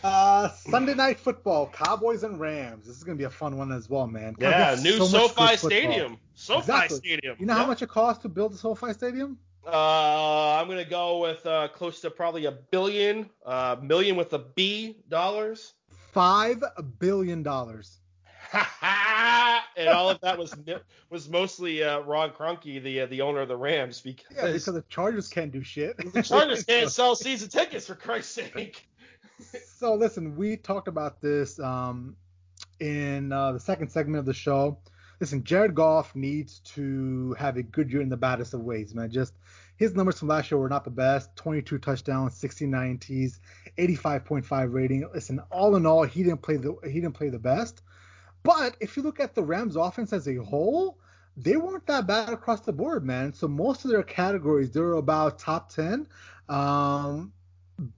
Uh, 0.02 0.48
Sunday 0.50 0.94
night 0.94 1.18
football, 1.18 1.68
Cowboys 1.68 2.24
and 2.24 2.40
Rams. 2.40 2.86
This 2.86 2.96
is 2.96 3.04
gonna 3.04 3.16
be 3.16 3.24
a 3.24 3.30
fun 3.30 3.56
one 3.56 3.70
as 3.70 3.88
well, 3.88 4.08
man. 4.08 4.34
Yeah, 4.38 4.76
new 4.82 4.98
so 4.98 5.06
SoFi 5.06 5.56
Stadium. 5.56 6.18
SoFi 6.34 6.58
exactly. 6.58 6.96
Stadium. 6.96 7.36
You 7.38 7.46
know 7.46 7.54
yep. 7.54 7.62
how 7.62 7.66
much 7.68 7.82
it 7.82 7.88
costs 7.88 8.22
to 8.22 8.28
build 8.28 8.52
a 8.52 8.56
SoFi 8.56 8.92
Stadium? 8.94 9.38
Uh, 9.64 10.58
I'm 10.60 10.66
gonna 10.66 10.84
go 10.84 11.18
with 11.18 11.46
uh, 11.46 11.68
close 11.68 12.00
to 12.00 12.10
probably 12.10 12.46
a 12.46 12.50
billion, 12.50 13.30
uh, 13.46 13.76
million 13.80 14.16
with 14.16 14.32
a 14.32 14.40
B 14.40 14.96
dollars. 15.08 15.74
Five 16.10 16.64
billion 16.98 17.44
dollars. 17.44 18.00
and 19.76 19.88
all 19.88 20.10
of 20.10 20.20
that 20.20 20.38
was 20.38 20.54
was 21.10 21.28
mostly 21.28 21.82
uh, 21.82 22.00
Ron 22.00 22.30
Kroenke, 22.30 22.82
the 22.82 23.02
uh, 23.02 23.06
the 23.06 23.20
owner 23.22 23.40
of 23.40 23.48
the 23.48 23.56
Rams, 23.56 24.00
because 24.00 24.26
yeah, 24.34 24.52
because 24.52 24.66
the 24.66 24.84
Chargers 24.88 25.28
can't 25.28 25.52
do 25.52 25.62
shit. 25.62 25.96
the 26.12 26.22
Chargers 26.22 26.64
can't 26.68 26.90
sell 26.90 27.14
season 27.14 27.48
tickets 27.48 27.86
for 27.86 27.94
Christ's 27.94 28.34
sake. 28.34 28.86
so 29.76 29.94
listen, 29.94 30.36
we 30.36 30.56
talked 30.56 30.88
about 30.88 31.20
this 31.20 31.58
um, 31.60 32.16
in 32.80 33.32
uh, 33.32 33.52
the 33.52 33.60
second 33.60 33.90
segment 33.90 34.18
of 34.18 34.26
the 34.26 34.34
show. 34.34 34.78
Listen, 35.20 35.44
Jared 35.44 35.74
Goff 35.74 36.14
needs 36.16 36.58
to 36.60 37.34
have 37.34 37.56
a 37.56 37.62
good 37.62 37.90
year 37.92 38.02
in 38.02 38.08
the 38.08 38.16
baddest 38.16 38.54
of 38.54 38.60
ways, 38.60 38.92
man. 38.94 39.10
Just 39.10 39.34
his 39.76 39.94
numbers 39.94 40.18
from 40.18 40.28
last 40.28 40.50
year 40.50 40.58
were 40.58 40.68
not 40.68 40.84
the 40.84 40.90
best 40.90 41.34
22 41.36 41.78
touchdowns 41.78 42.36
69 42.36 42.98
T's 42.98 43.40
85.5 43.78 44.72
rating 44.72 45.08
listen 45.12 45.40
all 45.50 45.76
in 45.76 45.86
all 45.86 46.04
he 46.04 46.22
didn't 46.22 46.42
play 46.42 46.56
the 46.56 46.76
he 46.84 47.00
didn't 47.00 47.14
play 47.14 47.30
the 47.30 47.38
best 47.38 47.82
but 48.42 48.76
if 48.80 48.96
you 48.96 49.02
look 49.02 49.20
at 49.20 49.34
the 49.34 49.42
Rams 49.42 49.76
offense 49.76 50.12
as 50.12 50.28
a 50.28 50.36
whole, 50.36 50.98
they 51.36 51.56
weren't 51.56 51.86
that 51.86 52.06
bad 52.06 52.30
across 52.30 52.60
the 52.60 52.72
board, 52.72 53.04
man. 53.04 53.32
So 53.32 53.48
most 53.48 53.84
of 53.84 53.90
their 53.90 54.02
categories, 54.02 54.70
they 54.72 54.80
were 54.80 54.94
about 54.94 55.38
top 55.38 55.70
10. 55.72 56.06
Um, 56.48 57.32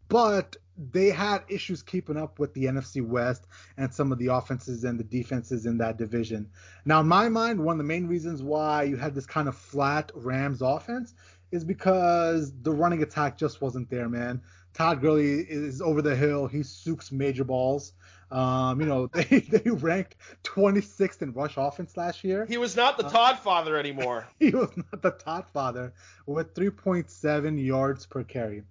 but 0.08 0.56
they 0.76 1.10
had 1.10 1.44
issues 1.48 1.82
keeping 1.82 2.16
up 2.16 2.38
with 2.38 2.52
the 2.54 2.64
NFC 2.64 3.06
West 3.06 3.46
and 3.76 3.92
some 3.92 4.12
of 4.12 4.18
the 4.18 4.28
offenses 4.28 4.84
and 4.84 4.98
the 4.98 5.04
defenses 5.04 5.66
in 5.66 5.78
that 5.78 5.98
division. 5.98 6.48
Now, 6.84 7.00
in 7.00 7.08
my 7.08 7.28
mind, 7.28 7.60
one 7.60 7.74
of 7.74 7.78
the 7.78 7.84
main 7.84 8.06
reasons 8.06 8.42
why 8.42 8.84
you 8.84 8.96
had 8.96 9.14
this 9.14 9.26
kind 9.26 9.48
of 9.48 9.56
flat 9.56 10.10
Rams 10.14 10.62
offense 10.62 11.14
is 11.52 11.64
because 11.64 12.52
the 12.62 12.72
running 12.72 13.02
attack 13.02 13.38
just 13.38 13.60
wasn't 13.60 13.88
there, 13.88 14.08
man. 14.08 14.42
Todd 14.74 15.00
Gurley 15.00 15.40
is 15.40 15.80
over 15.80 16.02
the 16.02 16.16
hill. 16.16 16.46
He 16.46 16.62
sooks 16.62 17.12
major 17.12 17.44
balls. 17.44 17.92
Um, 18.30 18.80
you 18.80 18.86
know, 18.86 19.06
they, 19.12 19.40
they 19.40 19.70
ranked 19.70 20.16
26th 20.42 21.22
in 21.22 21.32
rush 21.32 21.54
offense 21.56 21.96
last 21.96 22.24
year. 22.24 22.44
He 22.46 22.58
was 22.58 22.76
not 22.76 22.98
the 22.98 23.06
uh, 23.06 23.10
Todd 23.10 23.38
father 23.38 23.76
anymore. 23.76 24.26
he 24.40 24.50
was 24.50 24.70
not 24.76 25.00
the 25.00 25.12
Todd 25.12 25.46
father 25.52 25.94
with 26.26 26.54
3.7 26.54 27.64
yards 27.64 28.06
per 28.06 28.24
carry. 28.24 28.64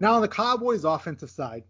Now 0.00 0.14
on 0.14 0.22
the 0.22 0.28
Cowboys 0.28 0.84
offensive 0.84 1.30
side, 1.30 1.64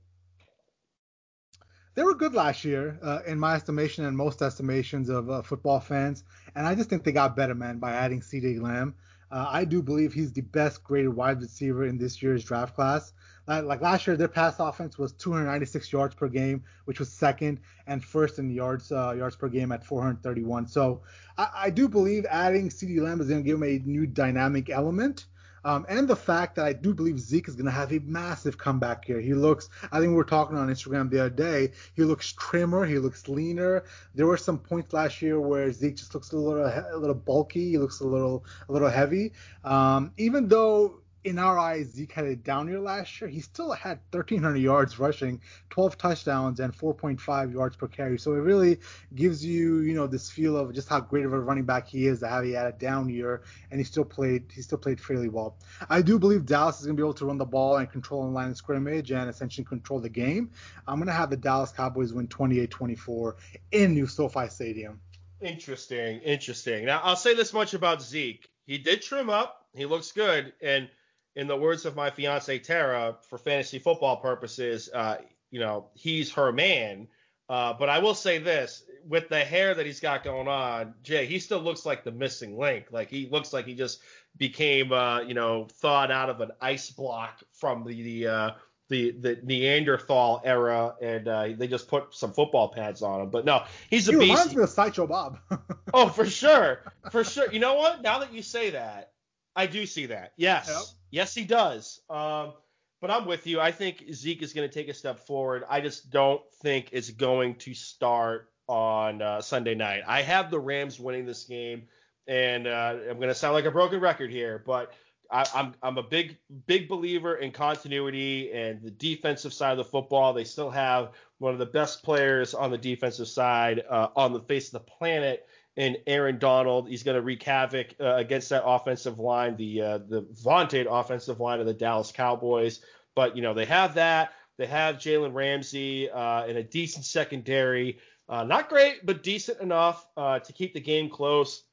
they 1.95 2.03
were 2.03 2.14
good 2.14 2.35
last 2.35 2.64
year, 2.64 2.99
uh, 3.03 3.20
in 3.27 3.39
my 3.39 3.55
estimation 3.55 4.05
and 4.05 4.16
most 4.16 4.43
estimations 4.43 5.09
of 5.09 5.31
uh, 5.31 5.43
football 5.43 5.79
fans. 5.81 6.25
And 6.55 6.66
I 6.66 6.75
just 6.75 6.91
think 6.91 7.05
they 7.05 7.12
got 7.12 7.37
better, 7.37 7.55
man, 7.55 7.79
by 7.79 7.93
adding 7.93 8.20
CeeDee 8.20 8.61
Lamb. 8.61 8.95
Uh, 9.35 9.49
I 9.51 9.64
do 9.64 9.82
believe 9.82 10.12
he's 10.12 10.32
the 10.32 10.43
best 10.43 10.85
graded 10.85 11.12
wide 11.12 11.41
receiver 11.41 11.87
in 11.87 11.99
this 11.99 12.22
year's 12.22 12.45
draft 12.45 12.76
class. 12.76 13.12
like 13.49 13.80
last 13.80 14.07
year, 14.07 14.16
their 14.16 14.28
pass 14.28 14.61
offense 14.61 14.97
was 14.97 15.12
296 15.14 15.93
yards 15.93 16.14
per 16.14 16.28
game, 16.28 16.62
which 16.85 17.01
was 17.01 17.12
second, 17.12 17.59
and 17.89 18.05
first 18.05 18.39
in 18.39 18.49
yards 18.49 18.93
uh, 18.93 19.12
yards 19.18 19.35
per 19.35 19.49
game 19.49 19.72
at 19.72 19.85
431. 19.85 20.68
So 20.68 21.03
I, 21.37 21.49
I 21.53 21.70
do 21.70 21.89
believe 21.89 22.24
adding 22.26 22.68
CeeDee 22.68 23.01
Lamb 23.01 23.20
is 23.20 23.26
going 23.26 23.43
to 23.43 23.45
give 23.45 23.57
him 23.57 23.64
a 23.64 23.82
new 23.85 24.07
dynamic 24.07 24.70
element. 24.70 25.26
Um, 25.65 25.87
and 25.89 26.07
the 26.07 26.17
fact 26.17 26.57
that 26.57 26.67
I 26.67 26.73
do 26.73 26.93
believe 26.93 27.19
Zeke 27.19 27.49
is 27.49 27.55
going 27.55 27.67
to 27.67 27.71
have 27.71 27.93
a 27.93 27.99
massive 28.01 28.59
comeback 28.59 29.05
here. 29.05 29.21
He 29.21 29.35
looks, 29.35 29.69
I 29.93 29.99
think 29.99 30.11
we 30.11 30.17
were 30.17 30.25
talking 30.25 30.57
on 30.57 30.69
Instagram 30.69 31.11
the 31.11 31.21
other 31.21 31.31
day, 31.31 31.73
he 31.95 32.03
looks 32.03 32.33
trimmer, 32.33 32.85
he 32.85 32.99
looks 32.99 33.29
leaner. 33.29 33.85
There 34.15 34.27
were 34.27 34.37
some 34.37 34.59
points 34.59 34.93
last 34.93 35.23
year 35.23 35.41
where 35.41 35.71
Zeke 35.73 35.97
just 35.97 36.15
looks 36.15 36.33
a 36.33 36.37
little, 36.37 36.65
a 36.65 36.97
little 36.97 37.15
bulky, 37.15 37.71
he 37.71 37.79
looks 37.79 38.01
a 38.01 38.07
little, 38.07 38.45
a 38.69 38.73
little 38.73 38.91
heavy. 38.91 39.33
Um, 39.65 40.12
even 40.17 40.49
though 40.49 41.01
in 41.25 41.39
our 41.39 41.59
eyes, 41.59 41.91
Zeke 41.93 42.12
had 42.12 42.27
a 42.27 42.37
down 42.37 42.68
year 42.68 42.79
last 42.79 43.20
year. 43.20 43.29
He 43.29 43.41
still 43.41 43.72
had 43.72 43.99
1,300 44.11 44.59
yards 44.59 44.99
rushing, 44.99 45.41
12 45.70 45.97
touchdowns, 45.97 46.61
and 46.61 46.77
4.5 46.77 47.53
yards 47.53 47.77
per 47.77 47.89
carry. 47.89 48.18
So 48.18 48.35
it 48.35 48.41
really 48.41 48.79
gives 49.14 49.45
you, 49.45 49.81
you 49.81 49.95
know, 49.95 50.07
this 50.07 50.31
feel 50.31 50.57
of 50.57 50.75
just 50.75 50.89
how 50.89 51.01
great 51.01 51.25
of 51.25 51.33
a 51.33 51.41
running 51.41 51.64
back 51.64 51.89
he 51.89 52.07
is. 52.07 52.22
How 52.22 52.43
he 52.43 52.53
had 52.53 52.66
a 52.66 52.72
down 52.72 53.09
year, 53.09 53.43
and 53.70 53.81
he 53.81 53.85
still 53.85 54.05
played, 54.05 54.45
he 54.55 54.61
still 54.61 54.79
played 54.79 55.01
fairly 55.01 55.31
well. 55.31 55.57
I 55.89 56.03
do 56.03 56.18
believe 56.18 56.45
Dallas 56.45 56.81
is 56.81 56.87
going 56.87 56.97
to 56.97 57.01
be 57.01 57.05
able 57.05 57.14
to 57.14 57.27
run 57.27 57.39
the 57.39 57.45
ball 57.45 57.79
and 57.79 57.91
control 57.91 58.25
the 58.25 58.31
line 58.31 58.51
of 58.51 58.57
scrimmage 58.57 59.11
and 59.11 59.29
essentially 59.31 59.64
control 59.64 60.01
the 60.01 60.11
game. 60.11 60.51
I'm 60.87 60.97
going 60.97 61.07
to 61.07 61.12
have 61.12 61.31
the 61.31 61.37
Dallas 61.39 61.72
Cowboys 61.72 62.12
win 62.12 62.29
28-24 62.29 63.35
in 63.72 63.95
New 63.95 64.07
SoFi 64.07 64.49
Stadium. 64.49 65.01
Interesting, 65.41 66.20
interesting. 66.20 66.85
Now 66.85 67.01
I'll 67.03 67.16
say 67.16 67.35
this 67.35 67.53
much 67.53 67.75
about 67.75 68.01
Zeke: 68.01 68.49
he 68.66 68.79
did 68.79 69.03
trim 69.03 69.29
up. 69.29 69.66
He 69.75 69.85
looks 69.85 70.12
good, 70.12 70.53
and 70.62 70.89
in 71.37 71.47
the 71.47 71.57
words 71.57 71.85
of 71.85 71.97
my 71.97 72.11
fiance 72.11 72.59
Tara, 72.61 73.16
for 73.28 73.39
fantasy 73.39 73.78
football 73.78 74.16
purposes, 74.16 74.89
uh, 74.93 75.16
you 75.51 75.61
know, 75.61 75.89
he's 75.95 76.32
her 76.32 76.53
man. 76.53 77.09
Uh, 77.49 77.74
but 77.74 77.89
I 77.89 77.99
will 77.99 78.14
say 78.14 78.39
this: 78.39 78.85
with 79.07 79.28
the 79.28 79.45
hair 79.45 79.74
that 79.74 79.85
he's 79.85 80.01
got 80.01 80.24
going 80.24 80.49
on, 80.49 80.95
Jay, 81.03 81.26
he 81.26 81.39
still 81.39 81.61
looks 81.61 81.85
like 81.85 82.05
the 82.05 82.12
missing 82.12 82.59
link. 82.59 82.87
Like 82.91 83.11
he 83.11 83.28
looks 83.30 83.53
like 83.53 83.66
he 83.66 83.74
just 83.74 84.01
became, 84.37 84.93
uh, 84.93 85.20
you 85.20 85.35
know, 85.35 85.68
thawed 85.82 86.11
out 86.11 86.30
of 86.30 86.41
an 86.41 86.53
ice 86.61 86.91
block 86.91 87.43
from 87.53 87.85
the 87.85 88.03
the 88.03 88.26
uh, 88.26 88.51
the, 88.89 89.12
the 89.12 89.41
Neanderthal 89.43 90.43
era, 90.45 90.95
and 91.01 91.26
uh, 91.26 91.49
they 91.57 91.66
just 91.66 91.89
put 91.89 92.14
some 92.14 92.32
football 92.32 92.68
pads 92.68 93.03
on 93.03 93.22
him. 93.22 93.30
But 93.30 93.45
no, 93.45 93.64
he's 93.91 94.09
a 94.09 94.12
he 94.12 94.18
beast. 94.18 94.30
reminds 94.30 94.57
me 94.57 94.62
of 94.62 94.70
Sideshow 94.70 95.07
Bob. 95.07 95.39
oh, 95.95 96.09
for 96.09 96.26
sure, 96.26 96.80
for 97.11 97.24
sure. 97.24 97.51
You 97.53 97.61
know 97.61 97.74
what? 97.74 98.03
Now 98.03 98.18
that 98.20 98.32
you 98.32 98.43
say 98.43 98.70
that, 98.70 99.12
I 99.57 99.66
do 99.66 99.87
see 99.87 100.07
that. 100.07 100.32
Yes. 100.37 100.68
Yep. 100.68 100.82
Yes, 101.15 101.33
he 101.33 101.45
does. 101.45 102.01
Um, 102.11 102.55
but 103.01 103.09
I'm 103.09 103.25
with 103.25 103.47
you. 103.47 103.61
I 103.61 103.71
think 103.71 104.05
Zeke 104.12 104.43
is 104.43 104.53
going 104.53 104.69
to 104.69 104.75
take 104.75 104.89
a 104.89 104.95
step 104.95 105.21
forward. 105.21 105.62
I 105.71 105.81
just 105.81 106.11
don't 106.11 106.43
think 106.61 106.89
it's 106.91 107.11
going 107.11 107.55
to 107.57 107.73
start 107.73 108.51
on 108.67 109.23
uh, 109.23 109.41
Sunday 109.41 109.77
night. 109.77 110.03
I 110.09 110.23
have 110.23 110.51
the 110.51 110.59
Rams 110.59 110.99
winning 110.99 111.25
this 111.25 111.45
game, 111.45 111.85
and 112.27 112.67
uh, 112.67 112.97
I'm 113.09 113.19
going 113.19 113.29
to 113.29 113.35
sound 113.35 113.55
like 113.55 113.65
a 113.65 113.71
broken 113.71 114.01
record 114.01 114.33
here, 114.33 114.65
but 114.67 114.93
I, 115.31 115.43
am 115.43 115.47
I'm, 115.55 115.75
I'm 115.85 115.99
a 115.99 116.03
big 116.03 116.37
big 116.67 116.89
believer 116.89 117.37
in 117.37 117.53
continuity 117.53 118.51
and 118.53 118.83
the 118.83 118.91
defensive 118.91 119.53
side 119.53 119.71
of 119.71 119.79
the 119.79 119.85
football. 119.85 120.33
They 120.33 120.43
still 120.43 120.71
have 120.71 121.12
one 121.39 121.53
of 121.53 121.61
the 121.61 121.67
best 121.67 122.03
players 122.03 122.55
on 122.55 122.73
the 122.73 122.79
defensive 122.79 123.29
side 123.29 123.85
uh, 123.89 124.09
on 124.17 124.33
the 124.33 124.41
face 124.41 124.67
of 124.67 124.73
the 124.73 124.91
planet 124.91 125.47
and 125.77 125.97
Aaron 126.07 126.39
Donald. 126.39 126.89
He's 126.89 127.03
going 127.03 127.16
to 127.16 127.22
wreak 127.22 127.43
havoc 127.43 127.95
uh, 128.01 128.14
against 128.14 128.49
that 128.51 128.64
offensive 128.64 129.18
line, 129.18 129.57
the 129.57 129.81
uh, 129.81 129.99
the 129.99 130.27
vaunted 130.33 130.87
offensive 130.89 131.41
line 131.41 131.61
of 131.61 131.66
the 131.66 131.75
Dallas 131.75 132.12
Cowboys. 132.12 132.81
But 133.14 133.37
you 133.37 133.43
know 133.43 133.55
they 133.55 133.64
have 133.66 133.95
that. 133.95 134.33
They 134.57 134.66
have 134.66 134.97
Jalen 134.97 135.35
Ramsey 135.35 136.11
uh, 136.11 136.47
in 136.47 136.57
a 136.57 136.62
decent 136.62 137.05
secondary. 137.05 137.99
Uh, 138.29 138.45
not 138.45 138.68
great, 138.68 139.05
but 139.05 139.22
decent 139.22 139.61
enough 139.61 140.07
uh, 140.16 140.39
to 140.39 140.53
keep 140.53 140.75
the 140.75 140.81
game 140.81 141.11
close. 141.11 141.64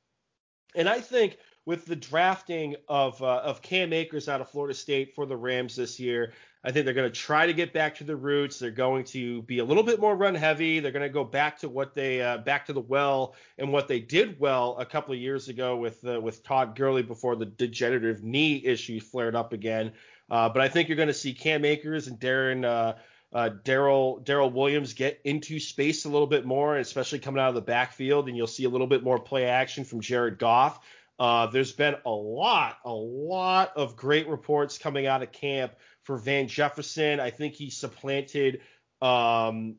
And 0.76 0.90
I 0.90 1.00
think 1.00 1.38
with 1.66 1.86
the 1.86 1.96
drafting 1.96 2.76
of 2.88 3.22
uh, 3.22 3.42
of 3.44 3.62
Cam 3.62 3.94
Akers 3.94 4.28
out 4.28 4.42
of 4.42 4.50
Florida 4.50 4.74
State 4.74 5.16
for 5.16 5.26
the 5.26 5.38
Rams 5.38 5.76
this 5.76 6.00
year, 6.00 6.34
I 6.64 6.72
think 6.72 6.86
they're 6.86 6.94
going 6.94 7.12
to 7.12 7.20
try 7.20 7.48
to 7.48 7.54
get 7.54 7.74
back 7.74 7.96
to 7.96 8.04
the 8.04 8.16
roots. 8.16 8.60
They're 8.60 8.70
going 8.70 9.04
to 9.06 9.42
be 9.44 9.60
a 9.60 9.66
little 9.66 9.82
bit 9.82 10.00
more 10.00 10.16
run 10.16 10.36
heavy. 10.36 10.80
They're 10.80 10.92
going 10.92 11.02
to 11.02 11.10
go 11.10 11.24
back 11.24 11.58
to 11.60 11.70
what 11.70 11.96
they 11.96 12.22
uh, 12.22 12.38
back 12.38 12.68
to 12.68 12.74
the 12.74 12.82
well 12.82 13.36
and 13.58 13.72
what 13.72 13.88
they 13.88 14.00
did 14.00 14.40
well 14.40 14.78
a 14.78 14.86
couple 14.86 15.14
of 15.14 15.20
years 15.20 15.48
ago 15.48 15.78
with 15.78 16.06
uh, 16.06 16.22
with 16.22 16.44
Todd 16.44 16.76
Gurley 16.76 17.02
before 17.02 17.36
the 17.36 17.48
degenerative 17.48 18.24
knee 18.24 18.62
issue 18.64 19.00
flared 19.00 19.36
up 19.36 19.54
again. 19.54 19.92
Uh, 20.30 20.50
but 20.50 20.62
I 20.62 20.70
think 20.70 20.88
you're 20.88 20.98
going 20.98 21.08
to 21.08 21.14
see 21.14 21.34
Cam 21.34 21.66
Akers 21.66 22.08
and 22.08 22.20
Darren 22.20 22.64
uh, 22.64 22.94
uh, 23.34 23.50
Darrel 23.64 24.20
Darrel 24.24 24.52
Williams 24.52 24.94
get 24.94 25.20
into 25.24 25.60
space 25.60 26.06
a 26.06 26.10
little 26.10 26.28
bit 26.28 26.46
more, 26.46 26.78
especially 26.78 27.20
coming 27.20 27.42
out 27.42 27.50
of 27.50 27.56
the 27.56 27.62
backfield, 27.62 28.28
and 28.28 28.38
you'll 28.38 28.48
see 28.48 28.66
a 28.66 28.70
little 28.70 28.88
bit 28.88 29.04
more 29.04 29.20
play 29.20 29.46
action 29.46 29.84
from 29.84 30.02
Jared 30.02 30.38
Goff. 30.38 30.80
Uh, 31.18 31.46
there's 31.46 31.72
been 31.72 31.96
a 32.06 32.10
lot, 32.10 32.78
a 32.84 32.92
lot 32.92 33.72
of 33.76 33.96
great 33.96 34.28
reports 34.28 34.78
coming 34.78 35.06
out 35.06 35.22
of 35.22 35.32
camp 35.32 35.74
for 36.04 36.18
Van 36.18 36.48
Jefferson. 36.48 37.20
I 37.20 37.30
think 37.30 37.54
he 37.54 37.70
supplanted 37.70 38.62
um, 39.02 39.78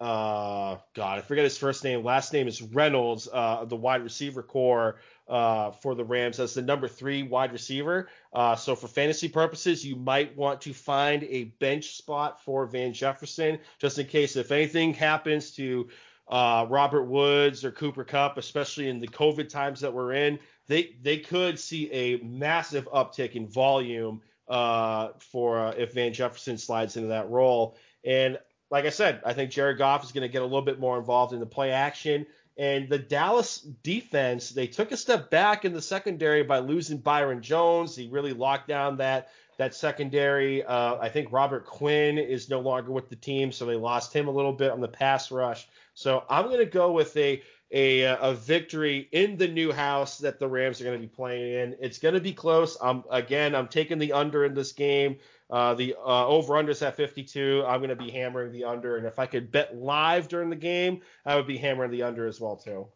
uh, 0.00 0.76
God, 0.94 1.18
I 1.18 1.20
forget 1.22 1.44
his 1.44 1.58
first 1.58 1.82
name. 1.82 2.04
Last 2.04 2.32
name 2.32 2.48
is 2.48 2.62
Reynolds, 2.62 3.28
uh, 3.32 3.64
the 3.64 3.76
wide 3.76 4.02
receiver 4.02 4.42
core 4.42 5.00
uh, 5.28 5.70
for 5.70 5.94
the 5.94 6.04
Rams 6.04 6.38
as 6.38 6.54
the 6.54 6.62
number 6.62 6.86
three 6.86 7.22
wide 7.22 7.52
receiver. 7.52 8.08
Uh, 8.32 8.54
so 8.54 8.76
for 8.76 8.88
fantasy 8.88 9.28
purposes, 9.28 9.84
you 9.84 9.96
might 9.96 10.36
want 10.36 10.60
to 10.62 10.72
find 10.72 11.24
a 11.24 11.44
bench 11.60 11.96
spot 11.96 12.42
for 12.44 12.66
Van 12.66 12.92
Jefferson, 12.92 13.58
just 13.78 13.98
in 13.98 14.06
case 14.06 14.36
if 14.36 14.52
anything 14.52 14.92
happens 14.92 15.50
to 15.52 15.88
uh, 16.28 16.66
Robert 16.68 17.04
Woods 17.04 17.64
or 17.64 17.72
Cooper 17.72 18.04
Kupp, 18.04 18.36
especially 18.36 18.88
in 18.88 19.00
the 19.00 19.08
COVID 19.08 19.48
times 19.48 19.80
that 19.80 19.92
we're 19.92 20.12
in, 20.12 20.38
they 20.68 20.96
they 21.02 21.18
could 21.18 21.58
see 21.58 21.90
a 21.92 22.18
massive 22.18 22.88
uptick 22.92 23.32
in 23.32 23.48
volume 23.48 24.20
uh, 24.48 25.08
for 25.18 25.58
uh, 25.58 25.70
if 25.76 25.94
Van 25.94 26.12
Jefferson 26.12 26.58
slides 26.58 26.96
into 26.96 27.08
that 27.08 27.30
role. 27.30 27.76
And 28.04 28.38
like 28.70 28.84
I 28.84 28.90
said, 28.90 29.20
I 29.24 29.32
think 29.32 29.50
Jared 29.50 29.78
Goff 29.78 30.04
is 30.04 30.12
going 30.12 30.22
to 30.22 30.28
get 30.28 30.42
a 30.42 30.44
little 30.44 30.62
bit 30.62 30.80
more 30.80 30.98
involved 30.98 31.32
in 31.32 31.40
the 31.40 31.46
play 31.46 31.72
action. 31.72 32.26
And 32.58 32.88
the 32.88 32.98
Dallas 32.98 33.58
defense, 33.58 34.50
they 34.50 34.66
took 34.66 34.90
a 34.90 34.96
step 34.96 35.30
back 35.30 35.64
in 35.64 35.74
the 35.74 35.82
secondary 35.82 36.42
by 36.42 36.60
losing 36.60 36.98
Byron 36.98 37.42
Jones. 37.42 37.94
He 37.94 38.08
really 38.08 38.32
locked 38.32 38.68
down 38.68 38.96
that 38.98 39.28
that 39.58 39.74
secondary. 39.74 40.62
Uh, 40.64 40.96
I 40.96 41.08
think 41.08 41.32
Robert 41.32 41.66
Quinn 41.66 42.18
is 42.18 42.48
no 42.48 42.60
longer 42.60 42.92
with 42.92 43.08
the 43.08 43.16
team, 43.16 43.52
so 43.52 43.64
they 43.64 43.74
lost 43.74 44.12
him 44.12 44.28
a 44.28 44.30
little 44.30 44.52
bit 44.52 44.70
on 44.70 44.80
the 44.80 44.88
pass 44.88 45.30
rush. 45.30 45.66
So 45.94 46.24
I'm 46.28 46.46
going 46.46 46.58
to 46.58 46.66
go 46.66 46.92
with 46.92 47.16
a 47.16 47.42
a, 47.70 48.02
a 48.02 48.34
victory 48.34 49.08
in 49.12 49.36
the 49.36 49.48
new 49.48 49.72
house 49.72 50.18
that 50.18 50.38
the 50.38 50.48
Rams 50.48 50.80
are 50.80 50.84
going 50.84 51.00
to 51.00 51.06
be 51.06 51.12
playing 51.12 51.52
in. 51.52 51.76
It's 51.80 51.98
going 51.98 52.14
to 52.14 52.20
be 52.20 52.32
close. 52.32 52.76
I'm 52.80 53.04
again, 53.10 53.54
I'm 53.54 53.68
taking 53.68 53.98
the 53.98 54.12
under 54.12 54.44
in 54.44 54.54
this 54.54 54.72
game. 54.72 55.18
Uh, 55.48 55.74
the 55.74 55.94
uh, 55.94 56.26
over 56.26 56.56
under 56.56 56.72
is 56.72 56.82
at 56.82 56.96
52. 56.96 57.64
I'm 57.66 57.78
going 57.78 57.90
to 57.90 57.96
be 57.96 58.10
hammering 58.10 58.52
the 58.52 58.64
under, 58.64 58.96
and 58.96 59.06
if 59.06 59.18
I 59.18 59.26
could 59.26 59.52
bet 59.52 59.76
live 59.76 60.28
during 60.28 60.50
the 60.50 60.56
game, 60.56 61.02
I 61.24 61.36
would 61.36 61.46
be 61.46 61.56
hammering 61.56 61.90
the 61.90 62.02
under 62.02 62.26
as 62.26 62.40
well 62.40 62.56
too. 62.56 62.86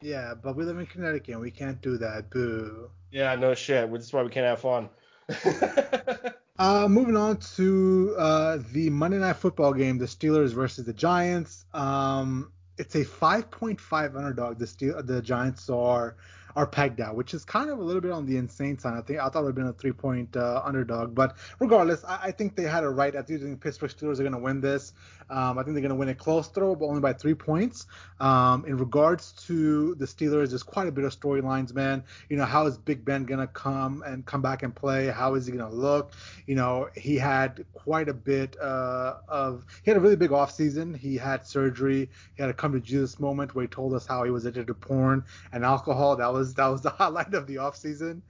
Yeah, 0.00 0.34
but 0.34 0.56
we 0.56 0.64
live 0.64 0.78
in 0.78 0.86
Connecticut, 0.86 1.34
and 1.34 1.40
we 1.40 1.50
can't 1.50 1.80
do 1.80 1.96
that. 1.98 2.30
Boo. 2.30 2.90
Yeah, 3.10 3.34
no 3.34 3.54
shit. 3.54 3.90
That's 3.90 4.12
why 4.12 4.22
we 4.22 4.30
can't 4.30 4.46
have 4.46 4.60
fun. 4.60 4.88
uh, 6.58 6.86
moving 6.88 7.16
on 7.16 7.38
to 7.56 8.14
uh, 8.18 8.58
the 8.72 8.90
Monday 8.90 9.18
Night 9.18 9.36
Football 9.36 9.72
game, 9.72 9.98
the 9.98 10.06
Steelers 10.06 10.52
versus 10.52 10.84
the 10.84 10.92
Giants. 10.92 11.64
Um, 11.72 12.52
it's 12.78 12.94
a 12.94 13.04
5.5 13.04 14.16
underdog. 14.16 14.58
The 14.58 14.66
Steel, 14.66 15.02
the 15.02 15.22
Giants 15.22 15.70
are 15.70 16.16
are 16.56 16.66
pegged 16.66 17.00
at, 17.00 17.14
which 17.14 17.34
is 17.34 17.44
kind 17.44 17.68
of 17.68 17.78
a 17.78 17.82
little 17.82 18.00
bit 18.00 18.10
on 18.10 18.24
the 18.24 18.38
insane 18.38 18.78
side. 18.78 18.94
I 18.94 19.02
think 19.02 19.20
I 19.20 19.28
thought 19.28 19.40
it 19.40 19.44
would 19.44 19.48
have 19.48 19.54
been 19.54 19.66
a 19.66 19.72
three 19.74 19.92
point 19.92 20.34
uh, 20.36 20.62
underdog, 20.64 21.14
but 21.14 21.36
regardless, 21.60 22.02
I, 22.04 22.18
I, 22.24 22.30
think 22.32 22.56
they 22.56 22.62
had 22.62 22.82
a 22.82 22.88
right. 22.88 23.14
I 23.14 23.20
think 23.20 23.42
the 23.42 23.56
Pittsburgh 23.56 23.90
Steelers 23.90 24.18
are 24.18 24.22
going 24.22 24.32
to 24.32 24.38
win 24.38 24.62
this. 24.62 24.94
Um, 25.28 25.58
I 25.58 25.62
think 25.62 25.74
they're 25.74 25.82
going 25.82 25.90
to 25.90 25.96
win 25.96 26.08
a 26.08 26.14
close 26.14 26.48
throw, 26.48 26.74
but 26.74 26.86
only 26.86 27.00
by 27.00 27.12
three 27.12 27.34
points. 27.34 27.86
Um, 28.20 28.64
in 28.66 28.78
regards 28.78 29.32
to 29.46 29.94
the 29.96 30.06
Steelers, 30.06 30.50
there's 30.50 30.62
quite 30.62 30.86
a 30.86 30.92
bit 30.92 31.04
of 31.04 31.18
storylines, 31.18 31.74
man. 31.74 32.04
You 32.30 32.36
know, 32.36 32.44
how 32.44 32.66
is 32.66 32.78
Big 32.78 33.04
Ben 33.04 33.24
going 33.24 33.40
to 33.40 33.48
come 33.48 34.02
and 34.06 34.24
come 34.24 34.40
back 34.40 34.62
and 34.62 34.74
play? 34.74 35.08
How 35.08 35.34
is 35.34 35.46
he 35.46 35.52
going 35.52 35.68
to 35.68 35.76
look? 35.76 36.12
You 36.46 36.54
know, 36.54 36.88
he 36.94 37.16
had 37.16 37.64
quite 37.74 38.08
a 38.08 38.14
bit 38.14 38.56
uh, 38.60 39.16
of 39.28 39.66
he 39.82 39.90
had 39.90 39.98
a 39.98 40.00
really 40.00 40.16
big 40.16 40.30
offseason. 40.30 40.96
He 40.96 41.16
had 41.16 41.46
surgery. 41.46 42.08
He 42.36 42.42
had 42.42 42.48
a 42.48 42.54
come 42.54 42.72
to 42.72 42.80
Jesus 42.80 43.18
moment 43.18 43.54
where 43.54 43.62
he 43.64 43.68
told 43.68 43.94
us 43.94 44.06
how 44.06 44.22
he 44.24 44.30
was 44.30 44.44
addicted 44.44 44.68
to 44.68 44.74
porn 44.74 45.24
and 45.52 45.64
alcohol. 45.64 46.16
That 46.16 46.32
was 46.32 46.45
that 46.54 46.66
was 46.66 46.82
the 46.82 46.90
highlight 46.98 47.34
of 47.34 47.46
the 47.46 47.56
offseason. 47.56 48.22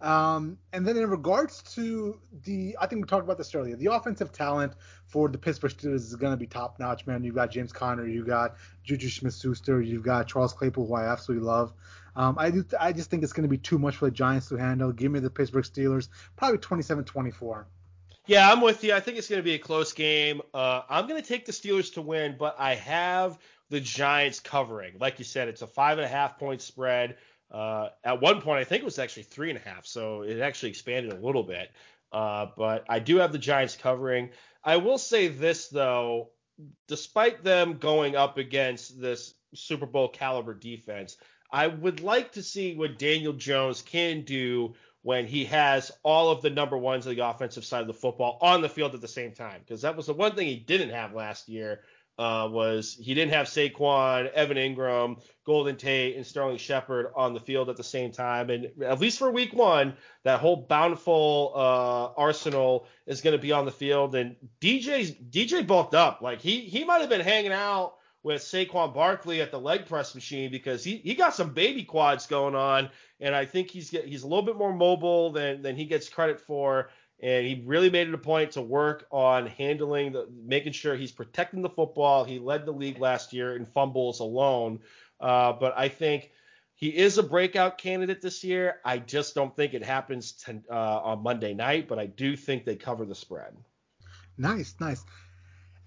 Um, 0.00 0.58
and 0.72 0.86
then 0.86 0.96
in 0.96 1.08
regards 1.08 1.62
to 1.74 2.18
the, 2.44 2.76
I 2.80 2.86
think 2.86 3.02
we 3.02 3.08
talked 3.08 3.24
about 3.24 3.38
this 3.38 3.54
earlier. 3.54 3.76
The 3.76 3.92
offensive 3.92 4.32
talent 4.32 4.72
for 5.06 5.28
the 5.28 5.38
Pittsburgh 5.38 5.72
Steelers 5.72 5.96
is 5.96 6.16
going 6.16 6.32
to 6.32 6.36
be 6.36 6.46
top 6.46 6.78
notch, 6.78 7.06
man. 7.06 7.24
You've 7.24 7.34
got 7.34 7.50
James 7.50 7.72
Conner, 7.72 8.06
you've 8.06 8.26
got 8.26 8.56
Juju 8.82 9.08
Smith-Schuster, 9.08 9.80
you've 9.80 10.02
got 10.02 10.26
Charles 10.26 10.52
Claypool, 10.52 10.86
who 10.86 10.94
I 10.94 11.10
absolutely 11.10 11.46
love. 11.46 11.72
Um, 12.16 12.36
I 12.38 12.50
do, 12.50 12.64
I 12.78 12.92
just 12.92 13.10
think 13.10 13.22
it's 13.22 13.32
going 13.32 13.42
to 13.42 13.48
be 13.48 13.58
too 13.58 13.78
much 13.78 13.96
for 13.96 14.06
the 14.06 14.10
Giants 14.10 14.48
to 14.48 14.56
handle. 14.56 14.92
Give 14.92 15.10
me 15.10 15.20
the 15.20 15.30
Pittsburgh 15.30 15.64
Steelers, 15.64 16.08
probably 16.36 16.58
27-24. 16.58 17.64
Yeah, 18.26 18.50
I'm 18.50 18.62
with 18.62 18.82
you. 18.82 18.94
I 18.94 19.00
think 19.00 19.18
it's 19.18 19.28
going 19.28 19.40
to 19.40 19.44
be 19.44 19.54
a 19.54 19.58
close 19.58 19.92
game. 19.92 20.40
Uh, 20.54 20.82
I'm 20.88 21.06
going 21.06 21.20
to 21.20 21.28
take 21.28 21.44
the 21.44 21.52
Steelers 21.52 21.92
to 21.94 22.02
win, 22.02 22.36
but 22.38 22.56
I 22.58 22.74
have 22.76 23.38
the 23.68 23.80
Giants 23.80 24.40
covering. 24.40 24.94
Like 24.98 25.18
you 25.18 25.24
said, 25.24 25.48
it's 25.48 25.60
a 25.62 25.66
five 25.66 25.98
and 25.98 26.04
a 26.04 26.08
half 26.08 26.38
point 26.38 26.62
spread. 26.62 27.16
Uh, 27.54 27.90
at 28.02 28.20
one 28.20 28.40
point, 28.40 28.58
I 28.58 28.64
think 28.64 28.82
it 28.82 28.84
was 28.84 28.98
actually 28.98 29.22
three 29.22 29.48
and 29.48 29.58
a 29.58 29.62
half, 29.62 29.86
so 29.86 30.22
it 30.22 30.40
actually 30.40 30.70
expanded 30.70 31.12
a 31.12 31.24
little 31.24 31.44
bit. 31.44 31.70
Uh, 32.10 32.46
but 32.56 32.84
I 32.88 32.98
do 32.98 33.18
have 33.18 33.30
the 33.30 33.38
Giants 33.38 33.76
covering. 33.76 34.30
I 34.64 34.78
will 34.78 34.98
say 34.98 35.28
this 35.28 35.68
though, 35.68 36.30
despite 36.88 37.44
them 37.44 37.78
going 37.78 38.16
up 38.16 38.38
against 38.38 39.00
this 39.00 39.34
Super 39.54 39.86
Bowl 39.86 40.08
caliber 40.08 40.52
defense, 40.52 41.16
I 41.48 41.68
would 41.68 42.00
like 42.00 42.32
to 42.32 42.42
see 42.42 42.74
what 42.74 42.98
Daniel 42.98 43.32
Jones 43.32 43.82
can 43.82 44.22
do 44.22 44.74
when 45.02 45.24
he 45.26 45.44
has 45.44 45.92
all 46.02 46.30
of 46.30 46.42
the 46.42 46.50
number 46.50 46.76
ones 46.76 47.06
of 47.06 47.14
the 47.14 47.24
offensive 47.24 47.64
side 47.64 47.82
of 47.82 47.86
the 47.86 47.94
football 47.94 48.38
on 48.40 48.62
the 48.62 48.68
field 48.68 48.94
at 48.94 49.00
the 49.00 49.06
same 49.06 49.30
time. 49.30 49.60
Because 49.60 49.82
that 49.82 49.96
was 49.96 50.06
the 50.06 50.14
one 50.14 50.34
thing 50.34 50.48
he 50.48 50.56
didn't 50.56 50.90
have 50.90 51.14
last 51.14 51.48
year 51.48 51.82
uh, 52.18 52.48
was 52.50 52.96
he 53.00 53.14
didn't 53.14 53.32
have 53.32 53.46
Saquon, 53.46 54.30
Evan 54.32 54.56
Engram, 54.56 55.20
Golden 55.44 55.76
Tate, 55.76 56.16
and 56.16 56.26
Sterling 56.26 56.58
Shepard 56.58 57.08
on 57.16 57.34
the 57.34 57.40
field 57.40 57.68
at 57.68 57.76
the 57.76 57.84
same 57.84 58.12
time. 58.12 58.50
And 58.50 58.70
at 58.82 59.00
least 59.00 59.18
for 59.18 59.30
week 59.30 59.52
one, 59.52 59.96
that 60.22 60.40
whole 60.40 60.56
bountiful 60.68 61.52
uh, 61.54 62.20
arsenal 62.20 62.86
is 63.06 63.20
going 63.20 63.36
to 63.36 63.42
be 63.42 63.52
on 63.52 63.64
the 63.64 63.72
field. 63.72 64.14
And 64.14 64.36
DJ's 64.60 65.10
DJ 65.12 65.66
bulked 65.66 65.94
up. 65.94 66.20
Like 66.22 66.40
he 66.40 66.60
he 66.60 66.84
might 66.84 67.00
have 67.00 67.10
been 67.10 67.20
hanging 67.20 67.52
out 67.52 67.94
with 68.22 68.40
Saquon 68.42 68.94
Barkley 68.94 69.42
at 69.42 69.50
the 69.50 69.60
leg 69.60 69.86
press 69.86 70.14
machine 70.14 70.50
because 70.50 70.82
he, 70.82 70.96
he 70.96 71.14
got 71.14 71.34
some 71.34 71.50
baby 71.52 71.84
quads 71.84 72.26
going 72.26 72.54
on, 72.54 72.88
and 73.20 73.34
I 73.34 73.44
think 73.44 73.70
he's 73.70 73.90
he's 73.90 74.22
a 74.22 74.26
little 74.26 74.44
bit 74.44 74.56
more 74.56 74.72
mobile 74.72 75.30
than 75.30 75.62
than 75.62 75.76
he 75.76 75.84
gets 75.84 76.08
credit 76.08 76.40
for. 76.40 76.90
And 77.24 77.46
he 77.46 77.62
really 77.64 77.88
made 77.88 78.06
it 78.06 78.12
a 78.12 78.18
point 78.18 78.52
to 78.52 78.60
work 78.60 79.06
on 79.10 79.46
handling 79.46 80.12
the, 80.12 80.28
making 80.44 80.74
sure 80.74 80.94
he's 80.94 81.10
protecting 81.10 81.62
the 81.62 81.70
football. 81.70 82.22
He 82.24 82.38
led 82.38 82.66
the 82.66 82.72
league 82.72 82.98
last 82.98 83.32
year 83.32 83.56
in 83.56 83.64
fumbles 83.64 84.20
alone, 84.20 84.80
uh, 85.20 85.54
but 85.54 85.72
I 85.74 85.88
think 85.88 86.30
he 86.74 86.88
is 86.88 87.16
a 87.16 87.22
breakout 87.22 87.78
candidate 87.78 88.20
this 88.20 88.44
year. 88.44 88.76
I 88.84 88.98
just 88.98 89.34
don't 89.34 89.56
think 89.56 89.72
it 89.72 89.82
happens 89.82 90.32
to, 90.32 90.60
uh, 90.70 90.74
on 91.02 91.22
Monday 91.22 91.54
night, 91.54 91.88
but 91.88 91.98
I 91.98 92.04
do 92.04 92.36
think 92.36 92.66
they 92.66 92.76
cover 92.76 93.06
the 93.06 93.14
spread. 93.14 93.56
Nice, 94.36 94.74
nice. 94.78 95.02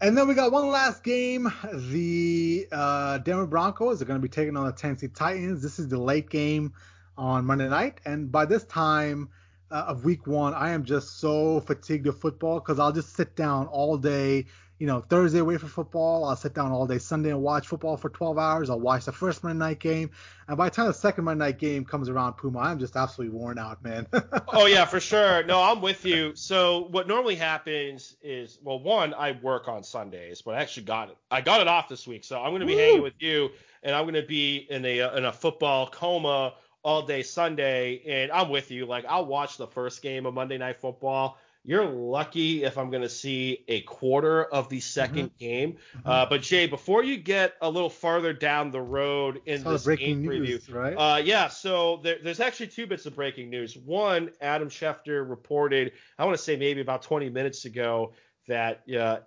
And 0.01 0.17
then 0.17 0.27
we 0.27 0.33
got 0.33 0.51
one 0.51 0.69
last 0.69 1.03
game. 1.03 1.53
The 1.71 2.67
uh, 2.71 3.19
Denver 3.19 3.45
Broncos 3.45 4.01
are 4.01 4.05
going 4.05 4.19
to 4.19 4.27
be 4.27 4.29
taking 4.29 4.57
on 4.57 4.65
the 4.65 4.71
Tennessee 4.71 5.07
Titans. 5.07 5.61
This 5.61 5.77
is 5.77 5.87
the 5.87 5.99
late 5.99 6.31
game 6.31 6.73
on 7.15 7.45
Monday 7.45 7.69
night. 7.69 8.01
And 8.05 8.31
by 8.31 8.45
this 8.45 8.63
time 8.63 9.29
uh, 9.71 9.85
of 9.87 10.05
week 10.05 10.27
one, 10.27 10.53
I 10.53 10.71
am 10.71 10.83
just 10.83 11.19
so 11.19 11.59
fatigued 11.61 12.07
of 12.07 12.19
football 12.19 12.59
because 12.59 12.79
I'll 12.79 12.91
just 12.91 13.15
sit 13.15 13.35
down 13.35 13.67
all 13.67 13.97
day 13.97 14.45
you 14.79 14.85
know, 14.85 15.01
Thursday 15.01 15.39
away 15.39 15.57
for 15.57 15.67
football. 15.67 16.25
I'll 16.25 16.35
sit 16.35 16.53
down 16.53 16.71
all 16.71 16.85
day 16.85 16.99
Sunday 16.99 17.31
and 17.31 17.41
watch 17.41 17.67
football 17.67 17.97
for 17.97 18.09
12 18.09 18.37
hours. 18.37 18.69
I'll 18.69 18.79
watch 18.79 19.05
the 19.05 19.11
first 19.11 19.43
Monday 19.43 19.57
night 19.57 19.79
game. 19.79 20.11
And 20.47 20.55
by 20.55 20.69
the 20.69 20.75
time 20.75 20.87
the 20.87 20.93
second 20.93 21.23
Monday 21.23 21.45
night 21.45 21.57
game 21.57 21.83
comes 21.83 22.09
around, 22.09 22.33
Puma, 22.33 22.59
I'm 22.59 22.77
just 22.77 22.95
absolutely 22.95 23.35
worn 23.35 23.57
out, 23.57 23.83
man. 23.83 24.05
oh, 24.49 24.67
yeah, 24.67 24.85
for 24.85 24.99
sure. 24.99 25.43
No, 25.43 25.61
I'm 25.63 25.81
with 25.81 26.05
you. 26.05 26.35
So 26.35 26.87
what 26.91 27.07
normally 27.07 27.35
happens 27.35 28.17
is, 28.21 28.59
well, 28.61 28.79
one, 28.79 29.15
I 29.15 29.31
work 29.41 29.67
on 29.67 29.83
Sundays, 29.83 30.43
but 30.43 30.53
I 30.53 30.61
actually 30.61 30.83
got 30.83 31.09
it. 31.09 31.17
I 31.31 31.41
got 31.41 31.61
it 31.61 31.67
off 31.67 31.89
this 31.89 32.05
week. 32.05 32.23
So 32.23 32.39
I'm 32.39 32.51
going 32.51 32.61
to 32.61 32.67
be 32.67 32.75
Woo! 32.75 32.81
hanging 32.81 33.01
with 33.01 33.19
you, 33.19 33.49
and 33.81 33.95
I'm 33.95 34.03
going 34.03 34.13
to 34.13 34.27
be 34.27 34.67
in 34.69 34.85
a, 34.85 35.15
in 35.17 35.25
a 35.25 35.33
football 35.33 35.87
coma 35.87 36.53
all 36.83 37.01
day 37.01 37.23
Sunday. 37.23 38.01
And 38.07 38.31
I'm 38.31 38.49
with 38.49 38.71
you. 38.71 38.85
Like, 38.85 39.05
I'll 39.07 39.25
watch 39.25 39.57
the 39.57 39.67
first 39.67 40.01
game 40.01 40.25
of 40.25 40.33
Monday 40.33 40.57
Night 40.57 40.77
Football 40.77 41.37
you're 41.67 41.85
lucky 41.85 42.63
if 42.63 42.77
I'm 42.77 42.89
going 42.89 43.01
to 43.01 43.09
see 43.09 43.65
a 43.67 43.81
quarter 43.81 44.45
of 44.45 44.69
the 44.69 44.79
2nd 44.79 45.09
mm-hmm. 45.09 45.25
game. 45.37 45.77
Mm-hmm. 45.97 46.09
Uh, 46.09 46.25
but 46.25 46.41
Jay, 46.41 46.65
before 46.65 47.03
you 47.03 47.17
get 47.17 47.55
a 47.61 47.69
little 47.69 47.89
farther 47.89 48.31
down 48.31 48.71
the 48.71 48.81
road 48.81 49.41
in 49.45 49.65
this 49.65 49.85
game 49.85 50.21
news, 50.21 50.65
preview, 50.65 50.73
right? 50.73 50.93
Uh, 50.93 51.17
yeah, 51.17 51.49
so 51.49 51.99
there, 52.03 52.19
there's 52.23 52.39
actually 52.39 52.67
two 52.67 52.87
bits 52.87 53.05
of 53.05 53.15
breaking 53.15 53.49
news. 53.49 53.75
One, 53.75 54.31
Adam 54.39 54.69
Schefter 54.69 55.29
reported, 55.29 55.91
I 56.17 56.23
want 56.23 56.37
to 56.37 56.43
say 56.43 56.55
maybe 56.55 56.79
about 56.79 57.01
20 57.01 57.29
minutes 57.29 57.65
ago, 57.65 58.13
that 58.47 58.83
uh, 58.97 59.19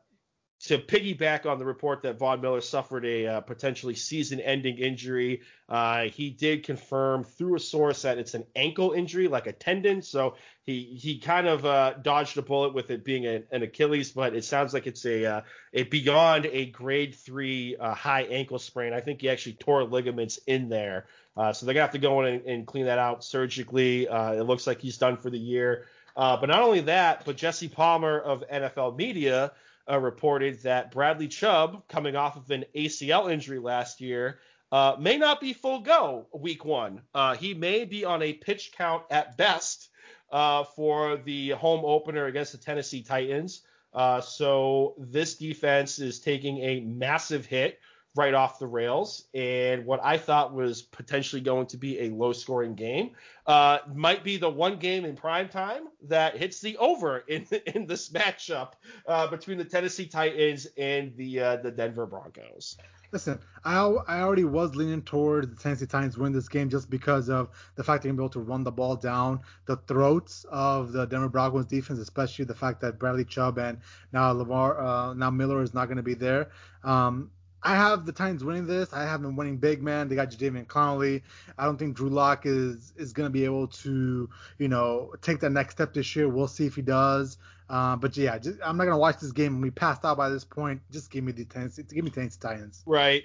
to 0.60 0.76
piggyback 0.76 1.46
on 1.46 1.58
the 1.58 1.64
report 1.64 2.02
that 2.02 2.18
Von 2.18 2.42
Miller 2.42 2.60
suffered 2.60 3.06
a 3.06 3.26
uh, 3.26 3.40
potentially 3.40 3.94
season-ending 3.94 4.76
injury, 4.76 5.40
uh, 5.70 6.02
he 6.02 6.28
did 6.28 6.64
confirm 6.64 7.24
through 7.24 7.56
a 7.56 7.60
source 7.60 8.02
that 8.02 8.18
it's 8.18 8.34
an 8.34 8.44
ankle 8.54 8.92
injury, 8.92 9.26
like 9.26 9.46
a 9.46 9.52
tendon. 9.52 10.02
So 10.02 10.34
he 10.64 10.98
he 11.00 11.18
kind 11.18 11.46
of 11.46 11.64
uh, 11.64 11.94
dodged 12.02 12.36
a 12.36 12.42
bullet 12.42 12.74
with 12.74 12.90
it 12.90 13.04
being 13.04 13.24
a, 13.24 13.42
an 13.50 13.62
Achilles, 13.62 14.10
but 14.10 14.34
it 14.34 14.44
sounds 14.44 14.74
like 14.74 14.86
it's 14.86 15.06
a 15.06 15.24
uh, 15.24 15.40
a 15.72 15.84
beyond 15.84 16.44
a 16.44 16.66
grade 16.66 17.14
three 17.14 17.76
uh, 17.76 17.94
high 17.94 18.22
ankle 18.24 18.58
sprain. 18.58 18.92
I 18.92 19.00
think 19.00 19.22
he 19.22 19.30
actually 19.30 19.54
tore 19.54 19.84
ligaments 19.84 20.40
in 20.46 20.68
there, 20.68 21.06
uh, 21.38 21.54
so 21.54 21.64
they're 21.64 21.74
gonna 21.74 21.84
have 21.84 21.92
to 21.92 21.98
go 21.98 22.20
in 22.20 22.34
and, 22.34 22.44
and 22.44 22.66
clean 22.66 22.84
that 22.84 22.98
out 22.98 23.24
surgically. 23.24 24.08
it 24.10 24.46
looks 24.46 24.66
like 24.66 24.82
he's 24.82 24.98
done 24.98 25.16
for 25.16 25.30
the 25.30 25.38
year. 25.38 25.86
but 26.16 26.46
not 26.46 26.60
only 26.60 26.82
that, 26.82 27.24
but 27.24 27.38
Jesse 27.38 27.68
Palmer 27.68 28.20
of 28.20 28.44
NFL 28.52 28.98
Media 28.98 29.52
uh, 29.90 29.98
reported 29.98 30.62
that 30.62 30.92
Bradley 30.92 31.28
Chubb, 31.28 31.86
coming 31.88 32.16
off 32.16 32.36
of 32.36 32.50
an 32.50 32.64
ACL 32.74 33.32
injury 33.32 33.58
last 33.58 34.00
year, 34.00 34.38
uh, 34.72 34.96
may 34.98 35.16
not 35.16 35.40
be 35.40 35.52
full 35.52 35.80
go 35.80 36.26
week 36.32 36.64
one. 36.64 37.02
Uh, 37.14 37.34
he 37.34 37.54
may 37.54 37.84
be 37.84 38.04
on 38.04 38.22
a 38.22 38.32
pitch 38.32 38.72
count 38.76 39.02
at 39.10 39.36
best 39.36 39.88
uh, 40.30 40.64
for 40.64 41.16
the 41.16 41.50
home 41.50 41.84
opener 41.84 42.26
against 42.26 42.52
the 42.52 42.58
Tennessee 42.58 43.02
Titans. 43.02 43.62
Uh, 43.92 44.20
so 44.20 44.94
this 44.98 45.34
defense 45.34 45.98
is 45.98 46.20
taking 46.20 46.58
a 46.58 46.80
massive 46.80 47.44
hit 47.46 47.80
right 48.16 48.34
off 48.34 48.58
the 48.58 48.66
rails. 48.66 49.24
And 49.34 49.86
what 49.86 50.00
I 50.02 50.18
thought 50.18 50.52
was 50.52 50.82
potentially 50.82 51.40
going 51.40 51.66
to 51.66 51.76
be 51.76 52.00
a 52.00 52.10
low 52.10 52.32
scoring 52.32 52.74
game 52.74 53.12
uh, 53.46 53.78
might 53.94 54.24
be 54.24 54.36
the 54.36 54.50
one 54.50 54.78
game 54.78 55.04
in 55.04 55.16
prime 55.16 55.48
time 55.48 55.84
that 56.08 56.36
hits 56.36 56.60
the 56.60 56.76
over 56.78 57.18
in, 57.18 57.46
in 57.66 57.86
this 57.86 58.10
matchup 58.10 58.72
uh, 59.06 59.26
between 59.28 59.58
the 59.58 59.64
Tennessee 59.64 60.06
Titans 60.06 60.66
and 60.76 61.16
the 61.16 61.40
uh, 61.40 61.56
the 61.56 61.70
Denver 61.70 62.06
Broncos. 62.06 62.76
Listen, 63.12 63.40
I, 63.64 63.80
I 64.06 64.20
already 64.20 64.44
was 64.44 64.76
leaning 64.76 65.02
toward 65.02 65.50
the 65.50 65.60
Tennessee 65.60 65.86
Titans 65.86 66.16
win 66.16 66.32
this 66.32 66.48
game 66.48 66.70
just 66.70 66.88
because 66.88 67.28
of 67.28 67.50
the 67.74 67.82
fact 67.82 68.04
they're 68.04 68.12
able 68.12 68.28
to 68.28 68.40
run 68.40 68.62
the 68.62 68.70
ball 68.70 68.94
down 68.94 69.40
the 69.66 69.76
throats 69.88 70.46
of 70.48 70.92
the 70.92 71.06
Denver 71.06 71.28
Broncos 71.28 71.66
defense, 71.66 71.98
especially 71.98 72.44
the 72.44 72.54
fact 72.54 72.80
that 72.82 73.00
Bradley 73.00 73.24
Chubb 73.24 73.58
and 73.58 73.78
now 74.12 74.30
Lamar, 74.30 74.80
uh, 74.80 75.14
now 75.14 75.28
Miller 75.28 75.60
is 75.60 75.74
not 75.74 75.86
going 75.86 75.96
to 75.96 76.04
be 76.04 76.14
there. 76.14 76.50
Um, 76.84 77.30
I 77.62 77.74
have 77.74 78.06
the 78.06 78.12
Titans 78.12 78.42
winning 78.42 78.66
this. 78.66 78.92
I 78.92 79.02
have 79.02 79.22
them 79.22 79.36
winning 79.36 79.58
big, 79.58 79.82
man. 79.82 80.08
They 80.08 80.14
got 80.14 80.30
Jadeveon 80.30 80.66
Clowney. 80.66 81.22
I 81.58 81.64
don't 81.64 81.78
think 81.78 81.96
Drew 81.96 82.08
Lock 82.08 82.46
is 82.46 82.92
is 82.96 83.12
going 83.12 83.26
to 83.26 83.30
be 83.30 83.44
able 83.44 83.68
to, 83.68 84.28
you 84.58 84.68
know, 84.68 85.12
take 85.20 85.40
that 85.40 85.50
next 85.50 85.74
step 85.74 85.92
this 85.92 86.16
year. 86.16 86.28
We'll 86.28 86.48
see 86.48 86.66
if 86.66 86.74
he 86.74 86.82
does. 86.82 87.38
Uh, 87.68 87.96
but 87.96 88.16
yeah, 88.16 88.36
just, 88.36 88.58
I'm 88.64 88.76
not 88.76 88.84
going 88.84 88.94
to 88.94 89.00
watch 89.00 89.20
this 89.20 89.30
game 89.30 89.60
we 89.60 89.70
passed 89.70 90.04
out 90.04 90.16
by 90.16 90.28
this 90.28 90.44
point. 90.44 90.80
Just 90.90 91.10
give 91.10 91.22
me 91.22 91.32
the 91.32 91.44
Tennessee, 91.44 91.84
give 91.84 92.04
me 92.04 92.10
Tennessee 92.10 92.38
Titans. 92.40 92.82
Right. 92.84 93.24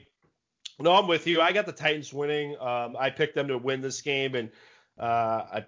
No, 0.80 0.94
I'm 0.94 1.08
with 1.08 1.26
you. 1.26 1.42
I 1.42 1.52
got 1.52 1.66
the 1.66 1.72
Titans 1.72 2.14
winning. 2.14 2.56
Um, 2.60 2.96
I 3.00 3.10
picked 3.10 3.34
them 3.34 3.48
to 3.48 3.58
win 3.58 3.82
this 3.82 4.02
game, 4.02 4.36
and 4.36 4.52
uh, 4.98 5.04
I, 5.04 5.66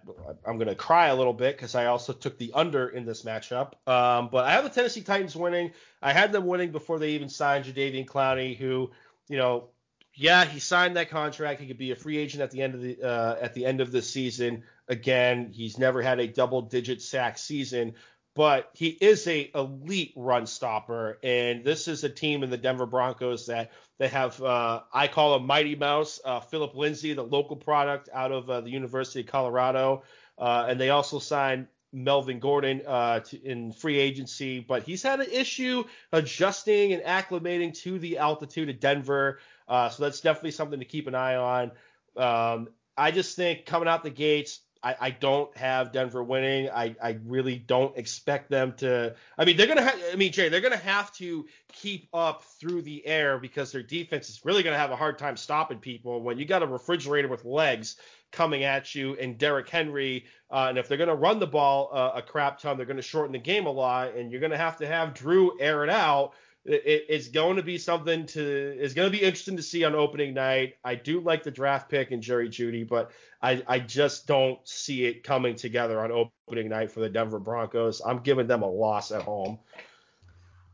am 0.47 0.57
going 0.57 0.67
to 0.67 0.75
cry 0.75 1.07
a 1.07 1.15
little 1.15 1.33
bit 1.33 1.57
because 1.57 1.75
I 1.75 1.87
also 1.87 2.13
took 2.13 2.37
the 2.37 2.51
under 2.53 2.87
in 2.87 3.05
this 3.05 3.23
matchup. 3.23 3.73
Um, 3.85 4.29
but 4.31 4.45
I 4.45 4.51
have 4.51 4.63
the 4.63 4.69
Tennessee 4.69 5.01
Titans 5.01 5.35
winning. 5.35 5.71
I 6.01 6.13
had 6.13 6.31
them 6.31 6.45
winning 6.45 6.71
before 6.71 6.97
they 6.97 7.11
even 7.11 7.27
signed 7.27 7.65
Jadeveon 7.65 8.05
Clowney, 8.05 8.55
who, 8.55 8.91
you 9.27 9.37
know, 9.37 9.69
yeah, 10.13 10.45
he 10.45 10.59
signed 10.59 10.95
that 10.95 11.09
contract. 11.09 11.59
He 11.59 11.67
could 11.67 11.77
be 11.77 11.91
a 11.91 11.95
free 11.95 12.17
agent 12.17 12.41
at 12.41 12.51
the 12.51 12.61
end 12.63 12.73
of 12.73 12.81
the 12.81 13.01
uh, 13.03 13.37
at 13.39 13.53
the 13.53 13.65
end 13.65 13.81
of 13.81 13.91
the 13.91 14.01
season. 14.01 14.63
Again, 14.87 15.51
he's 15.53 15.77
never 15.77 16.01
had 16.01 16.19
a 16.19 16.27
double 16.27 16.63
digit 16.63 17.01
sack 17.01 17.37
season, 17.37 17.93
but 18.37 18.69
he 18.73 18.89
is 18.89 19.25
a 19.27 19.49
elite 19.55 20.13
run 20.15 20.45
stopper. 20.45 21.17
And 21.23 21.65
this 21.65 21.87
is 21.87 22.03
a 22.03 22.09
team 22.09 22.43
in 22.43 22.51
the 22.51 22.57
Denver 22.57 22.85
Broncos 22.85 23.47
that 23.47 23.71
they 23.97 24.07
have. 24.09 24.39
Uh, 24.39 24.81
I 24.93 25.07
call 25.07 25.35
him 25.35 25.47
Mighty 25.47 25.75
Mouse, 25.75 26.21
uh, 26.23 26.39
Phillip 26.39 26.75
Lindsay, 26.75 27.13
the 27.13 27.23
local 27.23 27.55
product 27.55 28.09
out 28.13 28.31
of 28.31 28.47
uh, 28.47 28.61
the 28.61 28.69
University 28.69 29.21
of 29.21 29.25
Colorado, 29.25 30.03
uh, 30.37 30.67
and 30.69 30.79
they 30.79 30.91
also 30.91 31.17
signed 31.17 31.65
Melvin 31.91 32.39
Gordon 32.39 32.83
uh, 32.85 33.21
to, 33.21 33.43
in 33.43 33.73
free 33.73 33.97
agency, 33.97 34.59
but 34.59 34.83
he's 34.83 35.01
had 35.01 35.19
an 35.19 35.31
issue 35.31 35.83
adjusting 36.11 36.93
and 36.93 37.01
acclimating 37.01 37.75
to 37.79 37.97
the 37.97 38.19
altitude 38.19 38.69
of 38.69 38.79
Denver. 38.79 39.39
Uh, 39.67 39.89
so 39.89 40.03
that's 40.03 40.21
definitely 40.21 40.51
something 40.51 40.79
to 40.79 40.85
keep 40.85 41.07
an 41.07 41.15
eye 41.15 41.37
on. 41.37 41.71
Um, 42.15 42.67
I 42.95 43.09
just 43.09 43.35
think 43.35 43.65
coming 43.65 43.87
out 43.87 44.03
the 44.03 44.11
gates, 44.11 44.59
I, 44.87 44.95
I 45.07 45.09
don't 45.09 45.55
have 45.57 45.91
Denver 45.91 46.23
winning. 46.23 46.69
I, 46.69 46.95
I 47.03 47.17
really 47.25 47.57
don't 47.57 47.97
expect 47.97 48.49
them 48.49 48.71
to. 48.77 49.15
I 49.37 49.43
mean, 49.43 49.57
they're 49.57 49.67
gonna. 49.67 49.83
Ha- 49.83 49.99
I 50.13 50.15
mean, 50.15 50.31
Jay, 50.31 50.47
they're 50.47 50.61
gonna 50.61 50.77
have 50.77 51.11
to 51.15 51.45
keep 51.73 52.07
up 52.13 52.43
through 52.43 52.83
the 52.83 53.05
air 53.05 53.37
because 53.37 53.73
their 53.73 53.83
defense 53.83 54.29
is 54.29 54.45
really 54.45 54.63
gonna 54.63 54.77
have 54.77 54.91
a 54.91 54.95
hard 54.95 55.17
time 55.17 55.35
stopping 55.35 55.79
people 55.79 56.21
when 56.21 56.37
you 56.37 56.45
got 56.45 56.63
a 56.63 56.67
refrigerator 56.67 57.27
with 57.27 57.43
legs 57.43 57.97
coming 58.31 58.63
at 58.63 58.95
you 58.95 59.15
and 59.15 59.37
Derrick 59.37 59.67
Henry. 59.67 60.23
Uh, 60.49 60.67
and 60.69 60.77
if 60.77 60.87
they're 60.87 60.97
to 61.09 61.15
run 61.15 61.39
the 61.39 61.47
ball 61.47 61.89
uh, 61.91 62.11
a 62.15 62.21
crap 62.21 62.59
ton, 62.59 62.77
they're 62.77 62.85
to 62.95 63.03
shorten 63.03 63.33
the 63.33 63.39
game 63.39 63.65
a 63.65 63.71
lot, 63.71 64.15
and 64.15 64.31
you're 64.31 64.39
to 64.51 64.57
have 64.57 64.77
to 64.77 64.87
have 64.87 65.13
Drew 65.13 65.59
air 65.59 65.83
it 65.83 65.89
out. 65.89 66.31
It, 66.67 67.05
it's 67.09 67.29
going 67.29 67.55
to 67.55 67.63
be 67.63 67.77
something 67.77 68.25
to. 68.27 68.77
It's 68.79 68.93
going 68.93 69.11
to 69.11 69.17
be 69.17 69.23
interesting 69.23 69.57
to 69.57 69.63
see 69.63 69.83
on 69.83 69.95
opening 69.95 70.33
night. 70.33 70.75
I 70.83 70.95
do 70.95 71.21
like 71.21 71.43
the 71.43 71.51
draft 71.51 71.89
pick 71.89 72.11
and 72.11 72.21
Jerry 72.21 72.49
Jeudy, 72.49 72.87
but 72.87 73.11
I, 73.41 73.63
I 73.67 73.79
just 73.79 74.27
don't 74.27 74.59
see 74.67 75.05
it 75.05 75.23
coming 75.23 75.55
together 75.55 75.99
on 75.99 76.29
opening 76.47 76.69
night 76.69 76.91
for 76.91 76.99
the 76.99 77.09
Denver 77.09 77.39
Broncos. 77.39 78.01
I'm 78.05 78.19
giving 78.19 78.47
them 78.47 78.63
a 78.63 78.69
loss 78.69 79.11
at 79.11 79.21
home. 79.21 79.59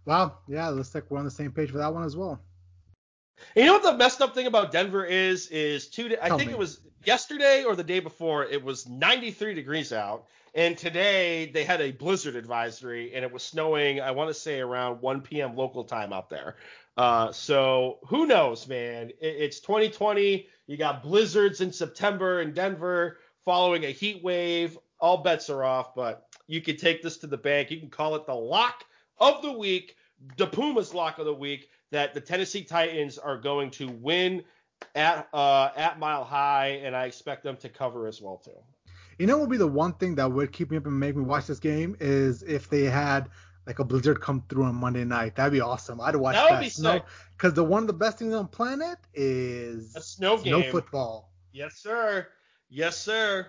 Wow, 0.06 0.40
yeah, 0.48 0.68
looks 0.70 0.94
like 0.94 1.10
we're 1.10 1.20
on 1.20 1.26
the 1.26 1.32
same 1.32 1.52
page 1.52 1.72
for 1.72 1.78
that 1.78 1.94
one 1.94 2.04
as 2.04 2.18
well. 2.18 2.42
And 3.56 3.66
you 3.66 3.66
know 3.66 3.74
what 3.74 3.84
the 3.84 3.98
messed 3.98 4.22
up 4.22 4.34
thing 4.34 4.48
about 4.48 4.72
Denver 4.72 5.06
is? 5.06 5.48
Is 5.48 5.88
two. 5.88 6.16
I 6.22 6.30
think 6.30 6.48
me. 6.48 6.54
it 6.54 6.58
was 6.58 6.80
yesterday 7.06 7.64
or 7.64 7.76
the 7.76 7.84
day 7.84 8.00
before. 8.00 8.46
It 8.46 8.64
was 8.64 8.88
93 8.88 9.54
degrees 9.54 9.94
out, 9.94 10.26
and 10.56 10.78
today 10.78 11.52
they 11.52 11.64
had 11.64 11.82
a 11.82 11.92
blizzard 11.92 12.36
advisory, 12.36 13.14
and 13.14 13.24
it 13.24 13.32
was 13.32 13.44
snowing. 13.44 14.02
I 14.02 14.12
want 14.12 14.30
to 14.30 14.34
say 14.34 14.60
around 14.60 15.02
1 15.02 15.22
p.m. 15.22 15.56
local 15.56 15.84
time 15.84 16.14
out 16.14 16.30
there. 16.30 16.56
Uh, 16.96 17.32
so 17.32 18.00
who 18.08 18.26
knows, 18.26 18.68
man? 18.68 19.10
It, 19.22 19.36
it's 19.40 19.60
2020. 19.60 20.48
You 20.68 20.78
got 20.78 21.04
blizzards 21.04 21.62
in 21.62 21.72
September 21.72 22.42
in 22.42 22.54
Denver, 22.54 23.18
following 23.44 23.86
a 23.86 23.90
heat 23.90 24.24
wave. 24.24 24.78
All 25.00 25.18
bets 25.18 25.50
are 25.50 25.64
off, 25.64 25.96
but 25.96 26.28
you 26.48 26.62
can 26.62 26.78
take 26.78 27.02
this 27.02 27.18
to 27.18 27.28
the 27.28 27.38
bank. 27.38 27.72
You 27.72 27.80
can 27.80 27.90
call 27.90 28.16
it 28.16 28.26
the 28.26 28.36
lock 28.36 28.86
of 29.20 29.42
the 29.42 29.52
week, 29.52 29.96
the 30.38 30.48
Pumas 30.48 30.94
lock 30.94 31.20
of 31.20 31.26
the 31.26 31.34
week 31.34 31.70
that 31.94 32.14
the 32.16 32.20
Tennessee 32.20 32.64
Titans 32.64 33.20
are 33.20 33.38
going 33.38 33.70
to 33.72 33.88
win 33.88 34.44
at 34.96 35.28
uh, 35.34 35.70
at 35.78 36.00
Mile 36.00 36.24
High, 36.24 36.82
and 36.84 36.96
I 36.96 37.06
expect 37.06 37.44
them 37.44 37.56
to 37.58 37.70
cover 37.70 38.08
as 38.08 38.20
well 38.20 38.38
too. 38.38 38.52
You 39.20 39.28
know, 39.28 39.38
what 39.38 39.42
would 39.42 39.52
be 39.52 39.58
the 39.58 39.68
one 39.68 39.94
thing 39.94 40.16
that 40.16 40.32
would 40.32 40.52
keep 40.52 40.72
me 40.72 40.78
up 40.78 40.88
and 40.88 41.00
make 41.00 41.16
me 41.16 41.24
watch 41.24 41.46
this 41.46 41.60
game 41.60 41.96
is 42.00 42.42
if 42.42 42.68
they 42.68 42.86
had 42.86 43.30
like 43.68 43.80
a 43.80 43.84
blizzard 43.84 44.20
come 44.20 44.44
through 44.50 44.64
on 44.64 44.76
Monday 44.76 45.06
night. 45.06 45.36
That'd 45.36 45.54
be 45.54 45.62
awesome. 45.62 46.02
I'd 46.02 46.16
watch 46.16 46.36
that. 46.36 46.50
That 46.50 46.56
would 46.56 46.64
be 46.64 46.70
snow, 46.70 46.94
sick. 46.96 47.04
Because 47.38 47.54
the 47.54 47.64
one 47.64 47.84
of 47.84 47.88
the 47.88 47.94
best 47.94 48.18
things 48.18 48.34
on 48.34 48.46
the 48.46 48.50
planet 48.50 48.98
is 49.14 49.96
a 49.96 50.02
snow 50.02 50.38
game. 50.38 50.64
Snow 50.64 50.72
football. 50.72 51.32
Yes, 51.52 51.76
sir. 51.78 52.28
Yes, 52.70 52.98
sir. 52.98 53.48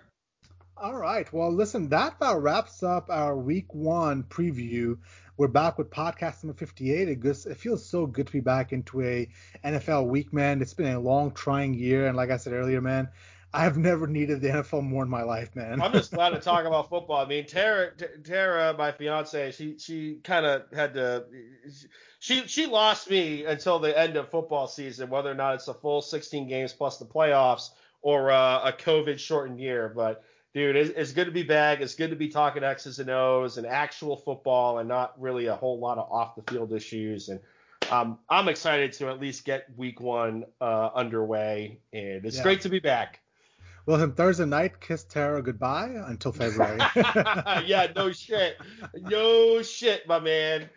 All 0.77 0.97
right. 0.97 1.33
Well, 1.33 1.53
listen, 1.53 1.89
that 1.89 2.17
about 2.17 2.43
wraps 2.43 2.83
up 2.83 3.09
our 3.09 3.37
week 3.37 3.73
one 3.73 4.25
preview. 4.25 4.99
We're 5.37 5.49
back 5.49 5.79
with 5.79 5.91
podcast 5.91 6.45
number 6.45 6.57
58. 6.57 7.09
It, 7.09 7.17
goes, 7.17 7.45
it 7.45 7.57
feels 7.57 7.85
so 7.85 8.07
good 8.07 8.29
to 8.29 8.33
be 8.33 8.39
back 8.39 8.73
into 8.73 9.03
a 9.03 9.29
NFL 9.65 10.07
week, 10.07 10.33
man. 10.33 10.63
It's 10.63 10.75
been 10.75 10.95
a 10.95 11.01
long, 11.01 11.33
trying 11.33 11.75
year, 11.75 12.07
and 12.07 12.17
like 12.17 12.31
I 12.31 12.37
said 12.37 12.53
earlier, 12.53 12.81
man, 12.81 13.09
I've 13.53 13.77
never 13.77 14.07
needed 14.07 14.41
the 14.41 14.49
NFL 14.49 14.85
more 14.85 15.03
in 15.03 15.09
my 15.09 15.25
life, 15.25 15.57
man. 15.57 15.83
I'm 15.83 15.93
just 15.93 16.13
glad 16.13 16.31
to 16.31 16.39
talk 16.39 16.65
about 16.67 16.89
football. 16.89 17.25
I 17.25 17.29
mean, 17.29 17.47
Tara, 17.47 17.91
Tara, 18.23 18.77
my 18.79 18.93
fiance, 18.93 19.51
she 19.51 19.77
she 19.77 20.19
kind 20.23 20.47
of 20.47 20.63
had 20.73 20.95
to, 20.95 21.25
she 22.21 22.47
she 22.47 22.67
lost 22.67 23.11
me 23.11 23.45
until 23.45 23.81
the 23.81 23.99
end 23.99 24.17
of 24.17 24.31
football 24.31 24.69
season, 24.69 25.11
whether 25.11 25.33
or 25.33 25.35
not 25.35 25.57
it's 25.57 25.67
a 25.67 25.75
full 25.75 26.01
16 26.01 26.47
games 26.47 26.73
plus 26.73 26.99
the 26.99 27.07
playoffs 27.07 27.71
or 28.03 28.31
uh, 28.31 28.61
a 28.69 28.73
COVID 28.73 29.19
shortened 29.19 29.59
year, 29.59 29.93
but 29.97 30.23
dude, 30.55 30.77
it's, 30.77 30.91
it's, 30.97 31.13
good 31.13 31.27
to 31.27 31.33
be 31.33 31.43
back. 31.43 31.81
It's 31.81 31.95
good 31.95 32.11
to 32.11 32.17
be 32.17 32.29
talking 32.29 32.63
X's 32.63 33.01
and 33.01 33.11
O's 33.11 33.59
and 33.59 33.67
actual 33.67 34.17
football 34.17 34.79
and 34.79 34.89
not 34.89 35.21
really 35.21 35.47
a 35.47 35.55
whole 35.55 35.79
lot 35.79 35.99
of 35.99 36.11
off 36.11 36.37
the 36.37 36.43
field 36.51 36.73
issues. 36.73 37.29
And 37.29 37.41
um, 37.91 38.19
I'm 38.31 38.49
excited 38.49 38.93
to 38.95 39.09
at 39.09 39.21
least 39.21 39.45
get 39.45 39.67
week 39.77 40.01
one 40.01 40.45
uh, 40.61 40.91
underway. 40.95 41.81
And 41.93 42.25
it's 42.25 42.39
yeah. 42.39 42.43
great 42.45 42.61
to 42.63 42.69
be 42.69 42.79
back. 42.79 43.21
Well, 43.87 43.99
then 43.99 44.13
Thursday 44.13 44.47
night, 44.47 44.81
kiss 44.81 45.05
Tara 45.05 45.43
goodbye 45.43 45.91
until 46.07 46.33
February. 46.33 46.79
yeah, 47.67 47.89
no 47.95 48.13
shit. 48.13 48.57
No 48.95 49.61
shit, 49.61 50.09
my 50.09 50.21
man. 50.21 50.71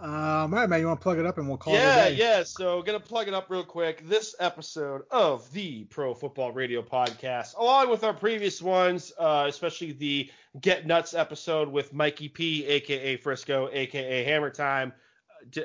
Um, 0.00 0.10
all 0.10 0.48
right, 0.48 0.68
man. 0.68 0.80
You 0.80 0.86
want 0.86 1.00
to 1.00 1.02
plug 1.02 1.18
it 1.18 1.26
up 1.26 1.38
and 1.38 1.48
we'll 1.48 1.56
call 1.56 1.74
yeah, 1.74 2.06
it 2.06 2.18
Yeah, 2.18 2.38
yeah. 2.38 2.42
So 2.44 2.82
gonna 2.82 3.00
plug 3.00 3.28
it 3.28 3.34
up 3.34 3.50
real 3.50 3.64
quick. 3.64 4.06
This 4.08 4.34
episode 4.38 5.02
of 5.10 5.50
the 5.52 5.84
Pro 5.84 6.14
Football 6.14 6.52
Radio 6.52 6.82
Podcast, 6.82 7.56
along 7.56 7.90
with 7.90 8.04
our 8.04 8.12
previous 8.12 8.60
ones, 8.60 9.12
uh, 9.18 9.46
especially 9.48 9.92
the 9.92 10.30
Get 10.60 10.86
Nuts 10.86 11.14
episode 11.14 11.68
with 11.68 11.92
Mikey 11.92 12.28
P, 12.28 12.66
aka 12.66 13.16
Frisco, 13.16 13.68
aka 13.72 14.24
Hammer 14.24 14.50
Time, 14.50 14.92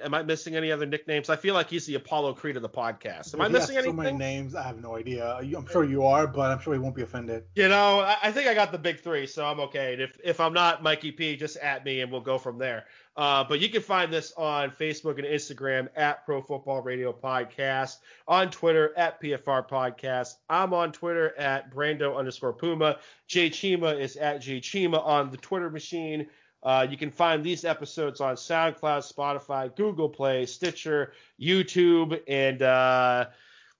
am 0.03 0.13
I 0.13 0.23
missing 0.23 0.55
any 0.55 0.71
other 0.71 0.85
nicknames? 0.85 1.29
I 1.29 1.35
feel 1.35 1.53
like 1.53 1.69
he's 1.69 1.85
the 1.85 1.95
Apollo 1.95 2.33
Creed 2.33 2.55
of 2.55 2.61
the 2.61 2.69
podcast. 2.69 3.33
Am 3.33 3.39
well, 3.39 3.49
I 3.49 3.51
missing 3.51 3.77
anything? 3.77 3.95
So 3.95 4.03
many 4.03 4.17
names, 4.17 4.55
I 4.55 4.63
have 4.63 4.81
no 4.81 4.95
idea. 4.95 5.37
I'm 5.37 5.67
sure 5.67 5.83
you 5.83 6.05
are, 6.05 6.27
but 6.27 6.51
I'm 6.51 6.59
sure 6.59 6.73
he 6.73 6.79
won't 6.79 6.95
be 6.95 7.01
offended. 7.01 7.43
You 7.55 7.67
know, 7.67 7.99
I, 8.21 8.31
think 8.31 8.47
I 8.47 8.53
got 8.53 8.71
the 8.71 8.77
big 8.77 9.01
three, 9.01 9.27
so 9.27 9.45
I'm 9.45 9.59
okay. 9.61 9.93
And 9.93 10.01
if 10.01 10.17
if 10.23 10.39
I'm 10.39 10.53
not 10.53 10.83
Mikey 10.83 11.11
P, 11.11 11.35
just 11.35 11.57
at 11.57 11.85
me 11.85 12.01
and 12.01 12.11
we'll 12.11 12.21
go 12.21 12.37
from 12.37 12.57
there. 12.57 12.85
Uh, 13.17 13.43
but 13.43 13.59
you 13.59 13.69
can 13.69 13.81
find 13.81 14.11
this 14.11 14.31
on 14.37 14.71
Facebook 14.71 15.17
and 15.17 15.27
Instagram 15.27 15.89
at 15.95 16.25
Pro 16.25 16.41
Football 16.41 16.81
Radio 16.81 17.11
Podcast, 17.11 17.97
on 18.27 18.49
Twitter 18.49 18.93
at 18.97 19.21
PFR 19.21 19.67
Podcast. 19.67 20.35
I'm 20.49 20.73
on 20.73 20.93
Twitter 20.93 21.37
at 21.37 21.73
Brando 21.73 22.15
underscore 22.15 22.53
Puma. 22.53 22.99
Jay 23.27 23.49
Chima 23.49 23.99
is 23.99 24.15
at 24.15 24.41
Jay 24.41 24.61
Chima 24.61 25.05
on 25.05 25.29
the 25.29 25.37
Twitter 25.37 25.69
machine. 25.69 26.27
Uh, 26.63 26.85
you 26.89 26.97
can 26.97 27.11
find 27.11 27.43
these 27.43 27.65
episodes 27.65 28.21
on 28.21 28.35
SoundCloud, 28.35 29.11
Spotify, 29.11 29.75
Google 29.75 30.09
Play, 30.09 30.45
Stitcher, 30.45 31.13
YouTube, 31.39 32.21
and 32.27 32.61
uh, 32.61 33.25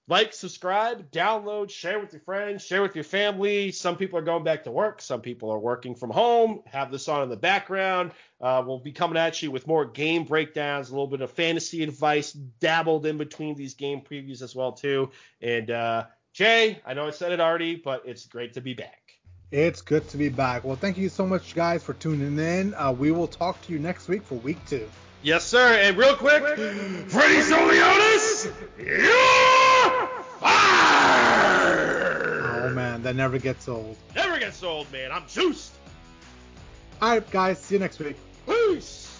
like, 0.08 0.34
subscribe, 0.34 1.10
download, 1.12 1.70
share 1.70 2.00
with 2.00 2.12
your 2.12 2.20
friends, 2.22 2.64
share 2.64 2.82
with 2.82 2.96
your 2.96 3.04
family. 3.04 3.70
Some 3.70 3.96
people 3.96 4.18
are 4.18 4.22
going 4.22 4.42
back 4.42 4.64
to 4.64 4.70
work, 4.72 5.00
some 5.00 5.20
people 5.20 5.50
are 5.50 5.60
working 5.60 5.94
from 5.94 6.10
home. 6.10 6.60
Have 6.66 6.90
this 6.90 7.08
on 7.08 7.22
in 7.22 7.28
the 7.28 7.36
background. 7.36 8.10
Uh, 8.40 8.64
we'll 8.66 8.80
be 8.80 8.90
coming 8.90 9.16
at 9.16 9.40
you 9.42 9.52
with 9.52 9.68
more 9.68 9.84
game 9.84 10.24
breakdowns, 10.24 10.88
a 10.88 10.92
little 10.92 11.06
bit 11.06 11.20
of 11.20 11.30
fantasy 11.30 11.84
advice 11.84 12.32
dabbled 12.32 13.06
in 13.06 13.16
between 13.16 13.54
these 13.54 13.74
game 13.74 14.00
previews 14.00 14.42
as 14.42 14.56
well 14.56 14.72
too. 14.72 15.08
And 15.40 15.70
uh, 15.70 16.06
Jay, 16.32 16.80
I 16.84 16.94
know 16.94 17.06
I 17.06 17.10
said 17.10 17.30
it 17.30 17.40
already, 17.40 17.76
but 17.76 18.02
it's 18.04 18.26
great 18.26 18.54
to 18.54 18.60
be 18.60 18.74
back. 18.74 19.01
It's 19.52 19.82
good 19.82 20.08
to 20.08 20.16
be 20.16 20.30
back. 20.30 20.64
Well, 20.64 20.76
thank 20.76 20.96
you 20.96 21.10
so 21.10 21.26
much, 21.26 21.54
guys, 21.54 21.82
for 21.82 21.92
tuning 21.92 22.38
in. 22.38 22.72
Uh, 22.72 22.90
we 22.90 23.10
will 23.10 23.26
talk 23.26 23.60
to 23.66 23.72
you 23.72 23.78
next 23.78 24.08
week 24.08 24.22
for 24.22 24.36
week 24.36 24.56
two. 24.66 24.88
Yes, 25.22 25.44
sir. 25.44 25.74
And 25.74 25.94
real 25.98 26.16
quick, 26.16 26.42
Freddie 26.42 27.42
Soliotis, 27.42 28.50
you're 28.78 30.08
fired! 30.40 31.82
Oh, 32.64 32.70
man, 32.74 33.02
that 33.02 33.14
never 33.14 33.36
gets 33.38 33.68
old. 33.68 33.98
Never 34.16 34.38
gets 34.38 34.62
old, 34.62 34.90
man. 34.90 35.12
I'm 35.12 35.26
juiced. 35.28 35.72
All 37.02 37.10
right, 37.10 37.30
guys. 37.30 37.58
See 37.58 37.74
you 37.74 37.78
next 37.78 37.98
week. 37.98 38.16
Peace. 38.46 39.11